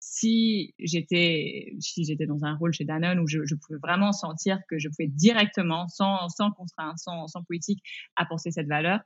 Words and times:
si 0.00 0.74
j'étais 0.78 1.74
si 1.80 2.04
j'étais 2.04 2.26
dans 2.26 2.44
un 2.44 2.54
rôle 2.56 2.72
chez 2.72 2.84
Danone 2.84 3.18
où 3.20 3.26
je, 3.26 3.44
je, 3.44 3.54
pouvais 3.54 3.78
vraiment 3.82 4.12
sentir 4.12 4.58
que 4.68 4.78
je 4.78 4.88
pouvais 4.88 5.08
directement, 5.08 5.88
sans, 5.88 6.28
sans 6.28 6.50
contrainte, 6.52 6.98
sans, 6.98 7.26
sans 7.26 7.42
politique, 7.42 7.82
apporter 8.16 8.50
cette 8.50 8.68
valeur, 8.68 9.00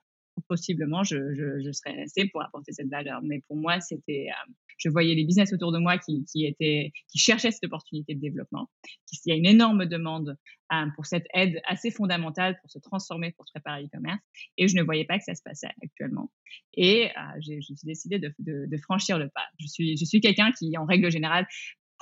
possiblement 0.48 1.04
je, 1.04 1.34
je, 1.34 1.62
je, 1.62 1.72
serais 1.72 1.94
restée 1.94 2.28
pour 2.28 2.42
apporter 2.42 2.72
cette 2.72 2.88
valeur. 2.88 3.20
Mais 3.22 3.42
pour 3.46 3.56
moi, 3.56 3.80
c'était, 3.80 4.28
euh, 4.28 4.52
je 4.78 4.88
voyais 4.88 5.14
les 5.14 5.24
business 5.24 5.52
autour 5.52 5.72
de 5.72 5.78
moi 5.78 5.98
qui, 5.98 6.24
qui 6.24 6.46
étaient, 6.46 6.92
qui 7.08 7.18
cherchaient 7.18 7.50
cette 7.50 7.64
opportunité 7.64 8.14
de 8.14 8.20
développement. 8.20 8.68
Il 9.24 9.30
y 9.30 9.32
a 9.32 9.36
une 9.36 9.46
énorme 9.46 9.86
demande 9.86 10.36
euh, 10.72 10.86
pour 10.96 11.06
cette 11.06 11.26
aide 11.34 11.60
assez 11.66 11.90
fondamentale 11.90 12.58
pour 12.60 12.70
se 12.70 12.78
transformer, 12.78 13.32
pour 13.32 13.46
se 13.46 13.52
préparer 13.52 13.78
à 13.78 13.82
l'e-commerce. 13.82 14.20
Et 14.56 14.68
je 14.68 14.76
ne 14.76 14.82
voyais 14.82 15.04
pas 15.04 15.18
que 15.18 15.24
ça 15.24 15.34
se 15.34 15.42
passait 15.42 15.68
actuellement. 15.82 16.30
Et 16.74 17.10
euh, 17.10 17.40
suis 17.60 17.74
décidé 17.84 18.18
de, 18.18 18.32
de, 18.38 18.66
de, 18.66 18.76
franchir 18.78 19.18
le 19.18 19.28
pas. 19.28 19.46
Je 19.58 19.66
suis, 19.66 19.96
je 19.96 20.04
suis 20.04 20.20
quelqu'un 20.20 20.50
qui, 20.52 20.76
en 20.78 20.86
règle 20.86 21.10
générale, 21.10 21.46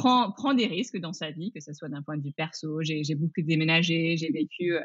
prend, 0.00 0.54
des 0.54 0.66
risques 0.66 0.98
dans 0.98 1.12
sa 1.12 1.30
vie, 1.30 1.52
que 1.52 1.60
ce 1.60 1.72
soit 1.72 1.88
d'un 1.88 2.02
point 2.02 2.16
de 2.16 2.22
vue 2.22 2.32
perso. 2.32 2.82
J'ai, 2.82 3.14
beaucoup 3.14 3.42
déménagé, 3.42 4.16
j'ai 4.16 4.30
vécu, 4.30 4.74
euh, 4.74 4.80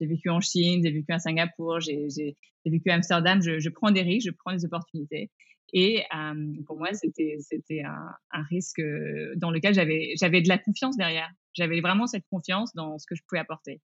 j'ai 0.00 0.06
vécu 0.06 0.28
en 0.30 0.40
Chine, 0.40 0.82
j'ai 0.82 0.90
vécu 0.90 1.12
à 1.12 1.18
Singapour, 1.18 1.80
j'ai, 1.80 2.36
vécu 2.64 2.90
à 2.90 2.94
Amsterdam. 2.94 3.40
Je, 3.42 3.68
prends 3.68 3.90
des 3.90 4.02
risques, 4.02 4.28
je 4.28 4.34
prends 4.36 4.52
des 4.52 4.64
opportunités. 4.64 5.30
Et 5.72 6.04
euh, 6.14 6.52
pour 6.66 6.78
moi, 6.78 6.88
c'était, 6.94 7.82
un, 7.82 8.42
risque 8.50 8.80
dans 9.36 9.50
lequel 9.50 9.74
j'avais, 9.74 10.14
de 10.42 10.48
la 10.48 10.58
confiance 10.58 10.96
derrière. 10.96 11.30
J'avais 11.52 11.80
vraiment 11.80 12.06
cette 12.06 12.26
confiance 12.30 12.74
dans 12.74 12.98
ce 12.98 13.06
que 13.06 13.14
je 13.14 13.22
pouvais 13.28 13.40
apporter. 13.40 13.80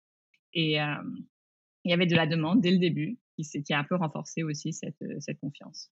Et 0.54 0.82
euh, 0.82 0.96
il 1.84 1.92
y 1.92 1.94
avait 1.94 2.08
de 2.08 2.16
la 2.16 2.28
demande 2.28 2.62
dès 2.62 2.72
le 2.72 2.80
début, 2.80 3.18
qui, 3.36 3.44
qui 3.64 3.74
a 3.74 3.80
un 3.80 3.84
peu 3.84 3.96
renforcé 3.96 4.44
aussi 4.44 4.74
cette 4.74 5.40
confiance. 5.40 5.92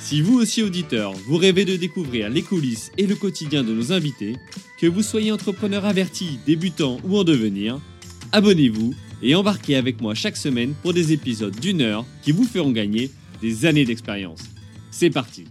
Si 0.00 0.22
vous 0.22 0.38
aussi 0.38 0.62
auditeur, 0.62 1.12
vous 1.12 1.36
rêvez 1.36 1.64
de 1.64 1.76
découvrir 1.76 2.30
les 2.30 2.42
coulisses 2.42 2.90
et 2.98 3.06
le 3.06 3.14
quotidien 3.14 3.62
de 3.62 3.72
nos 3.72 3.92
invités, 3.92 4.36
que 4.78 4.86
vous 4.86 5.02
soyez 5.02 5.30
entrepreneur 5.30 5.84
averti, 5.84 6.38
débutant 6.46 6.98
ou 7.04 7.18
en 7.18 7.24
devenir, 7.24 7.78
abonnez-vous 8.32 8.94
et 9.22 9.34
embarquez 9.34 9.76
avec 9.76 10.00
moi 10.00 10.14
chaque 10.14 10.36
semaine 10.36 10.74
pour 10.82 10.94
des 10.94 11.12
épisodes 11.12 11.58
d'une 11.60 11.82
heure 11.82 12.06
qui 12.22 12.32
vous 12.32 12.44
feront 12.44 12.72
gagner 12.72 13.10
des 13.42 13.66
années 13.66 13.84
d'expérience. 13.84 14.42
C'est 14.90 15.10
parti 15.10 15.44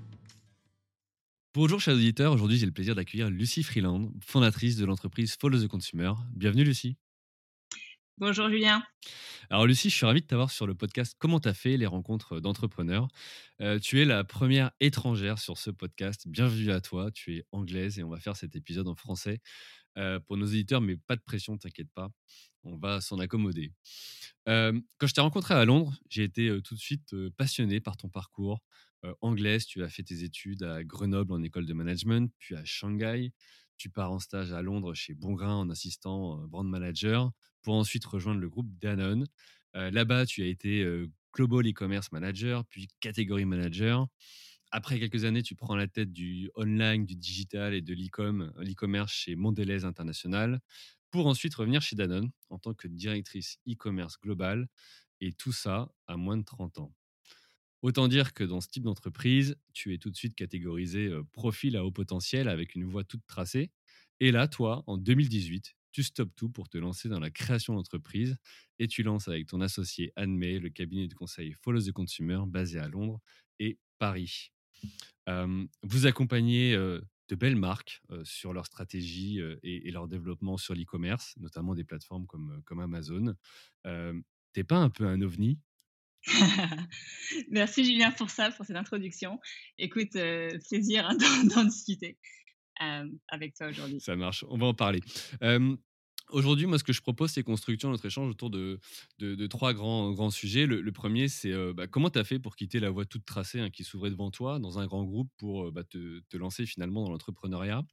Bonjour 1.56 1.80
chers 1.80 1.96
auditeurs, 1.96 2.34
aujourd'hui 2.34 2.58
j'ai 2.58 2.66
le 2.66 2.72
plaisir 2.72 2.96
d'accueillir 2.96 3.30
Lucie 3.30 3.64
Freeland, 3.64 4.12
fondatrice 4.22 4.76
de 4.76 4.86
l'entreprise 4.86 5.36
Follow 5.40 5.60
the 5.60 5.68
Consumer. 5.68 6.12
Bienvenue 6.36 6.64
Lucie. 6.64 6.96
Bonjour 8.20 8.50
Julien. 8.50 8.84
Alors 9.50 9.66
Lucie, 9.66 9.90
je 9.90 9.96
suis 9.96 10.06
ravi 10.06 10.20
de 10.20 10.26
t'avoir 10.26 10.52
sur 10.52 10.68
le 10.68 10.76
podcast 10.76 11.16
Comment 11.20 11.40
t'as 11.40 11.54
fait 11.54 11.78
les 11.78 11.86
rencontres 11.86 12.42
d'entrepreneurs. 12.42 13.08
Euh, 13.62 13.80
tu 13.80 14.02
es 14.02 14.04
la 14.04 14.26
première 14.26 14.72
étrangère 14.82 15.40
sur 15.40 15.58
ce 15.58 15.70
podcast. 15.70 16.28
Bienvenue 16.28 16.70
à 16.72 16.82
toi. 16.82 17.12
Tu 17.12 17.38
es 17.38 17.46
anglaise 17.54 17.98
et 17.98 18.04
on 18.04 18.10
va 18.10 18.20
faire 18.20 18.36
cet 18.36 18.58
épisode 18.58 18.90
en 18.90 18.96
français 18.96 19.40
euh, 19.98 20.20
pour 20.20 20.36
nos 20.36 20.48
éditeurs, 20.48 20.82
mais 20.82 20.98
pas 20.98 21.16
de 21.16 21.22
pression, 21.22 21.58
t'inquiète 21.58 21.88
pas. 21.94 22.10
On 22.64 22.76
va 22.76 23.00
s'en 23.00 23.20
accommoder. 23.20 23.72
Euh, 24.50 24.78
quand 24.98 25.08
je 25.08 25.14
t'ai 25.14 25.22
rencontré 25.22 25.54
à 25.54 25.64
Londres, 25.64 25.98
j'ai 26.10 26.26
été 26.26 26.60
tout 26.62 26.76
de 26.76 26.80
suite 26.82 27.16
passionné 27.38 27.80
par 27.80 27.96
ton 27.96 28.10
parcours. 28.10 28.60
anglaise, 29.22 29.66
tu 29.66 29.82
as 29.82 29.88
fait 29.88 30.04
tes 30.04 30.26
études 30.26 30.64
à 30.64 30.84
Grenoble 30.84 31.32
en 31.32 31.42
école 31.42 31.66
de 31.66 31.74
management, 31.74 32.30
puis 32.38 32.56
à 32.56 32.66
Shanghai. 32.66 33.32
Tu 33.80 33.90
pars 33.90 34.12
en 34.12 34.20
stage 34.20 34.52
à 34.52 34.62
Londres 34.62 34.94
chez 34.94 35.14
Bongrain 35.14 35.56
en 35.56 35.70
assistant 35.70 36.38
brand 36.48 36.68
manager 36.68 37.32
pour 37.62 37.76
ensuite 37.76 38.04
rejoindre 38.04 38.42
le 38.42 38.50
groupe 38.50 38.70
Danone. 38.78 39.26
Là-bas, 39.74 40.26
tu 40.26 40.44
as 40.44 40.48
été 40.48 40.86
Global 41.34 41.66
E-Commerce 41.66 42.12
Manager, 42.12 42.66
puis 42.66 42.90
Category 43.00 43.46
Manager. 43.46 44.06
Après 44.72 45.00
quelques 45.00 45.24
années, 45.24 45.44
tu 45.44 45.56
prends 45.56 45.78
la 45.78 45.88
tête 45.88 46.12
du 46.12 46.52
online, 46.56 47.06
du 47.06 47.16
digital 47.16 47.74
et 47.74 47.82
de 47.82 47.94
l'e-commerce 47.94 49.12
chez 49.14 49.36
Mondelez 49.38 49.86
International, 49.86 50.60
pour 51.10 51.28
ensuite 51.28 51.56
revenir 51.56 51.82
chez 51.82 51.96
Danone 51.96 52.32
en 52.50 52.60
tant 52.60 52.74
que 52.74 52.90
directrice 52.90 53.60
e-commerce 53.66 54.20
global, 54.22 54.68
et 55.22 55.32
tout 55.32 55.54
ça 55.54 55.90
à 56.06 56.18
moins 56.18 56.38
de 56.38 56.44
30 56.44 56.80
ans. 56.80 56.94
Autant 57.82 58.08
dire 58.08 58.34
que 58.34 58.44
dans 58.44 58.60
ce 58.60 58.68
type 58.68 58.84
d'entreprise, 58.84 59.56
tu 59.74 59.94
es 59.94 59.98
tout 59.98 60.10
de 60.10 60.16
suite 60.16 60.36
catégorisé 60.36 61.10
profil 61.32 61.78
à 61.78 61.86
haut 61.86 61.92
potentiel 61.92 62.50
avec 62.50 62.76
une 62.76 62.84
voie 62.84 63.04
toute 63.04 63.26
tracée. 63.26 63.72
Et 64.20 64.32
là, 64.32 64.48
toi, 64.48 64.84
en 64.88 64.98
2018, 64.98 65.76
tu 65.92 66.04
stoppes 66.04 66.36
tout 66.36 66.50
pour 66.50 66.70
te 66.70 66.78
lancer 66.78 67.10
dans 67.10 67.20
la 67.20 67.32
création 67.32 67.74
d'entreprise 67.74 68.38
et 68.80 68.88
tu 68.88 69.02
lances 69.02 69.28
avec 69.28 69.48
ton 69.48 69.62
associé 69.62 70.12
Anne 70.16 70.36
May 70.36 70.60
le 70.60 70.70
cabinet 70.70 71.08
de 71.08 71.14
conseil 71.14 71.54
Follow 71.54 71.82
the 71.82 71.92
Consumer 71.92 72.42
basé 72.48 72.80
à 72.80 72.88
Londres 72.88 73.20
et 73.60 73.80
Paris. 73.98 74.52
vous 75.84 76.06
accompagnez 76.06 76.74
de 76.74 77.36
belles 77.36 77.56
marques 77.56 78.02
sur 78.24 78.54
leur 78.54 78.66
stratégie 78.66 79.40
et, 79.64 79.92
leur 79.92 80.08
développement 80.08 80.58
sur 80.58 80.76
l'e-commerce, 80.76 81.36
notamment 81.38 81.76
des 81.76 81.84
plateformes 81.84 82.28
comme, 82.28 82.62
comme 82.66 82.82
Amazon. 82.82 83.36
T'es 84.54 84.64
pas 84.64 84.78
un 84.78 84.90
peu 84.90 85.06
un 85.06 85.22
ovni? 85.22 85.60
Merci 87.50 87.86
Julien 87.86 88.12
pour 88.12 88.30
ça, 88.30 88.52
pour 88.52 88.66
cette 88.66 88.76
introduction. 88.76 89.40
Écoute, 89.78 90.12
plaisir 90.70 91.08
hein, 91.08 91.18
d'en 91.56 91.64
discuter. 91.64 92.18
Euh, 92.82 93.06
avec 93.28 93.56
toi 93.56 93.68
aujourd'hui. 93.68 94.00
Ça 94.00 94.16
marche, 94.16 94.46
on 94.48 94.58
va 94.58 94.68
en 94.68 94.74
parler. 94.74 95.02
Aujourd'hui, 96.32 96.68
moi, 96.68 96.78
ce 96.78 96.84
que 96.84 96.94
je 96.94 97.02
propose, 97.02 97.32
c'est 97.32 97.42
qu'on 97.44 97.56
structure 97.58 97.90
notre 97.90 98.06
échange 98.06 98.30
autour 98.30 98.52
de, 98.52 98.80
trois 99.48 99.74
grands, 99.74 100.12
grands 100.12 100.30
sujets. 100.30 100.68
Le, 100.68 100.92
premier, 100.92 101.28
c'est 101.28 101.52
bah, 101.74 101.88
comment 101.88 102.10
tu 102.10 102.20
as 102.20 102.24
fait 102.24 102.38
pour 102.40 102.56
quitter 102.56 102.80
la 102.80 102.92
voie 102.92 103.06
toute 103.06 103.26
tracée 103.26 103.60
hein, 103.60 103.70
qui 103.70 103.84
s'ouvrait 103.84 104.12
devant 104.12 104.30
toi 104.30 104.60
dans 104.60 104.78
un 104.78 104.86
grand 104.86 105.04
groupe 105.04 105.30
pour 105.38 105.72
bah, 105.72 105.84
te, 105.84 106.38
lancer 106.38 106.66
finalement 106.66 107.04
dans 107.04 107.12
l'entrepreneuriat? 107.12 107.84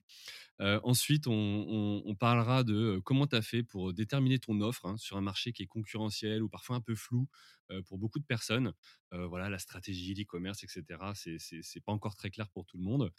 ensuite, 0.61 1.27
on, 1.27 2.03
on, 2.05 2.15
parlera 2.15 2.65
de 2.65 3.01
comment 3.05 3.27
tu 3.27 3.37
as 3.37 3.43
fait 3.43 3.63
pour 3.63 3.93
déterminer 3.93 4.39
ton 4.39 4.61
offre 4.63 4.87
hein, 4.87 4.97
sur 4.97 5.17
un 5.19 5.21
marché 5.21 5.53
qui 5.53 5.63
est 5.63 5.67
concurrentiel 5.67 6.43
ou 6.43 6.49
parfois 6.49 6.77
un 6.77 6.81
peu 6.81 6.95
flou 6.95 7.29
pour 7.87 7.99
beaucoup 7.99 8.19
de 8.19 8.25
personnes. 8.25 8.73
Voilà, 9.13 9.49
la 9.49 9.59
stratégie, 9.59 10.15
l'e-commerce, 10.15 10.65
etc. 10.65 10.85
C'est 11.15 11.81
pas 11.81 11.93
encore 11.93 12.17
très 12.17 12.31
clair 12.31 12.49
pour 12.49 12.67
tout 12.67 12.77
le 12.77 12.83
monde. 12.85 13.13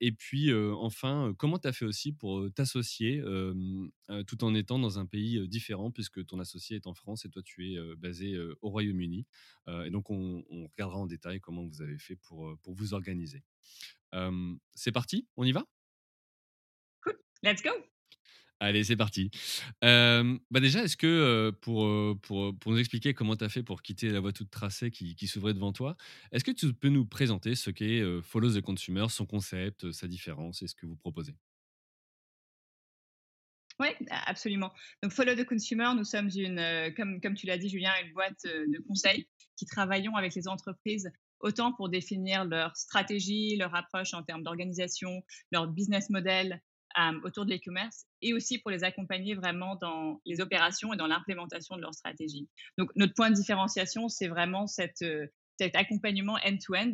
et 0.00 0.12
puis, 0.12 0.52
enfin, 0.54 1.34
comment 1.38 1.58
tu 1.58 1.68
as 1.68 1.72
fait 1.72 1.84
aussi 1.84 2.12
pour 2.12 2.52
t'associer 2.54 3.22
tout 4.26 4.44
en 4.44 4.54
étant 4.54 4.78
dans 4.78 4.98
un 4.98 5.06
pays 5.06 5.46
différent, 5.48 5.90
puisque 5.90 6.24
ton 6.26 6.38
associé 6.40 6.76
est 6.76 6.86
en 6.86 6.94
France 6.94 7.24
et 7.24 7.30
toi, 7.30 7.42
tu 7.42 7.72
es 7.72 7.96
basé 7.96 8.38
au 8.60 8.70
Royaume-Uni. 8.70 9.26
et 9.68 9.90
donc, 9.90 10.10
on, 10.10 10.44
on, 10.50 10.66
regardera 10.66 10.98
en 10.98 11.06
détail 11.06 11.40
comment 11.40 11.66
vous 11.66 11.82
avez 11.82 11.98
fait 11.98 12.16
pour, 12.16 12.56
pour 12.62 12.74
vous 12.74 12.94
organiser. 12.94 13.42
C'est 14.74 14.92
parti, 14.92 15.26
on 15.36 15.44
y 15.44 15.52
va? 15.52 15.66
Cool, 17.02 17.18
let's 17.42 17.62
go 17.62 17.70
Allez, 18.62 18.84
c'est 18.84 18.96
parti. 18.96 19.28
bah 19.80 20.60
déjà, 20.60 20.84
est-ce 20.84 20.96
que 20.96 21.50
pour, 21.62 21.84
pour, 22.20 22.56
pour, 22.56 22.70
nous 22.70 22.78
expliquer 22.78 23.12
comment 23.12 23.34
tu 23.34 23.42
as 23.42 23.48
fait 23.48 23.64
pour 23.64 23.82
quitter 23.82 24.08
la 24.08 24.20
voie 24.20 24.32
toute 24.32 24.50
tracée 24.50 24.92
qui, 24.92 25.16
qui 25.16 25.26
s'ouvrait 25.26 25.52
devant 25.52 25.72
toi, 25.72 25.96
est-ce 26.30 26.44
que 26.44 26.52
tu 26.52 26.72
peux 26.72 26.88
nous 26.88 27.04
présenter 27.04 27.56
ce 27.56 27.70
qu'est 27.70 28.02
Follow 28.22 28.52
the 28.52 28.60
Consumer, 28.60 29.06
son 29.08 29.26
concept, 29.26 29.90
sa 29.90 30.06
différence 30.06 30.62
et 30.62 30.68
ce 30.68 30.76
que 30.76 30.86
vous 30.86 30.94
proposez? 30.94 31.34
Oui, 33.80 33.88
absolument. 34.26 34.72
Donc, 35.02 35.10
Follow 35.10 35.34
the 35.34 35.44
Consumer, 35.44 35.90
nous 35.96 36.04
sommes 36.04 36.30
une, 36.32 36.94
comme, 36.96 37.20
comme 37.20 37.34
tu 37.34 37.48
l'as 37.48 37.58
dit, 37.58 37.68
Julien, 37.68 37.90
une 38.04 38.12
boîte 38.12 38.44
de 38.44 38.80
conseil 38.86 39.26
qui 39.56 39.66
travaillons 39.66 40.14
avec 40.14 40.36
les 40.36 40.46
entreprises 40.46 41.10
autant 41.40 41.72
pour 41.72 41.88
définir 41.88 42.44
leur 42.44 42.76
stratégie, 42.76 43.56
leur 43.56 43.74
approche 43.74 44.14
en 44.14 44.22
termes 44.22 44.44
d'organisation, 44.44 45.24
leur 45.50 45.66
business 45.66 46.10
model, 46.10 46.62
euh, 46.98 47.20
autour 47.24 47.46
de 47.46 47.52
l'e-commerce 47.52 48.04
et 48.20 48.34
aussi 48.34 48.58
pour 48.58 48.70
les 48.70 48.84
accompagner 48.84 49.34
vraiment 49.34 49.76
dans 49.76 50.20
les 50.26 50.40
opérations 50.40 50.92
et 50.92 50.96
dans 50.96 51.06
l'implémentation 51.06 51.76
de 51.76 51.80
leur 51.80 51.94
stratégie. 51.94 52.48
Donc, 52.78 52.90
notre 52.96 53.14
point 53.14 53.30
de 53.30 53.34
différenciation, 53.34 54.08
c'est 54.08 54.28
vraiment 54.28 54.66
euh, 55.02 55.26
cet 55.58 55.76
accompagnement 55.76 56.38
end-to-end 56.44 56.92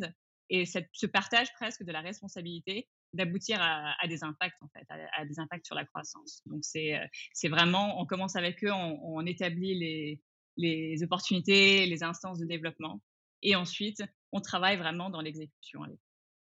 et 0.49 0.65
ce 0.65 1.05
partage 1.05 1.53
presque 1.53 1.83
de 1.83 1.91
la 1.91 2.01
responsabilité 2.01 2.87
d'aboutir 3.13 3.57
à, 3.61 4.07
des 4.07 4.23
impacts, 4.23 4.61
en 4.61 4.67
fait, 4.69 4.85
à, 4.89 5.25
des 5.25 5.39
impacts 5.39 5.65
sur 5.65 5.75
la 5.75 5.85
croissance. 5.85 6.41
Donc, 6.45 6.59
c'est, 6.63 6.95
euh, 6.95 7.05
c'est 7.33 7.49
vraiment, 7.49 7.99
on 7.99 8.05
commence 8.05 8.35
avec 8.35 8.63
eux, 8.63 8.71
on, 8.71 9.25
établit 9.25 9.75
les, 9.75 10.21
les 10.57 11.03
opportunités, 11.03 11.85
les 11.85 12.03
instances 12.03 12.39
de 12.39 12.45
développement. 12.45 13.01
Et 13.41 13.55
ensuite, 13.55 14.03
on 14.31 14.41
travaille 14.41 14.77
vraiment 14.77 15.09
dans 15.09 15.21
l'exécution. 15.21 15.81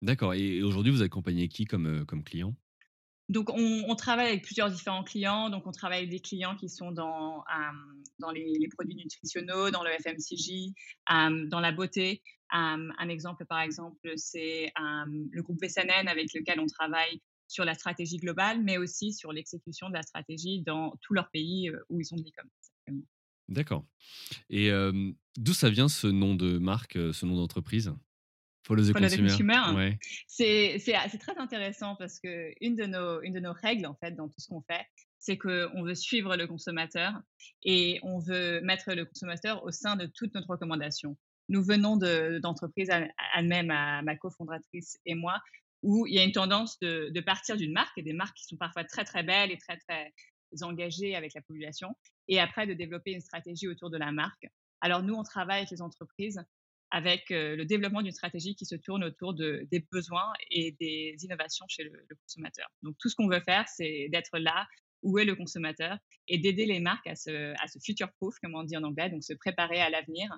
D'accord. 0.01 0.33
Et 0.33 0.61
aujourd'hui, 0.61 0.91
vous 0.91 1.01
accompagnez 1.01 1.47
qui 1.47 1.65
comme, 1.65 2.05
comme 2.05 2.23
client? 2.23 2.55
Donc, 3.29 3.49
on, 3.49 3.95
travaille 3.95 4.27
avec 4.27 4.43
plusieurs 4.43 4.69
différents 4.69 5.03
clients. 5.03 5.49
Donc, 5.49 5.65
on 5.65 5.71
travaille 5.71 5.99
avec 5.99 6.09
des 6.11 6.19
clients 6.19 6.55
qui 6.55 6.69
sont 6.69 6.91
dans, 6.91 7.43
dans 8.19 8.31
les, 8.31 8.67
produits 8.75 8.95
nutritionnels, 8.95 9.71
dans 9.71 9.83
le 9.83 9.91
FMCG, 9.91 10.73
dans 11.49 11.59
la 11.59 11.71
beauté. 11.71 12.21
un 12.51 13.09
exemple, 13.09 13.45
par 13.45 13.61
exemple, 13.61 14.11
c'est 14.15 14.71
le 14.77 15.41
groupe 15.41 15.61
VSNN 15.61 16.07
avec 16.07 16.33
lequel 16.33 16.59
on 16.59 16.67
travaille 16.67 17.21
sur 17.47 17.65
la 17.65 17.73
stratégie 17.73 18.17
globale, 18.17 18.61
mais 18.63 18.77
aussi 18.77 19.13
sur 19.13 19.31
l'exécution 19.31 19.89
de 19.89 19.93
la 19.93 20.01
stratégie 20.01 20.61
dans 20.61 20.95
tous 21.01 21.13
leurs 21.13 21.29
pays 21.29 21.69
euh, 21.69 21.79
où 21.89 21.99
ils 21.99 22.05
sont 22.05 22.15
de 22.15 22.23
l'e-commerce. 22.23 23.03
D'accord. 23.47 23.85
Et 24.49 24.71
d'où 25.37 25.53
ça 25.53 25.69
vient 25.69 25.87
ce 25.87 26.07
nom 26.07 26.35
de 26.35 26.57
marque, 26.57 26.95
euh, 26.95 27.13
ce 27.13 27.25
nom 27.25 27.35
d'entreprise? 27.35 27.93
Follow 28.65 28.83
the 28.83 28.93
Consumer. 28.93 29.97
C'est 30.27 31.19
très 31.19 31.37
intéressant 31.37 31.95
parce 31.95 32.19
que 32.19 32.51
une 32.61 32.75
de, 32.75 32.85
nos, 32.85 33.21
une 33.21 33.33
de 33.33 33.39
nos 33.39 33.53
règles, 33.53 33.85
en 33.85 33.95
fait, 33.95 34.11
dans 34.11 34.27
tout 34.27 34.39
ce 34.39 34.47
qu'on 34.47 34.61
fait, 34.61 34.85
c'est 35.19 35.37
qu'on 35.37 35.83
veut 35.83 35.95
suivre 35.95 36.35
le 36.35 36.47
consommateur 36.47 37.13
et 37.63 37.99
on 38.03 38.19
veut 38.19 38.61
mettre 38.61 38.93
le 38.93 39.05
consommateur 39.05 39.63
au 39.63 39.71
sein 39.71 39.95
de 39.95 40.05
toutes 40.07 40.33
notre 40.33 40.49
recommandations. 40.49 41.17
Nous 41.47 41.63
venons 41.63 41.97
d'entreprises, 41.97 42.89
de, 42.89 43.07
elle-même, 43.35 43.67
ma 43.67 44.15
cofondatrice 44.15 44.97
et 45.05 45.15
moi, 45.15 45.39
où 45.83 46.07
il 46.07 46.15
y 46.15 46.19
a 46.19 46.23
une 46.23 46.31
tendance 46.31 46.79
de, 46.79 47.11
de 47.13 47.21
partir 47.21 47.57
d'une 47.57 47.71
marque 47.71 47.95
et 47.97 48.01
des 48.01 48.13
marques 48.13 48.35
qui 48.35 48.45
sont 48.45 48.57
parfois 48.57 48.83
très 48.83 49.05
très 49.05 49.21
belles 49.21 49.51
et 49.51 49.57
très 49.57 49.77
très 49.77 50.11
engagées 50.61 51.15
avec 51.15 51.33
la 51.35 51.41
population, 51.41 51.95
et 52.27 52.39
après 52.39 52.65
de 52.65 52.73
développer 52.73 53.11
une 53.11 53.21
stratégie 53.21 53.67
autour 53.67 53.91
de 53.91 53.97
la 53.97 54.11
marque. 54.11 54.47
Alors 54.81 55.03
nous, 55.03 55.13
on 55.13 55.23
travaille 55.23 55.59
avec 55.59 55.71
les 55.71 55.81
entreprises 55.81 56.39
avec 56.95 57.29
euh, 57.31 57.57
le 57.57 57.65
développement 57.65 58.01
d'une 58.01 58.13
stratégie 58.13 58.55
qui 58.55 58.65
se 58.65 58.75
tourne 58.75 59.03
autour 59.03 59.33
de, 59.33 59.67
des 59.69 59.85
besoins 59.91 60.31
et 60.49 60.77
des 60.79 61.13
innovations 61.23 61.65
chez 61.67 61.83
le, 61.83 61.91
consommateur. 62.21 62.69
Donc 62.83 62.95
tout 62.99 63.09
ce 63.09 63.15
qu'on 63.15 63.27
veut 63.27 63.41
faire, 63.41 63.67
c'est 63.67 64.07
d'être 64.13 64.39
là 64.39 64.65
où 65.01 65.19
est 65.19 65.25
le 65.25 65.35
consommateur 65.35 65.97
et 66.29 66.37
d'aider 66.37 66.65
les 66.65 66.79
marques 66.79 67.05
à 67.07 67.15
se, 67.17 67.51
à 67.61 67.67
se 67.67 67.79
future-proof, 67.83 68.35
comme 68.41 68.55
on 68.55 68.63
dit 68.63 68.77
en 68.77 68.83
anglais, 68.83 69.09
donc 69.09 69.25
se 69.25 69.33
préparer 69.33 69.81
à 69.81 69.89
l'avenir 69.89 70.29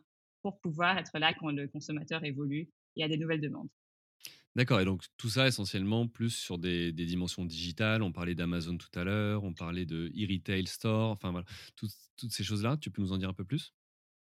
pour 0.41 0.59
pouvoir 0.59 0.97
être 0.97 1.19
là 1.19 1.31
quand 1.39 1.51
le 1.51 1.67
consommateur 1.67 2.25
évolue 2.25 2.67
et 2.95 3.03
a 3.03 3.07
des 3.07 3.17
nouvelles 3.17 3.41
demandes. 3.41 3.69
D'accord, 4.55 4.81
et 4.81 4.85
donc 4.85 5.03
tout 5.17 5.29
ça 5.29 5.45
essentiellement 5.45 6.07
plus 6.07 6.31
sur 6.31 6.57
des, 6.57 6.91
dimensions 6.91 7.45
digitales. 7.45 8.01
On 8.01 8.11
parlait 8.11 8.33
d'Amazon 8.33 8.77
tout 8.77 8.99
à 8.99 9.03
l'heure, 9.03 9.43
on 9.43 9.53
parlait 9.53 9.85
de 9.85 10.11
e-retail 10.17 10.65
store, 10.65 11.11
enfin 11.11 11.29
voilà, 11.29 11.45
toutes, 11.75 11.91
ces 12.31 12.43
choses-là. 12.43 12.77
Tu 12.77 12.89
peux 12.89 13.03
nous 13.03 13.11
en 13.11 13.19
dire 13.19 13.29
un 13.29 13.33
peu 13.33 13.45
plus? 13.45 13.75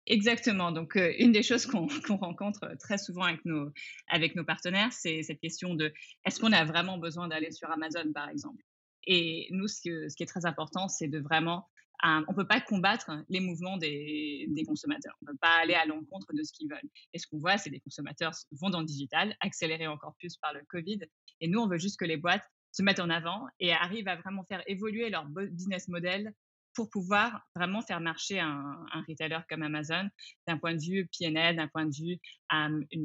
Exactement. 0.07 0.71
Donc, 0.71 0.95
euh, 0.95 1.13
une 1.17 1.31
des 1.31 1.43
choses 1.43 1.65
qu'on 1.65 1.87
rencontre 2.17 2.75
très 2.79 2.97
souvent 2.97 3.23
avec 3.23 4.35
nos, 4.35 4.43
partenaires, 4.43 4.93
c'est 4.93 5.23
cette 5.23 5.39
question 5.39 5.73
de 5.73 5.93
est-ce 6.25 6.39
qu'on 6.39 6.51
a 6.51 6.63
vraiment 6.63 6.97
besoin 6.97 7.27
d'aller 7.27 7.51
sur 7.51 7.71
Amazon, 7.71 8.11
par 8.13 8.29
exemple? 8.29 8.63
Et 9.07 9.47
nous, 9.51 9.67
ce, 9.67 9.81
qui 10.15 10.23
est 10.23 10.27
très 10.27 10.45
important, 10.45 10.87
c'est 10.87 11.07
de 11.07 11.19
vraiment 11.19 11.67
on 12.03 12.31
ne 12.31 12.35
peut 12.35 12.47
pas 12.47 12.61
combattre 12.61 13.09
les 13.29 13.39
mouvements 13.39 13.77
des, 13.77 14.47
consommateurs. 14.67 15.15
On 15.21 15.25
ne 15.25 15.31
peut 15.31 15.37
pas 15.41 15.61
aller 15.61 15.73
à 15.73 15.85
l'encontre 15.85 16.33
de 16.33 16.43
ce 16.43 16.51
qu'ils 16.51 16.69
veulent. 16.69 16.89
Et 17.13 17.19
ce 17.19 17.25
qu'on 17.25 17.39
voit, 17.39 17.57
c'est 17.57 17.69
que 17.69 17.75
les 17.75 17.81
consommateurs 17.81 18.33
vont 18.51 18.69
dans 18.69 18.81
le 18.81 18.85
digital, 18.85 19.35
accélérés 19.39 19.87
encore 19.87 20.13
plus 20.19 20.37
par 20.37 20.53
le 20.53 20.61
Covid. 20.67 20.99
Et 21.41 21.47
nous, 21.47 21.59
on 21.59 21.67
veut 21.67 21.77
juste 21.77 21.97
que 21.97 22.05
les 22.05 22.17
boîtes 22.17 22.43
se 22.71 22.83
mettent 22.83 22.99
en 22.99 23.09
avant 23.09 23.47
et 23.59 23.71
arrivent 23.71 24.07
à 24.07 24.17
vraiment 24.17 24.43
faire 24.43 24.61
évoluer 24.67 25.09
leur 25.09 25.25
business 25.25 25.87
model 25.87 26.33
pour 26.75 26.89
pouvoir 26.89 27.41
vraiment 27.55 27.81
faire 27.81 28.01
marcher 28.01 28.39
un, 28.39 28.85
retailer 29.07 29.39
comme 29.49 29.63
Amazon 29.63 30.07
d'un 30.47 30.57
point 30.57 30.75
de 30.75 30.81
vue 30.81 31.09
PNL, 31.17 31.55
d'un 31.55 31.67
point 31.67 31.85
de 31.85 31.95
vue 31.95 32.19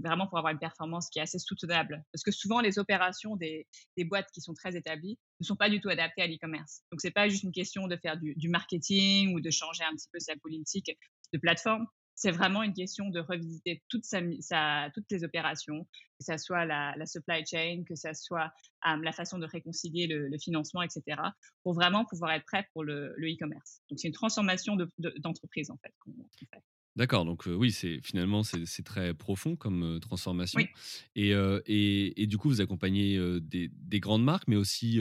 vraiment 0.02 0.26
pour 0.26 0.38
avoir 0.38 0.52
une 0.52 0.58
performance 0.58 1.08
qui 1.08 1.18
est 1.18 1.22
assez 1.22 1.38
soutenable. 1.38 2.04
Parce 2.12 2.22
que 2.22 2.32
souvent, 2.32 2.60
les 2.60 2.78
opérations 2.78 3.36
des, 3.36 3.66
boîtes 4.04 4.28
qui 4.32 4.40
sont 4.40 4.54
très 4.54 4.76
établies 4.76 5.18
ne 5.40 5.46
sont 5.46 5.56
pas 5.56 5.70
du 5.70 5.80
tout 5.80 5.88
adaptées 5.88 6.22
à 6.22 6.26
l'e-commerce. 6.26 6.82
Donc, 6.90 7.00
c'est 7.00 7.10
pas 7.10 7.28
juste 7.28 7.44
une 7.44 7.52
question 7.52 7.86
de 7.86 7.96
faire 7.96 8.18
du, 8.18 8.34
du, 8.34 8.48
marketing 8.48 9.34
ou 9.34 9.40
de 9.40 9.50
changer 9.50 9.84
un 9.84 9.94
petit 9.94 10.08
peu 10.12 10.18
sa 10.18 10.36
politique 10.36 10.90
de 11.32 11.38
plateforme 11.38 11.86
c'est 12.20 12.32
vraiment 12.32 12.62
une 12.62 12.74
question 12.74 13.08
de 13.08 13.18
revisiter 13.18 13.82
toute 13.88 14.04
sa, 14.04 14.90
toutes 14.92 15.10
les 15.10 15.24
opérations, 15.24 15.84
que 16.18 16.24
ce 16.26 16.36
soit 16.36 16.66
la, 16.66 16.94
supply 17.06 17.46
chain, 17.46 17.82
que 17.88 17.94
ce 17.96 18.12
soit 18.12 18.52
la 18.84 19.12
façon 19.12 19.38
de 19.38 19.46
réconcilier 19.46 20.06
le, 20.06 20.38
financement, 20.38 20.82
etc., 20.82 21.18
pour 21.62 21.72
vraiment 21.72 22.04
pouvoir 22.04 22.32
être 22.32 22.44
prêt 22.44 22.66
pour 22.74 22.84
le 22.84 23.14
e-commerce. 23.18 23.80
donc, 23.88 23.98
c'est 23.98 24.08
une 24.08 24.14
transformation 24.14 24.76
d'entreprise, 25.22 25.70
en 25.70 25.78
fait, 25.78 25.94
qu'on 26.00 26.12
fait. 26.38 26.62
D'accord, 26.96 27.24
donc 27.24 27.44
oui, 27.46 27.72
c'est 27.72 28.00
finalement 28.02 28.42
c'est 28.42 28.82
très 28.82 29.14
profond 29.14 29.56
comme 29.56 29.98
transformation. 30.02 30.60
Et, 31.14 31.30
et, 31.30 32.22
et, 32.22 32.26
du 32.26 32.36
coup, 32.36 32.50
vous 32.50 32.60
accompagnez 32.60 33.18
des, 33.40 33.70
des, 33.72 34.00
grandes 34.00 34.24
marques, 34.24 34.46
mais 34.46 34.56
aussi 34.56 35.00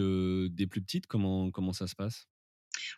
des 0.52 0.68
plus 0.68 0.82
petites. 0.82 1.08
Comment 1.08 1.52
comment 1.52 1.74
ça 1.74 1.88
se 1.88 1.96
passe? 1.96 2.30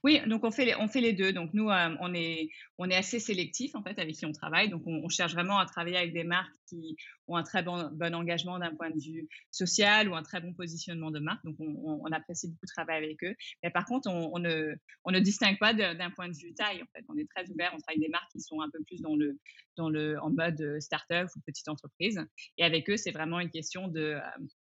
Oui, 0.03 0.21
donc 0.27 0.43
on 0.43 0.51
fait 0.51 0.65
les, 0.65 0.75
on 0.75 0.87
fait 0.87 1.01
les 1.01 1.13
deux. 1.13 1.33
Donc 1.33 1.53
nous, 1.53 1.69
euh, 1.69 1.95
on, 1.99 2.13
est, 2.13 2.49
on 2.77 2.89
est 2.89 2.95
assez 2.95 3.19
sélectif 3.19 3.75
en 3.75 3.83
fait 3.83 3.97
avec 3.99 4.15
qui 4.15 4.25
on 4.25 4.31
travaille. 4.31 4.69
Donc 4.69 4.83
on, 4.85 5.09
cherche 5.09 5.33
vraiment 5.33 5.59
à 5.59 5.65
travailler 5.65 5.97
avec 5.97 6.13
des 6.13 6.23
marques 6.23 6.53
qui 6.67 6.95
ont 7.27 7.35
un 7.35 7.43
très 7.43 7.63
bon, 7.63 7.91
engagement 8.01 8.59
d'un 8.59 8.73
point 8.73 8.89
de 8.89 8.99
vue 8.99 9.27
social 9.51 10.09
ou 10.09 10.15
un 10.15 10.23
très 10.23 10.41
bon 10.41 10.53
positionnement 10.53 11.11
de 11.11 11.19
marque. 11.19 11.43
Donc 11.43 11.55
on, 11.59 12.11
apprécie 12.11 12.47
beaucoup 12.49 12.65
travailler 12.65 13.05
avec 13.05 13.23
eux. 13.23 13.35
Mais 13.63 13.69
par 13.69 13.85
contre, 13.85 14.09
on, 14.09 14.39
ne, 14.39 14.73
on 15.05 15.11
ne 15.11 15.19
distingue 15.19 15.59
pas 15.59 15.73
d'un 15.73 16.11
point 16.11 16.27
de 16.27 16.35
vue 16.35 16.53
taille. 16.53 16.81
En 16.81 16.87
fait, 16.95 17.05
on 17.09 17.17
est 17.17 17.27
très 17.29 17.49
ouvert. 17.49 17.71
On 17.73 17.79
travaille 17.79 17.97
avec 17.97 18.01
des 18.01 18.09
marques 18.09 18.31
qui 18.31 18.41
sont 18.41 18.61
un 18.61 18.69
peu 18.69 18.83
plus 18.83 19.01
dans 19.01 19.15
le, 19.15 19.39
dans 19.77 19.89
le, 19.89 20.19
en 20.21 20.29
mode 20.29 20.59
euh, 20.61 20.79
start-up 20.79 21.29
ou 21.35 21.39
petite 21.45 21.67
entreprise. 21.67 22.21
Et 22.57 22.63
avec 22.63 22.89
eux, 22.89 22.97
c'est 22.97 23.11
vraiment 23.11 23.39
une 23.39 23.49
question 23.49 23.87
de 23.87 24.01
euh, 24.01 24.19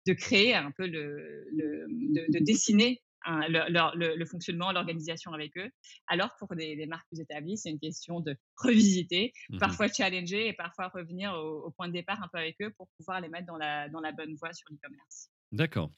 de 0.09 0.15
créer 0.15 0.55
un 0.55 0.71
peu 0.71 0.87
le 0.87 1.47
de, 1.53 1.87
de, 2.33 2.45
dessiner 2.45 3.03
le, 3.27 4.25
fonctionnement, 4.25 4.73
l'organisation 4.73 5.33
avec 5.33 5.57
eux. 5.57 5.71
Alors 6.07 6.31
pour 6.39 6.55
des, 6.55 6.87
marques 6.87 7.07
plus 7.11 7.21
établies, 7.21 7.57
c'est 7.57 7.71
une 7.71 7.79
question 7.79 8.21
de 8.21 8.37
revisiter, 8.57 9.33
mmh 9.51 9.59
parfois 9.59 9.89
challenger 9.89 10.49
et 10.49 10.53
parfois 10.53 10.89
revenir 10.89 11.33
au, 11.35 11.71
point 11.73 11.89
de 11.89 11.93
départ 11.93 12.23
un 12.23 12.29
peu 12.33 12.39
avec 12.39 12.57
eux 12.63 12.71
pour 12.77 12.89
pouvoir 12.97 13.21
les 13.21 13.29
mettre 13.29 13.47
dans 13.47 13.57
la, 13.57 13.89
dans 13.89 14.01
la 14.01 14.13
bonne 14.13 14.35
voie 14.35 14.53
sur 14.53 14.69
l'e-commerce. 14.71 15.31
D'accord. 15.53 15.91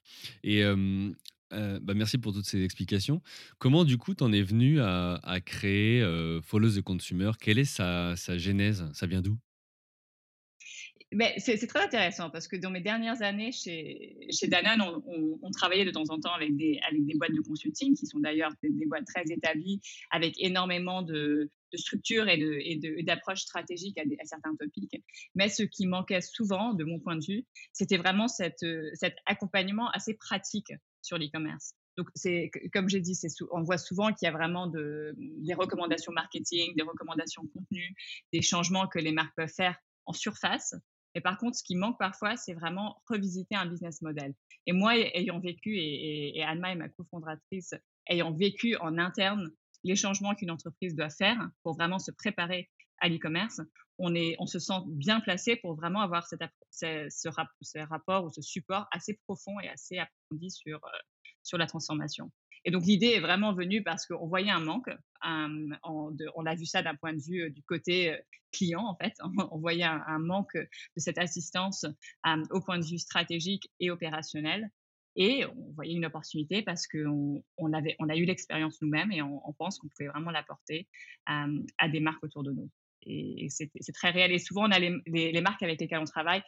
Et 0.42 0.62
bah 1.52 1.94
merci 1.94 2.18
pour 2.18 2.32
toutes 2.32 2.46
ces 2.46 2.62
explications. 2.62 3.22
Comment 3.58 3.84
du 3.84 3.98
coup 3.98 4.14
t'en 4.14 4.32
es 4.32 4.42
venu 4.42 4.80
à, 4.80 5.40
créer 5.44 6.02
Follow 6.42 6.70
the 6.70 6.82
Consumer? 6.82 7.32
Quelle 7.40 7.58
est 7.58 7.64
sa, 7.64 8.16
sa 8.16 8.38
genèse? 8.38 8.88
Ça 8.92 9.06
vient 9.06 9.20
d'où? 9.20 9.38
Ben, 11.12 11.32
c'est 11.38 11.66
très 11.66 11.82
intéressant 11.82 12.30
parce 12.30 12.46
que 12.46 12.56
dans 12.56 12.70
mes 12.70 12.80
dernières 12.80 13.20
années 13.22 13.50
chez, 13.50 14.16
chez 14.30 14.46
Danone, 14.46 15.02
on, 15.42 15.50
travaillait 15.50 15.84
de 15.84 15.90
temps 15.90 16.08
en 16.08 16.20
temps 16.20 16.32
avec 16.32 16.56
des, 16.56 16.78
avec 16.88 17.04
des 17.04 17.14
boîtes 17.14 17.34
de 17.34 17.40
consulting 17.40 17.94
qui 17.96 18.06
sont 18.06 18.20
d'ailleurs 18.20 18.52
des, 18.62 18.86
boîtes 18.86 19.06
très 19.06 19.24
établies 19.28 19.80
avec 20.10 20.40
énormément 20.40 21.02
de, 21.02 21.50
de 21.72 21.76
structures 21.76 22.28
et 22.28 22.78
d'approches 23.02 23.40
stratégiques 23.40 23.98
à, 23.98 24.02
à, 24.02 24.24
certains 24.24 24.54
topics. 24.54 25.02
Mais 25.34 25.48
ce 25.48 25.64
qui 25.64 25.86
manquait 25.88 26.20
souvent, 26.20 26.74
de 26.74 26.84
mon 26.84 27.00
point 27.00 27.16
de 27.16 27.24
vue, 27.24 27.44
c'était 27.72 27.96
vraiment 27.96 28.28
cette, 28.28 28.64
cet 28.94 29.16
accompagnement 29.26 29.90
assez 29.90 30.14
pratique 30.14 30.72
sur 31.02 31.18
l'e-commerce. 31.18 31.74
Donc, 31.96 32.08
c'est 32.14 32.50
comme 32.72 32.88
j'ai 32.88 33.00
dit, 33.00 33.18
on 33.50 33.62
voit 33.62 33.78
souvent 33.78 34.12
qu'il 34.12 34.26
y 34.26 34.28
a 34.28 34.32
vraiment 34.32 34.68
de, 34.68 35.12
des 35.16 35.54
recommandations 35.54 36.12
marketing, 36.12 36.74
des 36.76 36.82
recommandations 36.82 37.42
contenu, 37.52 37.94
des 38.32 38.42
changements 38.42 38.86
que 38.86 38.98
les 38.98 39.12
marques 39.12 39.34
peuvent 39.36 39.52
faire 39.52 39.76
en 40.06 40.12
surface 40.12 40.74
et 41.14 41.20
par 41.20 41.38
contre, 41.38 41.56
ce 41.56 41.64
qui 41.64 41.76
manque 41.76 41.98
parfois, 41.98 42.36
c'est 42.36 42.54
vraiment 42.54 43.02
revisiter 43.08 43.56
un 43.56 43.66
business 43.66 44.00
model. 44.02 44.34
Et 44.66 44.72
moi, 44.72 44.96
ayant 44.96 45.40
vécu, 45.40 45.76
et, 45.76 46.38
et, 46.38 46.44
Alma 46.44 46.72
est 46.72 46.76
ma 46.76 46.88
cofondatrice, 46.88 47.74
ayant 48.06 48.32
vécu 48.32 48.76
en 48.76 48.98
interne 48.98 49.50
les 49.82 49.96
changements 49.96 50.34
qu'une 50.34 50.50
entreprise 50.50 50.94
doit 50.94 51.10
faire 51.10 51.38
pour 51.62 51.74
vraiment 51.74 51.98
se 51.98 52.10
préparer 52.10 52.70
à 52.98 53.08
l'e-commerce, 53.08 53.60
on, 53.98 54.14
on 54.38 54.46
se 54.46 54.58
sent 54.58 54.80
bien 54.86 55.20
placé 55.20 55.56
pour 55.56 55.74
vraiment 55.74 56.00
avoir 56.00 56.26
ce, 56.26 56.36
ce, 56.70 57.82
rapport 57.84 58.24
ou 58.24 58.30
ce 58.30 58.42
support 58.42 58.86
assez 58.92 59.18
profond 59.26 59.58
et 59.60 59.68
assez 59.68 59.98
approfondi 59.98 60.50
sur, 60.50 60.76
euh, 60.84 60.98
sur 61.42 61.58
la 61.58 61.66
transformation. 61.66 62.30
Et 62.64 62.70
donc 62.70 62.84
l'idée 62.84 63.08
est 63.08 63.20
vraiment 63.20 63.54
venue 63.54 63.82
parce 63.82 64.06
qu'on 64.06 64.26
voyait 64.26 64.50
un 64.50 64.60
manque. 64.60 64.90
on 65.22 66.46
a 66.46 66.54
vu 66.54 66.66
ça 66.66 66.82
d'un 66.82 66.94
point 66.94 67.12
de 67.12 67.20
vue 67.20 67.44
euh, 67.44 67.50
du 67.50 67.62
côté 67.62 68.12
euh, 68.12 68.16
client 68.52 68.84
en 68.84 68.96
fait. 68.96 69.14
On 69.52 69.58
voyait 69.58 69.84
un, 69.84 70.18
manque 70.18 70.56
de 70.56 70.68
cette 70.96 71.18
assistance 71.18 71.86
au 72.50 72.60
point 72.60 72.78
de 72.78 72.84
vue 72.84 72.98
stratégique 72.98 73.70
et 73.78 73.90
opérationnel. 73.90 74.70
Et 75.16 75.44
on 75.44 75.72
voyait 75.72 75.94
une 75.94 76.06
opportunité 76.06 76.62
parce 76.62 76.86
qu'on 76.86 77.42
on 77.58 77.72
on 77.98 78.08
a 78.08 78.16
eu 78.16 78.24
l'expérience 78.24 78.80
nous-mêmes 78.80 79.10
et 79.10 79.22
on, 79.22 79.52
pense 79.58 79.78
qu'on 79.78 79.88
pouvait 79.88 80.08
vraiment 80.08 80.30
l'apporter 80.30 80.88
à 81.26 81.88
des 81.88 81.98
marques 81.98 82.22
autour 82.22 82.44
de 82.44 82.52
nous. 82.52 82.70
Et 83.02 83.48
c'est 83.50 83.92
très 83.92 84.10
réel. 84.10 84.32
Et 84.32 84.38
souvent, 84.38 84.68
on 84.68 84.70
a 84.70 84.78
les, 84.78 85.40
marques 85.40 85.62
avec 85.62 85.80
lesquelles 85.80 85.98
on 85.98 86.04
travaille, 86.04 86.42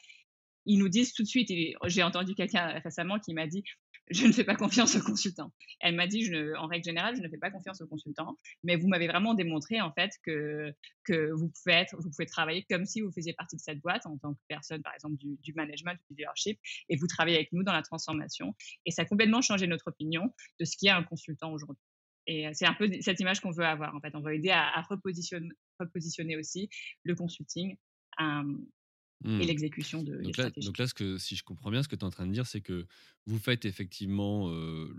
ils 0.66 0.78
nous 0.78 0.88
disent 0.88 1.12
tout 1.12 1.22
de 1.22 1.28
suite, 1.28 1.50
j'ai 1.86 2.02
entendu 2.02 2.34
quelqu'un 2.34 2.78
récemment 2.80 3.18
qui 3.18 3.34
m'a 3.34 3.46
dit, 3.46 3.64
je 4.10 4.26
ne 4.26 4.32
fais 4.32 4.44
pas 4.44 4.56
confiance 4.56 4.96
aux 4.96 5.02
consultants. 5.02 5.52
Elle 5.80 5.94
m'a 5.94 6.06
dit, 6.06 6.30
en 6.58 6.66
règle 6.66 6.84
générale, 6.84 7.16
je 7.16 7.22
ne 7.22 7.28
fais 7.28 7.38
pas 7.38 7.50
confiance 7.50 7.80
aux 7.80 7.86
consultants, 7.86 8.38
mais 8.62 8.76
vous 8.76 8.88
m'avez 8.88 9.06
vraiment 9.06 9.34
démontré 9.34 9.80
en 9.80 9.92
fait 9.92 10.12
que, 10.24 10.72
que 11.04 11.30
vous, 11.32 11.48
pouvez 11.50 11.76
être, 11.76 11.96
vous 11.96 12.10
pouvez 12.10 12.26
travailler 12.26 12.64
comme 12.68 12.84
si 12.84 13.00
vous 13.00 13.10
faisiez 13.12 13.32
partie 13.32 13.56
de 13.56 13.60
cette 13.60 13.80
boîte 13.80 14.06
en 14.06 14.18
tant 14.18 14.34
que 14.34 14.40
personne, 14.48 14.82
par 14.82 14.94
exemple, 14.94 15.16
du, 15.16 15.54
management, 15.54 15.98
du 16.10 16.16
leadership, 16.16 16.58
et 16.88 16.96
vous 16.96 17.06
travaillez 17.06 17.36
avec 17.36 17.52
nous 17.52 17.62
dans 17.62 17.72
la 17.72 17.82
transformation. 17.82 18.54
Et 18.86 18.90
ça 18.90 19.02
a 19.02 19.04
complètement 19.04 19.40
changé 19.40 19.66
notre 19.66 19.88
opinion 19.88 20.32
de 20.60 20.64
ce 20.64 20.76
qu'est 20.78 20.90
un 20.90 21.02
consultant 21.02 21.52
aujourd'hui. 21.52 21.82
Et 22.26 22.48
c'est 22.52 22.66
un 22.66 22.74
peu 22.74 22.88
cette 23.00 23.18
image 23.18 23.40
qu'on 23.40 23.50
veut 23.50 23.64
avoir. 23.64 23.96
En 23.96 24.00
fait, 24.00 24.14
on 24.14 24.20
veut 24.20 24.34
aider 24.34 24.50
à, 24.50 24.80
repositionner, 24.82 26.36
aussi 26.36 26.68
le 27.02 27.14
consulting 27.14 27.76
et 28.20 28.81
mmh. 29.24 29.38
l'exécution 29.40 30.02
de 30.02 30.16
donc 30.16 30.36
là, 30.36 30.50
donc 30.50 30.78
là, 30.78 30.86
ce 30.86 30.94
que, 30.94 31.18
si 31.18 31.36
je 31.36 31.44
comprends 31.44 31.70
bien, 31.70 31.82
ce 31.82 31.88
que 31.88 31.96
tu 31.96 32.00
es 32.00 32.04
en 32.04 32.10
train 32.10 32.26
de 32.26 32.32
dire, 32.32 32.46
c'est 32.46 32.60
que 32.60 32.86
vous 33.26 33.38
faites 33.38 33.64
effectivement 33.64 34.50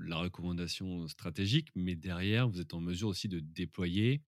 la 0.05 0.17
recommandation 0.17 1.07
stratégique, 1.07 1.69
mais 1.75 1.95
derrière, 1.95 2.47
vous 2.47 2.59
êtes 2.59 2.73
en 2.73 2.79
mesure 2.79 3.09
aussi 3.09 3.27
de 3.27 3.39
déployer 3.39 4.21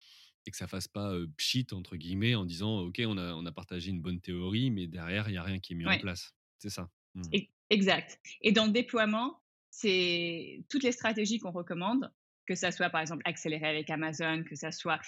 et 0.45 0.51
que 0.51 0.57
ça 0.57 0.67
fasse 0.67 0.87
pas 0.87 1.15
pchit 1.37 1.67
entre 1.71 1.95
guillemets 1.95 2.35
en 2.35 2.45
disant 2.45 2.81
ok 2.81 3.01
on 3.05 3.17
a, 3.17 3.33
on 3.33 3.45
a 3.45 3.51
partagé 3.51 3.91
une 3.91 4.01
bonne 4.01 4.19
théorie 4.19 4.71
mais 4.71 4.87
derrière 4.87 5.29
il 5.29 5.31
n'y 5.31 5.37
a 5.37 5.43
rien 5.43 5.59
qui 5.59 5.73
est 5.73 5.75
mis 5.75 5.85
en 5.85 5.97
place 5.99 6.33
c'est 6.57 6.69
ça. 6.69 6.89
Mmh. 7.15 7.21
exact. 7.69 8.19
Et 8.41 8.51
dans 8.51 8.65
le 8.65 8.71
déploiement 8.71 9.41
c'est 9.69 10.63
toutes 10.69 10.83
les 10.83 10.91
stratégies 10.91 11.39
qu'on 11.39 11.51
recommande 11.51 12.11
que 12.47 12.55
ça 12.55 12.71
soit 12.71 12.89
par 12.89 13.01
exemple 13.01 13.21
accélérer 13.25 13.67
avec 13.67 13.89
Amazon, 13.89 14.43
que 14.43 14.55
ça 14.55 14.71
soit 14.71 14.99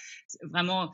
vraiment 0.42 0.92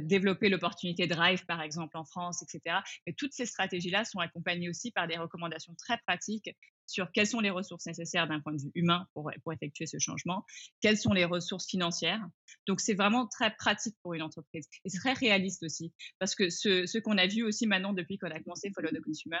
développer 0.00 0.48
l'opportunité 0.48 1.06
Drive 1.06 1.44
par 1.46 1.62
exemple 1.62 1.96
en 1.96 2.04
France, 2.04 2.42
etc. 2.42 2.78
Mais 3.06 3.12
toutes 3.12 3.32
ces 3.32 3.46
stratégies-là 3.46 4.04
sont 4.04 4.20
accompagnées 4.20 4.68
aussi 4.68 4.90
par 4.90 5.06
des 5.06 5.16
recommandations 5.16 5.74
très 5.74 5.98
pratiques 6.06 6.50
sur 6.90 7.12
quelles 7.12 7.26
sont 7.26 7.40
les 7.40 7.50
ressources 7.50 7.86
nécessaires 7.86 8.26
d'un 8.26 8.40
point 8.40 8.52
de 8.52 8.60
vue 8.60 8.72
humain 8.74 9.06
pour, 9.14 9.30
pour 9.42 9.52
effectuer 9.52 9.86
ce 9.86 9.98
changement, 9.98 10.44
quelles 10.80 10.98
sont 10.98 11.12
les 11.12 11.24
ressources 11.24 11.66
financières. 11.66 12.20
Donc 12.66 12.80
c'est 12.80 12.94
vraiment 12.94 13.26
très 13.28 13.54
pratique 13.54 13.94
pour 14.02 14.14
une 14.14 14.22
entreprise 14.22 14.66
et 14.84 14.90
c'est 14.90 14.98
très 14.98 15.12
réaliste 15.12 15.62
aussi 15.62 15.92
parce 16.18 16.34
que 16.34 16.50
ce, 16.50 16.86
ce 16.86 16.98
qu'on 16.98 17.16
a 17.16 17.26
vu 17.26 17.44
aussi 17.44 17.66
maintenant 17.66 17.92
depuis 17.92 18.18
qu'on 18.18 18.30
a 18.30 18.40
commencé 18.40 18.70
Follow 18.74 18.90
the 18.90 19.00
Consumer, 19.00 19.38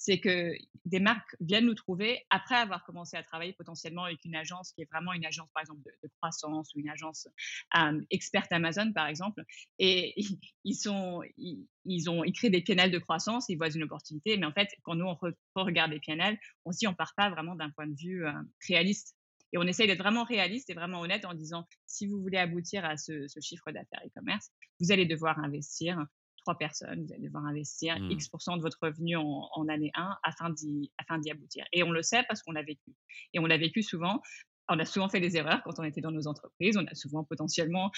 c'est 0.00 0.18
que 0.18 0.54
des 0.86 0.98
marques 0.98 1.36
viennent 1.40 1.66
nous 1.66 1.74
trouver 1.74 2.24
après 2.30 2.54
avoir 2.54 2.84
commencé 2.84 3.18
à 3.18 3.22
travailler 3.22 3.52
potentiellement 3.52 4.04
avec 4.04 4.24
une 4.24 4.34
agence 4.34 4.72
qui 4.72 4.80
est 4.80 4.88
vraiment 4.90 5.12
une 5.12 5.26
agence, 5.26 5.50
par 5.52 5.60
exemple, 5.60 5.82
de, 5.84 6.08
croissance 6.16 6.74
ou 6.74 6.78
une 6.78 6.88
agence 6.88 7.28
euh, 7.76 8.00
experte 8.08 8.50
Amazon, 8.50 8.94
par 8.94 9.08
exemple. 9.08 9.44
Et 9.78 10.14
ils, 10.64 10.74
sont, 10.74 11.20
ils, 11.36 12.08
ont, 12.08 12.24
ils 12.24 12.32
créent 12.32 12.48
des 12.48 12.62
PNL 12.62 12.90
de 12.90 12.98
croissance, 12.98 13.50
ils 13.50 13.56
voient 13.56 13.68
une 13.68 13.82
opportunité. 13.82 14.38
Mais 14.38 14.46
en 14.46 14.52
fait, 14.52 14.70
quand 14.84 14.94
nous, 14.94 15.04
on, 15.04 15.18
regarde 15.54 15.90
les 15.90 16.00
PNL, 16.00 16.38
on 16.64 16.72
se 16.72 16.78
dit, 16.78 16.86
on 16.86 16.94
part 16.94 17.12
pas 17.14 17.28
vraiment 17.28 17.54
d'un 17.54 17.68
point 17.68 17.86
de 17.86 17.94
vue 17.94 18.26
euh, 18.26 18.32
réaliste. 18.66 19.14
Et 19.52 19.58
on 19.58 19.64
essaye 19.64 19.86
d'être 19.86 19.98
vraiment 19.98 20.24
réaliste 20.24 20.70
et 20.70 20.74
vraiment 20.74 21.00
honnête 21.00 21.26
en 21.26 21.34
disant, 21.34 21.68
si 21.84 22.06
vous 22.06 22.22
voulez 22.22 22.38
aboutir 22.38 22.86
à 22.86 22.96
ce, 22.96 23.28
ce 23.28 23.40
chiffre 23.40 23.70
d'affaires 23.70 24.00
e-commerce, 24.06 24.48
vous 24.80 24.92
allez 24.92 25.04
devoir 25.04 25.38
investir 25.40 26.06
trois 26.40 26.56
personnes, 26.56 27.04
vous 27.04 27.12
allez 27.12 27.26
devoir 27.26 27.44
investir 27.46 27.98
mmh. 27.98 28.10
X% 28.12 28.56
de 28.56 28.62
votre 28.62 28.78
revenu 28.82 29.16
en, 29.16 29.68
année 29.68 29.90
1 29.94 30.18
afin 30.22 30.50
d'y, 30.50 30.90
afin 30.98 31.18
d'y 31.18 31.30
aboutir. 31.30 31.64
Et 31.72 31.82
on 31.82 31.90
le 31.90 32.02
sait 32.02 32.24
parce 32.28 32.42
qu'on 32.42 32.52
l'a 32.52 32.62
vécu. 32.62 32.94
Et 33.32 33.38
on 33.38 33.46
l'a 33.46 33.58
vécu 33.58 33.82
souvent. 33.82 34.20
On 34.68 34.78
a 34.78 34.84
souvent 34.84 35.08
fait 35.08 35.20
des 35.20 35.36
erreurs 35.36 35.62
quand 35.64 35.78
on 35.78 35.84
était 35.84 36.00
dans 36.00 36.12
nos 36.12 36.26
entreprises. 36.26 36.76
On 36.76 36.86
a 36.86 36.94
souvent 36.94 37.24
potentiellement 37.24 37.90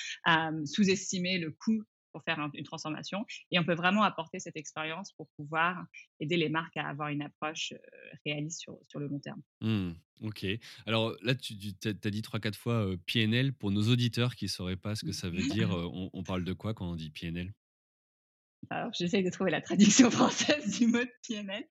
sous-estimé 0.65 1.39
le 1.39 1.51
coût 1.51 1.83
pour 2.13 2.23
faire 2.25 2.39
une 2.55 2.65
transformation. 2.65 3.25
Et 3.51 3.59
on 3.59 3.65
peut 3.65 3.75
vraiment 3.75 4.03
apporter 4.03 4.39
cette 4.39 4.57
expérience 4.57 5.13
pour 5.13 5.29
pouvoir 5.37 5.85
aider 6.21 6.37
les 6.37 6.49
marques 6.49 6.77
à 6.77 6.87
avoir 6.87 7.09
une 7.09 7.23
approche 7.23 7.73
réaliste 8.25 8.61
sur, 8.61 8.79
sur 8.87 9.01
le 9.01 9.09
long 9.09 9.19
terme. 9.19 9.41
Mmh. 9.61 9.93
ok. 10.23 10.47
Alors 10.87 11.15
là, 11.23 11.35
tu, 11.35 11.55
as 11.85 12.11
dit 12.11 12.23
trois, 12.23 12.41
quatre 12.41 12.59
fois 12.59 12.87
PNL. 13.07 13.53
Pour 13.53 13.71
nos 13.71 13.89
auditeurs 13.89 14.35
qui 14.37 14.47
ne 14.47 14.51
sauraient 14.51 14.77
pas 14.77 14.95
ce 14.95 15.05
que 15.05 15.13
ça 15.13 15.29
veut 15.31 15.49
dire, 15.49 15.71
on, 15.95 16.11
on, 16.13 16.23
parle 16.23 16.45
de 16.45 16.53
quoi 16.53 16.75
quand 16.75 16.91
on 16.91 16.97
dit 16.97 17.11
PNL 17.11 17.53
alors 18.71 18.92
j'essaye 18.92 19.23
de 19.23 19.31
trouver 19.31 19.50
la 19.50 19.61
traduction 19.61 20.11
française 20.11 20.78
du 20.78 20.87
mot 20.87 21.04
PNL, 21.26 21.64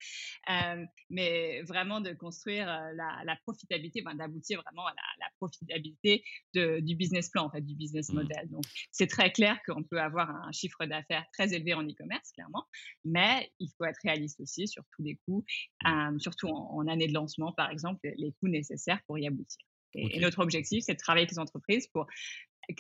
euh, 0.50 0.86
mais 1.10 1.62
vraiment 1.64 2.02
de 2.02 2.14
construire 2.14 2.70
euh, 2.70 2.94
la, 2.94 3.36
profitabilité, 3.44 4.04
d'aboutir 4.18 4.62
vraiment 4.62 4.86
à 4.88 4.94
la, 5.20 5.28
profitabilité 5.38 6.24
du 6.54 6.96
business 6.96 7.30
plan, 7.30 7.46
en 7.46 7.50
fait, 7.50 7.62
du 7.62 7.76
business 7.76 8.10
mmh. 8.10 8.16
model. 8.16 8.50
Donc 8.50 8.64
c'est 8.92 9.08
très 9.08 9.32
clair 9.32 9.58
qu'on 9.66 9.84
peut 9.84 10.00
avoir 10.00 10.30
un 10.30 10.52
chiffre 10.52 10.86
d'affaires 10.86 11.26
très 11.34 11.54
élevé 11.54 11.74
en 11.74 11.84
e-commerce, 11.84 12.32
clairement, 12.34 12.66
mais 13.06 13.52
il 13.60 13.70
faut 13.78 13.86
être 13.86 14.00
réaliste 14.04 14.40
aussi 14.40 14.68
sur 14.68 14.84
tous 14.96 15.04
les 15.04 15.20
coûts, 15.26 15.44
euh, 15.88 16.20
surtout 16.20 16.48
en, 16.48 16.88
année 16.88 17.08
de 17.08 17.14
lancement, 17.14 17.52
par 17.54 17.72
exemple, 17.72 18.00
les 18.04 18.34
coûts 18.34 18.50
nécessaires 18.50 19.02
pour 19.08 19.18
y 19.18 19.28
aboutir. 19.28 19.66
Et, 19.94 20.18
et, 20.18 20.20
notre 20.20 20.40
objectif, 20.40 20.84
c'est 20.86 20.94
de 20.94 21.00
travailler 21.00 21.24
avec 21.24 21.32
les 21.32 21.40
entreprises 21.40 21.88
pour 21.88 22.08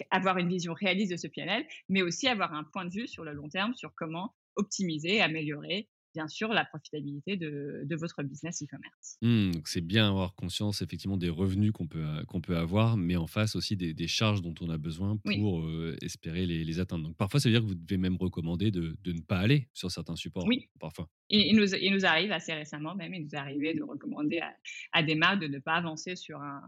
avoir 0.09 0.37
une 0.37 0.49
vision 0.49 0.73
réaliste 0.73 1.11
de 1.11 1.17
ce 1.17 1.27
PNL, 1.27 1.65
mais 1.89 2.01
aussi 2.01 2.27
avoir 2.27 2.53
un 2.53 2.63
point 2.63 2.85
de 2.85 2.91
vue 2.91 3.07
sur 3.07 3.23
le 3.23 3.33
long 3.33 3.49
terme 3.49 3.73
sur 3.73 3.93
comment 3.95 4.33
optimiser, 4.55 5.21
améliorer 5.21 5.87
bien 6.13 6.27
sûr 6.27 6.49
la 6.49 6.65
profitabilité 6.65 7.37
de, 7.37 7.95
votre 7.95 8.23
business 8.23 8.61
e-commerce. 8.63 9.17
Mmh, 9.21 9.51
donc 9.51 9.67
c'est 9.67 9.81
bien 9.81 10.07
avoir 10.07 10.33
conscience 10.35 10.81
effectivement 10.81 11.17
des 11.17 11.29
revenus 11.29 11.71
qu'on 11.71 11.87
peut, 11.87 12.05
qu'on 12.27 12.41
peut 12.41 12.57
avoir, 12.57 12.97
mais 12.97 13.15
en 13.15 13.27
face 13.27 13.55
aussi 13.55 13.75
des, 13.75 14.07
charges 14.07 14.41
dont 14.41 14.53
on 14.61 14.69
a 14.69 14.77
besoin 14.77 15.17
pour 15.17 15.61
euh, 15.61 15.95
espérer 16.01 16.45
les, 16.45 16.79
atteindre. 16.79 17.05
Donc 17.05 17.17
parfois 17.17 17.39
ça 17.39 17.49
veut 17.49 17.53
dire 17.53 17.61
que 17.61 17.67
vous 17.67 17.75
devez 17.75 17.97
même 17.97 18.17
recommander 18.17 18.71
de, 18.71 18.95
ne 19.05 19.21
pas 19.21 19.39
aller 19.39 19.67
sur 19.73 19.91
certains 19.91 20.15
supports. 20.15 20.45
Oui. 20.47 20.69
Parfois. 20.79 21.09
Il, 21.29 21.55
nous, 21.55 21.73
il 21.75 21.93
nous 21.93 22.05
arrive 22.05 22.31
assez 22.31 22.53
récemment 22.53 22.95
même, 22.95 23.13
il 23.13 23.23
nous 23.23 23.35
arrivé 23.35 23.73
de 23.73 23.83
recommander 23.83 24.39
à, 24.39 24.53
à 24.91 25.03
des 25.03 25.15
marques 25.15 25.41
de 25.41 25.47
ne 25.47 25.59
pas 25.59 25.75
avancer 25.75 26.15
sur 26.15 26.41
un, 26.41 26.61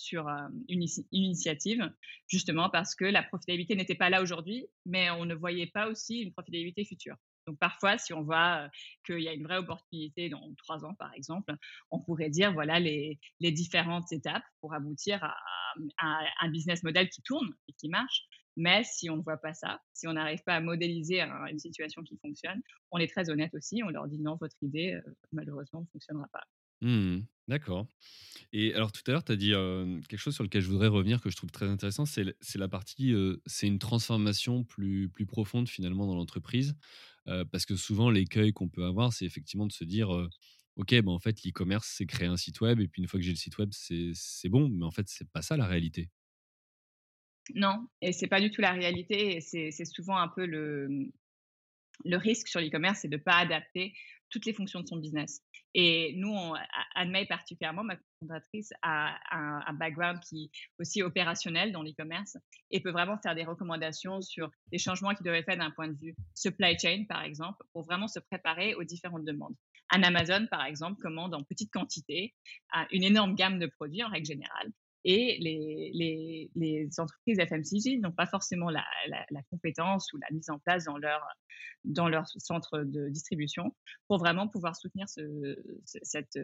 sur 0.00 0.26
une, 0.68 0.86
initiative, 1.12 1.92
justement 2.26 2.70
parce 2.70 2.94
que 2.94 3.04
la 3.04 3.22
profitabilité 3.22 3.76
n'était 3.76 3.94
pas 3.94 4.10
là 4.10 4.22
aujourd'hui, 4.22 4.66
mais 4.86 5.10
on 5.10 5.24
ne 5.24 5.34
voyait 5.34 5.66
pas 5.66 5.88
aussi 5.88 6.20
une 6.20 6.32
profitabilité 6.32 6.84
future. 6.84 7.16
Donc 7.46 7.58
parfois, 7.58 7.98
si 7.98 8.12
on 8.12 8.22
voit 8.22 8.68
qu'il 9.04 9.20
y 9.20 9.28
a 9.28 9.32
une 9.32 9.44
vraie 9.44 9.56
opportunité 9.58 10.28
dans 10.28 10.54
trois 10.56 10.84
ans, 10.84 10.94
par 10.94 11.12
exemple, 11.14 11.54
on 11.90 12.00
pourrait 12.00 12.30
dire 12.30 12.52
voilà 12.52 12.78
les, 12.80 13.18
différentes 13.40 14.12
étapes 14.12 14.44
pour 14.60 14.74
aboutir 14.74 15.22
à, 15.24 15.36
un 16.40 16.50
business 16.50 16.82
model 16.82 17.08
qui 17.08 17.22
tourne 17.22 17.54
et 17.68 17.72
qui 17.72 17.88
marche. 17.88 18.22
Mais 18.56 18.82
si 18.84 19.08
on 19.08 19.16
ne 19.16 19.22
voit 19.22 19.38
pas 19.38 19.54
ça, 19.54 19.80
si 19.94 20.06
on 20.06 20.12
n'arrive 20.12 20.42
pas 20.44 20.56
à 20.56 20.60
modéliser 20.60 21.22
une 21.22 21.58
situation 21.58 22.02
qui 22.02 22.18
fonctionne, 22.18 22.60
on 22.90 22.98
est 22.98 23.10
très 23.10 23.30
honnête 23.30 23.54
aussi. 23.54 23.82
On 23.82 23.88
leur 23.88 24.06
dit 24.08 24.18
non, 24.18 24.36
votre 24.40 24.56
idée 24.62 24.98
malheureusement 25.32 25.80
ne 25.80 25.86
fonctionnera 25.86 26.26
pas. 26.32 26.44
Mmh 26.82 27.20
d'accord. 27.50 27.86
Et 28.52 28.74
alors 28.74 28.90
tout 28.90 29.02
à 29.06 29.12
l'heure, 29.12 29.24
tu 29.24 29.32
as 29.32 29.36
dit 29.36 29.50
quelque 30.08 30.18
chose 30.18 30.34
sur 30.34 30.42
lequel 30.42 30.62
je 30.62 30.68
voudrais 30.68 30.88
revenir 30.88 31.20
que 31.20 31.30
je 31.30 31.36
trouve 31.36 31.50
très 31.50 31.66
intéressant, 31.66 32.04
c'est 32.06 32.24
la 32.56 32.68
partie, 32.68 33.14
c'est 33.46 33.66
une 33.66 33.78
transformation 33.78 34.64
plus, 34.64 35.08
plus 35.08 35.26
profonde 35.26 35.68
finalement 35.68 36.06
dans 36.06 36.14
l'entreprise. 36.14 36.74
parce 37.26 37.66
que 37.66 37.76
souvent, 37.76 38.10
l'écueil 38.10 38.52
qu'on 38.52 38.68
peut 38.68 38.84
avoir, 38.84 39.12
c'est 39.12 39.24
effectivement 39.24 39.66
de 39.66 39.72
se 39.72 39.84
dire, 39.84 40.10
OK, 40.76 40.90
ben, 40.90 41.08
en 41.08 41.18
fait, 41.18 41.44
l'e-commerce, 41.44 41.92
c'est 41.96 42.06
créer 42.06 42.28
un 42.28 42.36
site 42.36 42.60
web, 42.60 42.80
et 42.80 42.88
puis 42.88 43.02
une 43.02 43.08
fois 43.08 43.20
que 43.20 43.24
j'ai 43.24 43.32
le 43.32 43.36
site 43.36 43.58
web, 43.58 43.70
c'est 43.72 44.48
bon, 44.48 44.68
mais 44.68 44.84
en 44.84 44.90
fait, 44.90 45.06
c'est 45.08 45.28
pas 45.30 45.42
ça 45.42 45.56
la 45.56 45.66
réalité. 45.66 46.08
Non, 47.54 47.88
et 48.00 48.12
c'est 48.12 48.28
pas 48.28 48.40
du 48.40 48.50
tout 48.50 48.60
la 48.60 48.72
réalité, 48.72 49.36
et 49.36 49.40
c'est 49.40 49.84
souvent 49.84 50.16
un 50.16 50.28
peu 50.28 50.46
le, 50.46 51.10
le 52.04 52.16
risque 52.16 52.48
sur 52.48 52.60
l'e-commerce, 52.60 53.00
c'est 53.02 53.08
de 53.08 53.16
ne 53.16 53.22
pas 53.22 53.36
adapter 53.36 53.94
toutes 54.30 54.46
les 54.46 54.52
fonctions 54.52 54.80
de 54.80 54.86
son 54.86 54.96
business. 54.96 55.42
Et 55.74 56.14
nous, 56.16 56.32
on, 56.32 56.54
Anne-May 56.94 57.26
particulièrement, 57.26 57.84
ma 57.84 57.96
fondatrice, 58.20 58.72
a 58.82 59.16
un, 59.30 59.72
background 59.74 60.20
qui 60.20 60.44
est 60.44 60.50
aussi 60.80 61.02
opérationnel 61.02 61.72
dans 61.72 61.82
l'e-commerce 61.82 62.36
et 62.70 62.80
peut 62.80 62.90
vraiment 62.90 63.18
faire 63.18 63.34
des 63.34 63.44
recommandations 63.44 64.20
sur 64.20 64.50
les 64.72 64.78
changements 64.78 65.14
qui 65.14 65.22
doivent 65.22 65.36
être 65.36 65.46
faits 65.46 65.58
d'un 65.58 65.70
point 65.70 65.88
de 65.88 65.96
vue 65.96 66.14
supply 66.34 66.76
chain, 66.78 67.04
par 67.08 67.22
exemple, 67.22 67.58
pour 67.72 67.82
vraiment 67.84 68.08
se 68.08 68.18
préparer 68.18 68.74
aux 68.74 68.84
différentes 68.84 69.24
demandes. 69.24 69.54
Un 69.90 70.02
Amazon, 70.02 70.46
par 70.50 70.64
exemple, 70.64 71.00
commande 71.00 71.34
en 71.34 71.42
petite 71.42 71.72
quantité 71.72 72.34
une 72.90 73.04
énorme 73.04 73.34
gamme 73.34 73.58
de 73.58 73.66
produits 73.66 74.02
en 74.04 74.08
règle 74.08 74.26
générale 74.26 74.70
et 75.04 75.38
les, 76.54 76.90
entreprises 76.98 77.38
FMCG 77.38 77.98
n'ont 77.98 78.12
pas 78.12 78.26
forcément 78.26 78.70
la, 78.70 78.84
compétence 79.50 80.12
ou 80.12 80.18
la 80.18 80.26
mise 80.32 80.50
en 80.50 80.58
place 80.58 80.84
dans 80.84 80.98
leur, 80.98 81.22
dans 81.84 82.08
leur 82.08 82.26
centre 82.26 82.80
de 82.80 83.08
distribution 83.08 83.74
pour 84.06 84.18
vraiment 84.18 84.48
pouvoir 84.48 84.76
soutenir 84.76 85.08
ce, 85.08 85.56
cette, 85.84 86.38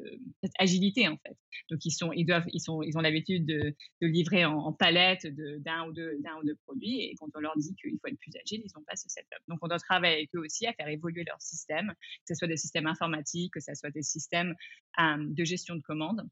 agilité 0.59 1.09
en 1.09 1.17
fait. 1.19 1.37
Donc 1.71 1.85
ils 1.85 1.91
sont, 1.91 2.13
ils 2.13 2.25
doivent, 2.25 2.47
ils 2.53 2.61
sont, 2.61 2.83
ils 2.83 2.97
ont 2.97 3.01
l'habitude 3.01 3.45
de, 3.45 3.75
livrer 4.01 4.45
en, 4.45 4.57
en 4.59 4.73
palette 4.73 5.27
d'un 5.27 5.89
ou 5.89 5.93
deux, 5.93 6.19
ou 6.41 6.45
deux 6.45 6.57
produits 6.67 7.01
et 7.03 7.15
quand 7.19 7.29
on 7.35 7.41
leur 7.41 7.57
dit 7.57 7.75
qu'il 7.75 7.99
faut 8.01 8.09
être 8.09 8.19
plus 8.19 8.33
agile, 8.43 8.63
ils 8.65 8.73
n'ont 8.77 8.85
pas 8.85 8.97
ce 8.97 9.09
setup. 9.09 9.39
Donc 9.49 9.59
on 9.63 9.69
doit 9.69 9.79
travailler 9.79 10.15
avec 10.15 10.35
eux 10.35 10.41
aussi 10.41 10.67
à 10.67 10.73
faire 10.73 10.89
évoluer 10.89 11.25
leur 11.25 11.41
système, 11.41 11.89
que 11.91 12.29
ce 12.29 12.35
soit 12.35 12.49
des 12.49 12.57
systèmes 12.57 12.87
informatiques, 12.87 13.53
que 13.53 13.61
ce 13.61 13.75
soit 13.75 13.91
des 13.91 14.03
systèmes 14.03 14.55
euh, 14.99 15.17
de 15.19 15.45
gestion 15.45 15.77
de 15.77 15.83
commandes 15.83 16.27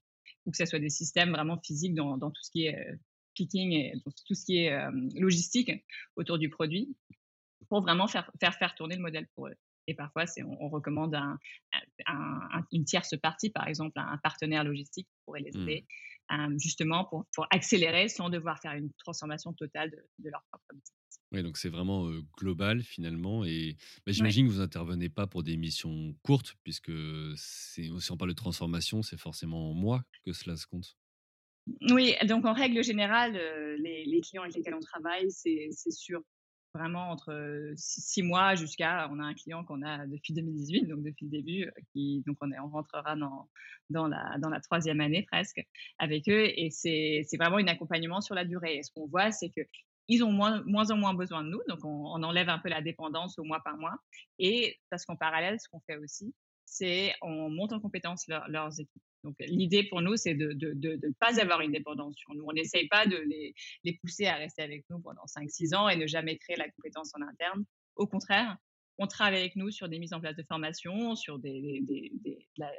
ou 0.47 0.51
que 0.51 0.57
ce 0.57 0.67
soit 0.67 0.79
des 0.79 0.91
systèmes 0.91 1.31
vraiment 1.31 1.59
physiques 1.61 1.95
dans, 1.95 2.19
tout 2.19 2.43
ce 2.43 2.51
qui 2.51 2.67
est 2.67 2.77
euh, 2.77 2.97
picking 3.35 3.73
et 3.73 3.95
tout 4.27 4.35
ce 4.35 4.45
qui 4.45 4.59
est 4.59 4.79
logistique 5.15 5.71
autour 6.17 6.39
du 6.39 6.49
produit 6.49 6.97
pour 7.69 7.83
vraiment 7.83 8.07
faire, 8.07 8.31
faire, 8.41 8.55
faire 8.55 8.75
tourner 8.75 8.97
le 8.97 9.03
modèle 9.03 9.27
pour 9.35 9.49
eux. 9.49 9.57
Et 9.87 9.95
parfois, 9.95 10.27
c'est, 10.27 10.43
on, 10.43 10.69
recommande 10.69 11.15
un, 11.15 11.39
une 12.73 12.85
tierce 12.85 13.17
partie, 13.21 13.51
par 13.51 13.69
exemple, 13.69 13.93
un 13.97 14.19
partenaire 14.19 14.65
logistique 14.65 15.07
qui 15.07 15.17
pourrait 15.25 15.41
les 15.41 15.51
mmh. 15.53 15.63
aider, 15.63 15.87
justement 16.57 17.05
pour, 17.05 17.27
pour, 17.35 17.47
accélérer 17.51 18.09
sans 18.09 18.31
devoir 18.31 18.61
faire 18.61 18.73
une 18.73 18.93
transformation 18.95 19.53
totale 19.53 19.91
de, 20.19 20.31
leur 20.31 20.43
propre 20.51 20.65
business. 20.73 20.93
Oui, 21.35 21.43
donc 21.43 21.57
c'est 21.57 21.69
vraiment 21.69 22.09
global 22.39 22.83
finalement. 22.83 23.45
Et 23.45 23.77
bah, 24.07 24.13
j'imagine 24.13 24.47
que 24.47 24.53
vous 24.53 24.61
n'intervenez 24.61 25.09
pas 25.09 25.27
pour 25.27 25.43
des 25.43 25.57
missions 25.57 26.15
courtes, 26.23 26.55
puisque 26.63 26.93
si 27.37 27.91
on 28.11 28.17
parle 28.17 28.31
de 28.31 28.37
transformation, 28.37 29.03
c'est 29.03 29.19
forcément 29.19 29.71
en 29.71 29.75
mois 29.75 30.05
que 30.25 30.33
cela 30.33 30.57
se 30.57 30.67
compte. 30.67 30.97
Oui, 31.91 32.15
donc 32.29 32.45
en 32.45 32.53
règle 32.53 32.85
générale, 32.85 33.33
les, 33.79 34.05
les, 34.05 34.21
clients 34.21 34.43
avec 34.43 34.55
lesquels 34.55 34.75
on 34.75 34.81
travaille, 34.81 35.31
c'est 35.31 35.71
sur 35.91 36.23
vraiment 36.75 37.11
entre 37.11 37.73
six 37.77 38.23
mois 38.23 38.55
jusqu'à, 38.55 39.09
on 39.11 39.19
a 39.21 39.25
un 39.25 39.35
client 39.35 39.65
qu'on 39.65 39.83
a 39.83 40.07
depuis 40.07 40.35
2018, 40.35 40.87
donc 40.87 41.03
depuis 41.03 41.27
le 41.27 41.31
début, 41.31 41.71
qui, 41.93 42.23
donc 42.27 42.37
on, 42.41 42.51
est, 42.53 42.59
on 42.59 42.69
rentrera 42.69 43.17
dans, 43.17 43.49
dans, 43.91 44.09
la, 44.09 44.37
dans 44.39 44.51
la 44.51 44.61
troisième 44.61 45.01
année 45.01 45.25
presque 45.31 45.65
avec 45.99 46.29
eux, 46.29 46.47
et 46.47 46.71
c'est 46.71 47.25
vraiment 47.39 47.57
un 47.57 47.67
accompagnement 47.67 48.21
sur 48.21 48.35
la 48.35 48.45
durée. 48.45 48.77
Et 48.77 48.83
ce 48.83 48.93
qu'on 48.93 49.07
voit, 49.07 49.31
c'est 49.31 49.51
que 49.51 49.63
ils 50.09 50.23
ont 50.23 50.33
moins, 50.33 50.63
moins 50.67 50.91
en 50.91 50.97
moins 50.97 51.15
besoin 51.15 51.43
de 51.43 51.49
nous, 51.49 51.61
donc 51.69 51.85
on, 51.85 52.23
enlève 52.23 52.49
un 52.49 52.59
peu 52.59 52.69
la 52.69 52.83
dépendance 52.83 53.39
au 53.39 53.45
mois 53.45 53.61
par 53.65 53.77
mois. 53.77 53.97
Et 54.39 54.79
parce 54.91 55.05
qu'en 55.05 55.17
parallèle, 55.17 55.59
ce 55.61 55.69
qu'on 55.69 55.81
fait 55.81 55.97
aussi, 55.97 56.35
c'est 56.65 57.15
on 57.23 57.49
monte 57.51 57.73
en 57.73 57.81
compétence 57.81 58.27
leurs 58.27 58.81
équipes. 58.81 59.03
Donc, 59.23 59.37
l'idée 59.41 59.85
pour 59.85 60.03
nous, 60.03 60.17
c'est 60.17 60.35
de 60.35 60.53
ne 60.53 61.13
pas 61.19 61.41
avoir 61.41 61.63
une 61.63 61.73
dépendance 61.73 62.15
sur 62.17 62.35
nous. 62.35 62.45
On 62.47 62.53
n'essaye 62.53 62.89
pas 62.89 63.07
de 63.07 63.17
les, 63.17 63.55
les, 63.83 63.95
pousser 63.95 64.27
à 64.27 64.35
rester 64.35 64.63
avec 64.63 64.85
nous 64.91 65.01
pendant 65.01 65.25
5-6 65.25 65.75
ans 65.75 65.89
et 65.89 65.97
ne 65.97 66.07
jamais 66.07 66.37
créer 66.37 66.57
la 66.57 66.69
compétence 66.71 67.11
en 67.15 67.23
interne. 67.23 67.65
Au 67.97 68.07
contraire, 68.07 68.59
on 68.99 69.07
travaille 69.07 69.41
avec 69.41 69.57
nous 69.57 69.71
sur 69.71 69.89
des 69.89 69.99
mises 69.99 70.13
en 70.13 70.21
place 70.21 70.37
de 70.37 70.43
formation, 70.43 71.17
sur 71.17 71.39
des, 71.39 71.81
des, 71.83 72.13
des, 72.23 72.49
la, 72.59 72.71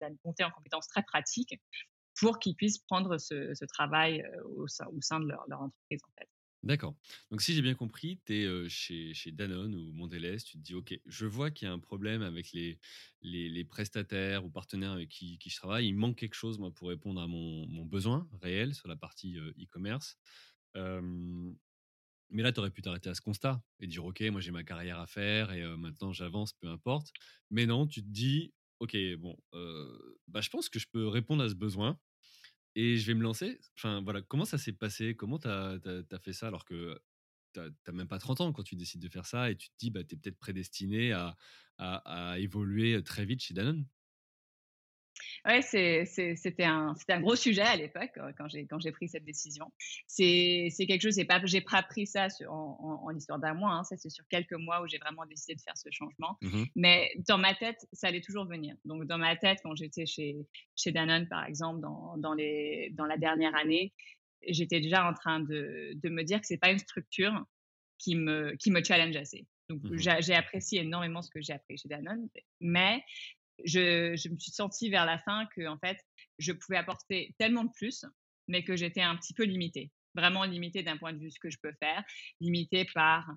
la, 0.00 0.08
montée 0.24 0.44
en 0.44 0.50
compétences 0.50 0.86
très 0.86 1.02
pratiques 1.02 1.54
pour 2.20 2.38
qu'ils 2.38 2.54
puissent 2.54 2.78
prendre 2.78 3.18
ce, 3.18 3.54
ce 3.54 3.64
travail 3.64 4.22
euh, 4.22 4.42
au 4.56 4.68
sein, 4.68 4.86
au 4.86 5.00
sein 5.00 5.20
de 5.20 5.26
leur, 5.26 5.42
entreprise. 5.50 6.00
D'accord. 6.64 6.96
Donc 7.30 7.40
si 7.40 7.54
j'ai 7.54 7.62
bien 7.62 7.74
compris, 7.74 8.20
tu 8.26 8.34
es 8.34 8.68
chez, 8.68 9.30
Danone 9.30 9.74
ou 9.76 9.92
Mondelez, 9.92 10.38
tu 10.38 10.58
te 10.58 10.62
dis, 10.62 10.74
OK, 10.74 10.98
je 11.06 11.26
vois 11.26 11.50
qu'il 11.52 11.68
y 11.68 11.70
a 11.70 11.72
un 11.72 11.78
problème 11.78 12.22
avec 12.22 12.52
les, 12.52 12.80
les, 13.22 13.64
prestataires 13.64 14.44
ou 14.44 14.50
partenaires 14.50 14.90
avec 14.92 15.08
qui, 15.08 15.38
qui, 15.38 15.50
je 15.50 15.56
travaille. 15.56 15.86
Il 15.86 15.94
manque 15.94 16.16
quelque 16.16 16.34
chose, 16.34 16.58
moi, 16.58 16.72
pour 16.72 16.88
répondre 16.88 17.20
à 17.20 17.28
mon, 17.28 17.66
mon 17.68 17.84
besoin 17.84 18.28
réel 18.42 18.74
sur 18.74 18.88
la 18.88 18.96
partie 18.96 19.36
e-commerce. 19.36 20.18
mais 20.74 22.42
là, 22.42 22.52
tu 22.52 22.58
aurais 22.60 22.70
pu 22.70 22.82
t'arrêter 22.82 23.08
à 23.08 23.14
ce 23.14 23.20
constat 23.20 23.62
et 23.78 23.86
dire, 23.86 24.04
OK, 24.04 24.20
moi, 24.22 24.40
j'ai 24.40 24.50
ma 24.50 24.64
carrière 24.64 24.98
à 24.98 25.06
faire 25.06 25.52
et 25.52 25.64
maintenant, 25.76 26.12
j'avance, 26.12 26.52
peu 26.54 26.68
importe. 26.68 27.12
Mais 27.50 27.66
non, 27.66 27.86
tu 27.86 28.02
te 28.02 28.08
dis, 28.08 28.52
OK, 28.80 28.96
bon, 29.18 29.36
bah, 30.26 30.40
je 30.40 30.50
pense 30.50 30.68
que 30.68 30.80
je 30.80 30.88
peux 30.90 31.06
répondre 31.06 31.44
à 31.44 31.48
ce 31.48 31.54
besoin 31.54 31.98
et 32.74 32.96
je 32.96 33.06
vais 33.06 33.14
me 33.14 33.22
lancer. 33.22 33.58
Enfin, 33.76 34.02
voilà, 34.02 34.22
comment 34.22 34.44
ça 34.44 34.58
s'est 34.58 34.72
passé? 34.72 35.14
Comment 35.16 35.38
tu 35.38 35.48
as, 35.48 35.78
fait 36.22 36.32
ça 36.32 36.48
alors 36.48 36.64
que 36.64 37.00
tu 37.54 37.60
n'as 37.60 37.92
même 37.92 38.08
pas 38.08 38.18
30 38.18 38.40
ans 38.40 38.52
quand 38.52 38.62
tu 38.62 38.76
décides 38.76 39.02
de 39.02 39.08
faire 39.08 39.26
ça 39.26 39.50
et 39.50 39.56
tu 39.56 39.68
te 39.70 39.74
dis, 39.78 39.90
bah, 39.90 40.04
tu 40.04 40.14
es 40.14 40.18
peut-être 40.18 40.38
prédestiné 40.38 41.12
à, 41.12 41.36
à, 41.78 42.30
à, 42.32 42.38
évoluer 42.38 43.02
très 43.02 43.24
vite 43.24 43.42
chez 43.42 43.54
Danone? 43.54 43.86
Ouais, 45.44 45.62
c'était 45.62 46.64
un, 46.64 46.94
un 47.08 47.20
gros 47.20 47.36
sujet 47.36 47.62
à 47.62 47.76
l'époque 47.76 48.10
euh, 48.18 48.32
quand 48.36 48.48
j'ai 48.48 48.66
quand 48.66 48.78
j'ai 48.78 48.92
pris 48.92 49.08
cette 49.08 49.24
décision. 49.24 49.72
C'est 50.06 50.70
quelque 50.86 51.02
chose, 51.02 51.16
j'ai 51.16 51.24
pas 51.24 51.40
j'ai 51.44 51.60
pas 51.60 51.82
pris 51.82 52.06
ça 52.06 52.28
en, 52.48 53.00
en, 53.04 53.16
histoire 53.16 53.38
d'un 53.38 53.54
mois. 53.54 53.72
Hein, 53.72 53.84
ça 53.84 53.96
c'est 53.96 54.10
sur 54.10 54.26
quelques 54.28 54.52
mois 54.52 54.82
où 54.82 54.88
j'ai 54.88 54.98
vraiment 54.98 55.24
décidé 55.26 55.54
de 55.54 55.60
faire 55.60 55.76
ce 55.76 55.88
changement. 55.90 56.36
Mmh 56.42 56.64
Mais 56.76 57.12
dans 57.26 57.38
ma 57.38 57.54
tête, 57.54 57.86
ça 57.92 58.08
allait 58.08 58.20
toujours 58.20 58.46
venir. 58.46 58.76
Donc 58.84 59.04
dans 59.06 59.18
ma 59.18 59.36
tête, 59.36 59.60
quand 59.62 59.74
j'étais 59.74 60.06
chez 60.06 60.36
chez 60.76 60.92
Danone 60.92 61.28
par 61.28 61.44
exemple, 61.44 61.80
dans 61.80 62.16
dans 62.18 62.34
les 62.34 62.90
dans 62.92 63.06
la 63.06 63.16
dernière 63.16 63.54
année, 63.56 63.92
j'étais 64.46 64.80
déjà 64.80 65.08
en 65.08 65.14
train 65.14 65.40
de 65.40 65.92
de 65.94 66.08
me 66.08 66.22
dire 66.22 66.40
que 66.40 66.46
c'est 66.46 66.58
pas 66.58 66.70
une 66.70 66.78
structure 66.78 67.44
qui 67.98 68.14
me 68.16 68.54
qui 68.56 68.70
me 68.70 68.82
challenge 68.82 69.16
assez. 69.16 69.46
Donc 69.68 69.82
mmh 69.82 70.20
j'ai 70.20 70.34
apprécié 70.34 70.80
énormément 70.80 71.20
ce 71.22 71.30
que 71.30 71.42
j'ai 71.42 71.52
appris 71.52 71.76
chez 71.76 71.88
Danone, 71.88 72.28
mais 72.60 73.02
je, 73.64 74.28
me 74.28 74.38
suis 74.38 74.52
sentie 74.52 74.90
vers 74.90 75.04
la 75.04 75.18
fin 75.18 75.46
que 75.54 75.66
en 75.66 75.78
fait, 75.78 75.98
je 76.38 76.52
pouvais 76.52 76.76
apporter 76.78 77.34
tellement 77.38 77.64
de 77.64 77.72
plus, 77.72 78.04
mais 78.46 78.64
que 78.64 78.76
j'étais 78.76 79.02
un 79.02 79.16
petit 79.16 79.34
peu 79.34 79.44
limitée. 79.44 79.90
Vraiment 80.14 80.44
limitée 80.44 80.82
d'un 80.82 80.96
point 80.96 81.12
de 81.12 81.18
vue 81.18 81.30
ce 81.30 81.38
que 81.38 81.50
je 81.50 81.58
peux 81.62 81.72
faire, 81.80 82.02
limitée 82.40 82.86
par 82.94 83.28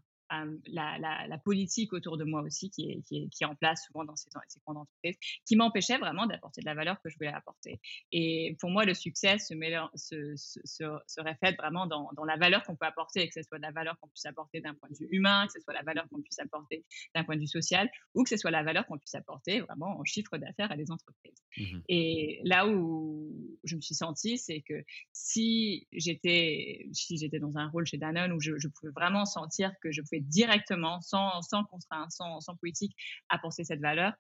la, 0.68 0.98
la, 0.98 1.28
la, 1.28 1.38
politique 1.38 1.94
autour 1.94 2.18
de 2.18 2.24
moi 2.24 2.42
aussi 2.42 2.70
qui 2.70 2.90
est, 2.90 3.02
qui 3.08 3.18
est, 3.18 3.30
qui 3.30 3.44
est 3.44 3.48
en 3.48 3.56
place 3.56 3.86
souvent 3.86 4.06
dans 4.06 4.16
ces, 4.16 4.30
ces 4.48 4.60
grandes 4.66 4.78
entreprises, 4.78 5.18
qui 5.46 5.56
m'empêchait 5.56 5.98
vraiment 5.98 6.26
d'apporter 6.26 6.62
de 6.62 6.66
la 6.66 6.74
valeur 6.74 7.02
que 7.02 7.10
je 7.10 7.18
voulais 7.18 7.34
apporter. 7.34 7.80
Et 8.12 8.56
pour 8.60 8.70
moi, 8.70 8.86
le 8.86 8.94
succès 8.94 9.38
se, 9.40 9.54
se, 9.96 10.36
se, 10.36 10.84
se 11.08 11.22
reflète 11.22 11.58
vraiment 11.58 11.86
dans, 11.86 12.10
dans 12.16 12.24
la 12.24 12.38
valeur 12.38 12.64
qu'on 12.64 12.76
peut 12.76 12.86
apporter, 12.86 13.28
que 13.28 13.34
ce 13.34 13.42
soit 13.44 13.60
la 13.60 13.72
valeur 13.72 13.98
qu'on 14.00 14.08
puisse 14.08 14.26
apporter 14.26 14.62
d'un 14.62 14.74
point 14.74 14.90
de 14.90 14.98
vue 14.98 15.08
humain, 15.12 15.46
que 15.48 15.54
ce 15.54 15.60
soit 15.60 15.74
la 15.74 15.84
valeur 15.84 16.08
qu'on 16.10 16.22
puisse 16.22 16.40
apporter 16.40 16.86
d'un 17.16 17.24
point 17.24 17.36
de 17.36 17.42
vue 17.42 17.48
social, 17.48 17.90
ou 18.14 18.24
que 18.24 18.30
ce 18.30 18.38
soit 18.38 18.52
la 18.52 18.64
valeur 18.64 18.86
qu'on 18.88 18.98
puisse 18.98 19.16
apporter 19.16 19.62
vraiment 19.62 20.00
en 20.00 20.04
chiffre 20.04 20.38
d'affaires 20.38 20.72
à 20.72 20.78
des 20.78 20.92
entreprises. 20.92 21.44
Mmh 21.58 21.80
Et 21.90 22.40
là 22.44 22.68
où 22.68 23.32
je 23.64 23.76
me 23.76 23.82
suis 23.82 23.96
sentie, 23.96 24.38
c'est 24.38 24.62
que 24.62 24.84
si 25.12 25.88
j'étais 25.92 26.88
si 26.94 27.18
j'étais 27.18 27.40
dans 27.40 27.58
un 27.58 27.68
rôle 27.68 27.86
chez 27.86 27.98
Danone 27.98 28.32
où 28.32 28.40
je, 28.40 28.58
je 28.58 28.68
pouvais 28.68 28.92
vraiment 28.92 29.26
sentir 29.26 29.74
que 29.82 29.92
je 29.92 30.02
pouvais 30.02 30.21
directement, 30.22 31.02
sans, 31.02 31.42
sans 31.42 31.64
sans, 32.10 32.40
sans 32.40 32.56
politique, 32.58 32.96
apporter 33.30 33.64
cette 33.64 33.82
valeur, 33.82 34.14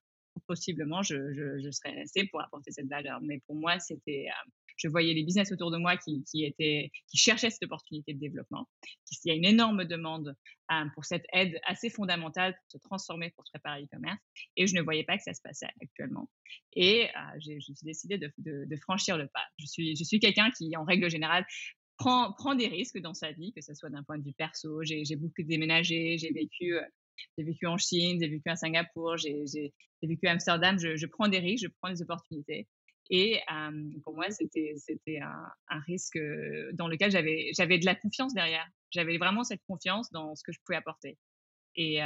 possiblement 0.47 1.01
je, 1.03 1.33
je, 1.33 1.71
serais 1.71 1.93
restée 1.93 2.27
pour 2.27 2.41
apporter 2.41 2.71
cette 2.71 2.87
valeur. 2.87 3.19
Mais 3.21 3.39
pour 3.45 3.55
moi, 3.55 3.79
c'était, 3.79 4.27
euh, 4.27 4.51
je 4.77 4.87
voyais 4.87 5.13
les 5.13 5.23
business 5.23 5.51
autour 5.51 5.71
de 5.71 5.77
moi 5.77 5.97
qui, 5.97 6.23
qui, 6.23 6.45
étaient, 6.45 6.91
qui 7.07 7.17
cherchaient 7.17 7.49
cette 7.49 7.63
opportunité 7.63 8.13
de 8.13 8.19
développement. 8.19 8.67
Il 9.23 9.29
y 9.29 9.31
a 9.31 9.35
une 9.35 9.45
énorme 9.45 9.85
demande 9.85 10.35
euh, 10.71 10.85
pour 10.93 11.05
cette 11.05 11.25
aide 11.33 11.59
assez 11.65 11.89
fondamentale 11.89 12.53
pour 12.53 12.71
se 12.71 12.77
transformer, 12.77 13.31
pour 13.31 13.45
se 13.45 13.51
préparer 13.51 13.83
e-commerce. 13.83 14.19
Et 14.55 14.67
je 14.67 14.75
ne 14.75 14.81
voyais 14.81 15.03
pas 15.03 15.17
que 15.17 15.23
ça 15.23 15.33
se 15.33 15.41
passait 15.41 15.67
actuellement. 15.81 16.29
Et 16.73 17.09
euh, 17.09 17.39
j'ai, 17.39 17.59
décidée 17.83 18.17
de, 18.17 18.31
de, 18.37 18.65
de, 18.65 18.75
franchir 18.77 19.17
le 19.17 19.27
pas. 19.27 19.45
Je 19.59 19.65
suis, 19.65 19.95
je 19.95 20.03
suis 20.03 20.19
quelqu'un 20.19 20.49
qui, 20.51 20.75
en 20.77 20.83
règle 20.85 21.09
générale, 21.09 21.45
prend, 22.01 22.55
des 22.55 22.67
risques 22.67 22.99
dans 22.99 23.13
sa 23.13 23.31
vie, 23.31 23.53
que 23.53 23.61
ce 23.61 23.73
soit 23.73 23.89
d'un 23.89 24.03
point 24.03 24.17
de 24.17 24.23
vue 24.23 24.33
perso. 24.33 24.83
J'ai 24.83 25.15
beaucoup 25.15 25.43
déménagé, 25.43 26.17
j'ai 26.17 26.31
vécu, 26.31 26.75
euh, 26.75 26.81
j'ai 27.37 27.43
vécu 27.43 27.67
en 27.67 27.77
Chine, 27.77 28.19
j'ai 28.19 28.27
vécu 28.27 28.49
à 28.49 28.55
Singapour, 28.55 29.17
j'ai 29.17 29.73
vécu 30.01 30.27
à 30.27 30.31
Amsterdam. 30.31 30.77
Je, 30.79 31.05
prends 31.05 31.27
des 31.27 31.39
risques, 31.39 31.65
je 31.65 31.71
prends 31.81 31.91
des 31.91 32.01
opportunités. 32.01 32.67
Et 33.09 33.39
euh, 33.51 33.89
pour 34.03 34.15
moi, 34.15 34.29
c'était 34.31 35.19
un, 35.19 35.45
un 35.69 35.79
risque 35.81 36.15
euh, 36.15 36.71
dans 36.73 36.87
lequel 36.87 37.11
j'avais 37.11 37.79
de 37.79 37.85
la 37.85 37.95
confiance 37.95 38.33
derrière. 38.33 38.67
J'avais 38.89 39.17
vraiment 39.17 39.43
cette 39.43 39.61
confiance 39.67 40.11
dans 40.11 40.35
ce 40.35 40.43
que 40.43 40.51
je 40.51 40.59
pouvais 40.65 40.77
apporter. 40.77 41.17
Et 41.75 41.99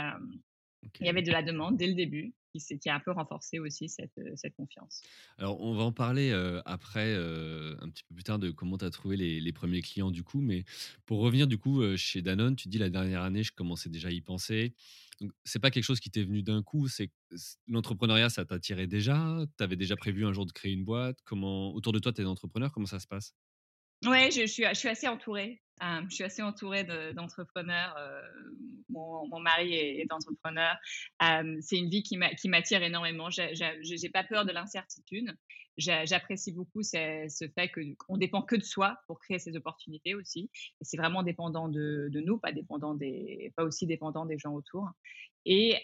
il 0.99 1.05
y 1.05 1.09
avait 1.09 1.23
de 1.23 1.31
la 1.31 1.41
demande 1.41 1.77
dès 1.77 1.87
le 1.87 1.95
début 1.95 2.33
qui, 2.59 2.79
qui 2.79 2.89
a 2.89 2.95
un 2.95 2.99
peu 2.99 3.11
renforcé 3.11 3.59
aussi 3.59 3.89
cette, 3.89 4.17
euh, 4.17 4.31
cette, 4.35 4.55
confiance. 4.55 5.01
Alors, 5.37 5.59
on 5.61 5.75
va 5.75 5.83
en 5.83 5.91
parler 5.91 6.31
euh, 6.31 6.61
après, 6.65 7.13
euh, 7.13 7.75
un 7.81 7.89
petit 7.89 8.03
peu 8.03 8.15
plus 8.15 8.23
tard, 8.23 8.39
de 8.39 8.51
comment 8.51 8.77
tu 8.77 8.85
as 8.85 8.89
trouvé 8.89 9.17
les, 9.17 9.39
les, 9.39 9.53
premiers 9.53 9.81
clients 9.81 10.11
du 10.11 10.23
coup. 10.23 10.41
Mais 10.41 10.63
pour 11.05 11.19
revenir 11.19 11.47
du 11.47 11.57
coup 11.57 11.81
chez 11.97 12.21
Danone, 12.21 12.55
tu 12.55 12.67
dis 12.67 12.77
la 12.77 12.89
dernière 12.89 13.21
année, 13.21 13.43
je 13.43 13.51
commençais 13.51 13.89
déjà 13.89 14.09
à 14.09 14.11
y 14.11 14.21
penser. 14.21 14.73
Donc, 15.21 15.31
c'est 15.43 15.59
pas 15.59 15.71
quelque 15.71 15.83
chose 15.83 15.99
qui 15.99 16.11
t'est 16.11 16.23
venu 16.23 16.43
d'un 16.43 16.61
coup, 16.61 16.87
c'est 16.87 17.09
l'entrepreneuriat, 17.67 18.29
ça 18.29 18.45
t'attirait 18.45 18.87
déjà? 18.87 19.45
Tu 19.57 19.63
avais 19.63 19.77
déjà 19.77 19.95
prévu 19.95 20.25
un 20.25 20.33
jour 20.33 20.45
de 20.45 20.51
créer 20.51 20.73
une 20.73 20.83
boîte? 20.83 21.19
Comment 21.23 21.73
Autour 21.73 21.93
de 21.93 21.99
toi, 21.99 22.11
tu 22.11 22.21
es 22.21 22.25
entrepreneur, 22.25 22.71
comment 22.71 22.85
ça 22.85 22.99
se 22.99 23.07
passe? 23.07 23.33
Oui, 24.05 24.31
je, 24.31 24.45
suis, 24.45 24.63
je 24.63 24.73
suis 24.73 24.89
assez 24.89 25.07
entourée. 25.07 25.61
Je 25.81 26.13
suis 26.13 26.23
assez 26.23 26.41
entourée 26.41 26.83
d'entrepreneurs. 27.13 27.95
mon, 28.89 29.27
mon, 29.27 29.39
mari 29.39 29.73
est, 29.73 29.99
est 30.01 30.11
entrepreneur. 30.11 30.75
c'est 31.19 31.77
une 31.77 31.89
vie 31.89 32.03
qui 32.03 32.17
m'attire 32.47 32.83
énormément. 32.83 33.29
Je 33.29 34.01
n'ai 34.01 34.09
pas 34.09 34.23
peur 34.23 34.45
de 34.45 34.51
l'incertitude. 34.51 35.35
J'apprécie 35.77 36.53
beaucoup 36.53 36.83
ce, 36.83 37.49
fait 37.53 37.71
qu'on 37.97 38.17
dépend 38.17 38.41
que 38.41 38.55
de 38.55 38.63
soi 38.63 38.97
pour 39.07 39.19
créer 39.19 39.39
ces 39.39 39.55
opportunités 39.57 40.15
aussi. 40.15 40.49
C'est 40.81 40.97
vraiment 40.97 41.21
dépendant 41.21 41.67
de, 41.67 42.09
nous, 42.13 42.37
pas, 42.37 42.53
dépendant 42.53 42.93
des, 42.93 43.51
pas 43.57 43.63
aussi 43.63 43.85
dépendant 43.85 44.25
des 44.25 44.37
gens 44.37 44.53
autour. 44.53 44.87
Et, 45.45 45.75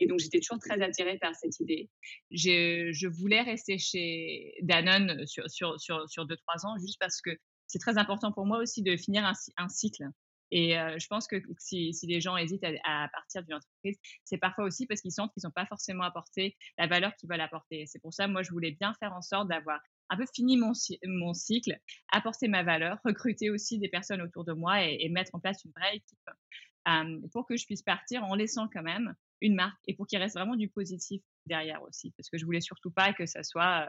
et 0.00 0.06
donc, 0.06 0.20
j'étais 0.20 0.40
toujours 0.40 0.58
très 0.58 0.80
attirée 0.82 1.18
par 1.18 1.34
cette 1.34 1.60
idée. 1.60 1.90
Je, 2.30 2.90
je 2.92 3.06
voulais 3.06 3.42
rester 3.42 3.78
chez 3.78 4.54
Danone 4.62 5.26
sur, 5.26 5.48
sur, 5.50 5.78
sur, 5.78 6.08
sur 6.08 6.26
deux, 6.26 6.36
trois 6.38 6.66
ans, 6.66 6.76
juste 6.78 6.98
parce 6.98 7.20
que 7.20 7.30
c'est 7.74 7.80
très 7.80 7.98
important 7.98 8.30
pour 8.30 8.46
moi 8.46 8.58
aussi 8.58 8.82
de 8.82 8.96
finir 8.96 9.24
un, 9.24 9.68
cycle. 9.68 10.04
Et 10.52 10.74
je 10.74 11.06
pense 11.08 11.26
que 11.26 11.42
si, 11.58 11.92
les 12.04 12.20
gens 12.20 12.36
hésitent 12.36 12.62
à, 12.84 13.08
partir 13.08 13.42
d'une 13.42 13.56
entreprise, 13.56 13.98
c'est 14.22 14.38
parfois 14.38 14.64
aussi 14.64 14.86
parce 14.86 15.00
qu'ils 15.00 15.10
sentent 15.10 15.32
qu'ils 15.32 15.42
n'ont 15.44 15.50
pas 15.50 15.66
forcément 15.66 16.04
apporté 16.04 16.56
la 16.78 16.86
valeur 16.86 17.16
qu'ils 17.16 17.28
veulent 17.28 17.40
apporter. 17.40 17.86
C'est 17.86 17.98
pour 17.98 18.14
ça, 18.14 18.28
moi, 18.28 18.44
je 18.44 18.52
voulais 18.52 18.70
bien 18.70 18.94
faire 19.00 19.12
en 19.12 19.22
sorte 19.22 19.48
d'avoir 19.48 19.80
un 20.08 20.16
peu 20.16 20.24
fini 20.32 20.56
mon, 20.56 21.34
cycle, 21.34 21.76
apporter 22.12 22.46
ma 22.46 22.62
valeur, 22.62 23.00
recruter 23.04 23.50
aussi 23.50 23.80
des 23.80 23.88
personnes 23.88 24.22
autour 24.22 24.44
de 24.44 24.52
moi 24.52 24.84
et, 24.84 24.98
et 25.00 25.08
mettre 25.08 25.34
en 25.34 25.40
place 25.40 25.64
une 25.64 25.72
vraie 25.72 25.96
équipe 25.96 26.30
pour 27.32 27.44
que 27.44 27.56
je 27.56 27.66
puisse 27.66 27.82
partir 27.82 28.22
en 28.22 28.36
laissant 28.36 28.68
quand 28.72 28.84
même 28.84 29.16
une 29.40 29.56
marque 29.56 29.80
et 29.88 29.94
pour 29.94 30.06
qu'il 30.06 30.20
reste 30.20 30.36
vraiment 30.36 30.54
du 30.54 30.68
positif 30.68 31.22
derrière 31.46 31.82
aussi. 31.82 32.12
Parce 32.16 32.30
que 32.30 32.38
je 32.38 32.44
voulais 32.44 32.60
surtout 32.60 32.92
pas 32.92 33.12
que 33.12 33.26
ça 33.26 33.42
soit, 33.42 33.88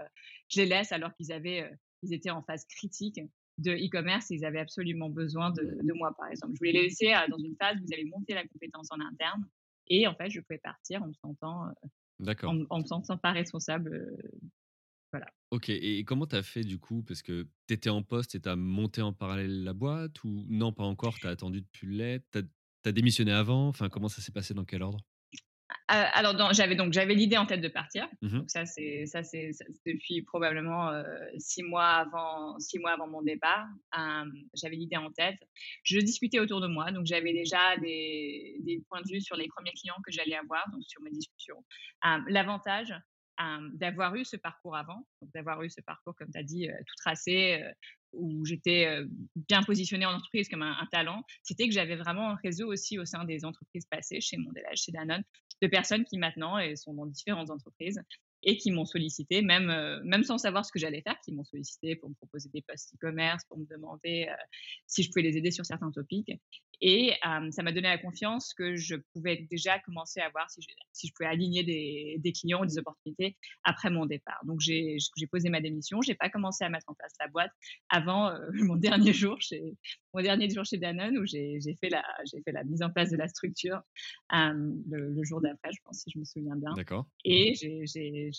je 0.50 0.62
les 0.62 0.66
laisse 0.66 0.92
alors 0.92 1.14
qu'ils 1.14 1.32
avaient, 1.32 1.70
ils 2.02 2.16
étaient 2.16 2.32
en 2.32 2.42
phase 2.42 2.66
critique 2.66 3.20
de 3.58 3.72
e-commerce 3.72 4.30
ils 4.30 4.46
avaient 4.46 4.60
absolument 4.60 5.10
besoin 5.10 5.52
de, 5.52 5.94
moi, 5.94 6.14
par 6.18 6.30
exemple. 6.30 6.54
Je 6.54 6.60
voulais 6.60 6.74
les 6.74 6.84
laisser 6.84 7.14
dans 7.30 7.38
une 7.38 7.56
phase 7.56 7.78
où 7.78 7.86
vous 7.86 7.94
allez 7.94 8.06
monter 8.06 8.34
la 8.34 8.46
compétence 8.48 8.88
en 8.92 9.00
interne 9.00 9.48
et 9.88 10.08
en 10.08 10.16
fait, 10.16 10.30
je 10.30 10.40
pouvais 10.42 10.58
partir 10.58 11.04
en 11.04 11.08
me 11.08 11.14
sentant, 11.14 11.68
D'accord. 12.20 12.56
En, 12.70 12.80
me 12.80 12.86
sentant 12.86 13.18
pas 13.18 13.32
responsable. 13.32 14.12
voilà. 15.12 15.28
Ok, 15.52 15.70
et 15.70 16.04
comment 16.06 16.26
tu 16.26 16.36
as 16.36 16.44
fait 16.44 16.64
du 16.64 16.80
coup? 16.80 17.04
Parce 17.04 17.22
que 17.22 17.48
tu 17.68 17.74
étais 17.74 17.90
en 17.90 18.02
poste 18.04 18.36
et 18.36 18.42
tu 18.42 18.50
as 18.50 18.56
monté 18.56 19.02
en 19.02 19.14
parallèle 19.14 19.64
la 19.64 19.74
boîte 19.74 20.24
ou 20.24 20.46
non, 20.50 20.74
pas 20.74 20.84
encore, 20.84 21.16
tu 21.20 21.28
as 21.28 21.30
attendu 21.30 21.62
depuis 21.62 21.88
l'être 21.88 22.26
Tu 22.32 22.40
as, 22.86 22.92
démissionné 22.92 23.32
avant? 23.32 23.68
Enfin, 23.68 23.90
comment 23.90 24.10
ça 24.10 24.22
s'est 24.22 24.32
passé? 24.32 24.54
Dans 24.54 24.66
quel 24.66 24.82
ordre? 24.82 25.00
euh, 25.00 25.15
alors, 25.88 26.54
j'avais 26.54 26.76
donc 26.76 26.94
j'avais 26.94 27.16
l'idée 27.16 27.38
en 27.38 27.46
tête 27.46 27.62
de 27.62 27.68
partir. 27.68 28.08
Mmh 28.22 28.30
donc 28.30 28.50
ça 28.50 28.66
c'est 28.66 29.06
ça 29.06 29.24
c'est 29.24 29.52
depuis 29.86 30.22
probablement 30.22 30.90
euh, 30.90 31.04
six 31.38 31.64
mois 31.64 31.86
avant 31.86 32.58
six 32.60 32.80
mois 32.80 32.92
avant 32.92 33.08
mon 33.08 33.22
départ. 33.22 33.68
j'avais 34.54 34.76
l'idée 34.76 34.98
en 34.98 35.12
tête. 35.12 35.40
Je 35.84 36.00
discutais 36.00 36.40
autour 36.40 36.62
de 36.62 36.68
moi, 36.68 36.92
donc 36.92 37.06
j'avais 37.06 37.34
déjà 37.34 37.78
des, 37.78 38.58
des, 38.62 38.84
points 38.90 39.02
de 39.02 39.08
vue 39.08 39.22
sur 39.22 39.36
les 39.36 39.48
premiers 39.48 39.74
clients 39.74 39.98
que 40.06 40.12
j'allais 40.12 40.36
avoir, 40.36 40.70
donc 40.72 40.82
sur 40.88 41.02
mes 41.02 41.12
discussions. 41.12 41.64
L'avantage 42.28 42.94
d'avoir 43.74 44.16
eu 44.16 44.24
ce 44.24 44.38
parcours 44.38 44.76
avant, 44.76 45.06
d'avoir 45.34 45.62
eu 45.64 45.70
ce 45.70 45.82
parcours, 45.82 46.16
comme 46.16 46.32
tu 46.32 46.40
as 46.40 46.44
dit, 46.44 46.70
euh, 46.70 46.78
tout 46.78 46.96
tracé, 46.98 47.62
où 48.14 48.46
j'étais 48.46 49.02
bien 49.36 49.62
positionnée 49.62 50.06
en 50.06 50.14
entreprise 50.14 50.48
comme 50.48 50.62
un, 50.62 50.88
talent, 50.92 51.24
c'était 51.44 51.68
que 51.68 51.74
j'avais 51.74 51.98
vraiment 51.98 52.30
un 52.30 52.36
réseau 52.36 52.72
aussi 52.72 52.98
au 52.98 53.06
sein 53.06 53.26
des 53.26 53.44
entreprises 53.44 53.86
passées, 53.86 54.22
chez 54.22 54.38
Mondelez, 54.38 54.64
chez 54.76 54.94
Danone, 54.94 55.24
de 55.62 55.68
personnes 55.68 56.06
qui 56.06 56.18
maintenant 56.18 56.58
sont 56.76 56.94
dans 56.94 57.06
différentes 57.06 57.50
entreprises 57.50 58.02
et 58.44 58.58
qui 58.58 58.72
m'ont 58.72 58.86
sollicité, 58.86 59.42
même, 59.42 59.74
même 60.04 60.24
sans 60.24 60.38
savoir 60.38 60.66
ce 60.66 60.72
que 60.72 60.78
j'allais 60.78 61.02
faire, 61.02 61.20
qui 61.24 61.32
m'ont 61.32 61.44
sollicité 61.44 61.96
pour 61.96 62.10
me 62.10 62.16
proposer 62.16 62.50
des 62.54 62.62
postes 62.62 62.94
e-commerce, 62.94 63.44
pour 63.46 63.58
me 63.58 63.66
demander 63.66 64.28
si 64.86 65.02
je 65.02 65.10
pouvais 65.10 65.24
les 65.24 65.38
aider 65.38 65.50
sur 65.50 65.66
certains 65.66 65.90
topics. 65.90 66.32
Et 66.82 67.14
ça 67.52 67.64
m'a 67.64 67.72
donné 67.72 67.88
la 67.88 67.98
confiance 67.98 68.54
que 68.54 68.76
je 68.76 68.96
pouvais 69.14 69.48
déjà 69.50 69.80
commencer 69.80 70.20
à 70.20 70.30
voir 70.30 70.50
si 70.50 70.62
je, 70.62 70.68
si 70.92 71.08
je 71.08 71.14
pouvais 71.14 71.30
aligner 71.30 71.64
des, 71.64 72.18
des, 72.20 72.32
clients 72.32 72.62
ou 72.62 72.66
des 72.66 72.78
opportunités 72.78 73.38
après 73.64 73.90
mon 73.90 74.06
départ. 74.06 74.40
Donc 74.46 74.60
j'ai 74.60 74.98
posé 75.32 75.50
ma 75.50 75.62
démission, 75.62 76.02
j'ai 76.02 76.16
pas 76.16 76.30
commencé 76.30 76.64
à 76.64 76.70
mettre 76.70 76.86
en 76.90 76.94
place 76.94 77.14
la 77.20 77.28
boîte 77.28 77.52
avant 77.90 78.32
mon 78.54 78.76
dernier 78.76 79.14
jour 79.14 79.42
chez 79.42 79.76
mon 80.14 80.22
dernier 80.22 80.50
jour 80.50 80.66
chez 80.66 80.78
Danone 80.78 81.18
où 81.18 81.26
j'ai 81.26 81.60
fait 81.82 81.90
la 81.90 82.04
fait 82.44 82.52
la 82.52 82.64
mise 82.64 82.82
en 82.82 82.90
place 82.90 83.10
de 83.10 83.18
la 83.18 83.28
structure 83.28 83.82
le, 84.32 85.24
jour 85.24 85.42
d'après, 85.56 85.72
je 85.74 85.82
pense 85.84 86.00
si 86.00 86.12
je 86.12 86.20
me 86.20 86.26
souviens 86.26 86.56
bien. 86.56 86.74
D'accord. 86.74 87.08
Et 87.24 87.56
j'ai 87.56 88.32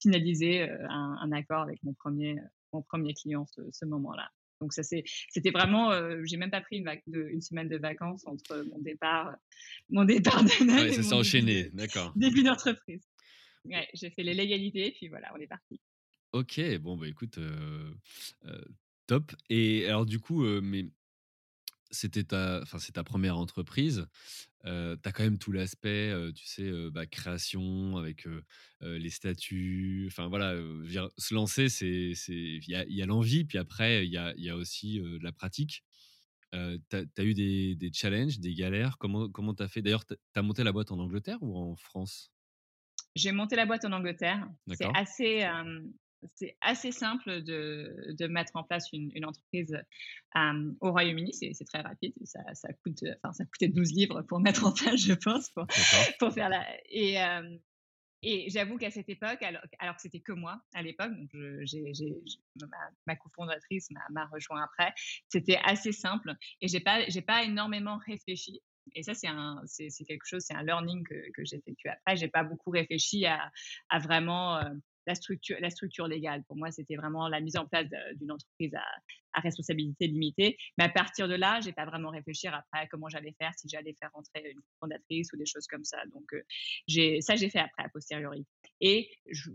finalisé 0.00 0.62
un, 0.62 1.16
un, 1.20 1.32
accord 1.32 1.62
avec 1.62 1.82
mon 1.82 1.94
premier 1.94 2.36
mon 2.74 2.82
premier 2.82 3.14
client 3.14 3.46
ce, 3.46 3.62
ce 3.72 3.84
moment-là. 3.86 4.28
Donc 4.60 4.72
ça 4.72 4.82
c'était 4.82 5.50
vraiment, 5.50 5.90
euh, 5.92 6.22
j'ai 6.24 6.36
même 6.36 6.50
pas 6.50 6.60
pris 6.60 6.78
une, 6.78 6.88
une, 7.06 7.40
semaine 7.40 7.68
de 7.68 7.76
vacances 7.76 8.26
entre 8.26 8.64
mon 8.70 8.78
départ, 8.78 9.34
mon 9.90 10.04
départ 10.04 10.42
de 10.42 10.84
ouais, 10.84 10.92
ça 10.92 11.02
s'est 11.02 11.12
enchaîné, 11.12 11.70
d'accord. 11.72 12.12
Début 12.16 12.42
d'entreprise. 12.42 13.02
Ouais, 13.64 13.88
j'ai 13.94 14.10
fait 14.10 14.22
les 14.22 14.34
légalités, 14.34 14.92
puis 14.92 15.08
voilà, 15.08 15.32
on 15.34 15.40
est 15.40 15.46
parti. 15.46 15.80
Ok, 16.32 16.60
bon 16.80 16.96
bah 16.96 17.08
écoute, 17.08 17.38
euh, 17.38 17.92
euh, 18.46 18.64
top. 19.06 19.32
Et 19.50 19.86
alors 19.86 20.06
du 20.06 20.18
coup, 20.18 20.44
mais 20.44 20.86
c'était 21.94 22.24
ta, 22.24 22.60
enfin 22.62 22.78
c'est 22.78 22.92
ta 22.92 23.04
première 23.04 23.38
entreprise. 23.38 24.06
tu 24.64 24.68
as 24.68 25.12
quand 25.12 25.22
même 25.22 25.38
tout 25.38 25.52
l'aspect, 25.52 26.12
tu 26.34 26.46
sais, 26.46 26.70
bah, 26.90 27.06
création 27.06 27.96
avec 27.96 28.26
les 28.80 29.10
statuts. 29.10 30.06
Enfin 30.08 30.28
voilà, 30.28 30.54
se 31.16 31.34
lancer, 31.34 31.68
c'est, 31.68 32.12
il 32.28 32.68
y 32.68 32.74
a, 32.74 32.84
y 32.86 33.02
a 33.02 33.06
l'envie, 33.06 33.44
puis 33.44 33.58
après 33.58 34.06
il 34.06 34.12
y 34.12 34.18
a, 34.18 34.34
y 34.36 34.50
a, 34.50 34.56
aussi 34.56 35.00
la 35.22 35.32
pratique. 35.32 35.84
tu 36.52 36.58
as, 36.96 37.24
eu 37.24 37.34
des, 37.34 37.74
des, 37.76 37.92
challenges, 37.92 38.38
des 38.40 38.54
galères. 38.54 38.98
Comment 38.98 39.28
comment 39.28 39.54
t'as 39.54 39.68
fait? 39.68 39.82
D'ailleurs, 39.82 40.04
tu 40.04 40.14
as 40.34 40.42
monté 40.42 40.64
la 40.64 40.72
boîte 40.72 40.92
en 40.92 40.98
Angleterre 40.98 41.38
ou 41.42 41.56
en 41.56 41.76
France? 41.76 42.30
J'ai 43.14 43.32
monté 43.32 43.54
la 43.54 43.66
boîte 43.66 43.84
en 43.84 43.92
Angleterre. 43.92 44.48
C'est 44.72 44.88
assez 44.94 45.44
c'est 46.34 46.56
assez 46.60 46.92
simple 46.92 47.42
de, 47.42 48.14
de, 48.18 48.26
mettre 48.26 48.52
en 48.54 48.64
place 48.64 48.88
une, 48.92 49.10
une 49.14 49.24
entreprise 49.24 49.76
au 50.80 50.90
Royaume-Uni. 50.90 51.32
C'est 51.32 51.64
très 51.64 51.80
rapide. 51.80 52.14
Ça, 52.24 52.40
ça, 52.54 52.72
coûte, 52.72 53.04
enfin, 53.22 53.32
ça 53.32 53.44
coûtait 53.44 53.68
12 53.68 53.92
livres 53.92 54.22
pour 54.22 54.40
mettre 54.40 54.66
en 54.66 54.72
place, 54.72 55.00
je 55.00 55.14
pense, 55.14 55.50
pour, 55.50 55.66
pour 56.18 56.32
faire 56.32 56.48
la. 56.48 56.64
Et, 56.90 57.18
et 58.26 58.48
j'avoue 58.48 58.78
qu'à 58.78 58.90
cette 58.90 59.10
époque, 59.10 59.42
alors, 59.42 59.62
alors 59.78 59.96
que 59.96 60.00
c'était 60.00 60.20
que 60.20 60.32
moi 60.32 60.58
à 60.74 60.82
l'époque, 60.82 61.12
donc 61.12 62.70
ma, 62.70 62.90
ma 63.06 63.16
cofondatrice 63.16 63.90
m'a 64.10 64.26
rejoint 64.32 64.64
après, 64.64 64.94
c'était 65.28 65.58
assez 65.62 65.92
simple 65.92 66.34
et 66.62 66.68
j'ai 66.68 66.80
pas, 66.80 67.06
j'ai 67.08 67.20
pas 67.20 67.44
énormément 67.44 67.98
réfléchi. 67.98 68.62
Et 68.94 69.02
ça, 69.02 69.14
c'est 69.14 69.28
un, 69.28 69.60
c'est 69.66 69.90
quelque 70.06 70.26
chose, 70.26 70.42
c'est 70.42 70.54
un 70.54 70.62
learning 70.62 71.04
que, 71.04 71.32
que 71.32 71.44
j'ai 71.44 71.56
effectué 71.56 71.90
après. 71.90 72.16
J'ai 72.16 72.28
pas 72.28 72.44
beaucoup 72.44 72.70
réfléchi 72.70 73.26
à, 73.26 73.50
à 73.90 73.98
vraiment 73.98 74.58
la 75.06 75.14
structure, 75.14 75.56
la 75.60 75.70
structure 75.70 76.06
légale. 76.06 76.42
Pour 76.44 76.56
moi, 76.56 76.70
c'était 76.70 76.96
vraiment 76.96 77.28
la 77.28 77.40
mise 77.40 77.56
en 77.56 77.66
place 77.66 77.86
d'une 78.16 78.32
entreprise 78.32 78.74
à, 78.74 79.40
responsabilité 79.40 80.06
limitée. 80.06 80.56
Mais 80.78 80.84
à 80.84 80.88
partir 80.88 81.26
de 81.26 81.34
là, 81.34 81.60
j'ai 81.60 81.72
pas 81.72 81.84
vraiment 81.84 82.10
réfléchi 82.10 82.46
après 82.46 82.86
comment 82.88 83.08
j'allais 83.08 83.34
faire, 83.38 83.52
si 83.56 83.68
j'allais 83.68 83.94
faire 83.98 84.10
rentrer 84.14 84.52
une 84.52 84.60
fondatrice 84.78 85.32
ou 85.32 85.36
des 85.36 85.46
choses 85.46 85.66
comme 85.66 85.84
ça. 85.84 85.98
Donc, 86.12 86.32
euh, 86.32 87.20
ça, 87.20 87.34
j'ai 87.34 87.50
fait 87.50 87.58
après, 87.58 87.82
a 87.82 87.88
posteriori. 87.88 88.46
Et 88.80 89.10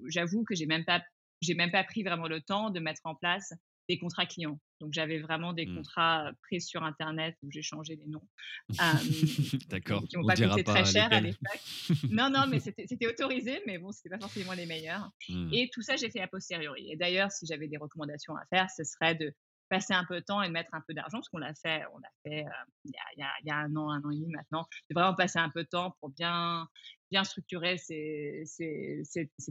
j'avoue 0.08 0.44
que 0.44 0.54
j'ai 0.54 0.66
même 0.66 0.84
pas, 0.84 1.02
j'ai 1.42 1.54
même 1.54 1.72
pas 1.72 1.84
pris 1.84 2.04
vraiment 2.04 2.28
le 2.28 2.42
temps 2.42 2.72
de 2.72 2.80
mettre 2.80 3.02
en 3.06 3.16
place 3.16 3.54
des 3.90 3.98
contrats 3.98 4.28
clients. 4.28 4.60
Donc 4.80 4.94
j'avais 4.94 5.20
vraiment 5.20 5.52
des 5.52 5.66
mmh. 5.66 5.76
contrats 5.76 6.32
pris 6.44 6.62
sur 6.62 6.84
internet 6.84 7.36
où 7.42 7.52
j'ai 7.52 7.64
changé 7.64 7.96
les 7.98 8.06
noms. 8.06 8.26
D'accord. 9.70 10.04
Qui 10.08 10.18
n'ont 10.18 10.26
pas 10.26 10.36
coûté 10.36 10.64
très 10.64 10.86
cher 10.86 11.12
à 11.12 11.20
l'époque. 11.20 11.60
non, 12.10 12.30
non, 12.30 12.46
mais 12.48 12.60
c'était 12.60 13.08
autorisé, 13.08 13.62
mais 13.66 13.80
bon, 13.80 13.92
c'était 13.92 14.10
pas 14.10 14.20
forcément 14.20 14.54
les 14.54 14.68
meilleurs. 14.68 15.10
Mmh. 15.28 15.50
Et 15.54 15.70
tout 15.74 15.82
ça, 15.82 15.98
j'ai 15.98 16.10
fait 16.10 16.22
a 16.22 16.28
posteriori. 16.28 16.92
Et 16.92 16.96
d'ailleurs, 16.96 17.32
si 17.32 17.46
j'avais 17.48 17.68
des 17.68 17.78
recommandations 17.78 18.36
à 18.36 18.46
faire, 18.50 18.70
ce 18.70 18.84
serait 18.84 19.16
de 19.16 19.34
passer 19.70 19.94
un 19.94 20.06
peu 20.06 20.16
de 20.16 20.26
temps 20.26 20.42
et 20.42 20.48
de 20.48 20.54
mettre 20.54 20.74
un 20.74 20.82
peu 20.82 20.94
d'argent, 20.94 21.20
parce 21.20 21.30
qu'on 21.30 21.38
l'a 21.38 21.54
fait, 21.54 21.84
on 21.94 22.00
l'a 22.00 22.10
fait 22.24 22.46
il, 22.86 22.92
y 23.18 23.24
a, 23.24 23.32
y 23.44 23.52
a, 23.52 23.56
un 23.56 23.76
an, 23.76 23.92
un 23.92 24.02
an 24.04 24.12
et 24.12 24.16
demi 24.16 24.32
maintenant, 24.32 24.68
de 24.90 24.96
vraiment 24.96 25.16
passer 25.16 25.40
un 25.40 25.50
peu 25.50 25.64
de 25.64 25.70
temps 25.70 25.96
pour 26.00 26.10
bien, 26.10 26.68
bien 27.12 27.24
structurer 27.24 27.78
ces, 27.78 28.44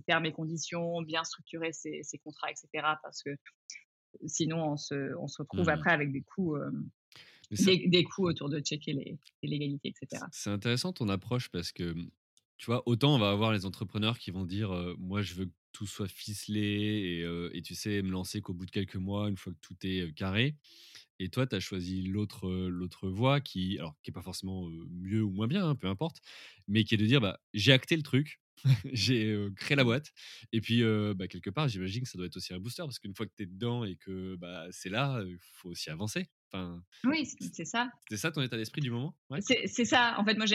termes 0.07 0.27
et 0.27 0.33
conditions, 0.33 1.03
bien 1.03 1.25
structurer 1.25 1.73
ces, 1.73 2.03
contrats, 2.25 2.51
etc. 2.51 2.69
Parce 3.03 3.23
que 3.23 3.31
Sinon, 4.27 4.73
on 4.73 4.77
se, 4.77 5.15
on 5.19 5.29
se 5.29 5.43
retrouve 5.43 5.67
mmh. 5.67 5.71
après 5.71 5.91
avec 5.91 6.13
des 6.13 6.23
coûts. 6.23 6.57
des, 7.51 8.05
coûts 8.05 8.27
autour 8.27 8.49
de 8.49 8.61
checker 8.61 8.93
les, 8.93 9.19
légalités, 9.43 9.89
etc. 9.89 10.25
C'est 10.33 10.51
intéressant 10.51 10.93
ton 10.93 11.09
approche 11.09 11.49
parce 11.49 11.73
que, 11.73 11.95
tu 12.57 12.67
vois, 12.67 12.83
autant 12.87 13.15
on 13.15 13.19
va 13.19 13.31
avoir 13.31 13.53
les 13.53 13.65
entrepreneurs 13.67 14.19
qui 14.19 14.31
vont 14.31 14.45
dire 14.45 14.71
Moi, 14.99 15.23
je 15.23 15.35
veux 15.35 15.47
que 15.47 15.53
tout 15.73 15.87
soit 15.87 16.09
ficelé 16.09 16.61
et, 16.61 17.57
et, 17.57 17.63
tu 17.63 17.75
sais, 17.75 18.03
me 18.03 18.11
lancer 18.11 18.41
qu'au 18.41 18.55
bout 18.55 18.67
de 18.67 18.71
quelques 18.71 18.97
mois, 18.97 19.29
une 19.29 19.37
fois 19.37 19.53
que 19.53 19.59
tout 19.61 19.77
est 19.83 20.13
carré. 20.15 20.57
Et 21.21 21.29
toi, 21.31 21.47
tu 21.47 21.57
as 21.57 21.61
choisi 21.61 22.03
l'autre 22.03 22.49
l'autre 22.49 23.09
voie 23.09 23.41
qui, 23.41 23.79
alors, 23.79 23.97
qui 24.03 24.11
n'est 24.11 24.15
pas 24.15 24.23
forcément 24.23 24.69
mieux 24.91 25.23
ou 25.23 25.31
moins 25.31 25.49
bien, 25.49 25.69
hein, 25.69 25.75
peu 25.75 25.89
importe, 25.89 26.21
mais 26.69 26.85
qui 26.85 26.95
est 26.95 26.99
de 26.99 27.07
dire 27.07 27.21
bah, 27.21 27.41
J'ai 27.55 27.73
acté 27.73 27.97
le 27.97 28.03
truc, 28.03 28.41
j'ai 28.93 29.49
créé 29.57 29.77
la 29.77 29.85
boîte. 29.85 30.13
Et 30.53 30.61
puis, 30.61 30.83
bah, 31.15 31.29
quelque 31.29 31.51
part, 31.51 31.69
j'imagine 31.69 32.03
que 32.03 32.09
ça 32.09 32.19
doit 32.19 32.27
être 32.27 32.37
aussi 32.37 32.55
un 32.55 32.59
booster 32.59 32.83
parce 32.83 32.99
qu'une 32.99 33.15
fois 33.15 33.27
que 33.27 33.33
tu 33.37 33.43
es 33.45 33.47
dedans 33.47 33.85
et 33.85 33.97
que 33.97 34.37
bah, 34.37 34.67
c'est 34.71 34.91
là, 34.91 35.23
il 35.27 35.39
faut 35.41 35.71
aussi 35.71 35.91
avancer. 35.91 36.29
Enfin, 36.51 36.83
oui, 37.05 37.27
c'est 37.27 37.67
ça. 37.67 37.91
C'est 38.09 38.17
ça 38.17 38.31
ton 38.31 38.41
état 38.41 38.57
d'esprit 38.57 38.81
du 38.81 38.91
moment? 38.91 39.15
C'est 39.41 39.85
ça. 39.85 40.15
En 40.19 40.25
fait, 40.25 40.35
moi, 40.35 40.47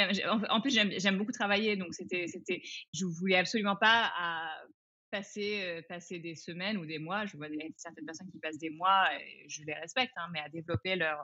en 0.50 0.62
plus, 0.62 0.74
j'aime 0.74 1.18
beaucoup 1.18 1.32
travailler. 1.32 1.76
Donc, 1.78 1.94
c'était, 1.94 2.26
je 2.94 3.06
voulais 3.06 3.38
absolument 3.38 3.76
pas 3.76 4.12
à 4.18 4.50
passer, 5.14 5.86
passer 5.88 6.18
des 6.18 6.34
semaines 6.34 6.78
ou 6.78 6.88
des 6.88 6.98
mois. 6.98 7.28
Je 7.28 7.38
vois 7.38 7.46
certaines 7.78 8.06
personnes 8.06 8.32
qui 8.32 8.40
passent 8.40 8.58
des 8.58 8.72
mois, 8.72 9.08
et 9.14 9.46
je 9.48 9.64
les 9.64 9.76
respecte, 9.76 10.12
hein, 10.18 10.28
mais 10.34 10.40
à 10.40 10.50
développer 10.50 10.96
leur, 10.96 11.24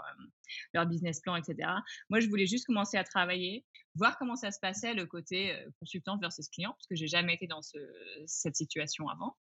leur 0.76 0.86
business 0.86 1.20
plan, 1.22 1.36
etc. 1.36 1.68
Moi, 2.12 2.20
je 2.20 2.28
voulais 2.28 2.46
juste 2.46 2.68
commencer 2.68 2.98
à 2.98 3.04
travailler, 3.04 3.66
voir 3.96 4.20
comment 4.20 4.36
ça 4.36 4.52
se 4.52 4.60
passait 4.60 4.94
le 4.94 5.08
côté 5.08 5.58
consultant 5.80 6.20
versus 6.20 6.48
client, 6.50 6.70
parce 6.70 6.86
que 6.86 6.96
j'ai 6.96 7.08
jamais 7.08 7.34
été 7.34 7.48
dans 7.48 7.64
ce, 7.64 7.80
cette 8.28 8.56
situation 8.56 9.08
avant. 9.10 9.36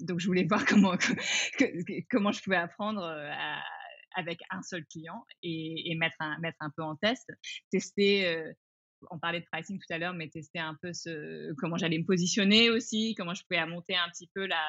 donc, 0.00 0.18
je 0.18 0.26
voulais 0.26 0.44
voir 0.48 0.64
comment, 0.64 0.96
comment 2.10 2.32
je 2.32 2.42
pouvais 2.42 2.56
apprendre 2.56 3.02
avec 4.14 4.40
un 4.50 4.62
seul 4.62 4.86
client 4.86 5.26
et, 5.42 5.90
et, 5.90 5.94
mettre, 5.96 6.16
un, 6.20 6.38
mettre 6.38 6.56
un 6.60 6.70
peu 6.70 6.82
en 6.82 6.96
test, 6.96 7.30
tester 7.70 8.54
on 9.10 9.18
parlait 9.18 9.40
de 9.40 9.46
pricing 9.50 9.78
tout 9.78 9.92
à 9.92 9.98
l'heure, 9.98 10.14
mais 10.14 10.28
tester 10.28 10.58
un 10.58 10.76
peu 10.80 10.92
comment 11.58 11.76
j'allais 11.76 11.98
me 11.98 12.04
positionner 12.04 12.70
aussi, 12.70 13.14
comment 13.16 13.34
je 13.34 13.42
pouvais 13.42 13.64
monter 13.66 13.96
un 13.96 14.08
petit 14.10 14.28
peu 14.34 14.46
la, 14.46 14.62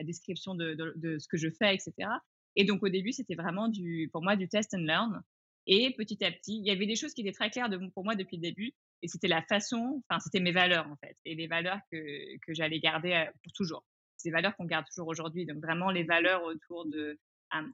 description 0.00 0.54
de, 0.54 1.18
ce 1.18 1.26
que 1.26 1.36
je 1.36 1.48
fais, 1.50 1.74
etc. 1.74 2.08
Et 2.56 2.64
donc 2.64 2.82
au 2.82 2.88
début, 2.88 3.12
c'était 3.12 3.34
vraiment 3.34 3.68
du, 3.68 4.08
pour 4.12 4.22
moi 4.22 4.36
du 4.36 4.48
test 4.48 4.74
and 4.74 4.78
learn. 4.78 5.22
Et 5.66 5.94
petit 5.96 6.24
à 6.24 6.30
petit, 6.30 6.58
il 6.58 6.66
y 6.66 6.70
avait 6.70 6.86
des 6.86 6.96
choses 6.96 7.12
qui 7.12 7.20
étaient 7.20 7.32
très 7.32 7.50
claires 7.50 7.68
pour 7.94 8.04
moi 8.04 8.14
depuis 8.14 8.36
le 8.36 8.42
début. 8.42 8.72
et 9.02 9.08
c'était 9.08 9.28
la 9.28 9.42
façon, 9.42 10.02
enfin, 10.08 10.18
c'était 10.20 10.40
mes 10.40 10.52
valeurs 10.52 10.86
en 10.86 10.96
fait, 10.96 11.16
et 11.24 11.34
les 11.34 11.46
valeurs 11.46 11.80
que, 11.90 12.36
que 12.46 12.54
j'allais 12.54 12.80
garder 12.80 13.26
pour 13.42 13.52
toujours. 13.52 13.84
Des 14.24 14.30
valeurs 14.30 14.56
qu'on 14.56 14.64
garde 14.64 14.86
toujours 14.86 15.08
aujourd'hui. 15.08 15.46
Donc, 15.46 15.58
vraiment, 15.58 15.90
les 15.90 16.02
valeurs 16.02 16.42
autour 16.42 16.86
de 16.86 17.18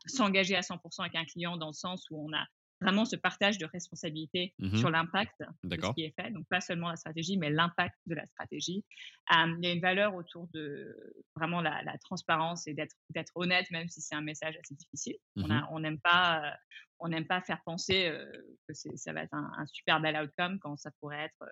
s'engager 0.07 0.55
à 0.57 0.61
100% 0.61 1.01
avec 1.01 1.15
un 1.15 1.25
client 1.25 1.57
dans 1.57 1.69
le 1.69 1.73
sens 1.73 2.07
où 2.11 2.19
on 2.19 2.33
a 2.33 2.45
vraiment 2.81 3.05
ce 3.05 3.17
partage 3.17 3.59
de 3.59 3.67
responsabilité 3.67 4.55
mmh 4.59 4.77
sur 4.77 4.91
l'impact 4.91 5.43
de 5.63 5.77
ce 5.81 5.93
qui 5.93 6.03
est 6.03 6.15
fait. 6.21 6.31
Donc, 6.31 6.47
pas 6.49 6.61
seulement 6.61 6.89
la 6.89 6.97
stratégie, 6.97 7.37
mais 7.37 7.51
l'impact 7.51 7.97
de 8.07 8.15
la 8.15 8.27
stratégie. 8.27 8.85
il 9.31 9.59
y 9.63 9.67
a 9.67 9.73
une 9.73 9.81
valeur 9.81 10.15
autour 10.15 10.49
de 10.53 10.97
vraiment 11.37 11.61
la, 11.61 11.83
transparence 12.03 12.67
et 12.67 12.75
d'être 12.75 13.33
honnête, 13.35 13.71
même 13.71 13.89
si 13.89 14.01
c'est 14.01 14.15
un 14.15 14.21
message 14.21 14.57
assez 14.63 14.75
difficile. 14.75 15.17
Mmh 15.37 15.63
on 15.71 15.81
n'aime 15.81 16.01
pas, 16.01 16.57
on 16.99 17.09
n'aime 17.09 17.27
pas 17.27 17.41
faire 17.41 17.61
penser 17.65 18.13
que 18.69 18.75
ça 18.75 19.13
va 19.13 19.23
être 19.23 19.35
un, 19.35 19.67
super 19.67 20.01
bel 20.01 20.17
outcome 20.17 20.59
quand 20.59 20.77
ça 20.77 20.91
pourrait 21.01 21.25
être 21.25 21.49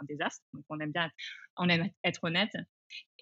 un, 0.00 0.04
désastre. 0.04 0.44
Donc, 0.54 0.64
on 0.68 0.80
aime 0.80 0.92
bien 0.92 1.04
être, 1.04 1.14
on 1.56 1.68
aime 1.68 1.88
être 2.04 2.24
honnête. 2.24 2.56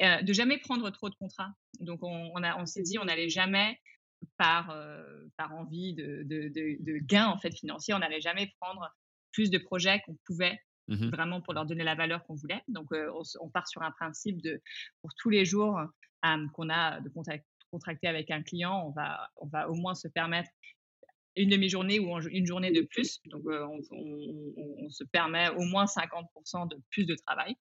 de 0.01 0.33
jamais 0.33 0.59
prendre 0.59 0.89
trop 0.91 1.11
de 1.11 1.17
contrats. 1.17 1.53
Donc, 1.81 2.03
on, 2.03 2.33
on, 2.35 2.43
on 2.43 2.67
s'est 2.67 2.83
dit, 2.83 2.99
on 2.99 3.05
n'allait 3.05 3.29
jamais 3.29 3.79
par, 4.37 4.71
euh, 4.71 5.03
par 5.37 5.55
envie 5.55 5.95
de, 5.95 6.23
de, 6.25 6.49
de, 6.49 6.99
gain 6.99 7.27
en 7.27 7.39
fait 7.39 7.53
financier. 7.53 7.95
On 7.95 7.99
n'allait 7.99 8.21
jamais 8.21 8.53
prendre 8.61 8.89
plus 9.33 9.51
de 9.51 9.59
projets 9.59 10.01
qu'on 10.07 10.17
pouvait 10.27 10.59
mmh 10.89 11.11
vraiment 11.11 11.41
pour 11.41 11.55
leur 11.55 11.67
donner 11.67 11.85
la 11.85 11.95
valeur 11.95 12.25
qu'on 12.25 12.35
voulait. 12.35 12.63
Donc, 12.67 12.91
euh, 12.93 13.13
on, 13.41 13.49
part 13.49 13.69
sur 13.69 13.83
un 13.83 13.93
principe 13.93 14.43
de 14.43 14.61
pour 15.03 15.11
tous 15.17 15.31
les 15.31 15.45
jours 15.45 15.79
qu'on 16.53 16.69
a 16.69 17.01
de 17.01 17.09
contracter 17.71 18.09
avec 18.09 18.31
un 18.31 18.43
client, 18.43 18.83
on 18.87 18.91
va, 18.91 19.31
on 19.37 19.47
va 19.47 19.71
au 19.71 19.75
moins 19.75 19.95
se 19.95 20.09
permettre 20.09 20.51
une 21.37 21.49
demi-journée 21.49 22.01
ou 22.01 22.19
une 22.29 22.47
journée 22.47 22.73
de 22.73 22.83
plus. 22.83 23.21
Donc, 23.27 23.43
euh, 23.47 23.67
on, 23.93 24.91
se 24.91 25.05
permet 25.05 25.49
au 25.51 25.63
moins 25.63 25.85
50% 25.85 26.69
de 26.69 26.77
plus 26.91 27.07
de 27.07 27.15
travail. 27.15 27.55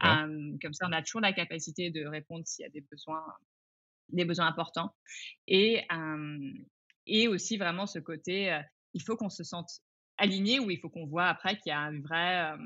comme 0.00 0.72
ça, 0.72 0.86
on 0.88 0.92
a 0.92 1.02
toujours 1.02 1.20
la 1.20 1.32
capacité 1.32 1.90
de 1.90 2.06
répondre 2.06 2.46
s'il 2.46 2.62
y 2.62 2.66
a 2.66 2.70
des 2.70 2.80
besoins 2.90 3.22
des 4.12 4.24
besoins 4.24 4.46
importants. 4.46 4.94
Et, 5.46 5.82
et 7.06 7.28
aussi 7.28 7.56
vraiment 7.56 7.86
ce 7.86 7.98
côté, 7.98 8.58
il 8.94 9.02
faut 9.02 9.16
qu'on 9.16 9.30
se 9.30 9.44
sente 9.44 9.70
aligné 10.18 10.60
ou 10.60 10.70
il 10.70 10.78
faut 10.78 10.90
qu'on 10.90 11.06
voit 11.06 11.26
après 11.26 11.56
qu'il 11.56 11.70
y 11.70 11.72
a 11.72 11.80
un 11.80 12.00
vrai 12.00 12.56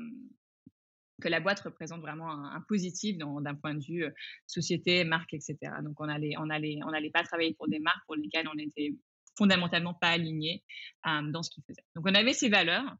que 1.21 1.29
la 1.29 1.39
boîte 1.39 1.61
représente 1.61 2.01
vraiment 2.01 2.29
un, 2.29 2.61
positif 2.67 3.17
d'un 3.17 3.55
point 3.55 3.73
de 3.73 3.83
vue 3.83 4.05
société, 4.47 5.03
marque, 5.03 5.33
etc. 5.33 5.57
Donc 5.81 5.99
on 5.99 6.09
allait, 6.09 6.33
on 6.37 6.49
allait, 6.49 6.79
on 6.85 6.91
n'allait 6.91 7.09
pas 7.09 7.23
travailler 7.23 7.53
pour 7.53 7.67
des 7.67 7.79
marques 7.79 8.05
pour 8.05 8.15
lesquelles 8.15 8.47
on 8.53 8.57
était 8.57 8.93
fondamentalement 9.37 9.93
pas 9.93 10.09
aligné 10.09 10.63
dans 11.05 11.43
ce 11.43 11.49
qu'ils 11.49 11.63
faisaient. 11.63 11.85
Donc 11.95 12.05
on 12.07 12.15
avait 12.15 12.33
ces 12.33 12.49
valeurs 12.49 12.95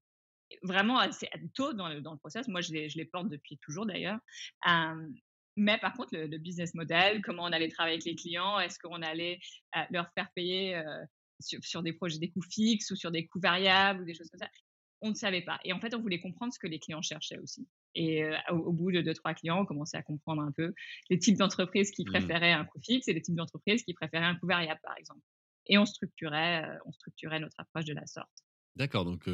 vraiment 0.62 1.00
assez 1.00 1.28
tôt 1.54 1.74
dans 1.74 1.90
le, 1.90 2.02
dans 2.02 2.14
le 2.14 2.18
process. 2.18 2.48
Moi, 2.48 2.62
je 2.62 2.72
les, 2.72 2.90
je 2.90 2.98
les 2.98 3.06
porte 3.06 3.30
depuis 3.30 3.58
toujours 3.58 3.86
d'ailleurs. 3.86 4.20
Mais 5.56 5.78
par 5.78 5.94
contre, 5.94 6.16
le, 6.16 6.38
business 6.38 6.74
model, 6.74 7.22
comment 7.22 7.44
on 7.44 7.52
allait 7.52 7.70
travailler 7.70 7.96
avec 7.96 8.06
les 8.06 8.16
clients, 8.16 8.60
est-ce 8.60 8.78
qu'on 8.80 9.02
allait 9.02 9.40
euh, 9.76 9.82
leur 9.90 10.12
faire 10.14 10.30
payer 10.36 10.76
euh, 10.76 11.04
sur, 11.40 11.82
des 11.82 11.94
projets 11.94 12.20
des 12.20 12.30
coûts 12.30 12.42
fixes 12.42 12.92
ou 12.92 12.96
sur 12.96 13.12
des 13.12 13.26
coûts 13.26 13.40
variables 13.40 14.02
ou 14.02 14.06
des 14.06 14.14
choses 14.14 14.30
comme 14.30 14.40
ça, 14.40 14.50
on 15.02 15.10
ne 15.10 15.16
savait 15.16 15.42
pas. 15.42 15.60
Et 15.64 15.72
en 15.72 15.80
fait, 15.80 15.94
on 15.96 16.02
voulait 16.02 16.20
comprendre 16.20 16.54
ce 16.54 16.60
que 16.60 16.68
les 16.68 16.80
clients 16.80 17.02
cherchaient 17.02 17.38
aussi. 17.38 17.68
Et 17.94 18.26
euh, 18.26 18.36
au, 18.52 18.74
bout 18.74 18.92
de 18.92 19.02
deux, 19.02 19.14
trois 19.14 19.34
clients, 19.34 19.62
on 19.62 19.66
commençait 19.66 19.98
à 19.98 20.04
comprendre 20.04 20.42
un 20.42 20.52
peu 20.52 20.74
les 21.10 21.20
types 21.20 21.38
d'entreprises 21.38 21.92
qui 21.92 22.04
mmh. 22.04 22.12
préféraient 22.12 22.52
un 22.52 22.66
coût 22.66 22.80
fixe 22.82 23.08
et 23.08 23.14
les 23.14 23.22
types 23.22 23.36
d'entreprises 23.36 23.84
qui 23.84 23.94
préféraient 23.94 24.26
un 24.26 24.36
coût 24.36 24.48
variable, 24.48 24.82
par 24.84 24.98
exemple. 24.98 25.22
Et 25.68 25.78
on 25.78 25.86
structurait, 25.86 26.66
on 26.86 26.92
structurait 26.92 27.40
notre 27.40 27.60
approche 27.60 27.86
de 27.86 27.94
la 27.94 28.06
sorte. 28.06 28.44
D'accord. 28.76 29.06
Donc, 29.06 29.28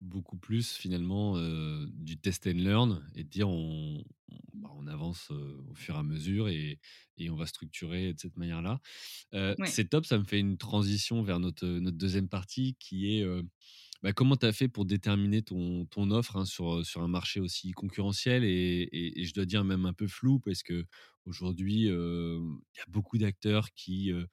beaucoup 0.00 0.36
plus 0.36 0.76
finalement 0.76 1.36
du 1.88 2.18
test 2.18 2.46
and 2.46 2.52
learn 2.52 3.04
et 3.14 3.24
de 3.24 3.28
dire 3.28 3.48
on, 3.48 4.04
on, 4.28 4.82
bah, 4.84 4.92
avance 4.92 5.30
au 5.30 5.74
fur 5.74 5.96
et 5.96 5.98
à 5.98 6.02
mesure 6.02 6.48
et, 6.48 6.78
et, 7.16 7.30
on 7.30 7.36
va 7.36 7.46
structurer 7.46 8.14
de 8.14 8.18
cette 8.18 8.36
manière-là. 8.36 8.80
C'est 9.66 9.90
top, 9.90 10.06
ça 10.06 10.18
me 10.18 10.24
fait 10.24 10.38
une 10.38 10.56
transition 10.56 11.22
vers 11.22 11.40
notre, 11.40 11.66
notre 11.66 11.96
deuxième 11.96 12.28
partie 12.28 12.76
qui 12.78 13.18
est 13.18 13.26
bah, 14.02 14.12
comment 14.12 14.36
tu 14.36 14.46
as 14.46 14.52
fait 14.52 14.68
pour 14.68 14.84
déterminer 14.84 15.42
ton, 15.42 15.86
ton 15.86 16.10
offre 16.10 16.36
hein, 16.36 16.44
sur, 16.44 16.86
sur 16.86 17.02
un 17.02 17.08
marché 17.08 17.40
aussi 17.40 17.72
concurrentiel 17.72 18.44
et, 18.44 18.88
et, 18.92 19.24
je 19.24 19.34
dois 19.34 19.44
dire 19.44 19.64
même 19.64 19.86
un 19.86 19.92
peu 19.92 20.06
flou 20.06 20.38
parce 20.38 20.62
que 20.62 20.84
aujourd'hui 21.24 21.86
il 21.86 22.76
y 22.76 22.80
a 22.80 22.86
beaucoup 22.88 23.18
d'acteurs 23.18 23.72
qui 23.72 24.12
euh, 24.12 24.24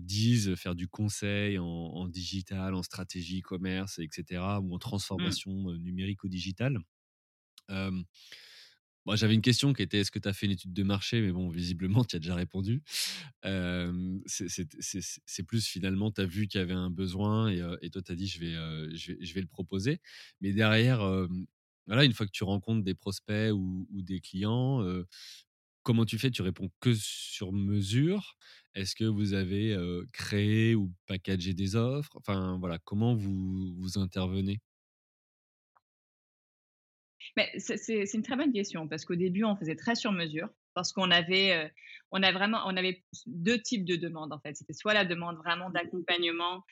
disent 0.00 0.54
faire 0.54 0.74
du 0.74 0.88
conseil 0.88 1.58
en, 1.58 2.08
digital, 2.08 2.74
en 2.74 2.82
stratégie 2.82 3.40
e-commerce, 3.40 3.98
etc., 3.98 4.40
ou 4.62 4.72
en 4.72 4.76
mmh. 4.76 4.78
transformation 4.78 5.72
numérique 5.78 6.24
ou 6.24 6.28
digitale. 6.28 6.78
moi, 7.68 9.16
j'avais 9.16 9.34
une 9.34 9.42
question 9.42 9.72
qui 9.72 9.82
était 9.82 10.00
est-ce 10.00 10.10
que 10.10 10.18
tu 10.18 10.28
as 10.28 10.32
fait 10.32 10.46
une 10.46 10.52
étude 10.52 10.72
de 10.72 10.82
marché? 10.82 11.20
Mais 11.20 11.32
bon, 11.32 11.48
visiblement, 11.48 12.04
tu 12.04 12.16
as 12.16 12.18
déjà 12.18 12.34
répondu. 12.34 12.82
c'est 14.26 15.42
plus 15.46 15.66
finalement, 15.66 16.10
tu 16.10 16.20
as 16.20 16.26
vu 16.26 16.46
qu'il 16.46 16.60
y 16.60 16.62
avait 16.62 16.72
un 16.72 16.90
besoin 16.90 17.50
et, 17.50 17.90
toi, 17.90 18.02
tu 18.02 18.12
as 18.12 18.14
dit 18.14 18.26
je 18.26 18.40
vais, 18.40 18.54
je, 18.96 19.12
vais, 19.12 19.24
je 19.24 19.34
vais 19.34 19.40
le 19.40 19.48
proposer. 19.48 20.00
Mais 20.40 20.52
derrière, 20.52 21.00
voilà, 21.86 22.04
une 22.04 22.12
fois 22.12 22.26
que 22.26 22.32
tu 22.32 22.44
rencontres 22.44 22.84
des 22.84 22.94
prospects 22.94 23.52
ou, 23.52 23.88
ou 23.90 24.02
des 24.02 24.20
clients, 24.20 24.84
comment 25.82 26.04
tu 26.04 26.18
fais? 26.18 26.30
Tu 26.30 26.42
réponds 26.42 26.70
que 26.80 26.94
sur 26.94 27.52
mesure 27.52 28.36
Est-ce 28.74 28.96
que 28.96 29.04
vous 29.04 29.34
avez 29.34 29.76
créé 30.12 30.74
ou 30.74 30.90
packagé 31.06 31.54
des 31.54 31.76
offres? 31.76 32.16
Enfin, 32.16 32.56
voilà, 32.58 32.78
comment 32.78 33.14
vous, 33.14 33.74
vous 33.78 33.98
intervenez? 33.98 34.60
C'est 37.58 38.14
une 38.14 38.22
très 38.22 38.36
bonne 38.36 38.52
question 38.52 38.88
parce 38.88 39.04
qu'au 39.04 39.14
début, 39.14 39.44
on 39.44 39.56
faisait 39.56 39.76
très 39.76 39.94
sur 39.94 40.12
mesure 40.12 40.48
parce 40.74 40.92
qu'on 40.92 41.10
avait, 41.10 41.70
on 42.10 42.22
a 42.22 42.32
vraiment, 42.32 42.62
on 42.66 42.76
avait 42.76 43.04
deux 43.26 43.60
types 43.60 43.84
de 43.84 43.96
demandes 43.96 44.32
en 44.32 44.40
fait. 44.40 44.56
C'était 44.56 44.72
soit 44.72 44.94
la 44.94 45.04
demande 45.04 45.36
vraiment 45.36 45.70
d'accompagnement 45.70 46.64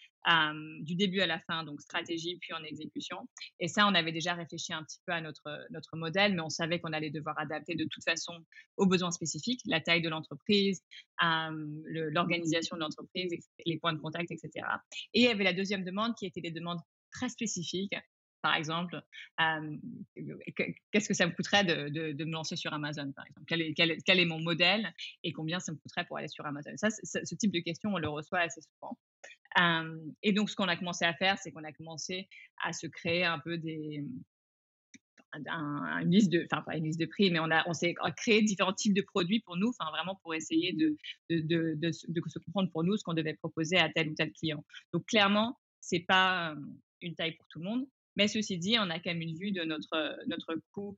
du 0.80 0.94
début 0.94 1.20
à 1.20 1.26
la 1.26 1.40
fin, 1.40 1.64
donc 1.64 1.80
stratégie 1.80 2.36
puis 2.40 2.52
en 2.52 2.62
exécution. 2.62 3.28
Et 3.58 3.68
ça, 3.68 3.86
on 3.86 3.94
avait 3.94 4.12
déjà 4.12 4.34
réfléchi 4.34 4.72
un 4.72 4.82
petit 4.84 5.00
peu 5.06 5.12
à 5.12 5.20
notre 5.20 5.66
notre 5.70 5.96
modèle, 5.96 6.34
mais 6.34 6.42
on 6.42 6.50
savait 6.50 6.80
qu'on 6.80 6.92
allait 6.92 7.10
devoir 7.10 7.38
adapter 7.38 7.74
de 7.74 7.84
toute 7.84 8.04
façon 8.04 8.44
aux 8.76 8.86
besoins 8.86 9.10
spécifiques, 9.10 9.60
la 9.66 9.80
taille 9.80 10.02
de 10.02 10.08
l'entreprise, 10.08 10.82
l'organisation 11.20 12.76
de 12.76 12.80
l'entreprise, 12.80 13.32
les 13.64 13.78
points 13.78 13.92
de 13.92 13.98
contact, 13.98 14.30
etc. 14.30 14.66
Et 15.14 15.20
il 15.20 15.24
y 15.24 15.28
avait 15.28 15.44
la 15.44 15.52
deuxième 15.52 15.84
demande 15.84 16.14
qui 16.16 16.26
était 16.26 16.40
des 16.40 16.50
demandes 16.50 16.80
très 17.12 17.28
spécifiques 17.28 17.94
par 18.42 18.54
exemple, 18.54 19.02
qu'est-ce 20.92 21.08
que 21.08 21.14
ça 21.14 21.26
me 21.26 21.32
coûterait 21.32 21.64
de, 21.64 22.12
de, 22.12 22.24
me 22.24 22.32
lancer 22.32 22.56
sur 22.56 22.72
Amazon, 22.72 23.12
par 23.12 23.26
exemple? 23.26 23.46
Quel 23.46 23.60
est, 23.60 23.74
quel, 23.74 24.20
est, 24.20 24.24
mon 24.24 24.40
modèle 24.40 24.94
et 25.22 25.32
combien 25.32 25.60
ça 25.60 25.72
me 25.72 25.76
coûterait 25.76 26.06
pour 26.06 26.16
aller 26.16 26.28
sur 26.28 26.46
Amazon? 26.46 26.72
Ça, 26.76 26.88
ce 26.90 27.34
type 27.34 27.52
de 27.52 27.60
questions, 27.60 27.90
on 27.92 27.98
le 27.98 28.08
reçoit 28.08 28.40
assez 28.40 28.60
souvent. 28.62 28.96
Et 30.22 30.32
donc, 30.32 30.50
ce 30.50 30.56
qu'on 30.56 30.68
a 30.68 30.76
commencé 30.76 31.04
à 31.04 31.14
faire, 31.14 31.38
c'est 31.38 31.50
qu'on 31.50 31.64
a 31.64 31.72
commencé 31.72 32.28
à 32.62 32.72
se 32.72 32.86
créer 32.86 33.24
un 33.24 33.38
peu 33.38 33.58
des, 33.58 34.04
une 35.34 36.10
liste 36.10 36.30
de, 36.30 36.46
enfin 36.50 36.62
pas 36.62 36.76
une 36.76 36.84
liste 36.84 37.00
de 37.00 37.06
prix, 37.06 37.30
mais 37.30 37.38
on 37.40 37.50
a, 37.50 37.72
s'est 37.74 37.94
créé 38.16 38.42
différents 38.42 38.72
types 38.72 38.94
de 38.94 39.02
produits 39.02 39.40
pour 39.40 39.56
nous, 39.56 39.72
vraiment 39.92 40.16
pour 40.22 40.34
essayer 40.34 40.72
de, 40.72 40.96
se 41.30 42.38
comprendre 42.38 42.70
pour 42.72 42.84
nous 42.84 42.96
ce 42.96 43.04
qu'on 43.04 43.14
devait 43.14 43.34
proposer 43.34 43.76
à 43.78 43.88
tel 43.88 44.10
ou 44.10 44.14
tel 44.14 44.32
client. 44.32 44.64
Donc 44.92 45.06
clairement, 45.06 45.58
c'est 45.80 46.00
pas 46.00 46.54
une 47.00 47.14
taille 47.14 47.32
pour 47.32 47.46
tout 47.48 47.60
le 47.60 47.64
monde, 47.64 47.86
mais 48.20 48.28
ceci 48.28 48.58
dit, 48.58 48.76
on 48.78 48.90
a 48.90 48.98
quand 49.00 49.12
même 49.12 49.22
une 49.22 49.34
vue 49.34 49.50
de 49.50 49.62
notre, 49.62 50.18
notre 50.26 50.54
coût 50.74 50.94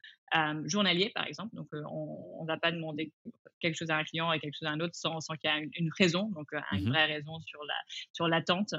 journalier, 0.64 1.12
par 1.14 1.24
exemple. 1.24 1.54
Donc, 1.54 1.68
on 1.72 2.42
ne 2.42 2.46
va 2.48 2.56
pas 2.58 2.72
demander 2.72 3.12
quelque 3.61 3.76
chose 3.76 3.90
à 3.90 3.96
un 3.96 4.02
client 4.02 4.32
et 4.32 4.40
quelque 4.40 4.58
chose 4.58 4.66
à 4.66 4.72
un 4.72 4.80
autre 4.80 4.96
sans, 4.96 5.20
sans 5.20 5.37
qu'il 5.37 5.48
y 5.48 5.56
ait 5.56 5.70
une, 5.76 5.90
raison, 5.96 6.30
donc 6.30 6.48
une 6.72 6.87
mmh 6.87 6.88
vraie 6.88 7.04
raison 7.04 7.38
sur 7.46 7.62
la 7.62 7.74
sur 8.12 8.26
l'attente 8.26 8.74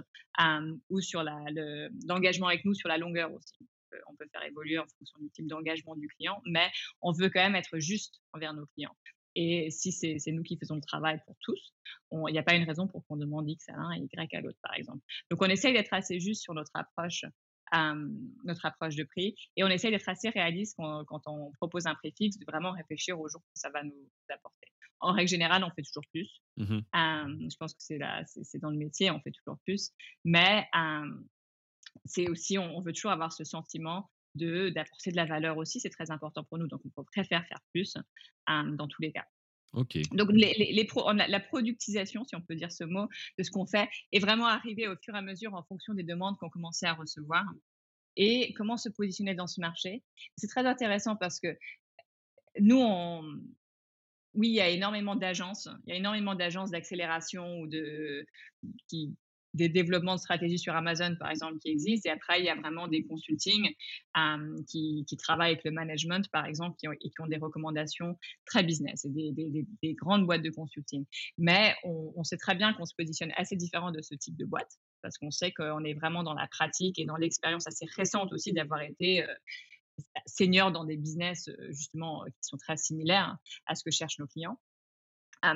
ou 0.89 0.99
sur 0.99 1.23
l'engagement 1.23 2.47
avec 2.47 2.65
nous 2.65 2.73
sur 2.73 2.89
la 2.89 2.97
longueur 2.97 3.32
aussi. 3.32 3.65
On 4.08 4.15
peut 4.17 4.27
faire 4.29 4.43
évoluer 4.43 4.77
en 4.77 4.86
fonction 4.97 5.19
du 5.21 5.29
type 5.29 5.47
d'engagement 5.47 5.95
du 5.95 6.10
client, 6.10 6.41
mais 6.45 6.69
on 7.01 7.13
veut 7.13 7.29
quand 7.29 7.43
même 7.43 7.56
être 7.56 7.79
juste 7.79 8.19
envers 8.34 8.53
nos 8.53 8.65
clients. 8.75 8.97
Et 9.36 9.71
si 9.71 9.93
c'est 9.93 10.32
nous 10.34 10.43
qui 10.43 10.58
faisons 10.58 10.75
le 10.75 10.82
travail 10.82 11.21
pour 11.25 11.38
tous, 11.39 11.73
il 12.12 12.34
n'y 12.34 12.39
a 12.39 12.43
pas 12.43 12.56
une 12.56 12.65
raison 12.65 12.88
pour 12.88 13.06
qu'on 13.08 13.15
demande 13.15 13.49
X 13.49 13.69
à 13.69 13.77
l'un 13.77 13.91
et 13.93 13.99
Y 13.99 14.36
à 14.36 14.41
l'autre, 14.41 14.60
par 14.62 14.75
exemple. 14.75 14.99
Donc, 15.32 15.41
on 15.41 15.47
essaye 15.47 15.73
d'être 15.73 15.93
assez 15.93 16.19
juste 16.19 16.43
sur 16.43 16.53
notre 16.53 16.71
approche 16.73 17.25
notre 18.44 18.66
approche 18.66 18.96
de 18.96 19.04
prix. 19.04 19.36
Et 19.56 19.64
on 19.64 19.68
essaye 19.68 19.92
d'être 19.92 20.08
assez 20.10 20.30
réaliste 20.30 20.78
quand, 20.78 21.22
on 21.28 21.52
propose 21.54 21.88
un 21.88 21.96
prix 21.96 22.14
fixe, 22.16 22.38
de 22.38 22.46
vraiment 22.46 22.72
réfléchir 22.72 23.20
au 23.20 23.28
jour 23.28 23.42
que 23.42 23.60
ça 23.60 23.70
va 23.70 23.84
nous 23.84 24.10
apporter. 24.30 24.68
En 25.00 25.12
règle 25.12 25.30
générale, 25.30 25.64
on 25.64 25.72
fait 25.72 25.82
toujours 25.82 26.06
plus. 26.12 26.30
Mmh 26.58 26.80
je 26.94 27.56
pense 27.58 27.74
que 27.74 27.82
c'est 27.82 28.60
dans 28.60 28.70
le 28.70 28.78
métier, 28.78 29.12
on 29.12 29.20
fait 29.20 29.32
toujours 29.32 29.58
plus. 29.66 29.92
Mais 30.24 30.68
c'est 32.06 32.30
aussi, 32.30 32.58
on, 32.58 32.82
veut 32.82 32.94
toujours 32.94 33.12
avoir 33.12 33.32
ce 33.32 33.44
sentiment 33.44 34.10
de 34.36 34.70
d'apporter 34.70 35.12
de 35.12 35.16
la 35.16 35.26
valeur 35.26 35.58
aussi. 35.58 35.80
C'est 35.80 35.90
très 35.90 36.12
important 36.12 36.44
pour 36.44 36.58
nous. 36.58 36.68
Donc, 36.68 36.82
on 36.96 37.04
préfère 37.04 37.46
faire 37.48 37.60
plus 37.72 37.98
dans 38.48 38.88
tous 38.88 39.02
les 39.02 39.12
cas. 39.12 39.26
Donc, 39.74 40.30
la 40.34 41.40
productisation, 41.40 42.24
si 42.26 42.36
on 42.36 42.42
peut 42.42 42.56
dire 42.56 42.72
ce 42.72 42.84
mot, 42.84 43.08
de 43.38 43.44
ce 43.44 43.52
qu'on 43.52 43.66
fait 43.66 43.90
est 44.12 44.20
vraiment 44.20 44.48
arrivée 44.48 44.88
au 44.88 44.96
fur 45.02 45.16
et 45.16 45.18
à 45.18 45.22
mesure 45.22 45.54
en 45.56 45.64
fonction 45.64 45.94
des 45.94 46.04
demandes 46.04 46.38
qu'on 46.38 46.50
commençait 46.50 46.88
à 46.88 46.94
recevoir. 46.94 47.44
et 48.16 48.54
comment 48.54 48.78
se 48.78 48.90
positionner 48.90 49.34
dans 49.34 49.48
ce 49.48 49.60
marché? 49.60 50.04
C'est 50.38 50.48
très 50.48 50.66
intéressant 50.66 51.16
parce 51.16 51.40
que 51.40 51.58
nous, 52.60 52.84
oui, 54.36 54.50
il 54.50 54.56
y 54.56 54.62
a 54.62 54.70
énormément 54.70 55.16
d'agences, 55.16 55.68
il 55.86 55.92
y 55.92 55.94
a 55.94 55.98
énormément 55.98 56.36
d'agences 56.36 56.72
d'accélération 56.72 57.60
ou 57.60 57.68
de 57.68 58.26
qui 58.88 59.16
des 59.54 59.70
développements 59.70 60.16
de 60.16 60.20
stratégies 60.20 60.58
sur 60.58 60.76
Amazon, 60.76 61.16
par 61.20 61.30
exemple, 61.30 61.60
qui 61.60 61.70
existent. 61.70 62.10
Et 62.10 62.13
après, 62.13 62.39
il 62.39 62.46
y 62.46 62.50
a 62.50 62.56
vraiment 62.56 62.88
des 62.88 63.04
consultings 63.04 63.74
qui, 64.68 65.06
qui, 65.08 65.18
travaillent 65.18 65.54
avec 65.54 65.63
le 65.63 65.72
management, 65.72 66.28
par 66.32 66.46
exemple, 66.46 66.76
qui 66.78 66.88
ont, 66.88 66.94
et 66.94 67.10
qui 67.10 67.22
ont 67.22 67.28
des 67.28 67.38
recommandations 67.38 68.18
très 68.46 68.63
business, 68.63 69.06
des, 69.06 69.32
des, 69.32 69.66
des, 69.82 69.94
grandes 69.94 70.26
boîtes 70.26 70.42
de 70.42 70.50
consulting. 70.50 71.06
Mais 71.38 71.76
on, 71.84 72.24
sait 72.24 72.38
très 72.38 72.56
bien 72.56 72.74
qu'on 72.74 72.86
se 72.86 72.96
positionne 72.96 73.32
assez 73.36 73.56
différent 73.56 73.92
de 73.92 74.02
ce 74.02 74.16
type 74.16 74.36
de 74.38 74.46
boîte, 74.46 74.72
parce 75.02 75.18
qu'on 75.18 75.32
sait 75.32 75.52
qu'on 75.52 75.84
est 75.84 75.94
vraiment 75.94 76.24
dans 76.24 76.34
la 76.34 76.48
pratique 76.48 76.98
et 77.00 77.06
dans 77.06 77.18
l'expérience 77.18 77.68
assez 77.68 77.86
récente 77.96 78.34
aussi 78.34 78.54
d'avoir 78.54 78.82
été 78.82 79.26
senior 80.26 80.72
dans 80.72 80.86
des 80.86 80.98
business, 80.98 81.50
justement, 81.70 82.24
qui 82.26 82.42
sont 82.42 82.58
très 82.58 82.78
similaires 82.78 83.38
à 83.68 83.76
ce 83.76 83.84
que 83.84 83.92
cherchent 83.92 84.20
nos 84.20 84.28
clients 84.28 84.58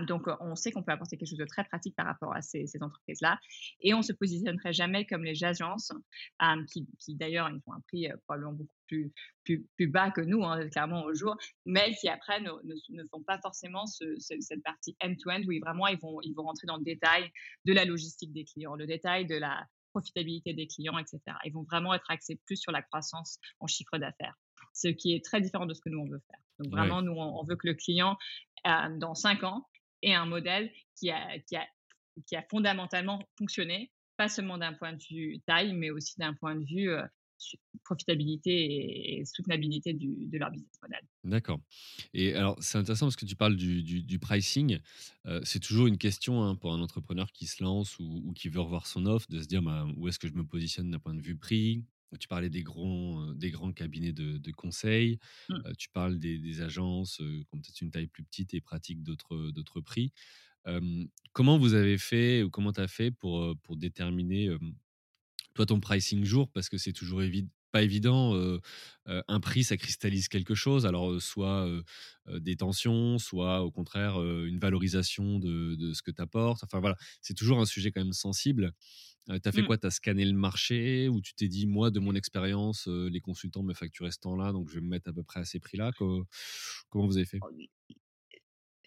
donc, 0.06 0.28
on 0.42 0.56
sait 0.56 0.72
qu'on 0.72 0.84
peut 0.84 0.92
apporter 0.92 1.18
quelque 1.18 1.30
chose 1.30 1.38
de 1.38 1.46
très 1.46 1.64
pratique 1.64 1.96
par 1.96 2.06
rapport 2.06 2.34
à 2.36 2.42
ces, 2.42 2.66
entreprises-là. 2.80 3.40
Et 3.82 3.94
on 3.94 4.02
se 4.02 4.14
positionnerait 4.14 4.74
jamais 4.74 5.06
comme 5.06 5.24
les 5.24 5.44
agences, 5.44 5.92
qui, 6.72 7.16
d'ailleurs, 7.16 7.50
ils 7.50 7.62
font 7.62 7.74
un 7.74 7.82
prix 7.88 8.08
probablement 8.26 8.54
beaucoup 8.54 8.76
plus, 8.88 9.14
plus, 9.44 9.88
bas 9.88 10.12
que 10.12 10.22
nous, 10.22 10.44
hein, 10.44 10.68
clairement, 10.70 11.04
au 11.04 11.14
jour, 11.14 11.38
mais 11.66 11.94
qui 11.96 12.10
après 12.10 12.42
ne, 12.42 12.52
ne, 12.90 13.04
font 13.10 13.22
pas 13.22 13.40
forcément 13.40 13.86
cette 13.86 14.64
partie 14.64 14.96
end-to-end 15.02 15.42
où 15.48 15.52
ils, 15.52 15.60
vraiment 15.60 15.88
ils 15.88 16.00
vont, 16.00 16.20
ils 16.22 16.34
vont 16.34 16.44
rentrer 16.44 16.68
dans 16.68 16.78
le 16.78 16.84
détail 16.84 17.32
de 17.66 17.74
la 17.74 17.86
logistique 17.86 18.34
des 18.34 18.46
clients, 18.46 18.76
le 18.76 18.88
détail 18.88 19.26
de 19.26 19.36
la 19.36 19.66
profitabilité 19.92 20.54
des 20.54 20.68
clients, 20.68 20.98
etc. 20.98 21.20
Ils 21.46 21.54
vont 21.54 21.64
vraiment 21.64 21.94
être 21.94 22.10
axés 22.10 22.40
plus 22.46 22.58
sur 22.58 22.72
la 22.72 22.82
croissance 22.82 23.40
en 23.60 23.68
chiffre 23.68 23.98
d'affaires, 23.98 24.36
ce 24.74 24.90
qui 24.90 25.14
est 25.14 25.24
très 25.24 25.42
différent 25.42 25.66
de 25.66 25.74
ce 25.74 25.82
que 25.82 25.90
nous, 25.90 26.00
on 26.00 26.10
veut 26.10 26.22
faire. 26.30 26.40
Donc, 26.60 26.72
vraiment, 26.72 27.02
nous, 27.02 27.14
on, 27.14 27.44
veut 27.44 27.56
que 27.56 27.68
le 27.68 27.76
client, 27.76 28.18
dans 28.64 29.16
cinq 29.16 29.44
ans, 29.44 29.68
et 30.02 30.14
un 30.14 30.26
modèle 30.26 30.72
qui 30.96 31.10
a, 31.10 31.40
qui 31.40 31.56
a, 31.56 31.66
qui 32.26 32.36
a 32.36 32.44
fondamentalement 32.50 33.22
fonctionné, 33.38 33.92
pas 34.18 34.30
seulement 34.30 34.58
d'un 34.58 34.74
point 34.74 34.94
de 34.94 35.04
vue 35.10 35.40
taille, 35.46 35.74
mais 35.74 35.90
aussi 35.92 36.16
d'un 36.18 36.34
point 36.34 36.56
de 36.56 36.66
vue 36.66 36.90
euh, 36.90 37.04
profitabilité 37.84 39.20
et, 39.20 39.26
soutenabilité 39.26 39.94
de 39.94 40.38
leur 40.38 40.52
business 40.52 40.80
model. 40.82 41.02
D'accord. 41.24 41.60
Et 42.14 42.34
alors, 42.34 42.58
c'est 42.60 42.78
intéressant 42.78 43.06
parce 43.06 43.16
que 43.16 43.26
tu 43.26 43.36
parles 43.36 43.56
du, 43.56 43.84
du, 43.84 44.20
pricing. 44.20 44.80
Euh, 45.26 45.40
c'est 45.44 45.60
toujours 45.60 45.88
une 45.88 45.98
question 45.98 46.44
hein, 46.44 46.56
pour 46.56 46.74
un 46.74 46.82
entrepreneur 46.82 47.32
qui 47.32 47.46
se 47.46 47.64
lance 47.64 48.00
ou, 48.00 48.34
qui 48.36 48.50
veut 48.50 48.60
revoir 48.60 48.88
son 48.88 49.06
offre, 49.06 49.28
de 49.30 49.42
se 49.42 49.48
dire 49.48 49.62
bah, 49.62 49.86
où 49.96 50.08
est-ce 50.08 50.20
que 50.20 50.28
je 50.28 50.34
me 50.34 50.44
positionne 50.44 50.90
d'un 50.92 51.00
point 51.00 51.14
de 51.14 51.22
vue 51.22 51.38
prix, 51.38 51.84
tu 52.20 52.28
parlais 52.28 52.50
des 52.50 52.64
grands, 52.64 53.34
des 53.34 53.52
grands 53.52 53.74
cabinets 53.74 54.14
de, 54.14 54.38
de 54.38 54.52
conseil, 54.52 55.20
mmh. 55.50 55.74
tu 55.78 55.90
parles 55.90 56.20
des, 56.20 56.62
agences 56.62 57.18
qui 57.18 57.48
ont 57.52 57.60
peut-être 57.60 57.82
une 57.82 57.92
taille 57.92 58.08
plus 58.08 58.24
petite 58.24 58.54
et 58.54 58.62
pratiquent 58.62 59.04
d'autres, 59.04 59.52
d'autres 59.52 59.82
prix. 59.82 60.12
comment 61.34 61.58
vous 61.58 61.74
avez 61.74 61.98
fait 61.98 62.44
ou 62.44 62.50
comment 62.50 62.72
tu 62.72 62.82
as 62.82 62.88
fait 62.88 63.12
pour, 63.12 63.56
pour 63.64 63.78
déterminer 63.78 64.50
toi 65.54 65.66
ton 65.66 65.80
pricing 65.80 66.24
jour? 66.24 66.50
Parce 66.52 66.70
que 66.70 66.78
c'est 66.78 66.94
toujours 66.94 67.22
pas 67.78 67.84
évident. 67.84 68.34
un 69.06 69.40
prix, 69.40 69.64
ça 69.64 69.78
cristallise 69.78 70.28
quelque 70.28 70.56
chose. 70.56 70.86
Alors, 70.86 71.22
soit 71.22 71.68
des 72.28 72.56
tensions, 72.56 73.18
soit 73.20 73.62
au 73.62 73.72
contraire 73.72 74.22
une 74.22 74.60
valorisation 74.60 75.40
de, 75.40 75.76
de 75.76 75.94
ce 75.94 76.02
que 76.02 76.12
tu 76.12 76.22
apportes. 76.22 76.64
Enfin 76.64 76.80
voilà, 76.80 76.96
c'est 77.22 77.34
toujours 77.36 77.60
un 77.60 77.66
sujet 77.66 77.92
quand 77.92 78.02
même 78.02 78.14
sensible. 78.14 78.74
Euh, 79.30 79.40
tu 79.42 79.50
as 79.50 79.52
fait 79.52 79.62
mmh. 79.62 79.66
quoi? 79.66 79.78
Tu 79.78 79.88
as 79.88 79.92
scanné 79.92 80.26
le 80.26 80.34
marché 80.34 81.10
ou 81.10 81.22
tu 81.22 81.34
t'es 81.34 81.48
dit, 81.48 81.68
moi, 81.68 81.92
de 81.92 82.00
mon 82.00 82.16
expérience, 82.16 82.88
euh, 82.88 83.10
les 83.10 83.20
consultants 83.20 83.64
me 83.64 83.74
facturaient 83.74 84.12
ce 84.12 84.20
temps-là, 84.20 84.52
donc 84.52 84.70
je 84.70 84.76
vais 84.76 84.82
me 84.82 84.88
mettre 84.88 85.10
à 85.10 85.14
peu 85.14 85.24
près 85.24 85.40
à 85.42 85.46
ces 85.46 85.60
prix-là? 85.60 85.92
Comment 85.98 87.08
vous 87.08 87.18
avez 87.18 87.26
fait? 87.26 87.40
Oh, 87.42 87.50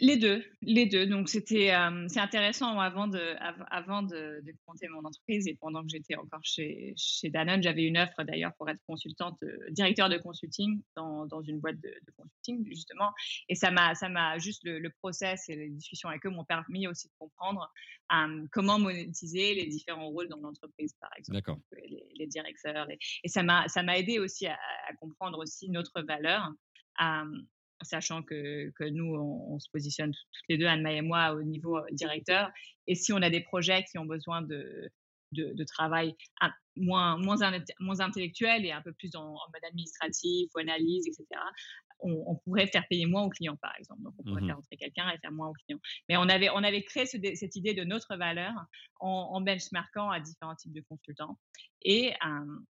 les 0.01 0.17
deux, 0.17 0.43
les 0.63 0.87
deux. 0.87 1.07
Donc 1.07 1.29
c'était 1.29 1.73
c'est 2.09 2.21
intéressant 2.21 2.79
avant 2.81 3.07
de 3.07 3.35
avant 3.71 4.03
de, 4.03 4.41
de, 4.43 4.53
monter 4.67 4.89
mon 4.89 5.05
entreprise 5.05 5.47
et 5.47 5.57
pendant 5.61 5.83
que 5.83 5.89
j'étais 5.91 6.17
encore 6.17 6.41
chez 6.43 6.95
chez 6.97 7.31
Danone, 7.31 7.63
j'avais 7.63 7.85
une 7.85 7.99
offre 7.99 8.23
d'ailleurs 8.25 8.53
pour 8.57 8.69
être 8.69 8.81
consultante, 8.87 9.39
euh, 9.43 9.71
directeur 9.71 10.09
de 10.09 10.17
consulting 10.19 10.81
dans, 10.97 11.27
dans 11.27 11.43
une 11.43 11.61
boîte 11.61 11.81
de, 11.81 11.95
consulting 12.17 12.67
justement. 12.67 13.11
Et 13.49 13.55
ça 13.55 13.71
m'a 13.71 13.95
ça 13.95 14.09
m'a 14.09 14.39
juste 14.39 14.63
le, 14.65 14.91
process 15.01 15.49
et 15.49 15.57
les 15.57 15.71
discussions 15.71 16.09
avec 16.09 16.27
eux 16.27 16.31
m'ont 16.31 16.45
permis 16.45 16.87
aussi 16.89 17.09
de 17.09 17.13
comprendre 17.19 17.71
comment 18.51 18.79
monétiser 18.79 19.55
les 19.55 19.67
différents 19.67 20.09
rôles 20.09 20.29
dans 20.29 20.41
l'entreprise 20.41 20.95
par 21.01 21.11
exemple. 21.17 21.63
Les, 21.89 22.09
les, 22.17 22.27
directeurs. 22.27 22.89
et 22.91 23.29
ça 23.29 23.43
m'a 23.43 23.69
ça 23.69 23.83
m'a 23.83 23.99
aidé 23.99 24.19
aussi 24.19 24.47
à, 24.47 24.59
comprendre 25.01 25.39
aussi 25.39 25.71
notre 25.71 26.03
valeur 26.03 26.51
sachant 27.83 28.23
que, 28.23 28.71
que 28.71 28.85
nous, 28.85 29.15
on, 29.15 29.59
se 29.59 29.69
positionne 29.71 30.13
toutes 30.13 30.49
les 30.49 30.59
deux, 30.59 30.67
Anne-Marie 30.67 30.99
et 30.99 31.03
moi, 31.03 31.33
au 31.33 31.43
niveau 31.43 31.79
euh, 31.79 31.87
directeur. 31.93 32.51
Et 32.87 32.95
si 32.95 33.13
on 33.13 33.23
a 33.23 33.31
des 33.31 33.41
projets 33.41 33.85
qui 33.85 33.99
ont 33.99 34.05
besoin 34.05 34.43
de, 34.43 34.91
de, 35.33 35.65
travail 35.65 36.15
moins, 36.77 37.17
moins, 37.19 37.39
moins 37.81 38.01
intellectuel 38.01 38.65
et 38.65 38.73
un 38.73 38.83
peu 38.83 38.93
plus 38.93 39.15
en, 39.15 39.31
mode 39.31 39.65
administratif 39.69 40.51
ou 40.55 40.59
analyse, 40.59 41.07
etc., 41.07 41.41
on, 42.03 42.37
pourrait 42.37 42.67
faire 42.67 42.87
payer 42.89 43.05
moins 43.05 43.25
aux 43.25 43.29
clients, 43.29 43.59
par 43.61 43.75
exemple. 43.79 44.01
Donc, 44.03 44.15
on 44.19 44.23
pourrait 44.23 44.41
mmh 44.41 44.47
faire 44.47 44.57
rentrer 44.57 44.77
quelqu'un 44.79 45.11
et 45.11 45.19
faire 45.19 45.33
moins 45.33 45.49
aux 45.49 45.53
clients. 45.53 45.81
Mais 46.09 46.17
on 46.17 46.23
avait, 46.31 46.49
on 46.49 46.65
avait 46.65 46.83
créé 46.83 47.05
cette 47.05 47.57
idée 47.57 47.75
de 47.75 47.85
notre 47.85 48.17
valeur 48.17 48.55
en, 49.01 49.29
en 49.33 49.41
benchmarkant 49.43 50.11
à 50.11 50.19
différents 50.19 50.55
types 50.55 50.73
de 50.73 50.81
consultants. 50.89 51.39
Et, 51.83 52.15
euh, 52.25 52.61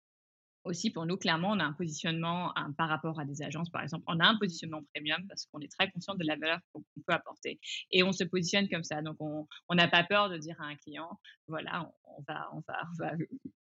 aussi 0.64 0.90
pour 0.90 1.06
nous, 1.06 1.16
clairement, 1.16 1.50
on 1.50 1.58
a 1.58 1.64
un 1.64 1.72
positionnement 1.72 2.52
par 2.76 2.88
rapport 2.88 3.18
à 3.18 3.24
des 3.24 3.42
agences, 3.42 3.70
par 3.70 3.82
exemple. 3.82 4.04
On 4.06 4.20
a 4.20 4.26
un 4.26 4.36
positionnement 4.36 4.82
premium 4.94 5.26
parce 5.28 5.46
qu'on 5.46 5.60
est 5.60 5.70
très 5.70 5.90
conscient 5.90 6.14
de 6.14 6.24
la 6.24 6.36
valeur 6.36 6.58
qu'on 6.72 6.82
peut 7.06 7.12
apporter. 7.12 7.58
Et 7.90 8.02
on 8.02 8.12
se 8.12 8.24
positionne 8.24 8.68
comme 8.68 8.84
ça. 8.84 9.02
Donc, 9.02 9.16
on 9.20 9.74
n'a 9.74 9.88
pas 9.88 10.04
peur 10.04 10.28
de 10.28 10.36
dire 10.36 10.56
à 10.60 10.66
un 10.66 10.76
client, 10.76 11.18
voilà, 11.48 11.90
on, 12.04 12.22
va, 12.28 12.48
on, 12.52 12.62
va, 12.68 12.82
on 12.92 13.04
va 13.04 13.12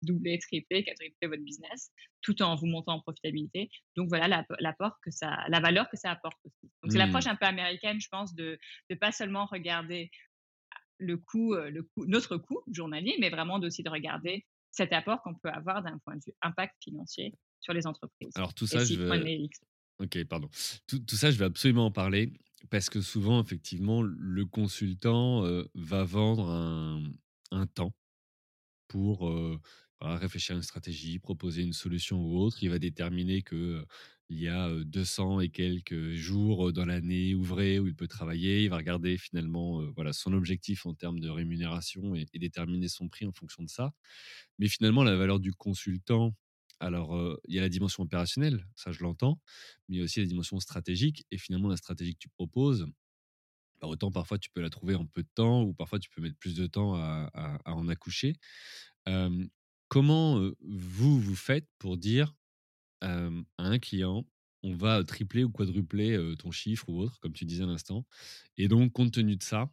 doubler, 0.02 0.38
tripler, 0.38 0.84
quadrupler 0.84 1.28
votre 1.28 1.42
business 1.42 1.90
tout 2.22 2.40
en 2.42 2.56
vous 2.56 2.66
montant 2.66 2.94
en 2.94 3.00
profitabilité. 3.00 3.70
Donc, 3.96 4.08
voilà 4.08 4.44
l'apport 4.60 4.98
que 5.02 5.10
ça, 5.10 5.44
la 5.48 5.60
valeur 5.60 5.88
que 5.90 5.96
ça 5.96 6.10
apporte 6.10 6.38
aussi. 6.44 6.72
Donc, 6.82 6.92
c'est 6.92 6.98
l'approche 6.98 7.26
mmh. 7.26 7.30
un 7.30 7.36
peu 7.36 7.46
américaine, 7.46 8.00
je 8.00 8.08
pense, 8.08 8.34
de 8.34 8.58
ne 8.90 8.96
pas 8.96 9.12
seulement 9.12 9.46
regarder 9.46 10.10
le 10.98 11.18
coût, 11.18 11.54
le 11.54 11.82
coût, 11.82 12.06
notre 12.06 12.38
coût 12.38 12.62
journalier, 12.72 13.16
mais 13.20 13.28
vraiment 13.28 13.58
aussi 13.58 13.82
de 13.82 13.90
regarder 13.90 14.46
cet 14.76 14.92
apport 14.92 15.22
qu'on 15.22 15.34
peut 15.34 15.48
avoir 15.48 15.82
d'un 15.82 15.98
point 15.98 16.16
de 16.16 16.22
vue 16.26 16.34
impact 16.42 16.74
financier 16.82 17.34
sur 17.60 17.72
les 17.72 17.86
entreprises. 17.86 18.32
Alors 18.36 18.52
tout 18.52 18.66
ça, 18.66 18.84
je 18.84 18.94
veux... 18.94 19.48
Ok, 19.98 20.22
pardon. 20.24 20.48
Tout, 20.86 21.16
ça, 21.16 21.30
je 21.30 21.38
vais 21.38 21.46
absolument 21.46 21.86
en 21.86 21.90
parler 21.90 22.34
parce 22.68 22.90
que 22.90 23.00
souvent, 23.00 23.42
effectivement, 23.42 24.02
le 24.02 24.44
consultant 24.44 25.44
euh, 25.44 25.64
va 25.74 26.04
vendre 26.04 26.50
un, 27.50 27.66
temps 27.68 27.94
pour 28.88 29.28
euh, 29.30 29.58
réfléchir 30.02 30.54
à 30.54 30.58
une 30.58 30.62
stratégie, 30.62 31.18
proposer 31.18 31.62
une 31.62 31.72
solution 31.72 32.20
ou 32.20 32.38
autre. 32.38 32.62
Il 32.62 32.68
va 32.68 32.78
déterminer 32.78 33.40
que 33.40 33.82
il 34.28 34.40
y 34.40 34.48
a 34.48 34.68
200 34.84 35.40
et 35.40 35.50
quelques 35.50 36.14
jours 36.14 36.72
dans 36.72 36.84
l'année 36.84 37.34
ouvrée 37.34 37.78
où 37.78 37.86
il 37.86 37.94
peut 37.94 38.08
travailler. 38.08 38.64
Il 38.64 38.70
va 38.70 38.76
regarder 38.76 39.16
finalement 39.18 39.82
voilà, 39.92 40.12
son 40.12 40.32
objectif 40.32 40.84
en 40.84 40.94
termes 40.94 41.20
de 41.20 41.28
rémunération 41.28 42.14
et, 42.14 42.26
déterminer 42.34 42.88
son 42.88 43.08
prix 43.08 43.24
en 43.26 43.32
fonction 43.32 43.62
de 43.62 43.68
ça. 43.68 43.92
Mais 44.58 44.68
finalement, 44.68 45.04
la 45.04 45.16
valeur 45.16 45.38
du 45.38 45.52
consultant, 45.52 46.34
alors 46.80 47.38
il 47.46 47.54
y 47.54 47.58
a 47.58 47.62
la 47.62 47.68
dimension 47.68 48.02
opérationnelle, 48.02 48.66
ça 48.74 48.90
je 48.90 49.02
l'entends, 49.02 49.40
mais 49.88 49.96
il 49.96 49.98
y 49.98 50.02
a 50.02 50.04
aussi 50.04 50.20
la 50.20 50.26
dimension 50.26 50.58
stratégique. 50.58 51.24
Et 51.30 51.38
finalement, 51.38 51.68
la 51.68 51.76
stratégie 51.76 52.14
que 52.14 52.20
tu 52.20 52.28
proposes, 52.28 52.86
bah, 53.80 53.86
autant 53.86 54.10
parfois 54.10 54.38
tu 54.38 54.50
peux 54.50 54.60
la 54.60 54.70
trouver 54.70 54.96
en 54.96 55.06
peu 55.06 55.22
de 55.22 55.28
temps 55.34 55.62
ou 55.62 55.72
parfois 55.72 56.00
tu 56.00 56.10
peux 56.10 56.20
mettre 56.20 56.36
plus 56.36 56.54
de 56.56 56.66
temps 56.66 56.96
à, 56.96 57.60
en 57.64 57.88
accoucher. 57.88 58.34
comment 59.88 60.50
vous, 60.60 61.20
vous 61.20 61.36
faites 61.36 61.68
pour 61.78 61.96
dire 61.96 62.34
à 63.06 63.64
un 63.64 63.78
client, 63.78 64.26
on 64.62 64.74
va 64.74 65.02
tripler 65.04 65.44
ou 65.44 65.50
quadrupler 65.50 66.34
ton 66.38 66.50
chiffre 66.50 66.88
ou 66.88 66.98
autre, 67.00 67.18
comme 67.20 67.32
tu 67.32 67.44
disais 67.44 67.64
à 67.64 67.66
l'instant. 67.66 68.04
Et 68.56 68.68
donc, 68.68 68.92
compte 68.92 69.12
tenu 69.12 69.36
de 69.36 69.42
ça, 69.42 69.70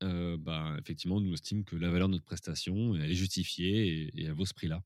bah, 0.00 0.76
effectivement, 0.80 1.20
nous 1.20 1.34
estime 1.34 1.64
que 1.64 1.76
la 1.76 1.90
valeur 1.90 2.08
de 2.08 2.14
notre 2.14 2.24
prestation 2.24 2.94
est 2.96 3.14
justifiée 3.14 4.10
et, 4.16 4.24
elle 4.24 4.32
vaut 4.32 4.46
ce 4.46 4.54
prix-là 4.54 4.82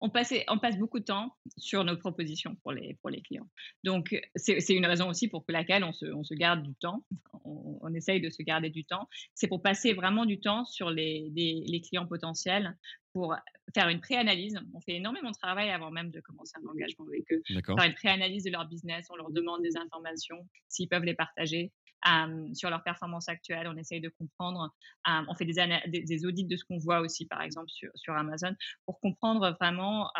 on, 0.00 0.10
passe 0.10 0.78
beaucoup 0.78 0.98
de 0.98 1.04
temps 1.04 1.34
sur 1.56 1.84
nos 1.84 1.96
propositions 1.96 2.54
pour 2.62 2.72
les, 2.72 3.22
clients. 3.22 3.48
Donc, 3.84 4.20
c'est 4.34 4.74
une 4.74 4.86
raison 4.86 5.08
aussi 5.08 5.28
pour 5.28 5.44
laquelle 5.48 5.84
on 5.84 5.92
se, 5.92 6.34
garde 6.34 6.62
du 6.62 6.74
temps, 6.74 7.04
on, 7.44 7.92
essaye 7.94 8.20
de 8.20 8.30
se 8.30 8.42
garder 8.42 8.70
du 8.70 8.84
temps. 8.84 9.08
C'est 9.34 9.48
pour 9.48 9.62
passer 9.62 9.92
vraiment 9.92 10.26
du 10.26 10.40
temps 10.40 10.64
sur 10.64 10.90
les, 10.90 11.80
clients 11.88 12.06
potentiels 12.06 12.76
pour 13.16 13.34
faire 13.74 13.88
une 13.88 14.02
préanalyse. 14.02 14.60
On 14.74 14.80
fait 14.82 14.96
énormément 14.96 15.30
de 15.30 15.36
travail 15.36 15.70
avant 15.70 15.90
même 15.90 16.10
de 16.10 16.20
commencer 16.20 16.52
un 16.62 16.68
engagement 16.68 17.06
avec 17.06 17.24
eux. 17.32 17.40
Faire 17.64 17.86
une 17.86 17.94
préanalyse 17.94 18.44
de 18.44 18.50
leur 18.50 18.68
business, 18.68 19.06
on 19.08 19.16
leur 19.16 19.30
demande 19.30 19.62
des 19.62 19.78
informations, 19.78 20.46
s'ils 20.68 20.86
peuvent 20.86 21.04
les 21.04 21.14
partager. 21.14 21.72
sur 22.52 22.68
leur 22.68 22.82
performance 22.82 23.30
actuelle. 23.30 23.68
On 23.68 23.76
essaye 23.78 24.02
de 24.02 24.10
comprendre, 24.10 24.70
on 25.06 25.34
fait 25.34 25.46
des, 25.46 25.54
des, 26.04 26.26
audits 26.26 26.44
de 26.44 26.56
ce 26.58 26.64
qu'on 26.66 26.76
voit 26.76 27.00
aussi, 27.00 27.24
par 27.24 27.40
exemple, 27.40 27.70
sur, 27.70 27.90
sur 27.94 28.12
Amazon, 28.12 28.54
pour 28.84 29.00
comprendre 29.00 29.56
vraiment 29.58 30.10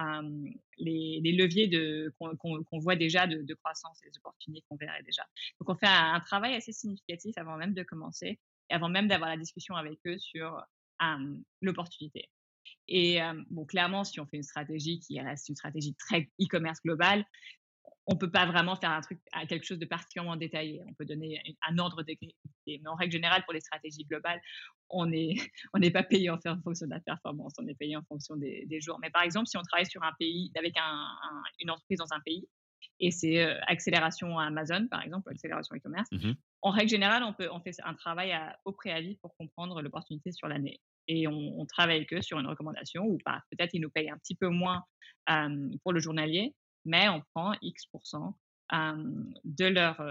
les, 0.78 1.20
les, 1.22 1.32
leviers 1.32 1.68
qu'on 2.18 2.78
voit 2.78 2.96
déjà 2.96 3.26
de, 3.26 3.54
croissance 3.56 4.00
et 4.04 4.06
les 4.06 4.16
opportunités 4.16 4.64
qu'on 4.70 4.76
verrait 4.76 5.02
déjà. 5.02 5.22
Donc, 5.60 5.68
on 5.68 5.76
fait 5.76 5.86
un, 5.86 6.20
travail 6.20 6.54
assez 6.54 6.72
significatif 6.72 7.36
avant 7.36 7.58
même 7.58 7.74
de 7.74 7.82
commencer 7.82 8.40
et 8.70 8.74
avant 8.74 8.88
même 8.88 9.06
d'avoir 9.06 9.28
la 9.28 9.36
discussion 9.36 9.76
avec 9.76 9.98
eux 10.06 10.16
sur 10.18 10.64
l'opportunité. 11.60 12.30
Et 12.88 13.18
bon, 13.50 13.64
clairement, 13.64 14.04
si 14.04 14.20
on 14.20 14.26
fait 14.26 14.36
une 14.36 14.42
stratégie 14.42 15.00
qui 15.00 15.20
reste 15.20 15.48
une 15.48 15.56
stratégie 15.56 15.94
très 15.94 16.30
e-commerce 16.40 16.80
globale, 16.84 17.24
on 18.06 18.16
peut 18.16 18.30
pas 18.30 18.46
vraiment 18.46 18.76
faire 18.76 18.90
un 18.90 19.00
truc 19.00 19.18
à 19.32 19.46
quelque 19.46 19.64
chose 19.64 19.78
de 19.78 19.84
particulièrement 19.84 20.36
détaillé. 20.36 20.80
On 20.86 20.94
peut 20.94 21.04
donner 21.04 21.42
un 21.68 21.78
ordre 21.78 22.02
de 22.02 22.14
mais 22.66 22.80
en 22.86 22.94
règle 22.94 23.12
générale, 23.12 23.42
pour 23.44 23.52
les 23.52 23.60
stratégies 23.60 24.04
globales, 24.04 24.40
on 24.90 25.06
n'est 25.06 25.34
on 25.74 25.78
n'est 25.78 25.90
pas 25.90 26.02
payé 26.02 26.30
en, 26.30 26.38
fonction 26.38 26.86
de 26.86 26.92
la 26.92 27.00
performance, 27.00 27.54
on 27.58 27.66
est 27.66 27.74
payé 27.74 27.96
en 27.96 28.02
fonction 28.04 28.36
des, 28.36 28.80
jours. 28.80 28.98
Mais 29.00 29.10
par 29.10 29.22
exemple, 29.22 29.48
si 29.48 29.56
on 29.56 29.62
travaille 29.62 29.86
sur 29.86 30.02
un 30.02 30.12
pays 30.18 30.52
avec 30.56 30.76
une 31.60 31.70
entreprise 31.70 31.98
dans 31.98 32.12
un 32.12 32.20
pays 32.20 32.48
et 33.00 33.10
c'est 33.10 33.42
accélération 33.66 34.38
Amazon, 34.38 34.86
par 34.88 35.02
exemple, 35.02 35.30
accélération 35.30 35.74
e-commerce, 35.76 36.08
mmh 36.12 36.32
en 36.62 36.70
règle 36.70 36.88
générale, 36.88 37.22
on 37.22 37.32
peut 37.32 37.48
on 37.52 37.60
fait 37.60 37.76
un 37.84 37.94
travail 37.94 38.34
au 38.64 38.72
préavis 38.72 39.16
pour 39.16 39.36
comprendre 39.36 39.82
l'opportunité 39.82 40.32
sur 40.32 40.48
l'année 40.48 40.80
et 41.08 41.26
on, 41.28 41.64
travaille 41.66 41.96
avec 41.96 42.12
eux 42.12 42.22
sur 42.22 42.38
une 42.38 42.46
recommandation 42.46 43.04
ou 43.04 43.18
pas. 43.24 43.42
Peut-être 43.50 43.74
ils 43.74 43.80
nous 43.80 43.90
payent 43.90 44.10
un 44.10 44.18
petit 44.18 44.34
peu 44.34 44.48
moins 44.48 44.84
pour 45.82 45.92
le 45.92 46.00
journalier, 46.00 46.54
mais 46.84 47.08
on 47.08 47.22
prend 47.34 47.54
X% 47.62 48.34
de 48.72 49.66
leur, 49.66 50.02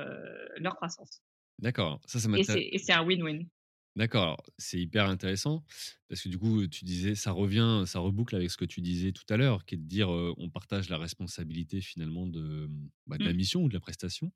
leur 0.57 0.75
croissance. 0.75 1.21
D'accord. 1.59 2.01
Ça, 2.05 2.19
ça 2.19 2.29
et 2.37 2.77
c'est 2.77 2.93
un 2.93 3.05
win-win. 3.05 3.47
D'accord, 3.95 4.43
c'est 4.57 4.77
hyper 4.77 5.07
intéressant 5.07 5.63
parce 6.09 6.21
que 6.21 6.27
du 6.27 6.37
coup, 6.37 6.67
tu 6.67 6.83
disais, 6.83 7.15
ça 7.15 7.31
revient, 7.31 7.83
ça 7.85 7.99
reboucle 7.99 8.35
avec 8.35 8.51
ce 8.51 8.57
que 8.57 8.65
tu 8.65 8.81
disais 8.81 9.13
tout 9.13 9.23
à 9.29 9.37
l'heure, 9.37 9.63
qui 9.63 9.75
est 9.75 9.77
de 9.77 9.87
dire, 9.87 10.09
on 10.09 10.49
partage 10.49 10.89
la 10.89 10.97
responsabilité 10.97 11.79
finalement 11.79 12.27
de, 12.27 12.69
bah, 13.07 13.17
de 13.17 13.23
la 13.23 13.31
mmh. 13.31 13.37
mission 13.37 13.63
ou 13.63 13.69
de 13.69 13.73
la 13.73 13.79
prestation. 13.79 14.33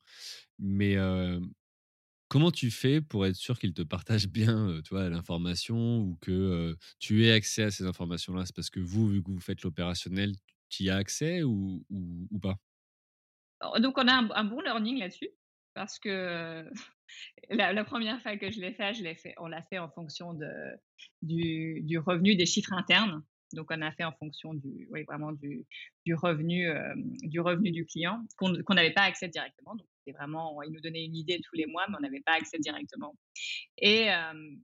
Mais 0.60 0.96
Comment 2.30 2.52
tu 2.52 2.70
fais 2.70 3.02
pour 3.02 3.26
être 3.26 3.36
sûr 3.36 3.58
qu'ils 3.60 3.74
te 3.74 3.82
partagent 3.82 4.28
bien, 4.28 4.80
l'information 4.92 6.00
ou 6.02 6.18
que, 6.22 6.78
tu 7.00 7.26
aies 7.26 7.32
accès 7.32 7.64
à 7.64 7.72
ces 7.72 7.86
informations-là? 7.86 8.46
C'est 8.46 8.56
parce 8.56 8.70
que 8.70 8.80
vous, 8.80 9.08
vu 9.08 9.24
que 9.24 9.32
vous 9.32 9.40
faites 9.40 9.64
l'opérationnel, 9.64 10.36
tu 10.70 10.84
y 10.84 10.90
as 10.90 10.96
accès 10.96 11.44
ou 11.44 11.84
pas? 12.42 12.58
donc 13.80 13.98
on 13.98 14.08
a 14.08 14.14
un 14.14 14.44
bon 14.46 14.62
learning 14.62 15.00
là-dessus 15.00 15.30
parce 15.74 16.00
que, 16.00 16.70
la 17.50 17.84
première 17.84 18.22
fois 18.22 18.38
que 18.38 18.52
je 18.52 18.60
l'ai 18.60 18.74
fait, 18.74 18.94
je 18.94 19.04
l'ai 19.04 19.16
fait 19.16 19.34
on 19.38 19.48
l'a 19.48 19.64
fait 19.64 19.80
en 19.80 19.90
fonction 19.90 20.34
de 20.34 20.48
du 21.22 21.98
revenu 21.98 22.36
des 22.36 22.46
chiffres 22.46 22.74
internes. 22.74 23.24
Donc, 23.54 23.68
on 23.72 23.82
a 23.82 23.92
fait 23.92 24.04
en 24.04 24.12
fonction 24.14 24.54
du, 24.54 24.88
oui, 24.92 25.04
vraiment 25.04 25.32
du, 25.32 25.66
du 26.06 26.16
revenu, 26.16 26.70
euh, 26.70 26.94
du 27.24 27.40
revenu 27.40 27.72
du 27.72 27.86
client 27.86 28.24
qu'on 28.38 28.74
n'avait 28.74 28.94
pas 28.94 29.04
accès 29.04 29.28
directement. 29.28 29.76
Donc, 29.76 29.88
c'était 30.00 30.18
vraiment, 30.18 30.62
il 30.62 30.72
nous 30.72 30.82
donnait 30.82 31.06
une 31.06 31.16
idée 31.16 31.40
tous 31.42 31.56
les 31.56 31.66
mois, 31.66 31.86
mais 31.90 31.96
on 31.98 32.02
n'avait 32.02 32.22
pas 32.22 32.34
accès 32.34 32.60
directement. 32.60 33.16
Et 33.78 34.12
euh, 34.12 34.56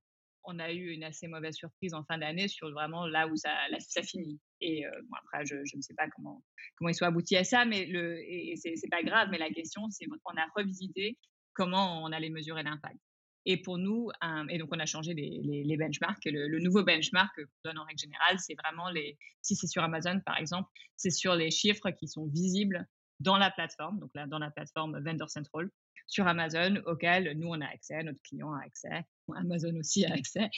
on 0.43 0.59
a 0.59 0.71
eu 0.71 0.91
une 0.91 1.03
assez 1.03 1.27
mauvaise 1.27 1.55
surprise 1.55 1.93
en 1.93 2.03
fin 2.03 2.17
d'année 2.17 2.47
sur 2.47 2.69
vraiment 2.71 3.07
là 3.07 3.27
où 3.27 3.36
ça, 3.36 3.55
ça 3.79 4.03
finit. 4.03 4.39
Et 4.61 4.86
euh, 4.86 4.91
après, 5.23 5.45
je, 5.45 5.55
je, 5.65 5.77
ne 5.77 5.81
sais 5.81 5.95
pas 5.95 6.07
comment, 6.15 6.43
comment 6.77 6.89
ils 6.89 6.95
sont 6.95 7.05
aboutis 7.05 7.38
à 7.38 7.43
ça, 7.43 7.65
mais 7.65 7.86
le, 7.86 8.19
et, 8.19 8.51
et 8.51 8.55
c'est 8.55 8.89
pas 8.89 9.03
grave. 9.03 9.29
Mais 9.31 9.38
la 9.38 9.49
question, 9.49 9.89
c'est 9.89 10.05
qu'on 10.05 10.38
a 10.38 10.45
revisité 10.55 11.17
comment 11.53 12.03
on 12.03 12.11
allait 12.11 12.29
mesurer 12.29 12.63
l'impact. 12.63 12.99
Et 13.46 13.58
pour 13.58 13.78
nous, 13.78 14.10
et 14.50 14.58
donc 14.58 14.70
on 14.72 14.80
a 14.80 14.86
changé 14.86 15.14
les, 15.14 15.78
benchmarks. 15.78 16.26
Le, 16.26 16.60
nouveau 16.60 16.84
benchmark 16.84 17.36
qu'on 17.36 17.70
donne 17.70 17.78
en 17.78 17.84
règle 17.86 18.00
générale, 18.00 18.39
c'est 18.39 18.56
vraiment 18.56 18.89
les, 18.89 19.18
si 19.41 19.56
c'est 19.56 19.68
sur 19.68 19.84
Amazon 19.84 20.20
par 20.26 20.38
exemple, 20.38 20.70
c'est 20.96 21.12
sur 21.12 21.36
les 21.36 21.52
chiffres 21.52 21.91
qui 21.91 22.08
sont 22.08 22.26
visibles 22.26 22.88
dans 23.20 23.38
la 23.38 23.52
plateforme, 23.52 24.00
donc 24.00 24.10
là, 24.14 24.28
dans 24.28 24.39
la 24.39 24.52
plateforme 24.52 25.00
Vendor 25.04 25.30
Central 25.30 25.70
sur 26.08 26.28
Amazon, 26.28 26.82
auquel 26.86 27.38
nous 27.38 27.48
on 27.48 27.62
a 27.62 27.66
accès, 27.66 28.04
notre 28.04 28.22
client 28.22 28.54
a 28.54 28.64
accès, 28.64 29.06
Amazon 29.36 29.76
aussi 29.78 30.06
a 30.06 30.14
accès, 30.14 30.50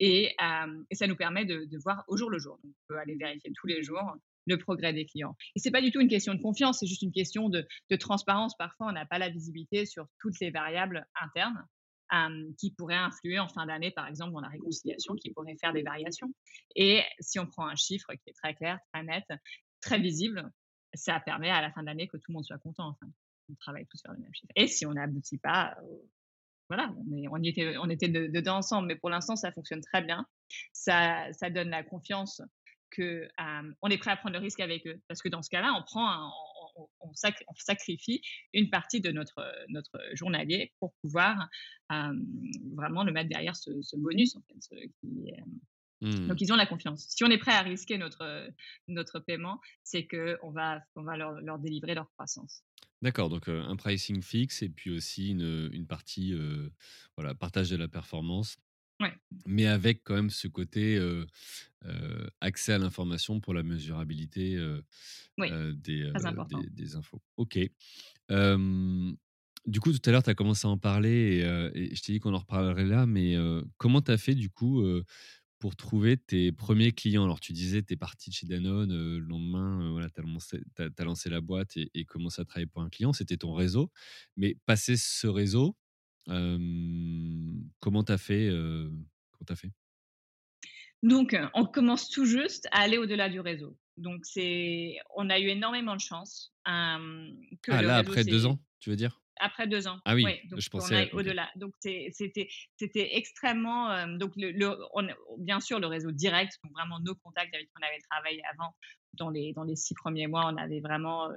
et, 0.00 0.34
et 0.90 0.94
ça 0.94 1.06
nous 1.06 1.16
permet 1.16 1.44
de, 1.44 1.68
voir 1.82 2.04
au 2.08 2.16
jour 2.16 2.30
le 2.30 2.38
jour. 2.38 2.58
Donc, 2.62 2.72
on 2.72 2.94
peut 2.94 2.98
aller 2.98 3.16
vérifier 3.16 3.52
tous 3.54 3.66
les 3.66 3.82
jours 3.82 4.14
le 4.46 4.58
progrès 4.58 4.92
des 4.92 5.06
clients. 5.06 5.36
Et 5.56 5.58
c'est 5.58 5.70
pas 5.70 5.82
du 5.82 5.90
tout 5.90 6.00
une 6.00 6.08
question 6.08 6.34
de 6.34 6.40
confiance, 6.40 6.80
c'est 6.80 6.86
juste 6.86 7.02
une 7.02 7.12
question 7.12 7.48
de 7.48 7.96
transparence. 7.96 8.56
Parfois, 8.56 8.88
on 8.88 8.92
n'a 8.92 9.06
pas 9.06 9.18
la 9.18 9.28
visibilité 9.28 9.86
sur 9.86 10.06
toutes 10.20 10.38
les 10.40 10.50
variables 10.50 11.06
internes 11.20 11.66
qui 12.58 12.70
pourraient 12.72 12.94
influer 12.94 13.38
en 13.38 13.48
fin 13.48 13.66
d'année, 13.66 13.90
par 13.90 14.06
exemple, 14.06 14.32
dans 14.32 14.40
la 14.40 14.48
réconciliation, 14.48 15.14
qui 15.14 15.32
pourraient 15.32 15.56
faire 15.60 15.72
des 15.72 15.82
variations. 15.82 16.32
Et 16.76 17.02
si 17.20 17.38
on 17.38 17.46
prend 17.46 17.66
un 17.66 17.76
chiffre 17.76 18.12
qui 18.14 18.30
est 18.30 18.34
très 18.34 18.54
clair, 18.54 18.78
très 18.92 19.02
net, 19.02 19.24
très 19.80 19.98
visible, 19.98 20.50
ça 20.94 21.20
permet 21.20 21.50
à 21.50 21.60
la 21.60 21.72
fin 21.72 21.82
d'année 21.82 22.08
que 22.08 22.16
tout 22.16 22.30
le 22.30 22.34
monde 22.34 22.44
soit 22.44 22.58
content. 22.58 22.88
Enfin, 22.88 23.06
on 23.50 23.54
travaille 23.56 23.86
tous 23.86 23.98
sur 23.98 24.12
le 24.12 24.18
même 24.18 24.32
chiffre. 24.32 24.52
Et 24.56 24.66
si 24.66 24.86
on 24.86 24.92
n'aboutit 24.92 25.38
pas, 25.38 25.76
euh, 25.82 25.96
voilà, 26.68 26.94
on, 26.96 27.36
on, 27.36 27.42
y 27.42 27.48
était, 27.48 27.76
on 27.78 27.90
était 27.90 28.08
dedans 28.08 28.58
ensemble. 28.58 28.88
Mais 28.88 28.96
pour 28.96 29.10
l'instant, 29.10 29.36
ça 29.36 29.52
fonctionne 29.52 29.80
très 29.80 30.02
bien. 30.02 30.26
Ça, 30.72 31.32
ça 31.32 31.50
donne 31.50 31.70
la 31.70 31.82
confiance 31.82 32.40
que 32.90 33.28
on 33.82 33.88
est 33.88 33.98
prêt 33.98 34.12
à 34.12 34.16
prendre 34.16 34.34
le 34.34 34.40
risque 34.40 34.60
avec 34.60 34.86
eux. 34.86 35.00
Parce 35.08 35.20
que 35.20 35.28
dans 35.28 35.42
ce 35.42 35.50
cas-là, 35.50 35.74
on 35.76 35.82
prend 35.82 36.08
un, 36.08 36.30
on, 36.76 37.12
sacrifie 37.56 38.22
une 38.52 38.70
partie 38.70 39.00
de 39.00 39.10
notre, 39.10 39.44
notre 39.68 39.98
journalier 40.14 40.72
pour 40.78 40.94
pouvoir 40.94 41.48
vraiment 41.88 43.04
le 43.04 43.12
mettre 43.12 43.28
derrière 43.28 43.56
ce, 43.56 43.96
bonus. 43.96 44.36
En 44.36 44.42
fait, 44.42 44.90
mmh. 46.00 46.26
Donc, 46.26 46.40
ils 46.40 46.52
ont 46.52 46.56
la 46.56 46.66
confiance. 46.66 47.06
Si 47.08 47.24
on 47.24 47.28
est 47.28 47.38
prêt 47.38 47.52
à 47.52 47.62
risquer 47.62 47.98
notre, 47.98 48.48
notre 48.88 49.20
paiement, 49.20 49.60
c'est 49.82 50.06
qu'on 50.06 50.50
va, 50.50 50.82
on 50.96 51.02
va 51.02 51.16
leur, 51.16 51.40
leur, 51.40 51.58
délivrer 51.58 51.94
leur 51.94 52.10
croissance. 52.12 52.64
D'accord, 53.02 53.28
donc 53.28 53.48
un 53.48 53.76
pricing 53.76 54.22
fixe 54.22 54.62
et 54.62 54.70
puis 54.70 54.90
aussi 54.90 55.30
une, 55.30 55.68
une 55.72 55.86
partie, 55.86 56.34
voilà, 57.16 57.34
partage 57.34 57.70
de 57.70 57.76
la 57.76 57.88
performance. 57.88 58.58
Mais 59.46 59.66
avec 59.66 60.02
quand 60.04 60.14
même 60.14 60.30
ce 60.30 60.48
côté 60.48 61.00
accès 62.40 62.72
à 62.72 62.78
l'information 62.78 63.40
pour 63.40 63.54
la 63.54 63.62
mesurabilité 63.62 64.58
des, 65.38 66.12
des, 66.70 66.96
infos. 66.96 67.22
Ok. 67.36 67.58
du 69.66 69.80
coup, 69.80 69.92
tout 69.92 70.08
à 70.08 70.12
l'heure, 70.12 70.22
tu 70.22 70.30
as 70.30 70.34
commencé 70.34 70.66
à 70.66 70.70
en 70.70 70.78
parler 70.78 71.44
et, 71.74 71.94
je 71.94 72.02
t'ai 72.02 72.12
dit 72.12 72.20
qu'on 72.20 72.34
en 72.34 72.38
reparlerait 72.38 72.86
là, 72.86 73.06
mais 73.06 73.36
comment 73.76 74.00
tu 74.00 74.12
as 74.12 74.18
fait 74.18 74.34
du 74.34 74.50
coup 74.50 74.84
pour 75.58 75.76
trouver 75.76 76.16
tes 76.16 76.52
premiers 76.52 76.92
clients? 76.92 77.24
Alors, 77.24 77.40
tu 77.40 77.52
disais, 77.52 77.82
tu 77.82 77.94
es 77.94 77.96
parti 77.96 78.30
de 78.30 78.34
chez 78.34 78.46
Danone, 78.46 78.92
le 78.92 79.18
lendemain, 79.18 79.90
voilà, 79.92 80.08
tu 80.10 80.20
as, 80.20 81.04
lancé 81.04 81.30
la 81.30 81.40
boîte 81.40 81.76
et, 81.76 81.90
et 81.94 82.04
commencé 82.04 82.40
à 82.40 82.44
travailler 82.44 82.66
pour 82.66 82.82
un 82.82 82.90
client, 82.90 83.12
c'était 83.12 83.38
ton 83.38 83.54
réseau. 83.54 83.90
Mais 84.36 84.56
passer 84.66 84.96
ce 84.96 85.26
réseau, 85.26 85.76
comment 86.26 88.04
tu 88.04 88.12
as 88.12 88.18
fait, 88.18 88.50
comment 88.50 89.56
fait? 89.56 89.70
Donc, 91.02 91.36
on 91.52 91.66
commence 91.66 92.08
tout 92.08 92.24
juste 92.24 92.66
à 92.72 92.80
aller 92.80 92.98
au-delà 92.98 93.28
du 93.28 93.40
réseau. 93.40 93.76
Donc, 93.96 94.24
c'est, 94.24 94.96
on 95.16 95.28
a 95.28 95.38
eu 95.38 95.48
énormément 95.48 95.94
de 95.94 96.00
chance. 96.00 96.52
que 96.64 97.70
ah, 97.70 97.82
là, 97.82 97.96
après 97.96 98.24
deux 98.24 98.46
ans, 98.46 98.58
tu 98.80 98.90
veux 98.90 98.96
dire? 98.96 99.20
après 99.40 99.66
deux 99.66 99.86
ans. 99.88 99.98
Ah 100.04 100.14
oui, 100.14 100.24
donc 100.48 100.60
je 100.60 100.68
pensais. 100.68 101.10
au-delà. 101.12 101.50
Donc 101.56 101.74
c'était 101.80 102.48
c'était 102.76 103.16
extrêmement. 103.16 104.06
donc 104.16 104.32
le, 104.36 104.52
bien 105.38 105.60
sûr 105.60 105.78
le 105.78 105.86
réseau 105.86 106.10
direct, 106.12 106.58
donc 106.62 106.72
vraiment 106.72 107.00
nos 107.00 107.14
contacts 107.16 107.54
avec 107.54 107.66
qui 107.66 107.72
on 107.80 107.86
avait 107.86 108.00
travaillé 108.10 108.42
avant 108.52 108.74
dans 109.14 109.30
les 109.30 109.52
dans 109.52 109.64
les 109.64 109.76
six 109.76 109.94
premiers 109.94 110.26
mois, 110.26 110.50
on 110.52 110.56
avait 110.56 110.80
vraiment 110.80 111.28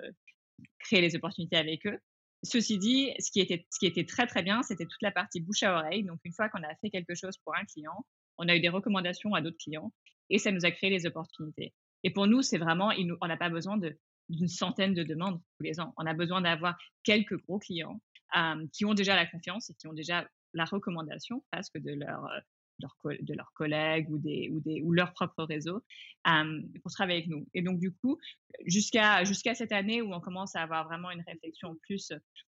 créé 0.80 1.02
les 1.02 1.16
opportunités 1.16 1.58
avec 1.58 1.86
eux. 1.86 2.00
Ceci 2.44 2.78
dit, 2.78 3.12
ce 3.20 3.32
qui 3.32 3.40
était 3.42 4.06
très 4.06 4.28
très 4.28 4.44
bien, 4.44 4.64
c'était 4.64 4.86
toute 4.86 5.02
la 5.02 5.12
partie 5.12 5.42
bouche 5.42 5.64
à 5.64 5.74
oreille. 5.74 6.04
Donc 6.04 6.20
une 6.24 6.34
fois 6.34 6.50
qu'on 6.50 6.64
a 6.64 6.76
fait 6.82 6.90
quelque 6.90 7.16
chose 7.16 7.38
pour 7.44 7.56
un 7.56 7.66
client, 7.66 8.06
on 8.38 8.48
a 8.48 8.56
eu 8.56 8.60
des 8.60 8.70
recommandations 8.70 9.34
à 9.34 9.42
d'autres 9.42 9.58
clients 9.58 9.92
et 10.30 10.38
ça 10.38 10.52
nous 10.52 10.66
a 10.66 10.72
créé 10.72 10.90
les 10.90 11.06
opportunités. 11.06 11.74
Et 12.04 12.12
pour 12.12 12.28
nous, 12.28 12.42
c'est 12.42 12.58
vraiment, 12.58 12.92
on 13.22 13.28
n'a 13.28 13.38
pas 13.38 13.50
besoin 13.50 13.78
d'une 14.30 14.48
centaine 14.48 14.94
de 14.94 15.04
demandes 15.04 15.42
tous 15.58 15.64
les 15.64 15.80
ans. 15.80 15.94
On 15.98 16.06
a 16.06 16.14
besoin 16.14 16.42
d'avoir 16.42 16.78
quelques 17.04 17.38
gros 17.44 17.60
clients 17.60 18.00
qui 18.74 18.86
ont 18.86 18.94
déjà 18.94 19.16
la 19.16 19.26
confiance 19.26 19.70
et 19.70 19.74
qui 19.74 19.88
ont 19.88 19.94
déjà 19.94 20.28
la 20.54 20.66
recommandation 20.66 21.44
presque 21.52 21.78
de 21.80 21.94
leur, 21.94 22.30
de 22.80 23.34
leurs 23.34 23.54
collègues 23.54 24.10
ou, 24.10 24.18
des, 24.18 24.50
ou, 24.52 24.60
des, 24.60 24.82
ou 24.82 24.92
leur 24.92 25.14
propre 25.14 25.44
réseau 25.44 25.84
pour 26.24 26.92
travailler 26.92 27.20
avec 27.20 27.30
nous. 27.30 27.48
Et 27.54 27.62
donc, 27.62 27.80
du 27.80 27.92
coup, 27.92 28.18
jusqu'à 28.66 29.24
jusqu'à 29.24 29.56
cette 29.56 29.72
année 29.72 30.02
où 30.02 30.14
on 30.14 30.20
commence 30.20 30.56
à 30.56 30.62
avoir 30.62 30.86
vraiment 30.86 31.12
une 31.12 31.24
réflexion 31.28 31.76
plus 31.84 32.12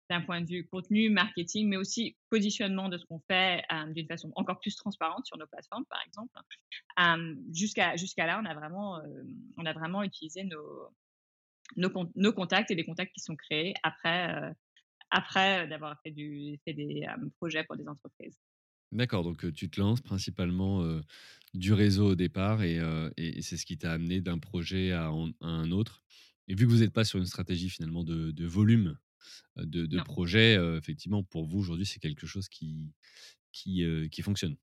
d'un 0.09 0.21
point 0.21 0.41
de 0.41 0.45
vue 0.45 0.67
contenu, 0.67 1.09
marketing, 1.09 1.69
mais 1.69 1.77
aussi 1.77 2.17
positionnement 2.29 2.89
de 2.89 2.97
ce 2.97 3.05
qu'on 3.05 3.21
fait 3.29 3.63
euh, 3.71 3.85
d'une 3.93 4.07
façon 4.07 4.31
encore 4.35 4.59
plus 4.59 4.75
transparente 4.75 5.25
sur 5.25 5.37
nos 5.37 5.47
plateformes, 5.47 5.85
par 5.85 6.01
exemple. 6.05 6.37
Euh, 6.99 7.35
jusqu'à 7.53 7.95
jusqu'à 7.95 8.25
là, 8.25 8.41
on 8.43 8.45
a 8.45 8.53
vraiment 8.53 8.97
euh, 8.97 9.23
on 9.57 9.65
a 9.65 9.71
vraiment 9.71 10.03
utilisé 10.03 10.43
nos, 10.43 10.89
nos, 11.77 11.89
nos 12.15 12.33
contacts 12.33 12.71
et 12.71 12.75
les 12.75 12.83
contacts 12.83 13.13
qui 13.13 13.21
sont 13.21 13.37
créés 13.37 13.73
après 13.83 14.53
après 15.11 15.67
d'avoir 15.67 15.99
fait, 16.03 16.11
du, 16.11 16.57
fait 16.65 16.73
des 16.73 17.05
projets 17.37 17.63
pour 17.65 17.75
des 17.75 17.87
entreprises. 17.87 18.37
D'accord, 18.91 19.23
donc 19.23 19.53
tu 19.53 19.69
te 19.69 19.79
lances 19.79 20.01
principalement 20.01 20.83
du 21.53 21.71
réseau 21.71 22.11
au 22.11 22.15
départ 22.15 22.61
et, 22.61 22.79
et 23.15 23.41
c'est 23.41 23.55
ce 23.55 23.65
qui 23.65 23.77
t'a 23.77 23.93
amené 23.93 24.19
d'un 24.19 24.37
projet 24.37 24.91
à, 24.91 25.11
un 25.39 25.71
autre. 25.71 26.03
Et 26.49 26.55
vu 26.55 26.65
que 26.65 26.71
vous 26.71 26.79
n'êtes 26.79 26.91
pas 26.91 27.05
sur 27.05 27.17
une 27.17 27.25
stratégie 27.25 27.69
finalement 27.69 28.03
de, 28.03 28.31
de 28.31 28.45
volume 28.45 28.97
de, 29.55 29.85
de 29.85 30.01
projet, 30.01 30.55
effectivement, 30.77 31.23
pour 31.23 31.45
vous 31.45 31.59
aujourd'hui, 31.59 31.85
c'est 31.85 31.99
quelque 31.99 32.27
chose 32.27 32.49
qui, 32.49 32.91
qui, 33.53 33.85
qui 34.11 34.21
fonctionne. 34.21 34.57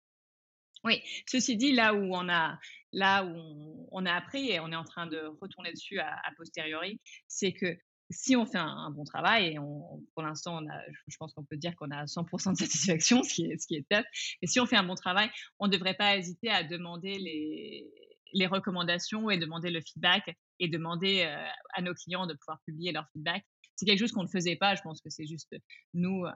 Oui, 0.85 1.03
ceci 1.27 1.57
dit, 1.57 1.73
là 1.73 1.95
où 1.95 2.15
on 2.15 2.29
a, 2.29 2.59
là 2.93 3.25
où 3.25 3.89
on, 3.91 4.07
a 4.07 4.13
appris 4.13 4.51
et 4.51 4.61
on 4.61 4.71
est 4.71 4.77
en 4.77 4.85
train 4.85 5.07
de 5.07 5.21
retourner 5.41 5.73
dessus 5.73 5.99
à, 5.99 6.21
posteriori, 6.37 7.01
c'est 7.27 7.53
que 7.53 7.77
si 8.11 8.37
on 8.37 8.47
fait 8.47 8.59
un, 8.59 8.91
bon 8.91 9.05
travail, 9.05 9.53
et 9.53 9.59
on, 9.59 10.03
pour 10.15 10.23
l'instant, 10.23 10.61
je 11.07 11.17
pense 11.19 11.35
qu'on 11.35 11.45
peut 11.45 11.57
dire 11.57 11.77
qu'on 11.77 11.91
a 11.91 12.05
100% 12.05 12.53
de 12.53 12.57
satisfaction, 12.57 13.23
ce 13.25 13.35
qui 13.35 13.45
est, 13.47 13.59
ce 13.59 13.67
qui 13.67 13.77
est 13.77 13.87
top, 13.89 14.05
et 14.43 14.47
si 14.47 14.61
on 14.61 14.67
fait 14.67 14.77
un 14.77 14.85
bon 14.85 14.95
travail, 14.95 15.31
on 15.59 15.67
ne 15.67 15.73
devrait 15.73 15.95
pas 15.95 16.17
hésiter 16.17 16.51
à 16.51 16.63
demander 16.63 17.19
les, 17.19 17.87
les 18.33 18.47
recommandations 18.47 19.31
et 19.31 19.39
demander 19.39 19.71
le 19.71 19.81
feedback 19.81 20.37
et 20.59 20.69
demander 20.69 21.23
euh, 21.23 21.49
à 21.75 21.83
nos 21.83 21.95
clients 21.95 22.27
de 22.27 22.35
pouvoir 22.35 22.61
publier 22.65 22.93
leur 22.93 23.09
feedback. 23.13 23.45
C'est 23.77 23.87
quelque 23.87 24.01
chose 24.01 24.13
qu'on 24.13 24.25
ne 24.25 24.29
faisait 24.29 24.57
pas, 24.57 24.75
je 24.75 24.83
pense 24.83 25.01
que 25.01 25.11
c'est 25.11 25.27
juste 25.27 25.55
nous, 25.95 26.25
euh, 26.25 26.33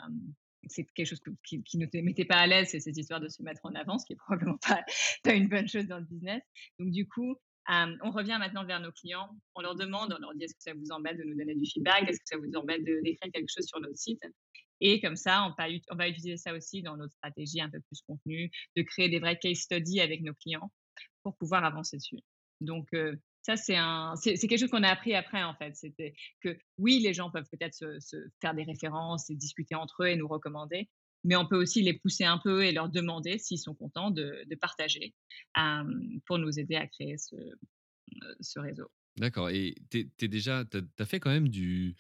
c'est 0.69 0.85
quelque 0.95 1.07
chose 1.07 1.21
qui, 1.45 1.63
qui, 1.63 1.79
ne 1.79 1.87
te 1.87 1.97
mettait 1.99 2.25
pas 2.25 2.37
à 2.37 2.47
l'aise, 2.47 2.69
c'est 2.71 2.81
cette 2.81 2.97
histoire 2.97 3.21
de 3.21 3.29
se 3.29 3.43
mettre 3.43 3.61
en 3.65 3.75
avant, 3.75 3.99
ce 3.99 4.07
qui 4.07 4.13
est 4.13 4.17
probablement 4.17 4.59
pas, 4.59 4.83
pas 5.25 5.35
une 5.35 5.49
bonne 5.49 5.69
chose 5.69 5.87
dans 5.87 5.99
le 5.99 6.05
business. 6.05 6.43
Donc 6.79 6.91
du 6.91 7.09
coup, 7.09 7.37
on 7.69 8.11
revient 8.11 8.37
maintenant 8.39 8.65
vers 8.65 8.81
nos 8.81 8.93
clients, 8.93 9.31
on 9.55 9.61
leur 9.61 9.75
demande, 9.75 10.15
on 10.17 10.21
leur 10.21 10.35
dit 10.35 10.45
est-ce 10.45 10.55
que 10.55 10.63
ça 10.63 10.75
vous 10.75 10.91
embête 10.91 11.19
de 11.19 11.25
nous 11.25 11.37
donner 11.37 11.55
du 11.55 11.67
feedback, 11.67 12.09
est-ce 12.09 12.19
que 12.19 12.27
ça 12.27 12.37
vous 12.37 12.55
embête 12.57 12.85
d'écrire 12.85 13.31
quelque 13.33 13.51
chose 13.55 13.67
sur 13.67 13.81
notre 13.81 13.97
site? 13.97 14.23
Et 14.81 15.01
comme 15.01 15.15
ça, 15.15 15.55
on 15.89 15.95
va, 15.95 16.09
utiliser 16.09 16.37
ça 16.37 16.53
aussi 16.55 16.83
dans 16.83 16.97
notre 16.97 17.13
stratégie 17.13 17.61
un 17.61 17.71
peu 17.71 17.81
plus 17.81 18.03
contenu, 18.03 18.51
de 18.77 18.83
créer 18.83 19.09
des 19.09 19.21
vrais 19.21 19.39
case 19.39 19.59
studies 19.59 20.01
avec 20.01 20.23
nos 20.23 20.35
clients 20.35 20.73
pour 21.23 21.37
pouvoir 21.37 21.65
avancer 21.65 21.99
dessus. 21.99 22.19
Donc, 22.61 22.89
ça, 23.43 23.57
c'est, 23.57 23.75
quelque 23.75 24.59
chose 24.59 24.71
qu'on 24.71 24.83
a 24.83 24.91
appris 24.91 25.15
après, 25.15 25.43
en 25.43 25.55
fait. 25.55 25.77
C'était 25.77 26.15
que 26.41 26.57
oui, 26.79 26.99
les 26.99 27.13
gens 27.13 27.31
peuvent 27.31 27.49
peut-être 27.51 27.75
se, 27.75 28.17
faire 28.41 28.55
des 28.55 28.65
références 28.65 29.31
et 29.31 29.35
discuter 29.35 29.77
entre 29.77 30.05
eux 30.05 30.09
et 30.09 30.17
nous 30.17 30.29
recommander, 30.29 30.89
mais 31.25 31.37
on 31.37 31.47
peut 31.47 31.61
aussi 31.61 31.83
les 31.83 31.95
pousser 31.95 32.25
un 32.25 32.39
peu 32.39 32.65
et 32.65 32.73
leur 32.73 32.89
demander 32.89 33.39
s'ils 33.39 33.59
sont 33.59 33.75
contents 33.75 34.11
de, 34.11 34.45
partager 34.61 35.15
pour 36.27 36.39
nous 36.39 36.59
aider 36.59 36.77
à 36.77 36.87
créer 36.87 37.19
ce, 37.19 37.37
ce 38.41 38.59
réseau. 38.59 38.89
D'accord. 39.17 39.51
Et 39.51 39.75
tu 39.91 40.29
déjà, 40.29 40.65
tu 40.65 40.79
as, 40.99 41.07
fait 41.07 41.21
quand 41.21 41.31
même 41.31 41.49
du, 41.49 41.95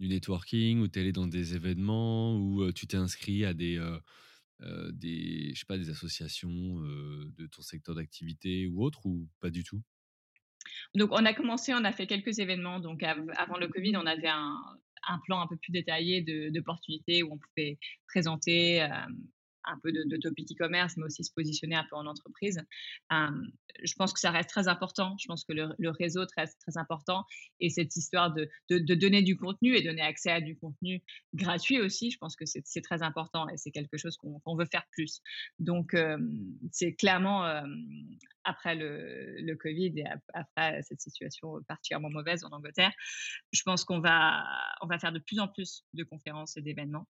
du 0.00 0.08
networking 0.08 0.80
ou 0.80 0.88
tu 0.88 0.98
es 0.98 1.02
allé 1.02 1.12
dans 1.12 1.26
des 1.26 1.54
événements 1.54 2.36
où 2.36 2.72
tu 2.72 2.86
t'es 2.86 2.96
inscrit 2.96 3.44
à 3.44 3.52
des, 3.52 3.78
des, 4.90 5.52
je 5.54 5.58
sais 5.58 5.66
pas, 5.66 5.78
des 5.78 5.90
associations 5.90 6.80
de 6.80 7.46
ton 7.46 7.62
secteur 7.62 7.94
d'activité 7.94 8.66
ou 8.66 8.82
autre 8.82 9.04
ou 9.06 9.28
pas 9.40 9.50
du 9.50 9.64
tout? 9.64 9.82
Donc, 10.94 11.10
on 11.12 11.24
a 11.24 11.34
commencé, 11.34 11.74
on 11.74 11.84
a 11.84 11.92
fait 11.92 12.06
quelques 12.06 12.38
événements. 12.38 12.80
Donc, 12.80 13.02
avant 13.02 13.58
le 13.58 13.68
Covid, 13.68 13.96
on 13.96 14.06
avait 14.06 14.28
un, 14.28 14.56
plan 15.24 15.40
un 15.40 15.46
peu 15.46 15.56
plus 15.56 15.72
détaillé 15.72 16.22
d'opportunités 16.50 17.22
où 17.22 17.32
on 17.32 17.38
pouvait 17.38 17.78
présenter 18.08 18.86
un 19.66 19.78
peu 19.82 19.92
de, 19.92 20.16
topic 20.16 20.50
e-commerce, 20.52 20.96
mais 20.96 21.04
aussi 21.04 21.24
se 21.24 21.32
positionner 21.32 21.76
un 21.76 21.84
peu 21.88 21.96
en 21.96 22.06
entreprise. 22.06 22.60
je 23.10 23.94
pense 23.96 24.12
que 24.12 24.20
ça 24.20 24.30
reste 24.30 24.48
très 24.48 24.68
important. 24.68 25.16
Je 25.18 25.26
pense 25.26 25.44
que 25.44 25.52
le, 25.52 25.90
réseau 25.90 26.24
reste 26.36 26.60
très 26.60 26.78
important. 26.78 27.24
Et 27.60 27.70
cette 27.70 27.96
histoire 27.96 28.32
de, 28.32 28.48
donner 28.70 29.22
du 29.22 29.36
contenu 29.36 29.74
et 29.76 29.82
donner 29.82 30.02
accès 30.02 30.30
à 30.30 30.40
du 30.40 30.56
contenu 30.56 31.02
gratuit 31.34 31.80
aussi, 31.80 32.10
je 32.10 32.18
pense 32.18 32.36
que 32.36 32.44
c'est 32.46 32.82
très 32.82 33.02
important 33.02 33.48
et 33.48 33.56
c'est 33.56 33.70
quelque 33.70 33.96
chose 33.96 34.16
qu'on 34.16 34.56
veut 34.56 34.66
faire 34.70 34.84
plus. 34.92 35.20
Donc, 35.58 35.96
c'est 36.72 36.94
clairement 36.94 37.44
après 38.44 38.74
le, 38.74 39.40
le, 39.40 39.56
Covid 39.56 39.98
et 39.98 40.04
après 40.34 40.82
cette 40.82 41.00
situation 41.00 41.62
particulièrement 41.66 42.10
mauvaise 42.10 42.44
en 42.44 42.50
Angleterre, 42.50 42.92
je 43.52 43.62
pense 43.62 43.84
qu'on 43.84 44.00
va, 44.00 44.44
on 44.82 44.86
va 44.86 44.98
faire 44.98 45.12
de 45.12 45.18
plus 45.18 45.38
en 45.38 45.48
plus 45.48 45.84
de 45.94 46.04
conférences 46.04 46.56
et 46.56 46.62
d'événements 46.62 47.06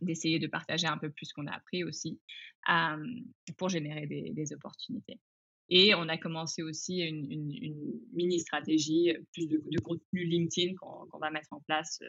d'essayer 0.00 0.38
de 0.38 0.46
partager 0.46 0.86
un 0.86 0.98
peu 0.98 1.10
plus 1.10 1.26
ce 1.26 1.34
qu'on 1.34 1.46
a 1.46 1.52
appris 1.52 1.84
aussi 1.84 2.18
pour 3.56 3.68
générer 3.68 4.06
des, 4.06 4.52
opportunités. 4.52 5.18
Et 5.68 5.94
on 5.94 6.08
a 6.08 6.18
commencé 6.18 6.62
aussi 6.62 7.00
une, 7.00 7.26
mini 8.12 8.40
stratégie, 8.40 9.12
plus 9.32 9.46
de, 9.46 9.80
contenu 9.80 10.24
LinkedIn 10.24 10.74
qu'on 10.74 11.18
va 11.18 11.30
mettre 11.30 11.52
en 11.52 11.60
place 11.60 12.00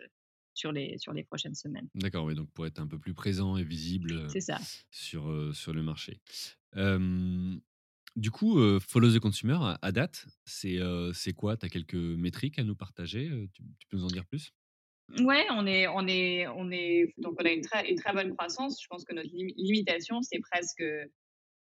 sur 0.53 0.71
les, 0.71 0.97
sur 0.97 1.13
les 1.13 1.23
prochaines 1.23 1.55
semaines. 1.55 1.87
D'accord, 1.95 2.25
oui, 2.25 2.35
donc 2.35 2.51
pour 2.51 2.65
être 2.65 2.79
un 2.79 2.87
peu 2.87 2.99
plus 2.99 3.13
présent 3.13 3.57
et 3.57 3.63
visible 3.63 4.29
ça. 4.39 4.59
Sur, 4.91 5.55
sur 5.55 5.73
le 5.73 5.83
marché. 5.83 6.19
du 8.15 8.31
coup, 8.31 8.79
Follow 8.79 9.11
the 9.11 9.19
Consumer, 9.19 9.57
à, 9.81 9.91
date, 9.91 10.25
c'est 10.45 10.79
c'est 11.13 11.33
quoi? 11.33 11.57
Tu 11.57 11.65
as 11.65 11.69
quelques 11.69 11.95
métriques 11.95 12.59
à 12.59 12.63
nous 12.63 12.75
partager 12.75 13.49
tu, 13.53 13.87
peux 13.89 13.97
nous 13.97 14.05
en 14.05 14.07
dire 14.07 14.25
plus? 14.25 14.53
Ouais, 15.19 15.45
on 15.51 15.67
est, 15.67 15.87
on 15.87 16.07
est, 16.07 16.47
on 16.47 16.71
est, 16.71 17.13
donc 17.17 17.35
on 17.39 17.45
a 17.45 17.51
une 17.51 17.61
très, 17.61 17.89
une 17.89 17.97
très 17.97 18.13
bonne 18.13 18.35
croissance. 18.35 18.81
Je 18.81 18.87
pense 18.87 19.03
que 19.03 19.13
notre 19.13 19.29
limitation, 19.31 20.21
c'est 20.21 20.39
presque, 20.39 20.83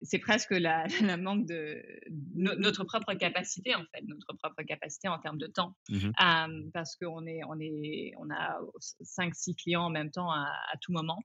c'est 0.02 0.18
presque 0.18 0.50
la, 0.50 0.86
la, 1.02 1.16
manque 1.16 1.46
de 1.46 1.82
notre 2.30 2.84
propre 2.84 3.14
capacité 3.14 3.74
en 3.74 3.84
fait, 3.92 4.02
notre 4.06 4.34
propre 4.36 4.62
capacité 4.62 5.08
en 5.08 5.18
termes 5.18 5.38
de 5.38 5.46
temps, 5.46 5.74
mmh 5.88 6.10
parce 6.72 6.96
qu'on 6.96 7.26
est, 7.26 7.40
on 7.48 7.58
est, 7.60 8.12
on 8.18 8.30
a 8.30 8.60
5-6 9.02 9.56
clients 9.56 9.84
en 9.84 9.90
même 9.90 10.10
temps 10.10 10.30
à, 10.30 10.52
tout 10.82 10.92
moment. 10.92 11.18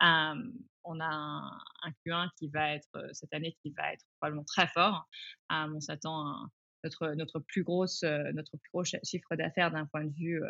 on 0.00 1.00
a 1.00 1.06
un, 1.06 1.90
Q1 2.06 2.28
qui 2.38 2.48
va 2.48 2.74
être 2.74 3.08
cette 3.12 3.34
année 3.34 3.56
qui 3.62 3.70
va 3.76 3.92
être 3.92 4.04
probablement 4.18 4.44
très 4.44 4.68
fort. 4.68 5.08
on 5.50 5.80
s'attend 5.80 6.28
à 6.28 6.48
notre, 6.84 7.08
notre 7.14 7.40
plus 7.40 7.64
grosse, 7.64 8.02
notre 8.02 8.56
plus 8.56 8.70
gros 8.72 8.84
chiffre 8.84 9.36
d'affaires 9.36 9.70
d'un 9.70 9.86
point 9.86 10.04
de 10.04 10.14
vue 10.14 10.40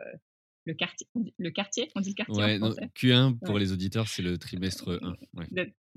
le 0.66 0.74
quartier, 0.74 1.06
le 1.38 1.50
quartier, 1.50 1.90
on 1.94 2.00
dit 2.00 2.10
le 2.10 2.14
quartier 2.14 2.42
en 2.42 2.58
français? 2.58 2.90
Q1 2.94 3.38
pour 3.44 3.58
les 3.58 3.72
auditeurs, 3.72 4.08
c'est 4.08 4.22
le 4.22 4.38
trimestre 4.38 5.00
1. 5.34 5.44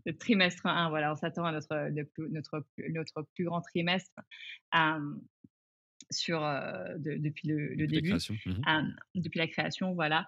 Le, 0.06 0.18
trimestre 0.18 0.66
1, 0.66 0.90
voilà, 0.90 1.14
on 1.14 1.16
s'attend 1.16 1.46
à 1.46 1.52
notre, 1.52 1.90
notre, 2.30 2.66
notre 2.90 3.28
plus 3.36 3.46
grand 3.46 3.62
trimestre 3.62 4.12
sur, 6.12 6.42
depuis 6.98 7.48
le, 7.48 7.76
depuis 7.76 7.88
début, 7.88 8.10
la 8.10 8.18
création. 8.18 8.36
Mmh 8.46 8.96
depuis 9.16 9.40
la 9.40 9.48
création, 9.48 9.94
voilà. 9.94 10.28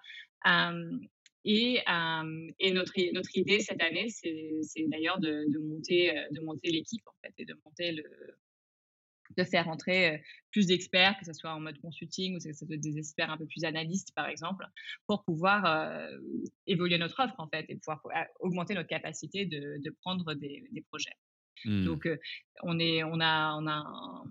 et, 1.44 1.82
et 1.84 2.72
notre, 2.72 3.14
notre 3.14 3.38
idée 3.38 3.60
cette 3.60 3.82
année, 3.82 4.08
c'est 4.10 4.88
d'ailleurs 4.88 5.20
de, 5.20 5.52
de, 5.52 5.60
monter, 5.60 6.14
de 6.32 6.40
monter 6.42 6.72
l'équipe 6.72 7.06
en 7.08 7.16
fait, 7.24 7.34
et 7.38 7.46
de 7.46 7.56
monter 7.66 7.92
le, 7.92 8.04
de 9.38 9.44
faire 9.44 9.68
entrer 9.68 10.24
plus 10.52 10.68
d'experts, 10.68 11.18
que 11.20 11.26
ce 11.26 11.34
soit 11.34 11.54
en 11.54 11.60
mode 11.60 11.80
consulting 11.80 12.36
ou 12.36 12.38
que 12.38 12.44
ce 12.44 12.54
soit 12.54 12.78
des 12.78 12.98
experts 12.98 13.32
un 13.32 13.38
peu 13.38 13.46
plus 13.46 13.64
analystes, 13.64 14.14
par 14.16 14.28
exemple, 14.28 14.66
pour 15.08 15.24
pouvoir 15.24 16.00
évoluer 16.68 16.98
notre 16.98 17.24
offre, 17.24 17.36
en 17.40 17.48
fait, 17.48 17.66
et 17.70 17.76
pouvoir 17.76 18.02
augmenter 18.40 18.74
notre 18.74 18.90
capacité 18.90 19.46
de, 19.46 19.96
prendre 20.02 20.34
des, 20.34 20.86
projets. 20.90 21.16
Mmh. 21.66 21.86
Donc, 21.86 22.08
on, 22.64 22.80
est, 22.80 23.04
on 23.04 23.20
a, 23.20 23.56
on 23.56 23.68
a 23.68 24.24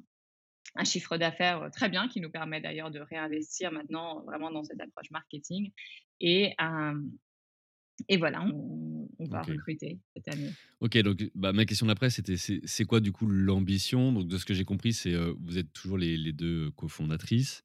un, 0.77 0.85
chiffre 0.85 1.17
d'affaires 1.17 1.71
très 1.73 1.89
bien 1.89 2.09
qui 2.09 2.21
nous 2.21 2.31
permet 2.31 2.61
d'ailleurs 2.61 2.91
de 2.91 3.01
réinvestir 3.01 3.73
maintenant 3.73 4.23
vraiment 4.25 4.51
dans 4.51 4.65
cette 4.65 4.81
approche 4.81 5.11
marketing. 5.11 5.73
Et, 6.21 6.55
et 8.09 8.17
voilà, 8.17 8.45
on, 8.45 9.09
va 9.27 9.43
recruter 9.43 9.99
cette 10.15 10.29
année. 10.29 10.53
Ok, 10.81 10.99
donc 10.99 11.31
bah, 11.35 11.53
ma 11.53 11.65
question 11.65 11.87
d'après, 11.87 12.11
c'était 12.11 12.37
c'est 12.37 12.85
quoi 12.85 13.01
du 13.01 13.13
coup 13.13 13.27
l'ambition? 13.27 14.13
Donc 14.13 14.29
de 14.29 14.37
ce 14.37 14.45
que 14.45 14.55
j'ai 14.55 14.65
compris, 14.65 14.93
c'est 14.93 15.15
vous 15.41 15.59
êtes 15.59 15.73
toujours 15.73 15.99
les, 15.99 16.17
les 16.17 16.33
deux 16.33 16.71
cofondatrices. 16.73 17.65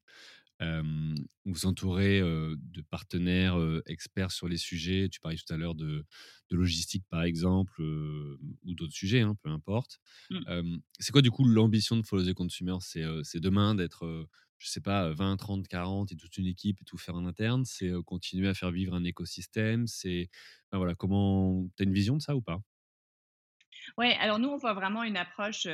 vous 0.60 1.66
entourez 1.66 2.20
de 2.20 2.82
partenaires 2.90 3.58
experts 3.86 4.30
sur 4.32 4.48
les 4.48 4.56
sujets. 4.56 5.08
Tu 5.08 5.20
parlais 5.20 5.36
tout 5.36 5.52
à 5.52 5.56
l'heure 5.56 5.74
de, 5.74 6.06
de, 6.50 6.56
logistique, 6.56 7.04
par 7.10 7.24
exemple, 7.24 7.82
ou 7.82 8.74
d'autres 8.74 8.94
sujets, 8.94 9.20
hein, 9.20 9.36
peu 9.42 9.50
importe. 9.50 10.00
Mmh. 10.30 10.78
c'est 10.98 11.12
quoi, 11.12 11.22
du 11.22 11.30
coup, 11.30 11.44
l'ambition 11.44 11.96
de 11.96 12.02
Follow 12.06 12.24
the 12.24 12.34
Consumer? 12.34 12.76
C'est 12.80 13.40
demain 13.40 13.74
d'être 13.74 14.28
je 14.60 14.68
sais 14.68 14.80
pas, 14.80 15.10
20, 15.10 15.36
30, 15.36 15.66
40 15.66 16.12
et 16.12 16.16
toute 16.16 16.36
une 16.36 16.46
équipe 16.46 16.80
et 16.80 16.84
tout 16.84 16.98
faire 16.98 17.16
en 17.16 17.26
interne 17.26 17.64
C'est 17.64 17.90
continuer 18.06 18.48
à 18.48 18.54
faire 18.54 18.70
vivre 18.70 18.94
un 18.94 19.04
écosystème 19.04 19.86
C'est 19.86 20.28
voilà, 20.70 20.94
comment 20.94 21.66
tu 21.76 21.82
as 21.82 21.86
une 21.86 21.92
vision 21.92 22.16
de 22.16 22.22
ça 22.22 22.36
ou 22.36 22.42
pas? 22.42 22.60
Oui, 23.98 24.12
alors 24.20 24.38
nous, 24.38 24.48
on 24.48 24.58
voit 24.58 24.74
vraiment 24.74 25.02
une 25.02 25.16
approche 25.16 25.66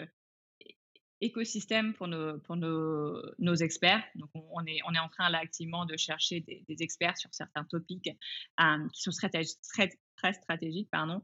écosystème 1.21 1.95
pour 1.95 2.09
nos, 2.09 2.39
pour 2.41 2.57
nos, 2.57 3.23
nos 3.39 3.55
experts. 3.55 4.05
Donc, 4.15 4.31
on, 4.35 4.65
est, 4.67 4.81
on 4.87 4.95
est 4.95 4.99
en 4.99 5.09
train 5.09 5.31
là 5.31 5.39
activement 5.39 5.87
de 5.87 5.97
chercher 5.97 6.41
des, 6.41 6.65
experts 6.81 7.17
sur 7.17 7.33
certains 7.33 7.65
topics 7.65 8.05
qui 8.05 9.03
sont 9.03 9.11
très, 9.11 9.91
très 10.17 10.33
stratégiques 10.35 10.91
pardon, 10.91 11.23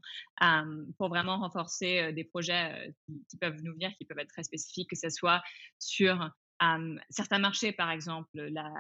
pour 0.97 1.09
vraiment 1.09 1.39
renforcer 1.39 2.13
des 2.13 2.25
projets 2.25 2.95
qui, 3.05 3.25
qui, 3.29 3.37
peuvent 3.37 3.61
nous 3.63 3.73
venir, 3.73 3.91
qui 3.99 4.05
peuvent 4.05 4.19
être 4.19 4.33
très 4.33 4.45
spécifiques, 4.45 4.91
que 4.91 4.97
ce 4.97 5.11
soit 5.11 5.43
sur 5.79 6.31
certains 7.11 7.39
marchés, 7.39 7.73
par 7.73 7.91
exemple, 7.91 8.31
la, 8.35 8.73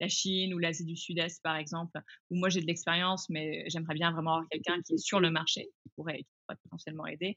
la 0.00 0.08
Chine 0.08 0.54
ou 0.54 0.58
l'Asie 0.58 0.84
du 0.84 0.96
Sud-Est, 0.96 1.42
par 1.42 1.56
exemple, 1.56 1.98
où 2.30 2.36
moi 2.36 2.48
j'ai 2.48 2.60
de 2.60 2.66
l'expérience, 2.66 3.28
mais 3.28 3.64
j'aimerais 3.68 3.94
bien 3.94 4.12
vraiment 4.12 4.34
avoir 4.34 4.48
quelqu'un 4.48 4.80
qui 4.82 4.94
est 4.94 4.98
sur 4.98 5.20
le 5.20 5.30
marché, 5.30 5.68
qui 5.82 5.90
pourrait, 5.94 6.24
potentiellement 6.62 7.06
aider, 7.06 7.36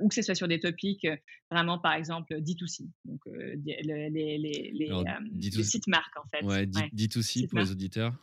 ou 0.00 0.08
que 0.08 0.14
ce 0.14 0.22
soit 0.22 0.34
sur 0.34 0.48
des 0.48 0.60
topics 0.60 1.06
vraiment, 1.50 1.78
par 1.78 1.94
exemple, 1.94 2.34
D2C, 2.34 2.90
donc 3.04 3.20
les, 3.26 3.80
les, 3.82 4.10
les, 4.10 4.72
les, 4.72 5.62
sites 5.62 5.86
marques, 5.86 6.16
en 6.16 6.28
fait. 6.28 6.44
Ouais, 6.44 6.66
D2C 6.66 7.48
pour 7.48 7.58
les 7.58 7.70
auditeurs 7.70 8.14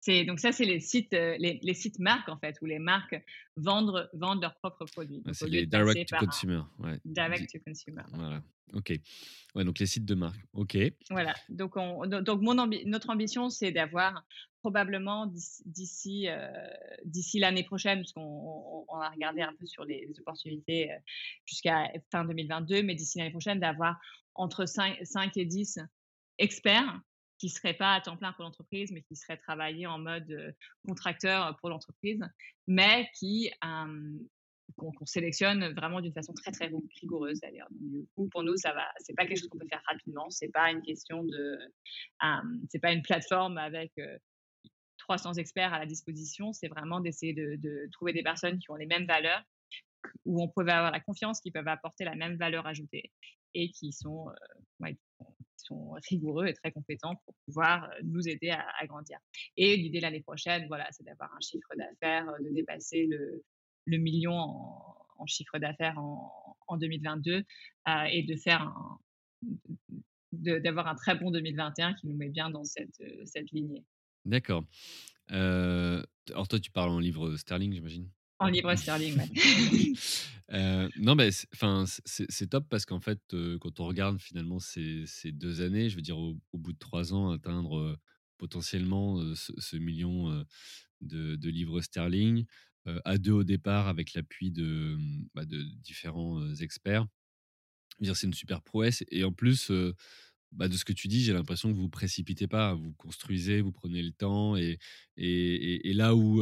c'est 0.00 0.24
donc 0.24 0.40
ça, 0.40 0.50
c'est 0.50 0.64
les 0.64 0.80
sites, 0.80 1.12
les, 1.12 1.60
les, 1.62 1.74
sites 1.74 1.98
marques 1.98 2.28
en 2.30 2.38
fait, 2.38 2.56
où 2.62 2.66
les 2.66 2.78
marques 2.78 3.22
vendent, 3.56 4.08
vendent 4.14 4.40
leurs 4.40 4.56
propres 4.56 4.86
produits. 4.86 5.22
c'est 5.32 5.48
les 5.48 5.66
direct 5.66 6.08
to 6.08 6.16
consumer. 6.16 6.62
Ouais. 6.78 6.98
Direct 7.04 7.52
to 7.52 7.58
consumer. 7.60 8.02
Voilà. 8.14 8.42
Ok. 8.72 8.98
Ouais, 9.54 9.64
donc 9.64 9.78
les 9.78 9.86
sites 9.86 10.06
de 10.06 10.14
marque. 10.14 10.40
Ok. 10.54 10.78
Voilà. 11.10 11.34
Donc, 11.50 11.76
on, 11.76 12.06
donc 12.06 12.40
mon 12.40 12.54
notre 12.86 13.10
ambition, 13.10 13.50
c'est 13.50 13.72
d'avoir 13.72 14.24
probablement 14.60 15.26
d'ici 15.26 16.28
d'ici 17.04 17.38
l'année 17.38 17.64
prochaine, 17.64 17.98
parce 17.98 18.12
qu'on 18.12 18.84
on, 18.88 18.98
va 18.98 19.10
regarder 19.10 19.42
un 19.42 19.52
peu 19.52 19.66
sur 19.66 19.84
les, 19.84 20.08
opportunités 20.20 20.90
jusqu'à 21.44 21.90
fin 22.10 22.24
2022, 22.24 22.82
mais 22.82 22.94
d'ici 22.94 23.18
l'année 23.18 23.30
prochaine, 23.30 23.60
d'avoir 23.60 24.00
entre 24.34 24.64
5, 24.64 24.98
5 25.02 25.36
et 25.36 25.44
10 25.44 25.80
experts 26.38 27.00
qui 27.40 27.46
ne 27.46 27.52
seraient 27.52 27.74
pas 27.74 27.94
à 27.94 28.00
temps 28.02 28.18
plein 28.18 28.32
pour 28.34 28.44
l'entreprise, 28.44 28.92
mais 28.92 29.00
qui 29.02 29.16
seraient 29.16 29.38
travaillés 29.38 29.86
en 29.86 29.98
mode 29.98 30.54
contracteur 30.86 31.56
pour 31.56 31.70
l'entreprise, 31.70 32.22
mais 32.68 33.08
qui 33.14 33.50
qu'on 34.76 34.92
sélectionne 35.04 35.72
vraiment 35.74 36.00
d'une 36.00 36.12
façon 36.12 36.32
très 36.32 36.52
très 36.52 36.70
rigoureuse. 37.00 37.40
Du 37.70 38.06
coup, 38.14 38.28
pour 38.28 38.42
nous, 38.42 38.56
ça 38.56 38.72
va. 38.72 38.86
C'est 38.98 39.14
pas 39.14 39.26
quelque 39.26 39.38
chose 39.38 39.48
qu'on 39.48 39.58
peut 39.58 39.66
faire 39.68 39.82
rapidement. 39.86 40.30
C'est 40.30 40.50
pas 40.50 40.70
une 40.70 40.82
question 40.82 41.24
de. 41.24 41.58
c'est 42.68 42.78
pas 42.78 42.92
une 42.92 43.02
plateforme 43.02 43.58
avec 43.58 43.92
300 44.98 45.34
experts 45.34 45.74
à 45.74 45.78
la 45.80 45.86
disposition. 45.86 46.52
C'est 46.52 46.68
vraiment 46.68 47.00
d'essayer 47.00 47.32
de, 47.34 47.88
trouver 47.92 48.12
des 48.12 48.22
personnes 48.22 48.58
qui 48.58 48.70
ont 48.70 48.76
les 48.76 48.86
mêmes 48.86 49.06
valeurs, 49.06 49.42
où 50.24 50.42
on 50.42 50.48
peut 50.48 50.60
avoir 50.60 50.92
la 50.92 51.00
confiance, 51.00 51.40
qui 51.40 51.50
peuvent 51.50 51.68
apporter 51.68 52.04
la 52.04 52.14
même 52.14 52.36
valeur 52.36 52.66
ajoutée 52.66 53.10
et 53.54 53.70
qui 53.70 53.92
sont, 53.92 54.26
sont 55.60 55.92
rigoureux 56.08 56.46
et 56.46 56.54
très 56.54 56.72
compétents 56.72 57.14
pour 57.24 57.34
pouvoir 57.46 57.84
euh, 57.84 58.00
nous 58.04 58.28
aider 58.28 58.50
à, 58.50 58.86
grandir. 58.86 59.18
Et 59.56 59.76
l'idée 59.76 60.00
l'année 60.00 60.22
prochaine, 60.22 60.66
voilà, 60.68 60.86
c'est 60.90 61.04
d'avoir 61.04 61.32
un 61.34 61.40
chiffre 61.40 61.68
d'affaires, 61.76 62.28
euh, 62.28 62.44
de 62.44 62.54
dépasser 62.54 63.06
le, 63.06 63.44
le 63.86 63.98
million 63.98 64.34
en, 64.34 65.26
chiffre 65.26 65.58
d'affaires 65.58 65.98
en, 65.98 66.56
en, 66.66 66.76
2022 66.78 67.34
euh, 67.34 67.42
et 68.10 68.22
de 68.22 68.34
d'avoir 70.32 70.86
un 70.86 70.94
très 70.94 71.16
bon 71.16 71.30
2021 71.30 71.94
qui 71.94 72.06
nous 72.06 72.16
met 72.16 72.28
bien 72.28 72.50
dans 72.50 72.64
cette, 72.64 73.02
cette 73.24 73.50
lignée. 73.50 73.84
D'accord. 74.24 74.64
alors 75.28 76.48
toi, 76.48 76.60
tu 76.60 76.70
parles 76.70 76.90
en 76.90 76.98
livre 76.98 77.36
sterling, 77.36 77.72
j'imagine? 77.72 78.08
En 78.40 78.48
livre 78.48 78.74
sterling, 78.74 79.18
euh, 80.52 80.88
non, 80.96 81.14
mais 81.14 81.28
c'est 81.30 82.46
top 82.48 82.66
parce 82.68 82.86
qu'en 82.86 83.00
fait, 83.00 83.20
euh, 83.34 83.58
quand 83.58 83.80
on 83.80 83.86
regarde 83.86 84.18
finalement 84.18 84.58
ces, 84.58 85.04
deux 85.26 85.60
années, 85.60 85.90
je 85.90 85.96
veux 85.96 86.02
dire, 86.02 86.18
au, 86.18 86.36
bout 86.54 86.72
de 86.72 86.78
trois 86.78 87.12
ans, 87.12 87.30
atteindre 87.30 87.78
euh, 87.78 87.96
potentiellement 88.38 89.22
ce, 89.34 89.76
million 89.76 90.44
de, 91.02 91.48
livres 91.48 91.82
sterling, 91.82 92.46
à 93.04 93.18
deux 93.18 93.32
au 93.32 93.44
départ 93.44 93.88
avec 93.88 94.14
l'appui 94.14 94.50
de, 94.50 94.96
bah, 95.34 95.44
de 95.44 95.62
différents 95.82 96.42
experts. 96.54 97.06
C'est 98.02 98.22
une 98.22 98.32
super 98.32 98.62
prouesse. 98.62 99.04
Et 99.10 99.22
en 99.24 99.32
plus, 99.32 99.70
bah, 100.52 100.68
de 100.68 100.76
ce 100.78 100.86
que 100.86 100.94
tu 100.94 101.06
dis, 101.06 101.22
j'ai 101.22 101.34
l'impression 101.34 101.70
que 101.70 101.76
vous 101.76 101.84
ne 101.84 101.88
précipitez 101.88 102.46
pas, 102.46 102.72
vous 102.72 102.94
construisez, 102.94 103.60
vous 103.60 103.72
prenez 103.72 104.02
le 104.02 104.12
temps. 104.12 104.56
Et 104.56 104.78
là 105.92 106.14
où 106.16 106.40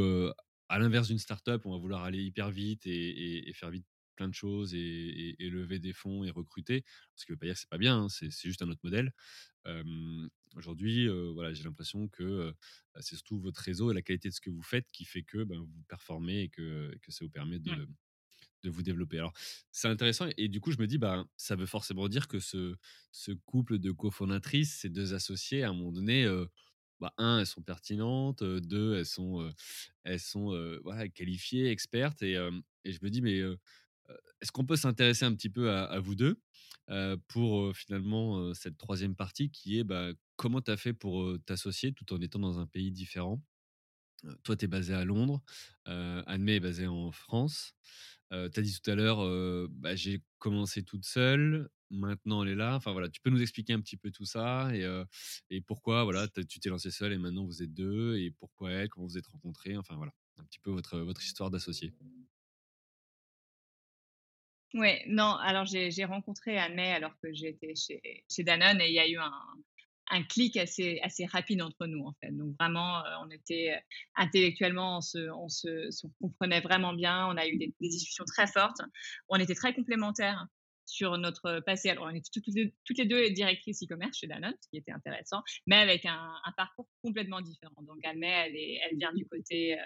à 0.69 0.79
l'inverse 0.79 1.09
d'une 1.09 1.19
startup, 1.19 1.65
on 1.65 1.73
va 1.73 1.79
vouloir 1.79 2.05
aller 2.05 2.23
hyper 2.23 2.51
vite 2.51 2.87
et, 2.87 3.51
faire 3.55 3.71
vite 3.71 3.87
plein 4.17 4.29
de 4.29 4.35
choses 4.35 4.75
et, 4.75 5.37
lever 5.39 5.79
des 5.79 5.93
fonds 5.93 6.25
et 6.25 6.31
recruter. 6.31 6.85
Ce 7.17 7.25
qui 7.25 7.33
ne 7.33 7.35
veut 7.35 7.39
pas 7.39 7.47
dire 7.47 7.55
que 7.55 7.61
c'est 7.61 7.69
pas 7.69 7.79
bien, 7.79 8.03
hein, 8.03 8.09
c'est 8.09 8.31
juste 8.31 8.63
un 8.63 8.69
autre 8.69 8.81
modèle. 8.83 9.13
Aujourd'hui, 10.57 11.09
voilà, 11.35 11.53
j'ai 11.53 11.65
l'impression 11.65 12.09
que 12.09 12.55
bah, 12.95 13.01
c'est 13.03 13.17
surtout 13.17 13.41
votre 13.41 13.61
réseau 13.61 13.91
et 13.91 13.95
la 13.95 14.03
qualité 14.03 14.29
de 14.29 14.35
ce 14.35 14.41
que 14.41 14.51
vous 14.51 14.63
faites 14.63 14.91
qui 14.93 15.05
fait 15.05 15.23
que 15.23 15.45
ben, 15.45 15.59
vous 15.59 15.85
performez 15.89 16.43
et 16.43 16.49
que, 16.49 16.95
que 17.03 17.13
ça 17.13 17.25
vous 17.25 17.31
permet 17.31 17.59
de, 17.59 17.89
de 18.63 18.71
vous 18.71 18.83
développer. 18.83 19.19
Alors, 19.19 19.33
c'est 19.71 19.89
intéressant 19.89 20.29
et 20.37 20.49
du 20.49 20.61
coup, 20.61 20.73
je 20.73 20.79
me 20.79 20.87
dis, 20.87 20.99
bah, 20.99 21.25
ça 21.37 21.57
veut 21.57 21.67
forcément 21.67 22.09
dire 22.09 22.29
que 22.29 22.41
ce, 22.41 22.77
ce 23.13 23.33
couple 23.33 23.79
de 23.79 23.91
cofondatrices, 23.93 24.81
ces 24.81 24.89
deux 24.89 25.15
associés, 25.15 25.63
à 25.63 25.71
un 25.71 25.75
moment 25.75 25.93
donné, 25.93 26.27
bah, 27.01 27.13
un, 27.19 27.41
elles 27.41 27.47
sont 27.47 27.63
pertinentes, 27.63 28.43
deux, 28.43 28.97
elles 28.97 29.07
sont, 29.07 29.51
elles 30.05 30.21
sont 30.21 30.79
qualifiées, 31.15 31.71
expertes. 31.71 32.23
Et, 32.23 32.35
je 32.85 32.99
me 33.03 33.11
dis, 33.11 33.23
mais 33.23 33.41
est-ce 34.41 34.53
qu'on 34.53 34.65
peut 34.65 34.77
s'intéresser 34.77 35.25
un 35.25 35.35
petit 35.35 35.51
peu 35.51 35.71
à, 35.71 35.99
vous 36.01 36.15
deux 36.15 36.41
pour 37.29 37.77
finalement 37.77 38.55
cette 38.55 38.79
troisième 38.79 39.15
partie 39.15 39.51
qui 39.51 39.79
est 39.79 39.85
bah, 39.85 40.11
comment 40.37 40.61
tu 40.61 40.71
as 40.71 40.77
fait 40.77 40.93
pour 40.93 41.37
t'associer 41.47 41.93
tout 41.93 42.13
en 42.13 42.21
étant 42.21 42.39
dans 42.39 42.59
un 42.59 42.67
pays 42.67 42.91
différent? 42.93 43.43
Toi, 44.43 44.57
tu 44.57 44.65
es 44.65 44.69
basé 44.69 44.95
à 44.95 45.05
Londres, 45.05 45.43
Anne-May 45.85 46.57
est 46.57 46.61
basée 46.61 46.87
en 46.87 47.13
France. 47.13 47.75
Tu 48.31 48.37
as 48.37 48.63
dit 48.63 48.79
tout 48.81 48.91
à 48.91 48.95
l'heure, 48.95 49.19
bah, 49.71 49.95
j'ai 49.95 50.23
commencé 50.39 50.83
toute 50.83 51.05
seule, 51.05 51.69
maintenant 51.91 52.43
elle 52.43 52.51
est 52.51 52.55
là. 52.55 52.77
Enfin 52.77 52.93
voilà, 52.93 53.09
tu 53.09 53.21
peux 53.21 53.31
nous 53.31 53.43
expliquer 53.43 53.73
un 53.73 53.81
petit 53.81 53.97
peu 53.97 54.11
tout 54.11 54.25
ça 54.25 54.71
et, 54.75 55.61
pourquoi 55.63 56.05
voilà, 56.05 56.29
tu 56.49 56.61
t'es 56.61 56.69
lancé 56.69 56.91
seul 56.91 57.13
et 57.13 57.19
maintenant 57.19 57.45
vous 57.45 57.63
êtes 57.63 57.73
deux 57.73 58.17
et 58.19 58.31
pourquoi 58.31 58.71
elle, 58.71 58.89
comment 58.89 59.07
vous 59.07 59.19
êtes 59.19 59.27
rencontrés. 59.27 59.77
Enfin 59.77 59.97
voilà, 59.97 60.13
un 60.39 60.45
petit 60.45 60.61
peu 60.61 60.71
votre, 60.71 60.99
votre 60.99 61.23
histoire 61.23 61.51
d'associé. 61.51 61.93
Oui, 64.75 64.91
non, 65.07 65.35
alors 65.37 65.65
j'ai 65.65 66.05
rencontré 66.05 66.59
Anne 66.59 66.79
alors 66.79 67.19
que 67.23 67.33
j'étais 67.33 67.75
chez, 67.75 68.25
chez 68.29 68.45
Danone 68.45 68.81
et 68.83 68.89
il 68.89 68.95
y 68.95 68.99
a 68.99 69.09
eu 69.09 69.17
un, 69.17 69.33
un 70.11 70.23
clic 70.23 70.57
assez, 70.57 71.01
assez 71.03 71.27
rapide 71.27 71.63
entre 71.63 71.87
nous, 71.87 72.05
en 72.05 72.15
fait. 72.21 72.31
Donc, 72.31 72.55
vraiment, 72.59 73.03
on 73.23 73.31
était 73.31 73.79
intellectuellement, 74.17 74.99
on 74.99 75.01
se, 75.01 75.31
on 75.31 75.49
se, 75.49 75.91
comprenait 76.21 76.61
vraiment 76.61 76.93
bien. 76.93 77.27
On 77.27 77.37
a 77.37 77.47
eu 77.47 77.57
des, 77.57 77.75
discussions 77.81 78.25
très 78.25 78.47
fortes. 78.47 78.81
On 79.29 79.37
était 79.37 79.55
très 79.55 79.75
complémentaires 79.75 80.47
sur 80.89 81.19
notre 81.19 81.61
passé. 81.61 81.91
Alors, 81.91 82.05
on 82.05 82.11
est 82.11 82.25
toutes 82.33 82.47
les, 82.47 83.07
deux 83.07 83.31
directrices 83.31 83.83
e-commerce 83.83 84.19
chez 84.19 84.27
Danone, 84.27 84.55
ce 84.61 84.69
qui 84.71 84.79
était 84.79 84.93
intéressant, 84.93 85.43
mais 85.67 85.77
avec 85.77 86.07
un, 86.07 86.33
parcours 86.57 86.89
complètement 87.03 87.41
différent. 87.41 87.83
Donc, 87.83 87.99
elle, 88.03 88.23
elle, 88.23 88.57
elle 88.57 88.97
vient 88.99 89.13
du 89.13 89.27
côté 89.27 89.79
euh, 89.79 89.83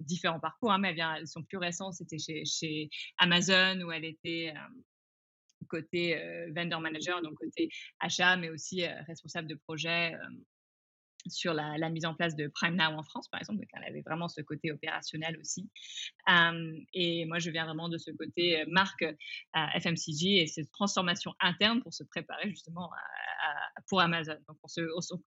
différents 0.00 0.40
parcours, 0.40 0.72
hein, 0.72 0.78
mais 0.78 0.88
elle 0.88 0.96
vient, 0.96 1.26
son 1.26 1.42
plus 1.42 1.58
récent, 1.58 1.92
c'était 1.92 2.18
chez, 2.18 2.44
chez, 2.44 2.90
Amazon, 3.18 3.80
où 3.82 3.92
elle 3.92 4.04
était 4.04 4.52
euh, 4.54 4.80
côté 5.70 6.18
euh, 6.18 6.50
vendor 6.54 6.80
manager, 6.80 7.22
donc 7.22 7.34
côté 7.34 7.68
achat, 8.00 8.36
mais 8.36 8.50
aussi 8.50 8.84
responsable 9.06 9.48
de 9.48 9.54
projet 9.54 10.14
sur 11.26 11.52
la, 11.52 11.90
mise 11.90 12.06
en 12.06 12.14
place 12.14 12.34
de 12.34 12.48
Prime 12.48 12.76
Now 12.76 12.96
en 12.96 13.02
France, 13.02 13.28
par 13.28 13.40
exemple. 13.40 13.60
Donc, 13.60 13.68
elle 13.74 13.84
avait 13.84 14.00
vraiment 14.00 14.28
ce 14.28 14.40
côté 14.40 14.72
opérationnel 14.72 15.38
aussi. 15.38 15.68
et 16.94 17.24
moi, 17.26 17.38
je 17.38 17.50
viens 17.50 17.66
vraiment 17.66 17.88
de 17.88 17.98
ce 17.98 18.10
côté 18.10 18.64
marque 18.68 19.04
FMCG 19.54 20.42
et 20.42 20.46
cette 20.46 20.70
transformation 20.70 21.34
interne 21.40 21.82
pour 21.82 21.92
se 21.92 22.04
préparer 22.04 22.48
justement 22.48 22.90
pour 23.88 24.00
Amazon. 24.00 24.38
Donc, 24.48 24.56
on 24.62 24.68
se, 24.68 24.80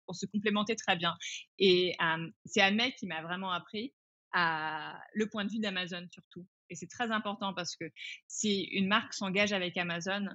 on, 0.08 0.12
complémentait 0.32 0.76
très 0.76 0.96
bien. 0.96 1.16
Et 1.58 1.96
c'est 2.44 2.60
Anne 2.60 2.82
qui 2.98 3.06
m'a 3.06 3.22
vraiment 3.22 3.52
appris 3.52 3.94
le 4.34 5.26
point 5.26 5.44
de 5.44 5.50
vue 5.50 5.60
d'Amazon 5.60 6.06
surtout. 6.10 6.46
Et 6.70 6.74
c'est 6.76 6.88
très 6.88 7.10
important 7.10 7.54
parce 7.54 7.76
que 7.76 7.84
si 8.26 8.62
une 8.72 8.88
marque 8.88 9.14
s'engage 9.14 9.52
avec 9.52 9.76
Amazon, 9.76 10.26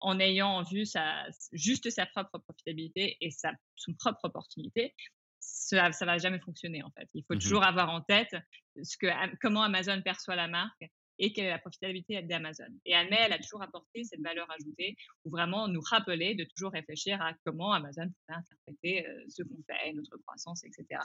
en 0.00 0.20
ayant 0.20 0.48
en 0.48 0.62
vue 0.62 0.84
sa, 0.84 1.26
juste 1.52 1.88
sa 1.90 2.04
propre 2.06 2.38
profitabilité 2.38 3.16
et 3.20 3.30
sa, 3.30 3.52
son 3.74 3.94
propre 3.94 4.24
opportunité, 4.24 4.94
ça 5.40 5.88
ne 5.88 6.06
va 6.06 6.18
jamais 6.18 6.40
fonctionner 6.40 6.82
en 6.82 6.90
fait. 6.90 7.08
Il 7.14 7.24
faut 7.26 7.34
mmh 7.34 7.38
toujours 7.38 7.64
avoir 7.64 7.90
en 7.90 8.00
tête 8.00 8.36
ce 8.82 8.96
que, 8.96 9.06
comment 9.40 9.62
Amazon 9.62 10.00
perçoit 10.02 10.36
la 10.36 10.48
marque 10.48 10.84
et 11.18 11.32
quelle 11.32 11.46
est 11.46 11.50
la 11.50 11.58
profitabilité 11.58 12.20
d'Amazon. 12.22 12.64
Et 12.84 12.94
Anne, 12.94 13.08
elle 13.12 13.32
a 13.32 13.38
toujours 13.38 13.62
apporté 13.62 14.04
cette 14.04 14.20
valeur 14.20 14.50
ajoutée 14.50 14.96
ou 15.24 15.30
vraiment 15.30 15.68
nous 15.68 15.80
rappeler 15.80 16.34
de 16.34 16.44
toujours 16.44 16.72
réfléchir 16.72 17.20
à 17.22 17.32
comment 17.44 17.72
Amazon 17.72 18.08
peut 18.26 18.34
interpréter 18.34 19.06
euh, 19.06 19.24
ce 19.28 19.42
qu'on 19.42 19.62
fait, 19.66 19.92
notre 19.92 20.16
croissance, 20.18 20.64
etc. 20.64 21.00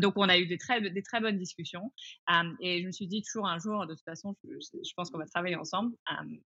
donc, 0.00 0.14
on 0.16 0.28
a 0.28 0.38
eu 0.38 0.46
des 0.46 0.58
très, 0.58 0.80
bonnes 1.20 1.38
discussions 1.38 1.92
et 2.60 2.82
je 2.82 2.86
me 2.86 2.92
suis 2.92 3.06
dit 3.06 3.22
toujours 3.22 3.46
un 3.46 3.58
jour, 3.58 3.86
de 3.86 3.94
toute 3.94 4.04
façon, 4.04 4.36
je, 4.44 4.92
pense 4.96 5.10
qu'on 5.10 5.18
va 5.18 5.26
travailler 5.26 5.56
ensemble. 5.56 5.94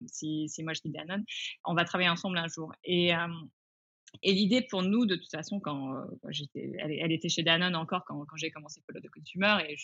si, 0.07 0.49
moi 0.59 0.73
je 0.73 0.81
dis 0.81 0.91
Danone, 0.91 1.23
on 1.65 1.73
va 1.73 1.85
travailler 1.85 2.09
ensemble 2.09 2.37
un 2.37 2.47
jour. 2.47 2.71
Et 4.23 4.33
l'idée 4.33 4.61
pour 4.61 4.83
nous, 4.83 5.05
de 5.05 5.15
toute 5.15 5.29
façon, 5.29 5.59
quand, 5.59 5.95
euh, 5.95 6.05
j'étais, 6.29 6.71
elle, 6.79 7.11
était 7.11 7.29
chez 7.29 7.43
Danone 7.43 7.75
encore 7.75 8.03
quand, 8.05 8.25
quand 8.25 8.37
j'ai 8.37 8.51
commencé 8.51 8.81
Follow 8.85 9.01
the 9.01 9.09
Consumer, 9.09 9.57
et, 9.67 9.75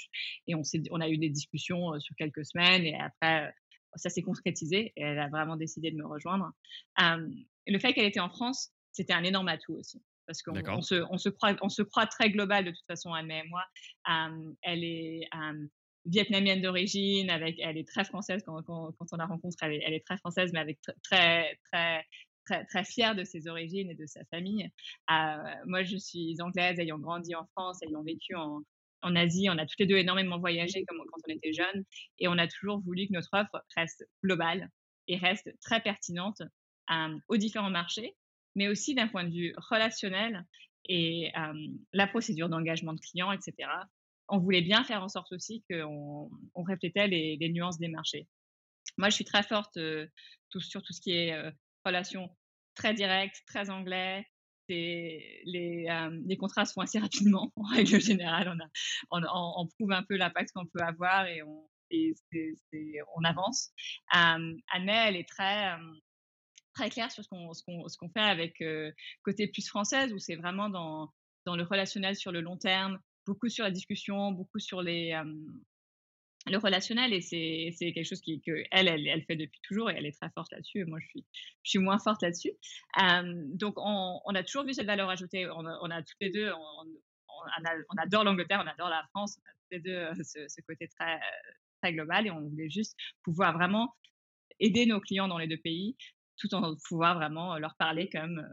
et 0.47 0.55
on, 0.55 0.61
on 0.91 1.01
a 1.01 1.09
eu 1.09 1.17
des 1.17 1.29
discussions 1.29 1.93
euh, 1.93 1.99
sur 1.99 2.15
quelques 2.15 2.45
semaines, 2.45 2.83
et 2.85 2.95
après, 2.95 3.47
euh, 3.47 3.51
ça 3.95 4.09
s'est 4.09 4.21
concrétisé, 4.21 4.93
et 4.95 5.01
elle 5.01 5.19
a 5.19 5.29
vraiment 5.29 5.55
décidé 5.55 5.91
de 5.91 5.97
me 5.97 6.05
rejoindre. 6.05 6.51
le 6.97 7.79
fait 7.79 7.93
qu'elle 7.93 8.05
était 8.05 8.19
en 8.19 8.29
France, 8.29 8.71
c'était 8.91 9.13
un 9.13 9.23
énorme 9.23 9.47
atout 9.47 9.73
aussi 9.73 10.01
parce 10.27 10.41
qu'on 10.41 10.59
on 10.67 10.81
se, 10.81 10.95
on 11.11 11.19
se, 11.19 11.29
croit, 11.29 11.55
on 11.61 11.69
se 11.69 11.83
croit 11.83 12.07
très 12.07 12.31
global 12.31 12.65
de 12.65 12.71
toute 12.71 12.85
façon, 12.87 13.13
Anne 13.13 13.29
et 13.29 13.43
moi. 13.43 13.63
elle 14.63 14.83
est 14.83 15.29
vietnamienne 16.05 16.61
d'origine, 16.61 17.29
avec, 17.29 17.59
elle 17.59 17.77
est 17.77 17.87
très 17.87 18.03
française 18.03 18.43
quand, 18.45 18.61
quand, 18.63 18.93
on 19.11 19.17
la 19.17 19.25
rencontre, 19.25 19.57
elle 19.61 19.73
est, 19.73 19.83
elle 19.85 19.93
est, 19.93 20.05
très 20.05 20.17
française, 20.17 20.51
mais 20.53 20.59
avec 20.59 20.79
très, 21.03 21.59
très, 21.71 22.05
très, 22.45 22.65
très 22.65 22.83
fière 22.83 23.15
de 23.15 23.23
ses 23.23 23.47
origines 23.47 23.89
et 23.89 23.95
de 23.95 24.05
sa 24.05 24.23
famille. 24.25 24.69
moi, 25.65 25.83
je 25.83 25.97
suis 25.97 26.41
anglaise, 26.41 26.79
ayant 26.79 26.99
grandi 26.99 27.35
en 27.35 27.45
France, 27.53 27.81
ayant 27.83 28.03
vécu 28.03 28.35
en, 28.35 28.61
en 29.05 29.15
Asie, 29.15 29.49
on 29.49 29.57
a 29.57 29.65
toutes 29.65 29.79
les 29.79 29.85
deux 29.85 29.97
énormément 29.97 30.39
voyagé 30.39 30.83
quand 30.87 30.95
on 30.97 31.31
était 31.31 31.53
jeunes, 31.53 31.83
et 32.19 32.27
on 32.27 32.37
a 32.37 32.47
toujours 32.47 32.79
voulu 32.79 33.07
que 33.07 33.13
notre 33.13 33.29
offre 33.33 33.63
reste 33.75 34.03
globale 34.23 34.69
et 35.07 35.17
reste 35.17 35.49
très 35.61 35.81
pertinente 35.81 36.41
aux 37.27 37.37
différents 37.37 37.69
marchés, 37.69 38.15
mais 38.55 38.67
aussi 38.67 38.95
d'un 38.95 39.07
point 39.07 39.23
de 39.23 39.31
vue 39.31 39.53
relationnel 39.69 40.43
et 40.87 41.31
la 41.93 42.07
procédure 42.07 42.49
d'engagement 42.49 42.93
de 42.93 42.99
clients, 42.99 43.31
etc. 43.31 43.69
On 44.27 44.39
voulait 44.39 44.61
bien 44.61 44.83
faire 44.83 45.03
en 45.03 45.09
sorte 45.09 45.31
aussi 45.33 45.63
qu'on 45.69 46.29
on 46.55 46.63
reflétait 46.63 47.07
les, 47.07 47.49
nuances 47.49 47.77
des 47.77 47.89
marchés. 47.89 48.27
Moi, 48.97 49.09
je 49.09 49.15
suis 49.15 49.25
très 49.25 49.43
forte 49.43 49.77
sur 50.57 50.81
tout 50.81 50.93
ce 50.93 51.01
qui 51.01 51.11
est 51.11 51.35
relations 51.85 52.29
très 52.75 52.93
directes, 52.93 53.41
très 53.47 53.69
anglais. 53.69 54.25
Les, 54.67 55.41
les, 55.45 56.37
contrats 56.37 56.65
se 56.65 56.73
font 56.73 56.81
assez 56.81 56.97
rapidement, 56.97 57.51
en 57.55 57.63
règle 57.63 58.01
générale. 58.01 58.57
On, 59.11 59.23
a, 59.23 59.29
on, 59.31 59.67
prouve 59.67 59.91
un 59.91 60.03
peu 60.03 60.17
l'impact 60.17 60.51
qu'on 60.53 60.65
peut 60.65 60.81
avoir 60.81 61.27
et 61.27 61.41
on, 61.43 63.23
avance. 63.23 63.71
Euh, 64.15 64.55
elle 64.73 65.15
est 65.15 65.29
très, 65.29 65.77
très 66.73 66.89
clair 66.89 67.11
sur 67.11 67.23
ce 67.23 67.29
qu'on 67.29 67.53
ce 67.53 67.97
qu'on 67.97 68.09
fait 68.09 68.19
avec 68.19 68.61
euh, 68.61 68.91
côté 69.23 69.47
plus 69.47 69.67
française 69.67 70.13
où 70.13 70.19
c'est 70.19 70.35
vraiment 70.35 70.69
dans 70.69 71.11
dans 71.45 71.55
le 71.55 71.63
relationnel 71.63 72.15
sur 72.15 72.31
le 72.31 72.41
long 72.41 72.57
terme, 72.57 72.99
beaucoup 73.25 73.49
sur 73.49 73.63
la 73.63 73.71
discussion, 73.71 74.31
beaucoup 74.31 74.59
sur 74.59 74.81
les 74.81 75.13
euh, 75.13 75.23
le 76.47 76.57
relationnel 76.57 77.13
et 77.13 77.21
c'est 77.21 77.73
quelque 77.93 78.05
chose 78.05 78.21
qui 78.21 78.41
que 78.41 78.63
elle, 78.71 78.87
elle, 78.87 79.07
elle 79.07 79.23
fait 79.23 79.35
depuis 79.35 79.59
toujours 79.61 79.89
et 79.89 79.95
elle 79.97 80.05
est 80.05 80.17
très 80.19 80.29
forte 80.29 80.51
là-dessus 80.51 80.79
et 80.79 80.85
moi 80.85 80.99
je 80.99 81.07
suis 81.07 81.25
je 81.63 81.69
suis 81.71 81.79
moins 81.79 81.97
forte 81.97 82.21
là-dessus. 82.21 82.51
Euh, 83.01 83.43
donc 83.53 83.75
on, 83.77 84.19
on, 84.25 84.35
a 84.35 84.43
toujours 84.43 84.65
vu 84.65 84.73
cette 84.73 84.85
valeur 84.85 85.09
ajoutée 85.09 85.47
on 85.49 85.65
on 85.65 85.89
a 85.89 86.03
toutes 86.03 86.21
les 86.21 86.29
deux 86.29 86.51
on, 86.51 86.85
on, 87.27 87.97
adore 87.97 88.23
l'Angleterre 88.23 88.61
on 88.63 88.69
adore 88.69 88.89
la 88.89 89.03
France 89.09 89.39
on 89.39 89.49
a 89.49 89.53
toutes 89.53 89.71
les 89.71 89.79
deux 89.79 90.23
ce, 90.23 90.47
ce 90.47 90.61
côté 90.61 90.87
très 90.87 91.19
très 91.81 91.93
global 91.93 92.27
et 92.27 92.31
on 92.31 92.41
voulait 92.41 92.69
juste 92.69 92.95
pouvoir 93.23 93.53
vraiment 93.53 93.95
aider 94.59 94.85
nos 94.85 94.99
clients 94.99 95.27
dans 95.27 95.39
les 95.39 95.47
deux 95.47 95.57
pays 95.57 95.97
tout 96.37 96.53
en 96.53 96.75
pouvoir 96.87 97.15
vraiment 97.15 97.57
leur 97.57 97.75
parler 97.75 98.09
comme, 98.09 98.45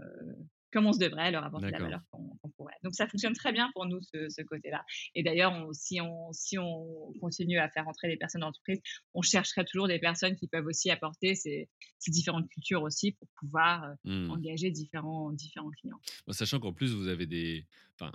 comme 0.72 0.86
on 0.86 0.92
se 0.92 0.98
devrait, 0.98 1.30
leur 1.30 1.44
apporter 1.44 1.70
la 1.70 1.78
valeur 1.78 2.00
qu'on 2.10 2.50
pourrait. 2.56 2.74
Donc 2.82 2.94
ça 2.94 3.06
fonctionne 3.06 3.34
très 3.34 3.52
bien 3.52 3.70
pour 3.74 3.86
nous, 3.86 4.00
ce, 4.02 4.42
côté-là. 4.42 4.84
Et 5.14 5.22
d'ailleurs, 5.22 5.54
si, 5.72 6.00
on, 6.00 6.32
si 6.32 6.58
on 6.58 7.12
continue 7.20 7.58
à 7.58 7.68
faire 7.68 7.86
entrer 7.88 8.08
des 8.08 8.16
personnes 8.16 8.40
dans 8.40 8.48
l'entreprise, 8.48 8.80
on 9.14 9.22
chercherait 9.22 9.64
toujours 9.64 9.88
des 9.88 9.98
personnes 9.98 10.36
qui 10.36 10.48
peuvent 10.48 10.66
aussi 10.66 10.90
apporter 10.90 11.34
ces, 11.34 11.68
ces 11.98 12.10
différentes 12.10 12.48
cultures 12.48 12.82
aussi 12.82 13.12
pour 13.12 13.28
pouvoir 13.38 13.94
mmh. 14.04 14.30
engager 14.30 14.70
différents, 14.70 15.30
différents 15.32 15.70
clients. 15.70 16.00
sachant 16.30 16.58
qu'en 16.58 16.72
plus, 16.72 16.94
vous 16.94 17.08
avez 17.08 17.26
des... 17.26 17.66
Enfin, 17.94 18.12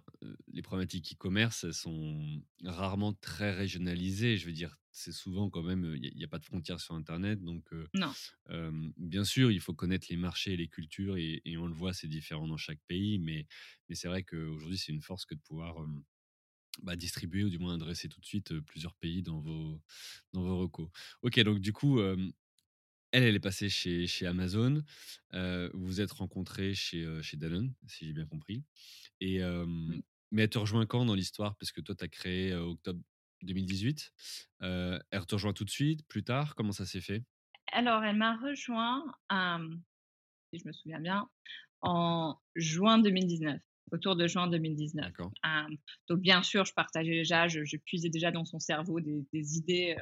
les 0.51 0.61
problématiques 0.61 1.13
e-commerce 1.13 1.69
sont 1.71 2.41
rarement 2.65 3.13
très 3.13 3.51
régionalisées. 3.51 4.35
Je 4.35 4.47
veux 4.47 4.51
dire, 4.51 4.77
c'est 4.97 5.11
souvent 5.11 5.49
quand 5.51 5.61
même, 5.61 5.95
il 6.01 6.15
n'y 6.15 6.23
a, 6.23 6.27
pas 6.27 6.39
de 6.39 6.43
frontières 6.43 6.79
sur 6.79 6.95
Internet. 6.95 7.43
Donc, 7.43 7.69
non. 7.93 8.11
bien 8.97 9.23
sûr, 9.23 9.51
il 9.51 9.59
faut 9.59 9.75
connaître 9.75 10.07
les 10.09 10.17
marchés 10.17 10.53
et 10.53 10.57
les 10.57 10.67
cultures, 10.67 11.17
et, 11.17 11.41
on 11.57 11.67
le 11.67 11.73
voit, 11.73 11.93
c'est 11.93 12.07
différent 12.07 12.47
dans 12.47 12.57
chaque 12.57 12.79
pays. 12.87 13.19
Mais, 13.19 13.45
mais 13.87 13.95
c'est 13.95 14.07
vrai 14.07 14.23
qu'aujourd'hui, 14.23 14.77
c'est 14.79 14.91
une 14.91 15.01
force 15.01 15.25
que 15.25 15.35
de 15.35 15.39
pouvoir 15.39 15.85
bah, 16.81 16.95
distribuer 16.95 17.43
ou 17.43 17.49
du 17.49 17.59
moins 17.59 17.75
adresser 17.75 18.09
tout 18.09 18.19
de 18.19 18.25
suite 18.25 18.59
plusieurs 18.61 18.95
pays 18.95 19.21
dans 19.21 19.39
vos, 19.39 19.79
dans 20.33 20.41
vos 20.41 20.57
recos. 20.57 20.89
Ok, 21.21 21.39
donc 21.41 21.59
du 21.59 21.73
coup, 21.73 22.01
elle, 22.01 22.33
elle 23.11 23.35
est 23.35 23.39
passée 23.39 23.69
chez, 23.69 24.07
chez 24.07 24.25
Amazon. 24.25 24.83
vous 25.31 25.69
vous 25.73 26.01
êtes 26.01 26.11
rencontrés 26.11 26.73
chez, 26.73 27.21
chez 27.21 27.37
Danone, 27.37 27.71
si 27.85 28.07
j'ai 28.07 28.13
bien 28.13 28.25
compris. 28.25 28.63
Et, 29.21 29.41
Mais 30.31 30.43
elle 30.43 30.49
te 30.49 30.57
rejoint 30.57 30.87
quand 30.87 31.05
dans 31.05 31.15
l'histoire? 31.15 31.55
Parce 31.57 31.71
que 31.71 31.81
toi, 31.81 31.93
tu 31.93 32.03
as 32.03 32.07
créé 32.07 32.55
octobre 32.55 32.99
2018. 33.43 34.13
elle 34.61 35.25
te 35.27 35.35
rejoint 35.35 35.53
tout 35.53 35.65
de 35.65 35.69
suite, 35.69 36.07
plus 36.07 36.23
tard 36.23 36.55
Comment 36.55 36.71
ça 36.71 36.85
s'est 36.85 37.01
fait? 37.01 37.23
Alors, 37.71 38.03
elle 38.03 38.15
m'a 38.15 38.37
rejoint, 38.37 39.03
si 40.51 40.59
je 40.59 40.67
me 40.67 40.71
souviens 40.71 40.99
bien, 40.99 41.29
en 41.81 42.37
juin 42.55 42.97
2019 42.99 43.59
autour 43.91 44.15
de 44.15 44.27
juin 44.27 44.47
2019. 44.47 45.13
donc 46.09 46.19
bien 46.19 46.43
sûr, 46.43 46.65
je 46.65 46.73
partageais 46.73 47.11
déjà, 47.11 47.47
je, 47.47 47.77
puisais 47.77 48.09
déjà 48.09 48.31
dans 48.31 48.43
son 48.45 48.59
cerveau 48.59 48.99
des, 48.99 49.57
idées, 49.57 49.95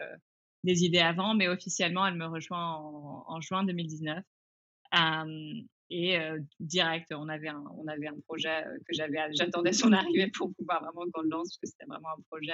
des 0.63 0.83
idées 0.85 0.99
avant, 0.99 1.35
mais 1.35 1.47
officiellement, 1.47 2.05
elle 2.07 2.15
me 2.15 2.25
rejoint 2.25 2.75
en, 2.75 3.25
en 3.27 3.41
juin 3.41 3.63
2019. 3.63 4.23
Et 5.91 6.17
direct, 6.59 7.13
on 7.13 7.29
avait 7.29 7.49
un, 7.49 7.63
on 7.77 7.87
avait 7.87 8.07
un 8.07 8.19
projet 8.25 8.63
que 8.87 8.93
j'avais, 8.93 9.19
j'attendais 9.33 9.71
son 9.71 9.91
arrivée 9.93 10.31
pour 10.35 10.53
pouvoir 10.55 10.83
vraiment 10.83 11.05
qu'on 11.13 11.21
le 11.21 11.29
lance, 11.29 11.49
parce 11.49 11.57
que 11.57 11.67
c'était 11.67 11.85
vraiment 11.85 12.09
un 12.17 12.21
projet 12.29 12.53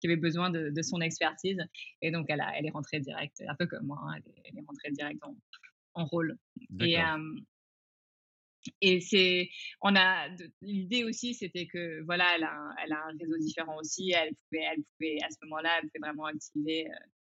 qui 0.00 0.08
avait 0.08 0.16
besoin 0.16 0.50
de, 0.50 0.82
son 0.82 1.00
expertise. 1.00 1.58
Et 2.02 2.10
donc, 2.10 2.26
elle, 2.28 2.40
a, 2.40 2.58
elle 2.58 2.66
est 2.66 2.70
rentrée 2.70 3.00
direct, 3.00 3.42
un 3.46 3.54
peu 3.54 3.66
comme 3.66 3.86
moi, 3.86 3.98
hein, 4.02 4.20
elle, 4.44 4.58
est, 4.58 4.64
rentrée 4.66 4.90
direct 4.90 5.22
en, 5.22 5.36
en 5.94 6.04
rôle. 6.06 6.36
Et, 6.80 6.96
et 8.80 9.00
c'est, 9.00 9.50
on 9.80 9.94
a, 9.94 10.28
l'idée 10.60 11.04
aussi, 11.04 11.34
c'était 11.34 11.66
que 11.66 12.02
voilà, 12.02 12.34
elle 12.34 12.42
a, 12.42 12.52
un, 12.52 12.74
elle 12.84 12.92
a 12.92 13.04
un 13.06 13.16
réseau 13.18 13.38
différent 13.38 13.78
aussi. 13.78 14.10
Elle 14.10 14.34
pouvait, 14.34 14.64
elle 14.64 14.82
pouvait 14.96 15.18
à 15.24 15.30
ce 15.30 15.36
moment-là, 15.44 15.78
elle 15.78 15.88
pouvait 15.88 16.08
vraiment 16.08 16.26
activer 16.26 16.88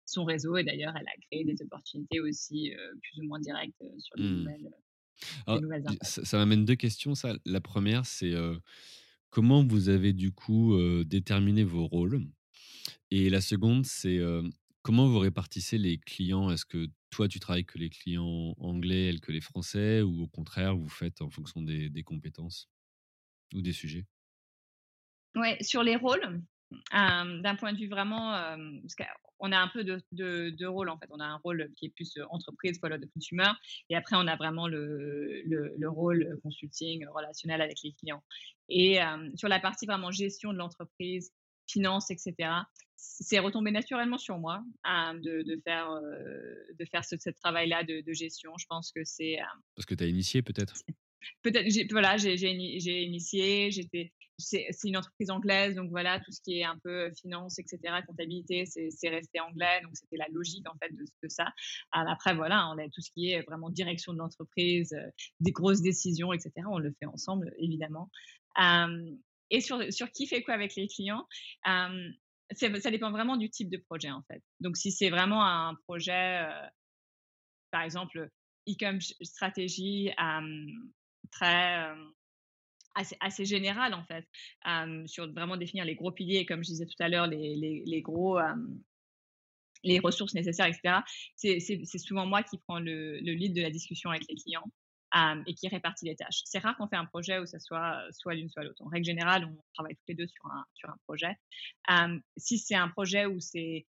son 0.05 0.23
réseau. 0.23 0.55
Et 0.55 0.63
d'ailleurs, 0.63 0.93
elle 0.95 1.07
a 1.07 1.17
créé 1.29 1.43
des 1.43 1.59
opportunités 1.63 2.19
aussi 2.19 2.71
plus 3.01 3.23
ou 3.23 3.27
moins 3.27 3.39
directes 3.39 3.83
sur 3.97 4.15
les 4.17 4.23
mmh. 4.23 4.37
nouvelles 4.37 4.69
ça, 6.01 6.37
m'amène 6.37 6.65
deux 6.65 6.75
questions. 6.75 7.15
Ça. 7.15 7.35
La 7.45 7.61
première, 7.61 8.05
c'est 8.05 8.33
comment 9.29 9.65
vous 9.65 9.89
avez 9.89 10.13
du 10.13 10.31
coup 10.31 10.77
déterminé 11.03 11.63
vos 11.63 11.87
rôles? 11.87 12.21
Et 13.11 13.29
la 13.29 13.41
seconde, 13.41 13.85
c'est 13.85 14.19
comment 14.81 15.07
vous 15.07 15.19
répartissez 15.19 15.77
les 15.77 15.97
clients? 15.97 16.51
Est-ce 16.51 16.65
que 16.65 16.87
toi, 17.09 17.27
tu 17.27 17.39
travailles 17.39 17.65
que 17.65 17.77
les 17.77 17.89
clients 17.89 18.53
anglais, 18.57 19.07
elle 19.07 19.21
que 19.21 19.31
les 19.31 19.41
français, 19.41 20.01
ou 20.01 20.23
au 20.23 20.27
contraire, 20.27 20.75
vous 20.75 20.89
faites 20.89 21.21
en 21.21 21.29
fonction 21.29 21.61
des, 21.61 21.89
des 21.89 22.03
compétences 22.03 22.69
ou 23.53 23.61
des 23.61 23.73
sujets? 23.73 24.05
Oui, 25.35 25.49
sur 25.61 25.83
les 25.83 25.95
rôles, 25.95 26.41
d'un 26.91 27.55
point 27.55 27.73
de 27.73 27.77
vue 27.77 27.87
vraiment, 27.87 28.31
parce 28.31 28.95
qu'on 28.95 29.51
a 29.51 29.57
un 29.57 29.67
peu 29.67 29.83
de, 29.83 30.01
de, 30.11 30.65
rôle 30.65 30.89
en 30.89 30.97
fait. 30.97 31.07
On 31.11 31.19
a 31.19 31.25
un 31.25 31.37
rôle 31.37 31.71
qui 31.75 31.87
est 31.87 31.89
plus 31.89 32.17
entreprise, 32.29 32.79
follow 32.79 32.97
de 32.97 33.05
consumer, 33.13 33.51
et 33.89 33.95
après 33.95 34.15
on 34.15 34.27
a 34.27 34.35
vraiment 34.35 34.67
le, 34.67 35.43
le, 35.45 35.89
rôle 35.89 36.39
consulting, 36.43 37.05
relationnel 37.07 37.61
avec 37.61 37.77
les 37.83 37.93
clients. 37.93 38.23
Et 38.69 38.99
sur 39.35 39.47
la 39.47 39.59
partie 39.59 39.85
vraiment 39.85 40.11
gestion 40.11 40.53
de 40.53 40.57
l'entreprise, 40.57 41.31
finance, 41.67 42.11
etc. 42.11 42.33
C'est 42.97 43.39
retombé 43.39 43.71
naturellement 43.71 44.17
sur 44.17 44.39
moi 44.39 44.63
de, 44.85 45.43
de, 45.43 45.61
faire, 45.63 45.89
de 45.91 46.85
faire 46.85 47.05
ce, 47.05 47.29
travail-là 47.29 47.83
de, 47.83 48.01
de, 48.01 48.13
gestion. 48.13 48.53
Je 48.57 48.65
pense 48.67 48.91
que 48.91 49.03
c'est. 49.03 49.37
Parce 49.75 49.85
que 49.85 49.95
tu 49.95 50.03
as 50.03 50.07
initié 50.07 50.41
peut-être? 50.41 50.73
Peut-être, 51.41 51.91
voilà, 51.91 52.17
j'ai 52.17 52.51
initié, 52.51 53.71
j'étais 53.71 54.11
c'est 54.37 54.67
une 54.83 54.97
entreprise 54.97 55.29
anglaise, 55.29 55.75
donc 55.75 55.89
voilà, 55.89 56.19
tout 56.19 56.31
ce 56.31 56.41
qui 56.41 56.59
est 56.59 56.63
un 56.63 56.77
peu 56.83 57.11
finance, 57.13 57.57
etc., 57.59 57.79
comptabilité, 58.05 58.65
c'est 58.65 59.09
resté 59.09 59.39
anglais, 59.39 59.81
donc 59.83 59.95
c'était 59.95 60.17
la 60.17 60.27
logique 60.31 60.67
en 60.69 60.77
fait 60.77 60.93
de, 60.93 61.05
ça. 61.27 61.47
Après, 61.91 62.35
voilà, 62.35 62.69
on 62.69 62.77
a 62.77 62.89
tout 62.89 63.01
ce 63.01 63.11
qui 63.11 63.31
est 63.31 63.41
vraiment 63.43 63.69
direction 63.69 64.13
de 64.13 64.19
l'entreprise, 64.19 64.93
euh, 64.93 65.09
des 65.39 65.51
grosses 65.51 65.81
décisions, 65.81 66.33
etc., 66.33 66.51
on 66.69 66.79
le 66.79 66.93
fait 66.99 67.05
ensemble, 67.05 67.53
évidemment. 67.57 68.09
et 69.49 69.61
sur, 69.61 69.81
sur 69.93 70.11
qui 70.11 70.27
fait 70.27 70.43
quoi 70.43 70.53
avec 70.53 70.75
les 70.75 70.87
clients, 70.87 71.25
ça 71.63 72.91
dépend 72.91 73.11
vraiment 73.11 73.37
du 73.37 73.49
type 73.49 73.69
de 73.69 73.77
projet 73.77 74.11
en 74.11 74.21
fait. 74.23 74.41
Donc 74.59 74.77
si 74.77 74.91
c'est 74.91 75.09
vraiment 75.09 75.45
un 75.45 75.75
projet, 75.87 76.45
euh, 76.45 76.67
par 77.71 77.81
exemple, 77.81 78.29
e-commerce 78.67 79.13
stratégie 79.21 80.11
très 81.31 81.93
assez, 82.95 83.17
assez 83.19 83.45
général 83.45 83.93
en 83.93 84.03
fait, 84.05 84.25
sur 85.07 85.31
vraiment 85.31 85.57
définir 85.57 85.85
les 85.85 85.95
gros 85.95 86.11
piliers, 86.11 86.45
comme 86.45 86.63
je 86.63 86.69
disais 86.69 86.85
tout 86.85 87.01
à 87.03 87.09
l'heure, 87.09 87.27
les, 87.27 87.55
les, 87.55 87.83
les, 87.85 88.01
gros, 88.01 88.39
les 89.83 89.99
ressources 89.99 90.33
nécessaires, 90.33 90.67
etc. 90.67 90.99
C'est 91.35 91.97
souvent 91.99 92.25
moi 92.25 92.43
qui 92.43 92.57
prends 92.57 92.79
le, 92.79 93.19
le, 93.19 93.33
lead 93.33 93.55
de 93.55 93.61
la 93.61 93.69
discussion 93.69 94.09
avec 94.09 94.23
les 94.27 94.35
clients 94.35 94.65
et 95.45 95.53
qui 95.53 95.67
répartit 95.67 96.05
les 96.05 96.15
tâches. 96.15 96.41
C'est 96.45 96.59
rare 96.59 96.75
qu'on 96.77 96.87
fait 96.87 96.97
un 96.97 97.05
projet 97.05 97.39
où 97.39 97.45
ça 97.45 97.59
soit 97.59 98.01
soit 98.11 98.33
l'une 98.33 98.49
soit 98.49 98.63
l'autre. 98.63 98.81
En 98.81 98.89
règle 98.89 99.05
générale, 99.05 99.45
on 99.45 99.57
travaille 99.73 99.95
tous 99.95 100.05
les 100.09 100.15
deux 100.15 100.27
sur 100.27 100.45
un, 100.47 100.65
sur 100.73 100.89
un 100.89 100.97
projet. 101.05 101.35
si 102.37 102.57
c'est 102.57 102.75
un 102.75 102.89
projet 102.89 103.25
où 103.25 103.39
c'est 103.39 103.85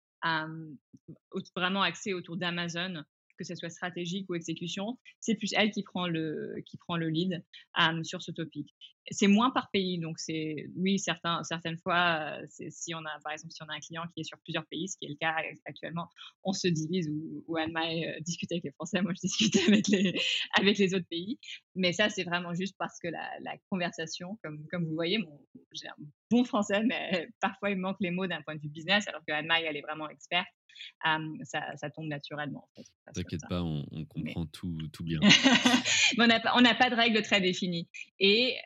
vraiment 1.55 1.81
axé 1.81 2.13
autour 2.13 2.37
d'Amazon, 2.37 3.03
que 3.37 3.43
ce 3.43 3.55
soit 3.55 3.69
stratégique 3.69 4.29
ou 4.29 4.35
exécution, 4.35 4.97
c'est 5.19 5.35
plus 5.35 5.53
elle 5.55 5.71
qui 5.71 5.83
prend 5.83 6.07
le, 6.07 6.63
lead 7.09 7.43
sur 8.03 8.21
ce 8.21 8.31
topic. 8.31 8.73
C'est 9.09 9.27
moins 9.27 9.49
par 9.49 9.71
pays, 9.71 9.99
donc 9.99 10.19
c'est 10.19 10.67
oui, 10.75 10.99
certains, 10.99 11.43
certaines 11.43 11.77
fois, 11.77 12.37
si 12.69 12.93
on 12.93 12.99
a 12.99 13.19
par 13.23 13.33
exemple 13.33 13.51
si 13.51 13.63
on 13.63 13.67
a 13.67 13.73
un 13.73 13.79
client 13.79 14.03
qui 14.13 14.21
est 14.21 14.23
sur 14.23 14.37
plusieurs 14.39 14.65
pays, 14.67 14.87
ce 14.87 14.97
qui 14.97 15.05
est 15.05 15.09
le 15.09 15.15
cas 15.15 15.35
actuellement, 15.65 16.07
on 16.43 16.53
se 16.53 16.67
divise 16.67 17.09
ou, 17.09 17.43
ou 17.47 17.57
Anne-Maë 17.57 18.21
discute 18.21 18.51
avec 18.51 18.63
les 18.63 18.71
Français, 18.71 19.01
moi 19.01 19.13
je 19.15 19.21
discute 19.27 19.55
avec 19.67 19.87
les, 19.87 20.13
avec 20.57 20.77
les 20.77 20.93
autres 20.93 21.07
pays. 21.09 21.39
Mais 21.75 21.93
ça, 21.93 22.09
c'est 22.09 22.23
vraiment 22.23 22.53
juste 22.53 22.75
parce 22.77 22.99
que 22.99 23.07
la, 23.07 23.27
la 23.41 23.57
conversation, 23.69 24.37
comme, 24.43 24.65
comme 24.71 24.85
vous 24.85 24.95
voyez, 24.95 25.19
j'ai 25.73 25.87
un 25.87 25.95
bon 26.29 26.43
français, 26.43 26.83
mais 26.83 27.27
parfois 27.41 27.71
il 27.71 27.77
manque 27.77 27.97
les 28.01 28.11
mots 28.11 28.27
d'un 28.27 28.41
point 28.43 28.55
de 28.55 28.61
vue 28.61 28.69
business, 28.69 29.07
alors 29.07 29.21
que 29.27 29.33
Anne-Maë, 29.33 29.63
elle 29.63 29.77
est 29.77 29.81
vraiment 29.81 30.09
experte 30.09 30.47
ça, 31.43 31.75
ça, 31.75 31.89
tombe 31.89 32.07
naturellement. 32.07 32.67
En 32.71 32.81
fait, 32.81 32.87
T'inquiète 33.13 33.41
pas, 33.49 33.61
on, 33.61 34.05
comprend 34.05 34.45
tout, 34.47 34.77
tout 34.93 35.03
bien. 35.03 35.19
on 36.17 36.61
n'a 36.61 36.75
pas 36.75 36.89
de 36.89 36.95
règles 36.95 37.21
très 37.21 37.41
définies. 37.41 37.87
Et 38.19 38.57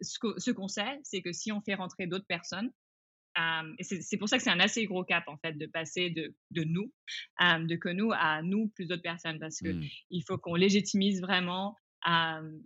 ce 0.00 0.50
qu'on 0.50 0.68
sait, 0.68 0.98
c'est 1.02 1.22
que 1.22 1.32
si 1.32 1.52
on 1.52 1.60
fait 1.60 1.74
rentrer 1.74 2.06
d'autres 2.06 2.26
personnes, 2.26 2.70
c'est 3.80 4.16
pour 4.16 4.28
ça 4.28 4.36
que 4.36 4.42
c'est 4.42 4.50
un 4.50 4.60
assez 4.60 4.84
gros 4.86 5.04
cap 5.04 5.28
en 5.28 5.36
fait 5.36 5.52
de 5.52 5.66
passer 5.66 6.10
de, 6.10 6.34
de 6.50 6.64
nous, 6.64 6.92
de 7.40 7.76
que 7.76 7.88
nous 7.88 8.10
à 8.12 8.42
nous 8.42 8.68
plus 8.68 8.86
d'autres 8.86 9.02
personnes 9.02 9.38
parce 9.38 9.60
que 9.60 9.68
mmh. 9.68 9.84
il 10.10 10.24
faut 10.26 10.38
qu'on 10.38 10.56
légitimise 10.56 11.20
vraiment 11.20 11.76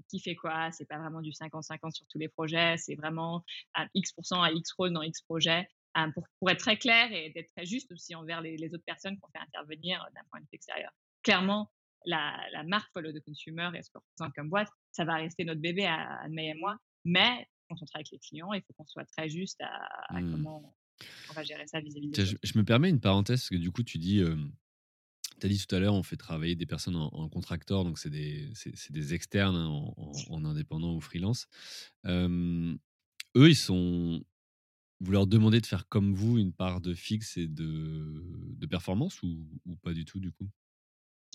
qui 0.08 0.20
fait 0.20 0.34
quoi. 0.34 0.70
C'est 0.72 0.86
pas 0.86 0.98
vraiment 0.98 1.20
du 1.20 1.30
50-50 1.30 1.92
sur 1.92 2.06
tous 2.08 2.18
les 2.18 2.28
projets, 2.28 2.76
c'est 2.76 2.94
vraiment 2.94 3.44
X% 3.94 4.42
à 4.42 4.50
X 4.52 4.72
rôle 4.72 4.92
dans 4.92 5.02
X 5.02 5.22
projets. 5.22 5.66
Euh, 5.98 6.10
pour, 6.12 6.26
pour, 6.38 6.48
être 6.48 6.60
très 6.60 6.78
clair 6.78 7.12
et 7.12 7.28
d'être 7.30 7.50
très 7.54 7.66
juste 7.66 7.92
aussi 7.92 8.14
envers 8.14 8.40
les, 8.40 8.56
les 8.56 8.72
autres 8.72 8.84
personnes 8.86 9.18
qu'on 9.20 9.28
fait 9.30 9.44
intervenir 9.46 10.02
d'un 10.14 10.22
point 10.30 10.40
de 10.40 10.46
vue 10.46 10.54
extérieur. 10.54 10.90
Clairement, 11.22 11.70
la, 12.06 12.34
la, 12.52 12.62
marque 12.62 12.90
Follow 12.94 13.12
the 13.12 13.22
Consumer 13.22 13.68
et 13.74 13.82
ce 13.82 13.90
qu'on 13.90 14.00
représente 14.00 14.34
comme 14.34 14.48
boîte, 14.48 14.70
ça 14.90 15.04
va 15.04 15.16
rester 15.16 15.44
notre 15.44 15.60
bébé 15.60 15.84
à, 15.84 16.22
à 16.22 16.28
et 16.28 16.54
moi, 16.54 16.78
mais 17.04 17.48
quand 17.68 17.76
on 17.80 17.86
travaille 17.86 18.02
avec 18.02 18.12
les 18.12 18.18
clients, 18.18 18.52
il 18.52 18.62
faut 18.62 18.72
qu'on 18.74 18.86
soit 18.86 19.04
très 19.04 19.28
juste 19.28 19.60
à, 19.60 20.20
mmh. 20.20 20.32
comment 20.32 20.76
on 21.30 21.32
va 21.32 21.42
gérer 21.42 21.66
ça 21.66 21.80
vis-à-vis 21.80 22.10
des 22.10 22.24
je, 22.24 22.36
je, 22.42 22.58
me 22.58 22.64
permets 22.64 22.90
une 22.90 23.00
parenthèse, 23.00 23.40
parce 23.40 23.48
que 23.50 23.56
du 23.56 23.70
coup, 23.70 23.82
tu 23.82 23.98
dis, 23.98 24.20
euh, 24.20 24.36
tu 25.40 25.46
as 25.46 25.48
dit 25.48 25.64
tout 25.66 25.74
à 25.74 25.80
l'heure, 25.80 25.94
on 25.94 26.02
fait 26.02 26.16
travailler 26.16 26.54
des 26.54 26.66
personnes 26.66 26.96
en, 26.96 27.08
en 27.08 27.28
contracteur, 27.28 27.84
donc 27.84 27.98
c'est 27.98 28.10
des, 28.10 28.52
des, 28.90 29.14
externes 29.14 29.56
hein, 29.56 29.66
en, 29.66 29.94
en, 29.96 30.12
en, 30.28 30.44
indépendant 30.44 30.94
ou 30.94 31.00
freelance. 31.00 31.48
Euh, 32.06 32.74
eux, 33.36 33.48
ils 33.48 33.56
sont, 33.56 34.24
vous 35.00 35.12
leur 35.12 35.26
demandez 35.26 35.60
de 35.60 35.66
faire 35.66 35.88
comme 35.88 36.14
vous 36.14 36.38
une 36.38 36.52
part 36.52 36.80
de 36.80 36.94
fixe 36.94 37.36
et 37.36 37.48
de, 37.48 38.24
de 38.56 38.66
performance 38.66 39.22
ou, 39.22 39.48
ou, 39.66 39.74
pas 39.76 39.92
du 39.92 40.04
tout 40.04 40.20
du 40.20 40.30
coup? 40.30 40.48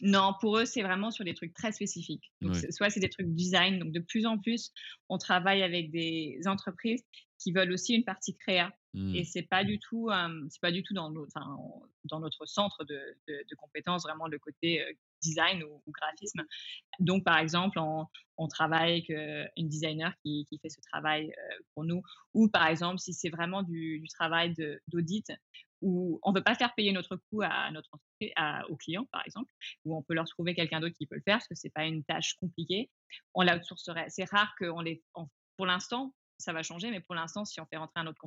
Non, 0.03 0.33
pour 0.39 0.57
eux, 0.59 0.65
c'est 0.65 0.83
vraiment 0.83 1.09
sur 1.09 1.25
des 1.25 1.33
trucs 1.33 1.53
très 1.53 1.71
spécifiques. 1.71 2.31
Donc, 2.41 2.55
Soit 2.69 2.89
c'est 2.89 2.99
des 2.99 3.09
trucs 3.09 3.33
design. 3.33 3.79
Donc, 3.79 3.91
de 3.91 3.99
plus 3.99 4.25
en 4.25 4.37
plus, 4.37 4.71
on 5.09 5.17
travaille 5.17 5.63
avec 5.63 5.89
des 5.89 6.39
entreprises 6.45 7.03
qui 7.39 7.51
veulent 7.51 7.71
aussi 7.71 7.95
une 7.95 8.03
partie 8.03 8.35
créa. 8.35 8.71
Mmh. 8.93 9.15
Et 9.15 9.23
c'est 9.23 9.43
pas 9.43 9.63
du 9.63 9.79
tout, 9.79 10.09
c'est 10.49 10.61
pas 10.61 10.71
du 10.71 10.83
tout 10.83 10.93
dans 10.93 11.09
notre, 11.09 11.39
dans 12.05 12.19
notre 12.19 12.45
centre 12.45 12.83
de, 12.83 12.99
de, 13.27 13.55
compétences 13.55 14.03
vraiment 14.03 14.27
le 14.27 14.37
côté 14.37 14.83
design 15.21 15.63
ou, 15.63 15.81
graphisme. 15.87 16.43
Donc, 16.99 17.23
par 17.23 17.39
exemple, 17.39 17.79
on, 17.79 18.05
on 18.37 18.47
travaille 18.47 18.91
avec 18.91 19.09
une 19.57 19.67
designer 19.67 20.13
qui, 20.23 20.45
qui, 20.47 20.59
fait 20.59 20.69
ce 20.69 20.81
travail 20.91 21.33
pour 21.73 21.83
nous. 21.83 22.03
Ou, 22.35 22.49
par 22.49 22.67
exemple, 22.67 22.99
si 22.99 23.13
c'est 23.13 23.29
vraiment 23.29 23.63
du, 23.63 23.99
du 23.99 24.07
travail 24.09 24.53
d'audit 24.87 25.31
où 25.81 26.19
on 26.23 26.31
ne 26.31 26.37
veut 26.37 26.43
pas 26.43 26.55
faire 26.55 26.73
payer 26.75 26.91
notre 26.91 27.15
coût 27.15 27.41
à 27.43 27.71
notre 27.71 27.89
à, 28.35 28.67
aux 28.69 28.75
clients, 28.75 29.05
par 29.11 29.21
exemple, 29.25 29.49
où 29.85 29.95
on 29.95 30.01
peut 30.01 30.13
leur 30.13 30.25
trouver 30.25 30.55
quelqu'un 30.55 30.79
d'autre 30.79 30.95
qui 30.97 31.07
peut 31.07 31.15
le 31.15 31.21
faire 31.21 31.37
parce 31.37 31.47
que 31.47 31.55
c'est 31.55 31.69
pas 31.69 31.85
une 31.85 32.03
tâche 32.03 32.35
compliquée. 32.39 32.89
On 33.33 33.43
l'outsourcerait. 33.43 34.09
C'est 34.09 34.29
rare 34.29 34.53
qu'on 34.59 34.81
les, 34.81 35.03
pour 35.55 35.65
l'instant, 35.65 36.13
ça 36.37 36.53
va 36.53 36.63
changer, 36.63 36.91
mais 36.91 37.01
pour 37.01 37.15
l'instant, 37.15 37.45
si 37.45 37.59
on 37.59 37.65
fait 37.65 37.77
rentrer 37.77 37.99
un 37.99 38.07
autre 38.07 38.21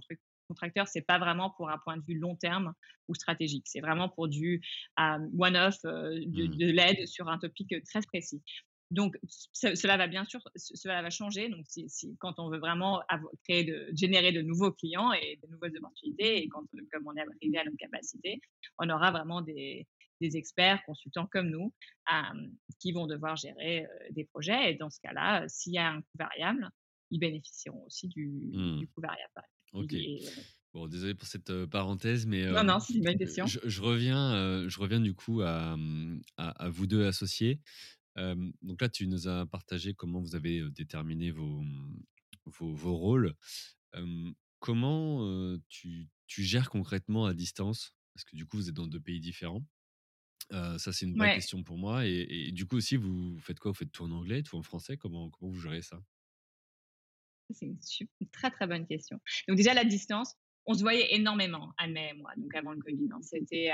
contracteur, 0.49 0.89
c'est 0.89 1.03
pas 1.03 1.19
vraiment 1.19 1.51
pour 1.51 1.71
un 1.71 1.79
point 1.79 1.97
de 1.97 2.05
vue 2.05 2.19
long 2.19 2.37
terme 2.37 2.75
ou 3.09 3.15
stratégique. 3.15 3.67
C'est 3.67 3.81
vraiment 3.81 4.09
pour 4.09 4.29
du 4.29 4.61
one-off, 4.99 5.77
euh, 5.85 6.19
de, 6.27 6.47
mmh. 6.47 6.57
de 6.57 6.67
l'aide 6.67 7.07
sur 7.07 7.29
un 7.29 7.39
topic 7.39 7.75
très 7.85 8.01
précis. 8.03 8.43
Donc, 8.91 9.17
cela 9.53 9.97
va 9.97 10.09
bien 10.09 10.25
sûr, 10.25 10.41
cela 10.57 11.01
va 11.01 11.11
changer. 11.11 11.49
Donc, 11.49 11.65
si, 11.69 11.89
si, 11.89 12.17
quand 12.19 12.39
on 12.39 12.51
veut 12.51 12.59
vraiment 12.59 13.01
créer 13.45 13.65
de, 13.65 13.89
générer 13.95 14.33
de 14.33 14.43
nouveaux 14.43 14.73
clients 14.73 15.13
et 15.13 15.39
de 15.43 15.49
nouvelles 15.49 15.77
opportunités, 15.79 16.43
et 16.43 16.49
quand, 16.49 16.65
comme 16.93 17.07
on 17.07 17.17
est 17.17 17.21
arrivé 17.21 17.59
à 17.59 17.65
notre 17.65 17.77
capacité, 17.77 18.41
on 18.79 18.91
aura 18.91 19.13
vraiment 19.13 19.43
des, 19.43 19.87
des 20.21 20.37
experts, 20.37 20.83
consultants 20.85 21.29
comme 21.31 21.51
nous, 21.51 21.73
qui 22.81 22.93
vont 22.93 23.07
devoir 23.07 23.37
gérer 23.37 23.85
euh, 23.85 23.89
des 24.11 24.25
projets. 24.25 24.73
Et 24.73 24.75
dans 24.75 24.91
ce 24.91 25.01
cas-là, 25.03 25.45
s'il 25.49 25.75
y 25.75 25.79
a 25.79 25.89
un 25.89 26.01
coût 26.01 26.19
variable, 26.19 26.69
ils 27.11 27.19
bénéficieront 27.19 27.85
aussi 27.87 28.09
du, 28.09 28.51
mmh. 28.53 28.79
du 28.79 28.89
coût 28.89 29.01
variable. 29.01 29.49
Ok. 29.73 29.93
Euh, 29.93 30.43
bon, 30.75 30.89
désolé 30.89 31.15
pour 31.15 31.29
cette 31.29 31.51
euh, 31.51 31.67
parenthèse, 31.67 32.27
mais 32.27 32.47
non, 32.47 32.65
non, 32.65 32.81
c'est 32.81 32.95
une 32.95 33.05
bonne 33.05 33.19
question. 33.19 33.47
Je, 33.47 33.81
reviens, 33.81 34.69
je 34.69 34.81
reviens 34.81 35.01
du 35.01 35.15
coup 35.15 35.43
à, 35.43 35.77
à, 36.37 36.65
à 36.65 36.69
vous 36.69 36.87
deux 36.87 37.07
associés 37.07 37.61
donc 38.63 38.81
là, 38.81 38.89
tu 38.89 39.07
nous 39.07 39.29
as 39.29 39.47
partagé 39.47 39.95
comment 39.95 40.21
vous 40.21 40.35
avez 40.35 40.69
déterminé 40.71 41.31
vos, 41.31 41.63
vos, 42.47 42.73
vos 42.73 42.97
rôles. 42.97 43.35
comment 44.59 45.57
tu, 45.69 46.09
tu, 46.27 46.43
gères 46.43 46.71
concrètement 46.71 47.27
à 47.27 47.35
distance? 47.35 47.95
Parce 48.15 48.25
que 48.25 48.37
du 48.37 48.47
coup, 48.47 48.57
vous 48.57 48.69
êtes 48.69 48.75
dans 48.75 48.87
deux 48.87 49.01
pays 49.01 49.21
différents. 49.21 49.65
ça, 50.51 50.93
c'est 50.93 51.07
une 51.07 51.15
bonne 51.15 51.35
question 51.35 51.63
pour 51.63 51.79
moi. 51.79 52.07
Et, 52.07 52.51
du 52.53 52.67
coup 52.67 52.77
aussi, 52.77 52.97
vous 52.97 53.39
faites 53.41 53.59
quoi? 53.59 53.71
Vous 53.71 53.77
faites 53.77 53.93
tout 53.93 54.05
en 54.05 54.11
anglais, 54.11 54.43
tout 54.43 54.57
en 54.57 54.63
français? 54.63 54.97
Comment, 54.97 55.31
comment 55.31 55.51
vous 55.51 55.61
gérez 55.61 55.83
ça? 55.83 56.03
C'est 57.53 57.67
une, 57.67 57.79
très 58.33 58.51
très 58.51 58.67
bonne 58.67 58.87
question. 58.87 59.21
Donc 59.49 59.57
déjà, 59.57 59.75
la 59.75 59.85
distance, 59.85 60.35
on 60.67 60.75
se 60.75 60.83
voyait 60.83 61.15
énormément, 61.15 61.73
Anne 61.79 61.97
et 61.97 62.13
moi, 62.15 62.33
donc 62.37 62.55
avant 62.55 62.73
le 62.73 62.81
Covid. 62.81 63.09
Hein. 63.13 63.23
C'était, 63.23 63.71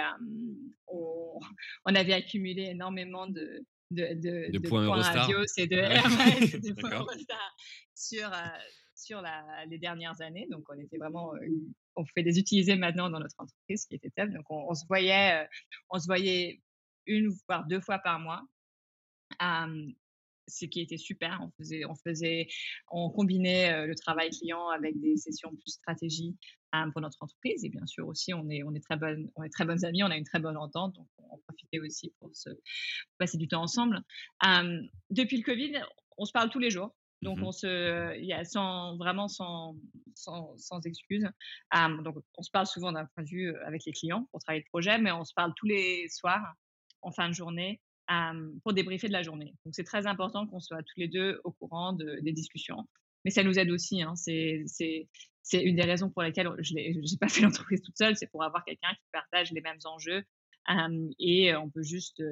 on, 0.86 1.38
on, 1.84 1.94
avait 1.94 2.12
accumulé 2.12 2.62
énormément 2.62 3.26
de, 3.26 3.66
de, 3.90 4.14
de, 4.14 4.50
de, 4.52 4.68
points 4.68 4.84
Eurostar. 4.84 5.28
et 5.56 5.66
de, 5.66 5.76
ouais. 5.76 6.58
de 6.60 6.74
points 6.80 6.90
Eurostar 6.90 7.56
sur, 7.94 8.32
euh, 8.32 8.46
sur 8.94 9.20
la, 9.20 9.64
les 9.66 9.78
dernières 9.78 10.20
années. 10.20 10.46
Donc, 10.50 10.64
on 10.68 10.78
était 10.78 10.98
vraiment, 10.98 11.34
euh, 11.34 11.48
on 11.94 12.04
fait 12.04 12.22
les 12.22 12.38
utiliser 12.38 12.76
maintenant 12.76 13.10
dans 13.10 13.20
notre 13.20 13.36
entreprise, 13.38 13.82
ce 13.82 13.88
qui 13.88 13.94
était 13.94 14.10
top. 14.10 14.30
Donc, 14.30 14.44
on, 14.50 14.66
on 14.68 14.74
se 14.74 14.84
voyait, 14.86 15.44
euh, 15.44 15.46
on 15.90 15.98
se 15.98 16.06
voyait 16.06 16.60
une 17.06 17.28
voire 17.48 17.66
deux 17.66 17.80
fois 17.80 17.98
par 17.98 18.18
mois. 18.18 18.42
Ce 20.48 20.64
qui 20.64 20.80
était 20.80 20.96
super. 20.96 21.40
On 21.42 21.50
faisait, 21.58 21.84
on 21.84 21.94
faisait, 21.94 22.48
on 22.90 23.10
combinait 23.10 23.86
le 23.86 23.94
travail 23.94 24.30
client 24.30 24.68
avec 24.68 24.98
des 25.00 25.16
sessions 25.16 25.50
plus 25.50 25.72
stratégie 25.72 26.36
pour 26.92 27.00
notre 27.00 27.18
entreprise. 27.20 27.64
Et 27.64 27.68
bien 27.68 27.86
sûr 27.86 28.06
aussi, 28.06 28.34
on 28.34 28.48
est, 28.50 28.62
on 28.62 28.74
est 28.74 28.80
très 28.80 28.96
bonnes, 28.96 29.30
on 29.34 29.42
est 29.42 29.50
très 29.50 29.64
bonnes 29.64 29.84
amies, 29.84 30.02
on 30.02 30.10
a 30.10 30.16
une 30.16 30.24
très 30.24 30.40
bonne 30.40 30.56
entente, 30.56 30.94
donc 30.94 31.08
on 31.18 31.38
profitait 31.38 31.78
aussi 31.80 32.12
pour 32.20 32.30
se 32.34 32.50
passer 33.18 33.38
du 33.38 33.48
temps 33.48 33.62
ensemble. 33.62 34.00
depuis 35.10 35.38
le 35.38 35.42
Covid, 35.42 35.80
on 36.18 36.24
se 36.24 36.32
parle 36.32 36.50
tous 36.50 36.58
les 36.58 36.70
jours. 36.70 36.94
Donc, 37.22 37.38
mmh 37.38 37.44
on 37.44 37.52
se, 37.52 38.18
il 38.18 38.26
y 38.26 38.34
a 38.34 38.44
sans, 38.44 38.98
vraiment 38.98 39.26
sans, 39.26 39.74
sans, 40.14 40.54
sans 40.58 40.80
excuses. 40.82 41.26
donc, 42.04 42.16
on 42.36 42.42
se 42.42 42.50
parle 42.50 42.66
souvent 42.66 42.92
d'un 42.92 43.06
point 43.06 43.24
de 43.24 43.28
vue 43.28 43.56
avec 43.64 43.84
les 43.86 43.92
clients 43.92 44.28
pour 44.30 44.40
travailler 44.40 44.62
le 44.64 44.68
projet, 44.68 44.98
mais 44.98 45.12
on 45.12 45.24
se 45.24 45.32
parle 45.34 45.52
tous 45.56 45.66
les 45.66 46.08
soirs 46.10 46.54
en 47.00 47.12
fin 47.12 47.28
de 47.28 47.34
journée 47.34 47.80
pour 48.62 48.72
débriefer 48.72 49.08
de 49.08 49.12
la 49.12 49.22
journée. 49.22 49.54
Donc 49.64 49.74
c'est 49.74 49.84
très 49.84 50.06
important 50.06 50.46
qu'on 50.46 50.60
soit 50.60 50.82
tous 50.82 50.98
les 50.98 51.08
deux 51.08 51.40
au 51.44 51.52
courant 51.52 51.92
de, 51.92 52.18
des 52.22 52.32
discussions. 52.32 52.88
Mais 53.24 53.30
ça 53.30 53.42
nous 53.42 53.58
aide 53.58 53.70
aussi. 53.70 54.02
Hein. 54.02 54.14
C'est 54.16 54.64
une 55.52 55.76
des 55.76 55.82
raisons 55.82 56.10
pour 56.10 56.22
lesquelles 56.22 56.48
je 56.60 56.74
n'ai 56.74 56.94
pas 57.20 57.28
fait 57.28 57.40
l'entreprise 57.42 57.82
toute 57.82 57.96
seule. 57.96 58.16
C'est 58.16 58.30
pour 58.30 58.44
avoir 58.44 58.64
quelqu'un 58.64 58.92
qui 58.94 59.06
partage 59.12 59.52
les 59.52 59.60
mêmes 59.60 59.78
enjeux 59.84 60.24
et 61.18 61.54
on 61.56 61.70
peut 61.70 61.82
juste 61.82 62.22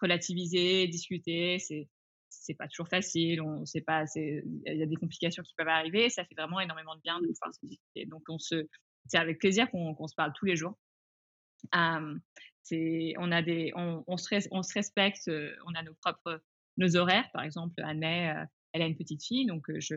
relativiser, 0.00 0.86
discuter. 0.88 1.58
C'est 1.58 1.88
c'est 2.36 2.54
pas 2.54 2.66
toujours 2.66 2.88
facile. 2.88 3.40
Il 3.74 4.78
y 4.78 4.82
a 4.82 4.86
des 4.86 4.96
complications 4.96 5.42
qui 5.42 5.54
peuvent 5.56 5.68
arriver. 5.68 6.10
Ça 6.10 6.24
fait 6.24 6.34
vraiment 6.34 6.60
énormément 6.60 6.96
de 6.96 7.00
bien 7.00 7.20
de 7.20 7.28
pouvoir 7.28 7.54
se 7.54 7.64
discuter. 7.64 8.06
Donc 8.06 8.24
c'est 9.06 9.18
avec 9.18 9.38
plaisir 9.38 9.70
qu'on 9.70 10.06
se 10.06 10.14
parle 10.14 10.32
tous 10.34 10.46
les 10.46 10.56
jours 10.56 10.76
on 12.72 14.16
se, 14.16 14.74
respecte, 14.74 15.28
euh, 15.28 15.54
on 15.66 15.74
a 15.74 15.82
nos 15.82 15.94
propres, 15.94 16.42
nos 16.76 16.96
horaires. 16.96 17.28
Par 17.32 17.42
exemple, 17.42 17.80
Année, 17.82 18.30
euh, 18.30 18.44
elle 18.72 18.82
a 18.82 18.86
une 18.86 18.96
petite 18.96 19.24
fille, 19.24 19.46
donc 19.46 19.68
euh, 19.70 19.80
je, 19.80 19.94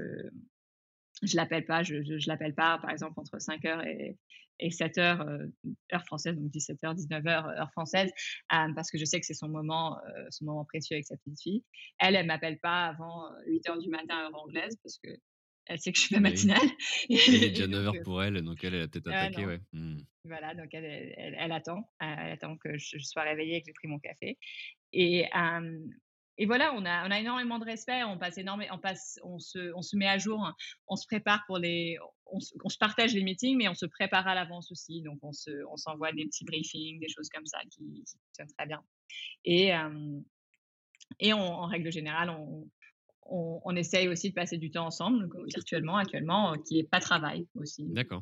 je 1.23 1.35
l'appelle 1.35 1.65
pas, 1.65 1.83
je, 1.83 2.03
je, 2.03 2.27
l'appelle 2.27 2.53
pas, 2.53 2.77
par 2.79 2.91
exemple, 2.91 3.19
entre 3.19 3.37
5h 3.37 3.87
et, 3.87 4.17
et 4.59 4.69
7h, 4.69 5.51
heure 5.93 6.05
française, 6.05 6.35
donc 6.35 6.51
17h, 6.51 6.95
19h, 6.95 7.59
heure 7.59 7.71
française, 7.71 8.11
parce 8.49 8.89
que 8.91 8.97
je 8.97 9.05
sais 9.05 9.19
que 9.19 9.25
c'est 9.25 9.33
son 9.33 9.49
moment, 9.49 9.99
son 10.29 10.45
moment 10.45 10.65
précieux 10.65 10.95
avec 10.95 11.05
sa 11.05 11.15
petite 11.17 11.39
fille. 11.39 11.63
Elle, 11.99 12.15
elle 12.15 12.25
m'appelle 12.25 12.59
pas 12.59 12.87
avant 12.87 13.31
8h 13.47 13.81
du 13.81 13.89
matin, 13.89 14.25
heure 14.25 14.43
anglaise, 14.43 14.75
parce 14.83 14.97
que 14.97 15.09
elle 15.69 15.79
sait 15.79 15.91
que 15.91 15.97
je 15.97 16.03
suis 16.03 16.15
pas 16.15 16.21
matinale. 16.21 16.59
Il 17.09 17.43
est 17.43 17.49
déjà 17.49 17.67
9h 17.67 18.03
pour 18.03 18.23
elle, 18.23 18.41
donc 18.41 18.63
elle, 18.63 18.75
elle 18.75 18.83
a 18.83 18.87
peut-être 18.87 19.07
attaqué, 19.07 19.45
ouais. 19.45 19.59
Mmh. 19.73 19.99
Voilà, 20.25 20.55
donc 20.55 20.73
elle, 20.73 21.13
elle, 21.17 21.51
attend, 21.51 21.89
elle 21.99 22.31
attend 22.31 22.57
que 22.57 22.77
je, 22.77 22.97
sois 22.99 23.23
réveillée 23.23 23.57
et 23.57 23.61
que 23.61 23.67
j'ai 23.67 23.73
pris 23.73 23.87
mon 23.87 23.99
café. 23.99 24.37
et, 24.91 25.25
et 26.39 26.45
voilà, 26.45 26.73
on 26.75 26.85
a, 26.85 27.07
on 27.07 27.11
a 27.11 27.19
énormément 27.19 27.57
de 27.57 27.65
respect, 27.65 28.03
on 28.03 28.19
passe 28.19 28.37
énormément, 28.37 28.75
on 28.75 28.79
passe, 28.79 29.19
on 29.23 29.39
se, 29.39 29.73
on 29.73 29.81
se 29.81 29.97
met 29.97 30.07
à 30.07 30.19
jour, 30.19 30.53
on 30.87 30.95
se 30.95 31.07
prépare 31.07 31.43
pour 31.47 31.57
les, 31.57 31.97
on 32.27 32.39
se, 32.39 32.53
on 32.63 32.69
se 32.69 32.77
partage 32.77 33.13
les 33.13 33.23
meetings, 33.23 33.57
mais 33.57 33.67
on 33.67 33.73
se 33.73 33.87
prépare 33.87 34.27
à 34.27 34.35
l'avance 34.35 34.71
aussi. 34.71 35.01
Donc 35.01 35.17
on 35.23 35.33
se, 35.33 35.49
on 35.71 35.77
s'envoie 35.77 36.11
des 36.11 36.25
petits 36.25 36.45
briefings, 36.45 36.99
des 36.99 37.09
choses 37.09 37.29
comme 37.29 37.45
ça 37.47 37.57
qui, 37.71 38.03
qui 38.05 38.17
fonctionnent 38.19 38.55
très 38.55 38.67
bien. 38.67 38.83
Et, 39.45 39.71
et 41.19 41.33
en 41.33 41.65
règle 41.65 41.91
générale, 41.91 42.29
on, 42.29 42.69
on, 43.29 43.61
on, 43.63 43.75
essaye 43.75 44.07
aussi 44.07 44.29
de 44.29 44.33
passer 44.33 44.57
du 44.57 44.71
temps 44.71 44.85
ensemble, 44.85 45.29
virtuellement 45.47 45.97
actuellement, 45.97 46.55
qui 46.65 46.75
n'est 46.75 46.83
pas 46.83 46.99
travail 46.99 47.47
aussi. 47.55 47.85
D'accord. 47.85 48.21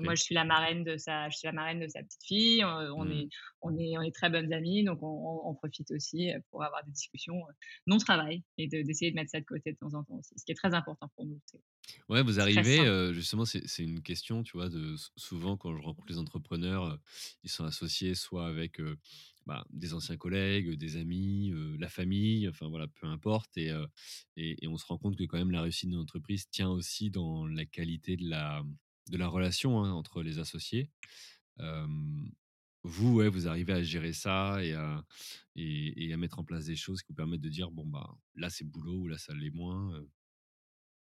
Moi, 0.00 0.14
je 0.14 0.22
suis 0.22 0.34
la 0.34 0.44
marraine 0.44 0.82
de 0.82 0.96
sa, 0.96 1.28
je 1.28 1.36
suis 1.36 1.46
la 1.46 1.52
marraine 1.52 1.80
de 1.80 1.88
sa 1.88 2.02
petite 2.02 2.24
fille. 2.24 2.64
On, 2.64 3.04
mmh. 3.04 3.12
est, 3.12 3.28
on 3.60 3.78
est, 3.78 3.98
on 3.98 4.02
est 4.02 4.14
très 4.14 4.30
bonnes 4.30 4.52
amies, 4.52 4.84
donc 4.84 5.02
on, 5.02 5.42
on, 5.44 5.54
profite 5.54 5.90
aussi 5.90 6.30
pour 6.50 6.62
avoir 6.62 6.84
des 6.84 6.92
discussions 6.92 7.42
non 7.86 7.98
travail 7.98 8.42
et 8.58 8.66
d'essayer 8.66 9.10
de, 9.10 9.16
mettre 9.16 9.30
ça 9.30 9.40
de 9.40 9.44
côté 9.44 9.72
de 9.72 9.78
temps 9.78 9.94
en 9.94 10.04
temps 10.04 10.14
aussi, 10.14 10.34
ce 10.36 10.44
qui 10.44 10.52
est 10.52 10.56
très 10.56 10.74
important 10.74 11.10
pour 11.16 11.26
nous. 11.26 11.40
Ouais, 12.08 12.22
vous 12.22 12.40
arrivez, 12.40 13.12
justement, 13.12 13.44
c'est 13.44 13.82
une 13.82 14.02
question, 14.02 14.42
tu 14.42 14.56
vois, 14.56 14.68
de 14.68 14.96
souvent 15.16 15.56
quand 15.56 15.76
je 15.76 15.82
rencontre 15.82 16.08
les 16.08 16.18
entrepreneurs, 16.18 16.98
ils 17.42 17.50
sont 17.50 17.64
associés 17.64 18.14
soit 18.14 18.46
avec 18.46 18.80
bah, 19.46 19.64
des 19.70 19.92
anciens 19.92 20.16
collègues, 20.16 20.72
des 20.78 20.96
amis, 20.96 21.52
la 21.78 21.88
famille, 21.88 22.48
enfin 22.48 22.68
voilà, 22.68 22.86
peu 22.88 23.06
importe, 23.06 23.56
et, 23.58 23.70
et, 24.36 24.64
et, 24.64 24.68
on 24.68 24.78
se 24.78 24.86
rend 24.86 24.96
compte 24.96 25.16
que 25.16 25.24
quand 25.24 25.38
même 25.38 25.50
la 25.50 25.62
réussite 25.62 25.90
d'une 25.90 25.98
entreprise 25.98 26.48
tient 26.50 26.70
aussi 26.70 27.10
dans 27.10 27.46
la 27.46 27.66
qualité 27.66 28.16
de 28.16 28.28
la 28.28 28.62
de 29.08 29.16
la 29.16 29.28
relation 29.28 29.82
hein, 29.82 29.92
entre 29.92 30.22
les 30.22 30.38
associés. 30.38 30.90
vous, 32.82 33.14
ouais, 33.14 33.28
vous 33.28 33.48
arrivez 33.48 33.72
à 33.72 33.82
gérer 33.82 34.12
ça 34.12 34.62
et 34.62 34.74
à, 34.74 35.04
et, 35.56 36.12
à 36.12 36.16
mettre 36.16 36.38
en 36.38 36.44
place 36.44 36.66
des 36.66 36.76
choses 36.76 37.02
qui 37.02 37.12
vous 37.12 37.16
permettent 37.16 37.40
de 37.40 37.48
dire 37.48 37.70
bon 37.70 37.86
bah 37.86 38.14
là 38.34 38.50
c'est 38.50 38.64
boulot 38.64 38.96
ou 38.96 39.08
là 39.08 39.18
ça 39.18 39.34
l'est 39.34 39.50
moins. 39.50 40.04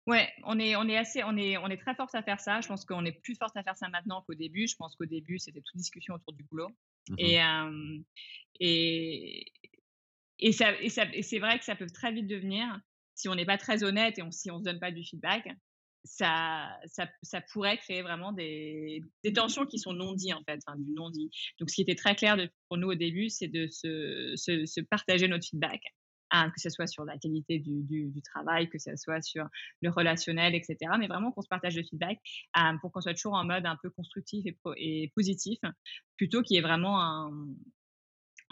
Ouais, 0.06 0.30
on 0.44 0.60
est, 0.60 0.76
on 0.76 0.84
est 0.90 0.98
assez, 0.98 1.24
on 1.24 1.38
est, 1.38 1.58
on 1.58 1.68
est 1.68 1.78
très 1.78 1.96
forte 1.96 2.14
à 2.14 2.22
faire 2.22 2.40
ça. 2.40 2.60
Je 2.60 2.68
pense 2.68 2.84
qu'on 2.84 3.06
est 3.06 3.14
plus 3.14 3.36
forte 3.36 3.56
à 3.56 3.64
faire 3.64 3.78
ça 3.78 3.88
maintenant 3.88 4.22
qu'au 4.22 4.34
début. 4.34 4.68
Je 4.68 4.76
pense 4.76 4.96
qu'au 4.96 5.06
début 5.06 5.40
c'était 5.40 5.62
toute 5.62 5.78
discussion 5.78 6.16
autour 6.16 6.34
du 6.34 6.44
boulot. 6.44 6.70
Mmh 7.10 7.16
et, 7.18 7.40
et, 8.60 9.52
et, 10.40 10.52
ça, 10.52 10.80
et, 10.82 10.90
ça, 10.90 11.06
et 11.14 11.22
c'est 11.22 11.40
vrai 11.40 11.60
que 11.60 11.66
ça 11.66 11.76
peut 11.76 11.88
très 11.88 12.14
vite 12.14 12.28
devenir, 12.28 12.80
si 13.16 13.28
on 13.30 13.36
n'est 13.36 13.46
pas 13.46 13.58
très 13.58 13.84
honnête 13.84 14.18
et 14.20 14.22
on, 14.22 14.32
si 14.32 14.52
on 14.52 14.60
se 14.60 14.64
donne 14.64 14.80
pas 14.80 14.92
du 14.92 15.04
feedback, 15.04 15.50
ça, 16.04 16.70
ça, 17.22 17.42
pourrait 17.52 17.78
créer 17.78 18.02
vraiment 18.02 18.34
des, 18.34 19.02
des, 19.24 19.34
tensions 19.34 19.66
qui 19.66 19.80
sont 19.80 19.94
non 19.94 20.14
dites 20.14 20.34
en 20.34 20.44
fait, 20.44 20.60
du 20.78 20.92
non 20.94 21.10
dit. 21.10 21.30
Donc 21.60 21.70
ce 21.70 21.76
qui 21.76 21.82
était 21.82 21.96
très 21.96 22.16
clair 22.16 22.38
pour 22.68 22.78
nous 22.78 22.90
au 22.90 22.96
début, 22.96 23.30
c'est 23.30 23.48
de 23.48 23.68
se, 23.68 24.82
partager 24.82 25.28
notre 25.28 25.48
feedback, 25.48 25.82
hein, 26.32 26.50
que 26.52 26.60
ce 26.60 26.70
soit 26.70 26.88
sur 26.88 27.06
la 27.06 27.18
qualité 27.18 27.60
du, 27.60 28.22
travail, 28.34 28.70
que 28.70 28.80
ce 28.80 28.96
soit 28.98 29.22
sur 29.22 29.48
le 29.82 29.90
relationnel, 29.90 30.56
etc. 30.56 30.78
Mais 31.00 31.08
vraiment 31.08 31.32
qu'on 31.32 31.42
se 31.42 31.48
partage 31.48 31.76
le 31.78 31.84
feedback 31.84 32.20
euh, 32.58 32.78
pour 32.82 32.92
qu'on 32.92 33.02
soit 33.02 33.14
toujours 33.14 33.36
en 33.36 33.46
mode 33.46 33.66
un 33.66 33.78
peu 33.82 33.90
constructif 33.90 34.46
et, 34.78 35.12
positif, 35.16 35.60
plutôt 36.18 36.42
qu'il 36.42 36.56
y 36.56 36.60
ait 36.60 36.64
vraiment 36.64 37.02
un, 37.02 37.32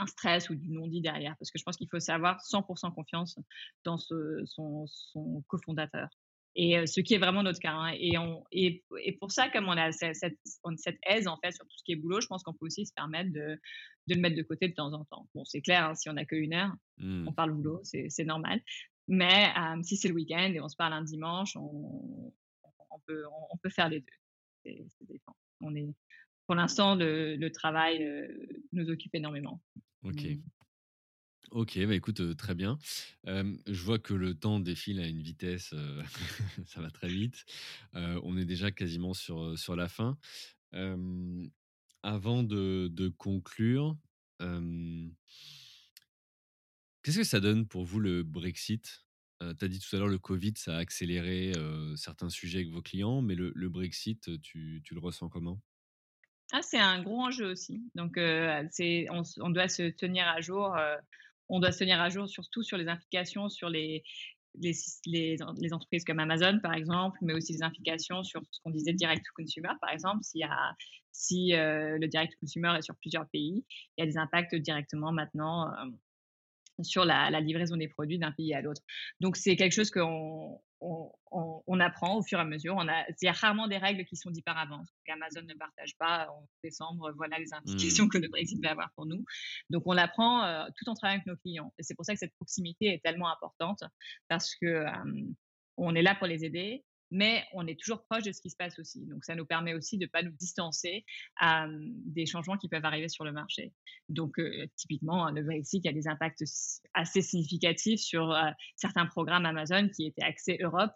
stress 0.08 0.50
ou 0.50 0.56
du 0.56 0.72
non-dit 0.72 1.02
derrière, 1.02 1.36
parce 1.38 1.52
que 1.52 1.60
je 1.60 1.64
pense 1.64 1.78
qu'il 1.78 1.88
faut 1.88 2.00
savoir 2.00 2.40
100% 2.40 2.92
confiance 2.92 3.38
dans 3.84 3.98
son, 3.98 4.88
son 4.88 5.44
cofondateur 5.48 6.10
et 6.56 6.86
ce 6.86 7.00
qui 7.00 7.14
est 7.14 7.18
vraiment 7.18 7.44
notre 7.44 7.60
cas. 7.60 7.74
Hein. 7.74 7.94
Et, 7.98 8.18
on, 8.18 8.44
et, 8.52 8.84
et, 9.04 9.14
pour 9.14 9.32
ça, 9.32 9.50
comme 9.50 9.68
on 9.68 9.78
a 9.78 9.92
cette, 9.92 10.16
cette, 10.16 11.00
aise 11.04 11.28
en 11.28 11.38
fait 11.38 11.52
sur 11.52 11.66
tout 11.66 11.78
ce 11.78 11.84
qui 11.84 11.94
est 11.94 11.96
boulot, 11.96 12.20
je 12.22 12.28
pense 12.28 12.44
qu'on 12.44 12.54
peut 12.54 12.66
aussi 12.66 12.86
se 12.86 12.94
permettre 12.94 13.32
de, 13.32 13.60
de, 14.08 14.16
le 14.16 14.22
mettre 14.22 14.36
de 14.36 14.44
côté 14.44 14.68
de 14.68 14.74
temps 14.74 14.94
en 14.94 15.06
temps. 15.06 15.30
Bon, 15.34 15.46
c'est 15.46 15.62
clair, 15.62 15.86
hein, 15.86 15.96
si 15.96 16.10
on 16.10 16.14
n'a 16.14 16.26
qu'une 16.26 16.54
heure, 16.54 16.74
mmh. 16.98 17.28
on 17.28 17.34
parle 17.34 17.54
boulot, 17.54 17.82
c'est 17.84 18.26
normal. 18.26 18.62
Mais 19.08 19.54
si 19.84 19.98
c'est 19.98 20.10
le 20.10 20.14
week-end 20.14 20.52
et 20.54 20.62
on 20.62 20.70
se 20.70 20.76
parle 20.76 20.94
un 20.94 21.04
dimanche, 21.04 21.56
on, 21.56 22.34
on 22.64 23.00
peut, 23.08 23.24
on, 23.52 23.58
peut 23.58 23.70
faire 23.70 23.90
les 23.90 24.02
deux. 24.02 24.86
On 25.62 25.76
est, 25.76 25.88
pour 26.46 26.56
l'instant, 26.56 26.96
le, 26.96 27.36
le, 27.36 27.52
travail 27.52 28.06
nous 28.74 28.90
occupe 28.90 29.16
énormément. 29.16 29.62
Ok. 30.04 30.24
Mmh. 30.24 30.42
Ok, 31.52 31.78
bah 31.86 31.96
écoute, 31.96 32.38
très 32.38 32.56
bien. 32.56 32.78
je 33.26 33.84
vois 33.84 34.00
que 34.00 34.14
le 34.14 34.34
temps 34.34 34.62
défile 34.62 35.02
à 35.02 35.08
une 35.08 35.22
vitesse, 35.22 35.76
ça 36.66 36.80
va 36.80 36.90
très 36.90 37.10
vite. 37.10 37.44
on 37.94 38.38
est 38.38 38.46
déjà 38.46 38.72
quasiment 38.72 39.14
sur, 39.14 39.60
sur 39.60 39.76
la 39.76 39.90
fin. 39.90 40.18
avant 42.04 42.44
de, 42.44 43.14
conclure, 43.18 43.98
qu'est-ce 44.40 45.12
que 47.18 47.26
ça 47.26 47.42
donne 47.42 47.68
pour 47.68 47.84
vous 47.84 48.00
le 48.00 48.24
Brexit? 48.24 49.04
Tu 49.42 49.66
as 49.66 49.68
dit 49.68 49.80
tout 49.80 49.94
à 49.94 50.00
l'heure 50.00 50.08
le 50.08 50.20
Covid, 50.20 50.54
ça 50.56 50.78
a 50.78 50.80
accéléré 50.80 51.52
certains 51.98 52.30
sujets 52.30 52.60
avec 52.60 52.72
vos 52.72 52.82
clients, 52.82 53.22
mais 53.22 53.36
le, 53.36 53.52
le 53.54 53.68
Brexit, 53.68 54.40
tu, 54.42 54.82
tu, 54.86 54.94
le 54.94 55.02
ressens 55.02 55.28
comment? 55.28 55.60
Ah, 56.54 56.62
c'est 56.62 56.80
un 56.80 57.04
gros 57.04 57.24
enjeu 57.24 57.52
aussi. 57.52 57.84
Donc, 57.96 58.14
on, 58.18 59.24
on, 59.42 59.50
doit 59.50 59.68
se 59.68 59.90
tenir 59.90 60.30
à 60.30 60.40
jour 60.40 60.78
on 61.52 61.60
doit 61.60 61.72
se 61.72 61.80
tenir 61.80 62.02
à 62.02 62.10
jour 62.10 62.28
surtout 62.28 62.64
sur 62.64 62.78
les 62.78 62.88
implications 62.88 63.50
sur 63.50 63.70
les, 63.70 64.04
les, 64.56 65.38
entreprises 65.72 66.04
comme 66.04 66.20
Amazon, 66.20 66.60
par 66.62 66.74
exemple, 66.74 67.18
mais 67.22 67.34
aussi 67.34 67.54
les 67.54 67.64
implications 67.64 68.24
sur 68.24 68.42
ce 68.52 68.60
qu'on 68.62 68.72
disait 68.72 68.94
direct 68.94 69.24
to 69.24 69.32
consumer, 69.36 69.74
par 69.80 69.92
exemple. 69.92 70.24
Si 71.12 71.54
euh, 71.54 71.98
le 72.00 72.08
direct 72.08 72.34
to 72.34 72.40
consumer 72.40 72.74
est 72.78 72.82
sur 72.82 72.96
plusieurs 72.96 73.28
pays, 73.30 73.66
il 73.98 74.02
y 74.02 74.04
a 74.04 74.06
des 74.06 74.18
impacts 74.18 74.56
directement 74.56 75.12
maintenant 75.12 75.68
euh, 75.68 76.84
sur 76.84 77.06
la, 77.06 77.30
la, 77.30 77.42
livraison 77.42 77.76
des 77.76 77.88
produits 77.88 78.18
d'un 78.18 78.32
pays 78.32 78.54
à 78.54 78.62
l'autre. 78.62 78.82
Donc, 79.20 79.36
c'est 79.36 79.56
quelque 79.56 79.74
chose 79.74 79.92
qu'on 79.92 80.60
on, 80.82 81.12
on, 81.68 81.80
apprend 81.80 82.18
au 82.18 82.24
fur 82.24 82.40
et 82.40 82.42
à 82.42 82.46
mesure. 82.46 82.76
On 82.76 82.88
a, 82.88 83.06
il 83.08 83.26
y 83.26 83.28
a 83.28 83.32
rarement 83.32 83.68
des 83.68 83.78
règles 83.78 84.04
qui 84.06 84.16
sont 84.16 84.32
dites 84.32 84.46
par 84.46 84.58
avance. 84.58 84.90
Amazon 85.12 85.42
ne 85.44 85.54
partage 85.54 85.96
pas 85.98 86.28
en 86.30 86.48
décembre, 86.64 87.12
voilà 87.16 87.38
les 87.38 87.54
implications 87.54 88.06
mmh. 88.06 88.10
que 88.10 88.18
le 88.18 88.30
Brexit 88.30 88.62
va 88.64 88.72
avoir 88.72 88.92
pour 88.96 89.06
nous. 89.06 89.24
Donc 89.70 89.84
on 89.86 89.94
l'apprend 89.94 90.44
euh, 90.44 90.66
tout 90.78 90.90
en 90.90 90.96
travaillant 90.96 91.20
avec 91.20 91.28
nos 91.28 91.38
clients. 91.38 91.74
Et 91.78 91.84
c'est 91.84 91.96
pour 91.96 92.06
ça 92.06 92.14
que 92.14 92.20
cette 92.20 92.34
proximité 92.36 92.88
est 92.88 93.04
tellement 93.04 93.32
importante 93.32 93.84
parce 94.28 94.56
que 94.56 94.66
euh, 94.66 94.92
on 95.78 95.96
est 95.96 96.02
là 96.02 96.16
pour 96.16 96.28
les 96.28 96.46
aider, 96.46 96.84
mais 97.12 97.44
on 97.52 97.68
est 97.68 97.78
toujours 97.80 98.04
proche 98.04 98.24
de 98.24 98.32
ce 98.32 98.42
qui 98.42 98.50
se 98.50 98.56
passe 98.56 98.80
aussi. 98.80 99.06
Donc, 99.06 99.26
ça 99.26 99.36
nous 99.36 99.46
permet 99.46 99.74
aussi 99.74 99.98
de 99.98 100.06
ne 100.06 100.10
pas 100.10 100.24
nous 100.24 100.32
distancer 100.32 101.06
à 101.40 101.68
des 101.70 102.26
changements 102.26 102.58
qui 102.58 102.70
peuvent 102.70 102.86
arriver 102.86 103.10
sur 103.10 103.26
le 103.26 103.34
marché. 103.34 103.74
Donc, 104.08 104.40
euh, 104.40 104.66
typiquement, 104.78 105.30
le 105.30 105.44
Brexit 105.44 105.86
a 105.86 105.92
des 105.92 106.08
impacts 106.08 106.44
assez 106.94 107.22
significatifs 107.22 108.00
sur 108.00 108.32
euh, 108.32 108.50
certains 108.78 109.06
programmes 109.06 109.46
Amazon 109.46 109.90
qui 109.90 110.06
étaient 110.06 110.24
axés 110.24 110.58
Europe. 110.62 110.96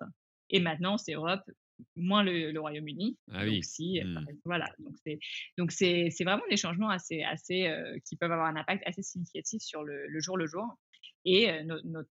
Et 0.49 0.61
maintenant, 0.61 0.97
c'est 0.97 1.13
Europe 1.13 1.43
moins 1.97 2.23
le, 2.23 2.57
Royaume-Uni. 2.57 3.17
Ah 3.33 3.43
oui. 3.43 3.61
si, 3.61 3.99
euh, 3.99 4.05
mmh. 4.05 4.27
voilà. 4.45 4.69
Donc 4.79 4.95
c'est 5.03 5.19
donc 5.57 5.73
c'est 5.73 6.09
vraiment 6.23 6.43
des 6.49 6.55
changements 6.55 6.89
assez 6.89 7.21
assez 7.23 7.69
qui 8.05 8.15
peuvent 8.15 8.31
avoir 8.31 8.47
un 8.47 8.55
impact 8.55 8.83
assez 8.87 9.03
significatif 9.03 9.61
sur 9.61 9.83
le, 9.83 10.07
le 10.07 10.19
jour 10.21 10.37
le 10.37 10.47
jour. 10.47 10.65
Et 11.25 11.49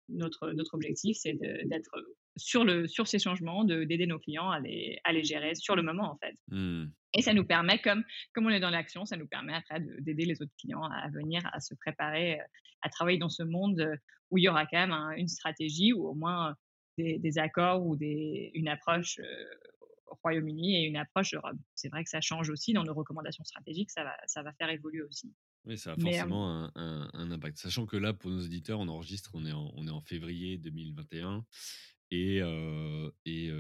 notre 0.09 0.73
objectif, 0.73 1.17
c'est 1.19 1.33
d'être 1.33 1.91
sur, 2.37 2.63
le, 2.63 2.87
sur 2.87 3.07
ces 3.07 3.19
changements, 3.19 3.63
d'aider 3.63 4.07
nos 4.07 4.19
clients 4.19 4.49
à 4.49 4.59
les, 4.59 4.99
à 5.03 5.11
les 5.11 5.23
gérer 5.23 5.55
sur 5.55 5.75
le 5.75 5.83
moment, 5.83 6.11
en 6.11 6.17
fait. 6.17 6.35
Mmh. 6.47 6.85
Et 7.13 7.21
ça 7.21 7.33
nous 7.33 7.45
permet, 7.45 7.79
comme, 7.79 8.03
comme 8.33 8.45
on 8.45 8.49
est 8.49 8.59
dans 8.59 8.69
l'action, 8.69 9.05
ça 9.05 9.17
nous 9.17 9.27
permet 9.27 9.53
après 9.53 9.81
d'aider 9.99 10.25
les 10.25 10.41
autres 10.41 10.53
clients 10.59 10.83
à 10.83 11.09
venir 11.09 11.41
à 11.51 11.59
se 11.59 11.73
préparer, 11.75 12.39
à 12.81 12.89
travailler 12.89 13.17
dans 13.17 13.29
ce 13.29 13.43
monde 13.43 13.99
où 14.29 14.37
il 14.37 14.43
y 14.43 14.49
aura 14.49 14.65
quand 14.65 14.87
même 14.87 14.97
une 15.17 15.27
stratégie 15.27 15.91
ou 15.91 16.07
au 16.07 16.13
moins 16.13 16.55
des, 16.97 17.19
des 17.19 17.37
accords 17.37 17.85
ou 17.85 17.97
des, 17.97 18.51
une 18.53 18.69
approche 18.69 19.19
au 20.07 20.15
Royaume-Uni 20.23 20.77
et 20.77 20.87
une 20.87 20.97
approche 20.97 21.33
Europe. 21.33 21.57
C'est 21.75 21.89
vrai 21.89 22.03
que 22.03 22.09
ça 22.09 22.21
change 22.21 22.49
aussi 22.49 22.73
dans 22.73 22.83
nos 22.83 22.93
recommandations 22.93 23.43
stratégiques, 23.43 23.91
ça 23.91 24.03
va, 24.03 24.15
ça 24.25 24.41
va 24.43 24.53
faire 24.53 24.69
évoluer 24.69 25.01
aussi. 25.01 25.33
Oui, 25.65 25.77
ça 25.77 25.93
a 25.93 25.95
forcément 25.95 26.71
un, 26.75 27.09
un, 27.13 27.31
impact. 27.31 27.57
Sachant 27.57 27.85
que 27.85 27.97
là, 27.97 28.13
pour 28.13 28.31
nos 28.31 28.43
auditeurs, 28.43 28.79
on 28.79 28.87
enregistre, 28.87 29.31
on 29.35 29.45
est 29.45 29.51
en, 29.51 29.71
on 29.75 29.85
est 29.85 29.91
en 29.91 30.01
février 30.01 30.57
2021 30.57 31.45
et, 32.11 32.41
et, 33.25 33.51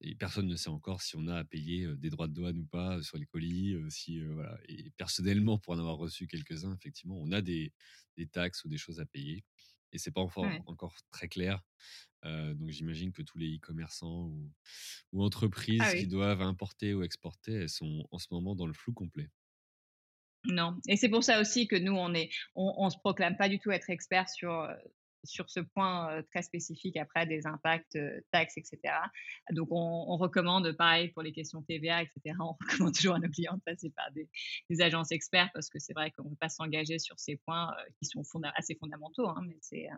et, 0.00 0.14
personne 0.14 0.46
ne 0.46 0.56
sait 0.56 0.70
encore 0.70 1.02
si 1.02 1.16
on 1.16 1.26
a 1.26 1.36
à 1.36 1.44
payer 1.44 1.86
des 1.96 2.10
droits 2.10 2.26
de 2.26 2.32
douane 2.32 2.58
ou 2.58 2.64
pas 2.64 3.02
sur 3.02 3.18
les 3.18 3.26
colis. 3.26 3.76
si, 3.90 4.20
voilà. 4.20 4.58
Et 4.68 4.90
personnellement, 4.96 5.58
pour 5.58 5.74
en 5.74 5.78
avoir 5.78 5.98
reçu 5.98 6.26
quelques-uns, 6.26 6.74
effectivement, 6.74 7.18
on 7.20 7.32
a 7.32 7.42
des, 7.42 7.72
des, 8.16 8.26
taxes 8.26 8.64
ou 8.64 8.68
des 8.68 8.78
choses 8.78 8.98
à 8.98 9.04
payer. 9.04 9.44
Et 9.92 9.98
c'est 9.98 10.10
pas 10.10 10.20
encore, 10.20 10.50
encore 10.66 10.96
très 11.10 11.28
clair. 11.28 11.62
donc 12.24 12.70
j'imagine 12.70 13.12
que 13.12 13.22
tous 13.22 13.38
les 13.38 13.56
e-commerçants 13.56 14.24
ou, 14.24 14.52
ou, 15.12 15.22
entreprises 15.22 15.82
ah 15.82 15.94
qui 15.94 16.06
doivent 16.06 16.42
importer 16.42 16.94
ou 16.94 17.02
exporter, 17.02 17.52
elles 17.52 17.68
sont 17.68 18.06
en 18.10 18.18
ce 18.18 18.28
moment 18.30 18.54
dans 18.54 18.66
le 18.66 18.72
flou 18.72 18.92
complet. 18.92 19.28
Non, 20.44 20.78
et 20.86 20.96
c'est 20.96 21.08
pour 21.08 21.24
ça 21.24 21.40
aussi 21.40 21.66
que 21.66 21.76
nous, 21.76 21.92
on 21.92 22.14
est, 22.14 22.30
on, 22.54 22.72
on 22.78 22.90
se 22.90 22.98
proclame 22.98 23.36
pas 23.36 23.48
du 23.48 23.58
tout 23.58 23.70
être 23.70 23.90
experts 23.90 24.28
sur 24.30 24.68
sur 25.24 25.50
ce 25.50 25.60
point 25.60 26.22
très 26.30 26.42
spécifique 26.42 26.96
après 26.96 27.26
des 27.26 27.46
impacts 27.46 27.98
taxes, 28.30 28.56
etc. 28.56 28.94
Donc, 29.50 29.68
on, 29.70 30.16
recommande, 30.16 30.72
pareil 30.72 31.08
pour 31.08 31.22
les 31.22 31.32
questions 31.32 31.62
TVA, 31.62 32.02
etc., 32.02 32.20
on 32.40 32.56
recommande 32.60 32.94
toujours 32.94 33.14
à 33.14 33.18
nos 33.18 33.28
clients 33.28 33.56
de 33.56 33.62
passer 33.62 33.90
par 33.90 34.10
des, 34.12 34.28
agences 34.80 35.10
experts 35.12 35.50
parce 35.54 35.68
que 35.68 35.78
c'est 35.78 35.92
vrai 35.92 36.12
qu'on 36.12 36.24
ne 36.24 36.30
peut 36.30 36.36
pas 36.36 36.48
s'engager 36.48 36.98
sur 36.98 37.18
ces 37.18 37.36
points 37.36 37.74
qui 37.98 38.06
sont 38.06 38.22
assez 38.56 38.74
fondamentaux. 38.76 39.28
Hein, 39.28 39.42
mais 39.46 39.88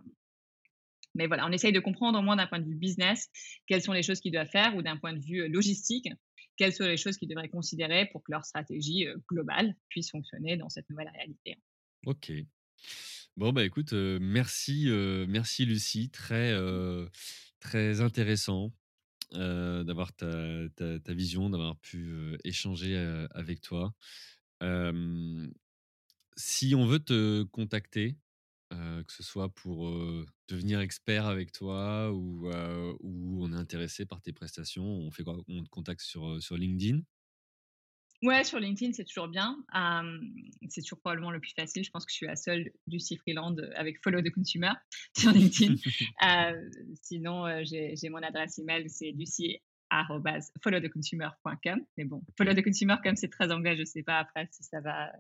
mais 1.14 1.27
voilà, 1.27 1.47
on 1.47 1.51
essaye 1.51 1.73
de 1.73 1.81
comprendre 1.81 2.18
au 2.18 2.23
moins 2.23 2.37
d'un 2.37 2.47
point 2.47 2.61
de 2.61 2.64
vue 2.64 2.77
business 2.77 3.29
quelles 3.66 3.83
sont 3.83 3.93
les 3.93 4.03
choses 4.03 4.21
qu'ils 4.21 4.33
doivent 4.33 4.51
faire 4.51 4.77
ou 4.77 4.83
d'un 4.83 4.97
point 4.97 5.12
de 5.12 5.18
vue 5.18 5.49
logistique, 5.49 6.09
quelles 6.57 6.73
sont 6.73 6.85
les 6.85 6.97
choses 6.97 7.16
qu'ils 7.16 7.29
devraient 7.29 7.49
considérer 7.49 8.07
pour 8.12 8.23
que 8.23 8.31
leur 8.31 8.45
stratégie 8.45 9.07
globale 9.29 9.75
puisse 9.89 10.11
fonctionner 10.11 10.57
dans 10.57 10.68
cette 10.68 10.89
nouvelle 10.89 11.11
réalité. 11.12 11.59
Ok. 12.07 12.33
Bon, 13.41 13.55
bah 13.55 13.64
écoute, 13.64 13.95
merci, 13.95 14.86
merci 15.26 15.64
Lucie, 15.64 16.11
très, 16.11 16.55
très 17.59 18.03
intéressant 18.03 18.70
d'avoir 19.32 20.12
ta, 20.12 20.28
vision, 21.09 21.49
d'avoir 21.49 21.78
pu 21.78 22.36
échanger 22.45 22.99
avec 23.30 23.62
toi. 23.62 23.95
si 26.36 26.74
on 26.74 26.84
veut 26.84 26.99
te 26.99 27.45
contacter, 27.45 28.18
que 28.68 29.11
ce 29.11 29.22
soit 29.22 29.49
pour 29.49 29.91
devenir 30.49 30.80
expert 30.80 31.24
avec 31.24 31.51
toi 31.53 32.12
ou, 32.12 32.47
ou 33.01 33.43
on 33.43 33.55
est 33.55 33.57
intéressé 33.57 34.05
par 34.05 34.20
tes 34.20 34.34
prestations, 34.34 34.84
on 34.84 35.11
fait 35.11 35.24
quoi? 35.24 35.38
Te 35.47 35.68
contacte 35.70 36.03
sur 36.03 36.59
LinkedIn? 36.59 37.01
Ouais, 38.23 38.45
sur 38.45 38.61
LinkedIn, 38.61 38.93
c'est 38.93 39.05
toujours 39.05 39.29
bien. 39.29 39.57
c'est 40.68 40.83
toujours 40.83 41.01
probablement 41.01 41.31
le 41.31 41.41
plus 41.41 41.55
facile. 41.57 41.83
Je 41.85 41.91
pense 41.91 42.05
que 42.05 42.12
je 42.12 42.16
suis 42.16 42.27
la 42.27 42.37
seule 42.37 42.71
du 42.87 42.99
Freeland 43.18 43.57
avec 43.75 43.99
Follow 44.03 44.21
the 44.21 44.29
Consumer 44.31 44.73
sur 45.16 45.33
LinkedIn. 45.33 45.77
sinon, 47.03 47.64
j'ai 47.64 48.11
mon 48.11 48.23
adresse 48.23 48.59
email, 48.59 48.91
c'est 48.91 49.12
lucie.followtheconsumer.com. 49.12 51.81
Mais 51.97 52.05
bon, 52.05 52.23
Follow 52.37 52.53
the 52.53 52.62
Consumer, 52.62 52.97
comme 53.03 53.16
c'est 53.16 53.31
très 53.31 53.51
anglais, 53.51 53.75
je 53.77 53.81
ne 53.81 53.87
sais 53.87 54.03
pas 54.03 54.18
après 54.18 54.47
si 54.51 54.64
ça 54.64 54.83
va, 54.83 55.11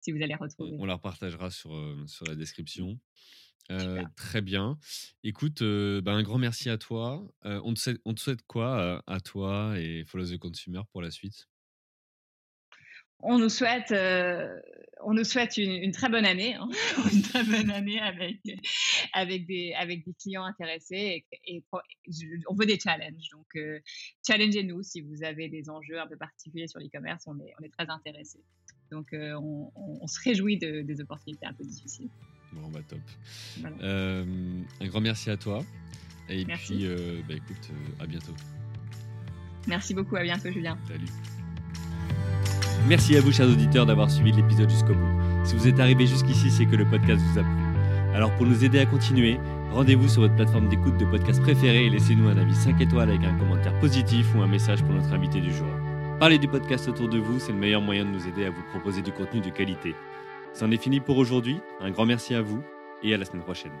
si 0.00 0.10
vous 0.12 0.22
allez 0.22 0.34
retrouver. 0.34 0.74
On, 0.78 0.86
la 0.86 0.96
partagera 0.96 1.50
sur, 1.50 1.78
sur 2.06 2.24
la 2.26 2.34
description. 2.34 2.98
très 4.16 4.40
bien. 4.40 4.78
Écoute, 5.22 5.62
ben, 5.62 6.14
un 6.14 6.22
grand 6.22 6.38
merci 6.38 6.70
à 6.70 6.78
toi. 6.78 7.30
on, 7.42 7.74
te 7.74 7.78
souhaite, 7.78 8.00
on, 8.06 8.14
te 8.14 8.20
souhaite, 8.20 8.40
quoi 8.46 9.02
à 9.06 9.20
toi 9.20 9.78
et 9.78 10.06
Follow 10.06 10.24
the 10.24 10.38
Consumer 10.38 10.80
pour 10.92 11.02
la 11.02 11.10
suite? 11.10 11.51
On 13.22 13.38
nous 13.38 13.48
souhaite, 13.48 13.92
euh, 13.92 14.60
on 15.04 15.14
nous 15.14 15.24
souhaite 15.24 15.56
une, 15.56 15.92
très 15.92 16.08
bonne 16.08 16.24
année, 16.24 16.54
hein. 16.54 16.68
une 17.12 17.22
très 17.22 17.44
bonne 17.44 17.70
année 17.70 18.00
avec, 18.00 18.40
avec, 19.12 19.46
des, 19.46 19.72
avec 19.74 20.04
des 20.04 20.12
clients 20.14 20.44
intéressés 20.44 21.24
et, 21.46 21.64
on 22.48 22.54
veut 22.54 22.66
des 22.66 22.78
challenges. 22.78 23.28
Donc, 23.32 23.46
euh, 23.56 23.80
challengez-nous 24.26 24.82
si 24.82 25.00
vous 25.00 25.22
avez 25.22 25.48
des 25.48 25.70
enjeux 25.70 26.00
un 26.00 26.06
peu 26.06 26.16
particuliers 26.16 26.68
sur 26.68 26.80
l'e-commerce, 26.80 27.24
on 27.26 27.38
est, 27.38 27.52
on 27.60 27.64
est 27.64 27.72
très 27.72 27.88
intéressés. 27.88 28.40
Donc, 28.90 29.12
euh, 29.12 29.34
on, 29.40 30.06
se 30.06 30.20
réjouit 30.22 30.58
de, 30.58 30.82
des 30.82 31.00
opportunités 31.00 31.46
un 31.46 31.54
peu 31.54 31.64
difficiles. 31.64 32.10
Bon, 32.52 32.68
bah 32.68 32.80
top. 32.86 33.00
un 33.82 34.86
grand 34.86 35.00
merci 35.00 35.30
à 35.30 35.36
toi. 35.38 35.64
Et 36.28 36.44
puis, 36.44 36.86
bah, 37.26 37.34
écoute, 37.34 37.70
à 37.98 38.06
bientôt. 38.06 38.34
Merci 39.66 39.94
beaucoup, 39.94 40.16
à 40.16 40.22
bientôt, 40.22 40.50
Julien. 40.50 40.76
Salut. 40.86 41.06
Merci 42.88 43.16
à 43.16 43.20
vous, 43.20 43.32
chers 43.32 43.48
auditeurs, 43.48 43.86
d'avoir 43.86 44.10
suivi 44.10 44.32
l'épisode 44.32 44.68
jusqu'au 44.68 44.94
bout. 44.94 45.44
Si 45.44 45.54
vous 45.54 45.68
êtes 45.68 45.78
arrivé 45.78 46.06
jusqu'ici, 46.06 46.50
c'est 46.50 46.66
que 46.66 46.74
le 46.74 46.84
podcast 46.84 47.22
vous 47.22 47.38
a 47.38 47.42
plu. 47.42 48.14
Alors, 48.14 48.34
pour 48.36 48.44
nous 48.44 48.64
aider 48.64 48.80
à 48.80 48.86
continuer, 48.86 49.38
rendez-vous 49.70 50.08
sur 50.08 50.22
votre 50.22 50.34
plateforme 50.34 50.68
d'écoute 50.68 50.98
de 50.98 51.04
podcast 51.04 51.40
préférée 51.40 51.86
et 51.86 51.90
laissez-nous 51.90 52.28
un 52.28 52.36
avis 52.36 52.54
5 52.54 52.80
étoiles 52.80 53.10
avec 53.10 53.24
un 53.24 53.38
commentaire 53.38 53.78
positif 53.78 54.34
ou 54.34 54.42
un 54.42 54.48
message 54.48 54.82
pour 54.82 54.94
notre 54.94 55.12
invité 55.12 55.40
du 55.40 55.52
jour. 55.52 55.68
Parlez 56.18 56.38
du 56.38 56.48
podcast 56.48 56.88
autour 56.88 57.08
de 57.08 57.18
vous, 57.18 57.38
c'est 57.38 57.52
le 57.52 57.58
meilleur 57.58 57.80
moyen 57.80 58.04
de 58.04 58.10
nous 58.10 58.26
aider 58.26 58.44
à 58.44 58.50
vous 58.50 58.62
proposer 58.70 59.00
du 59.00 59.12
contenu 59.12 59.40
de 59.40 59.50
qualité. 59.50 59.94
C'en 60.52 60.70
est 60.70 60.82
fini 60.82 61.00
pour 61.00 61.16
aujourd'hui. 61.18 61.60
Un 61.80 61.90
grand 61.90 62.04
merci 62.04 62.34
à 62.34 62.42
vous 62.42 62.62
et 63.02 63.14
à 63.14 63.16
la 63.16 63.24
semaine 63.24 63.42
prochaine. 63.42 63.72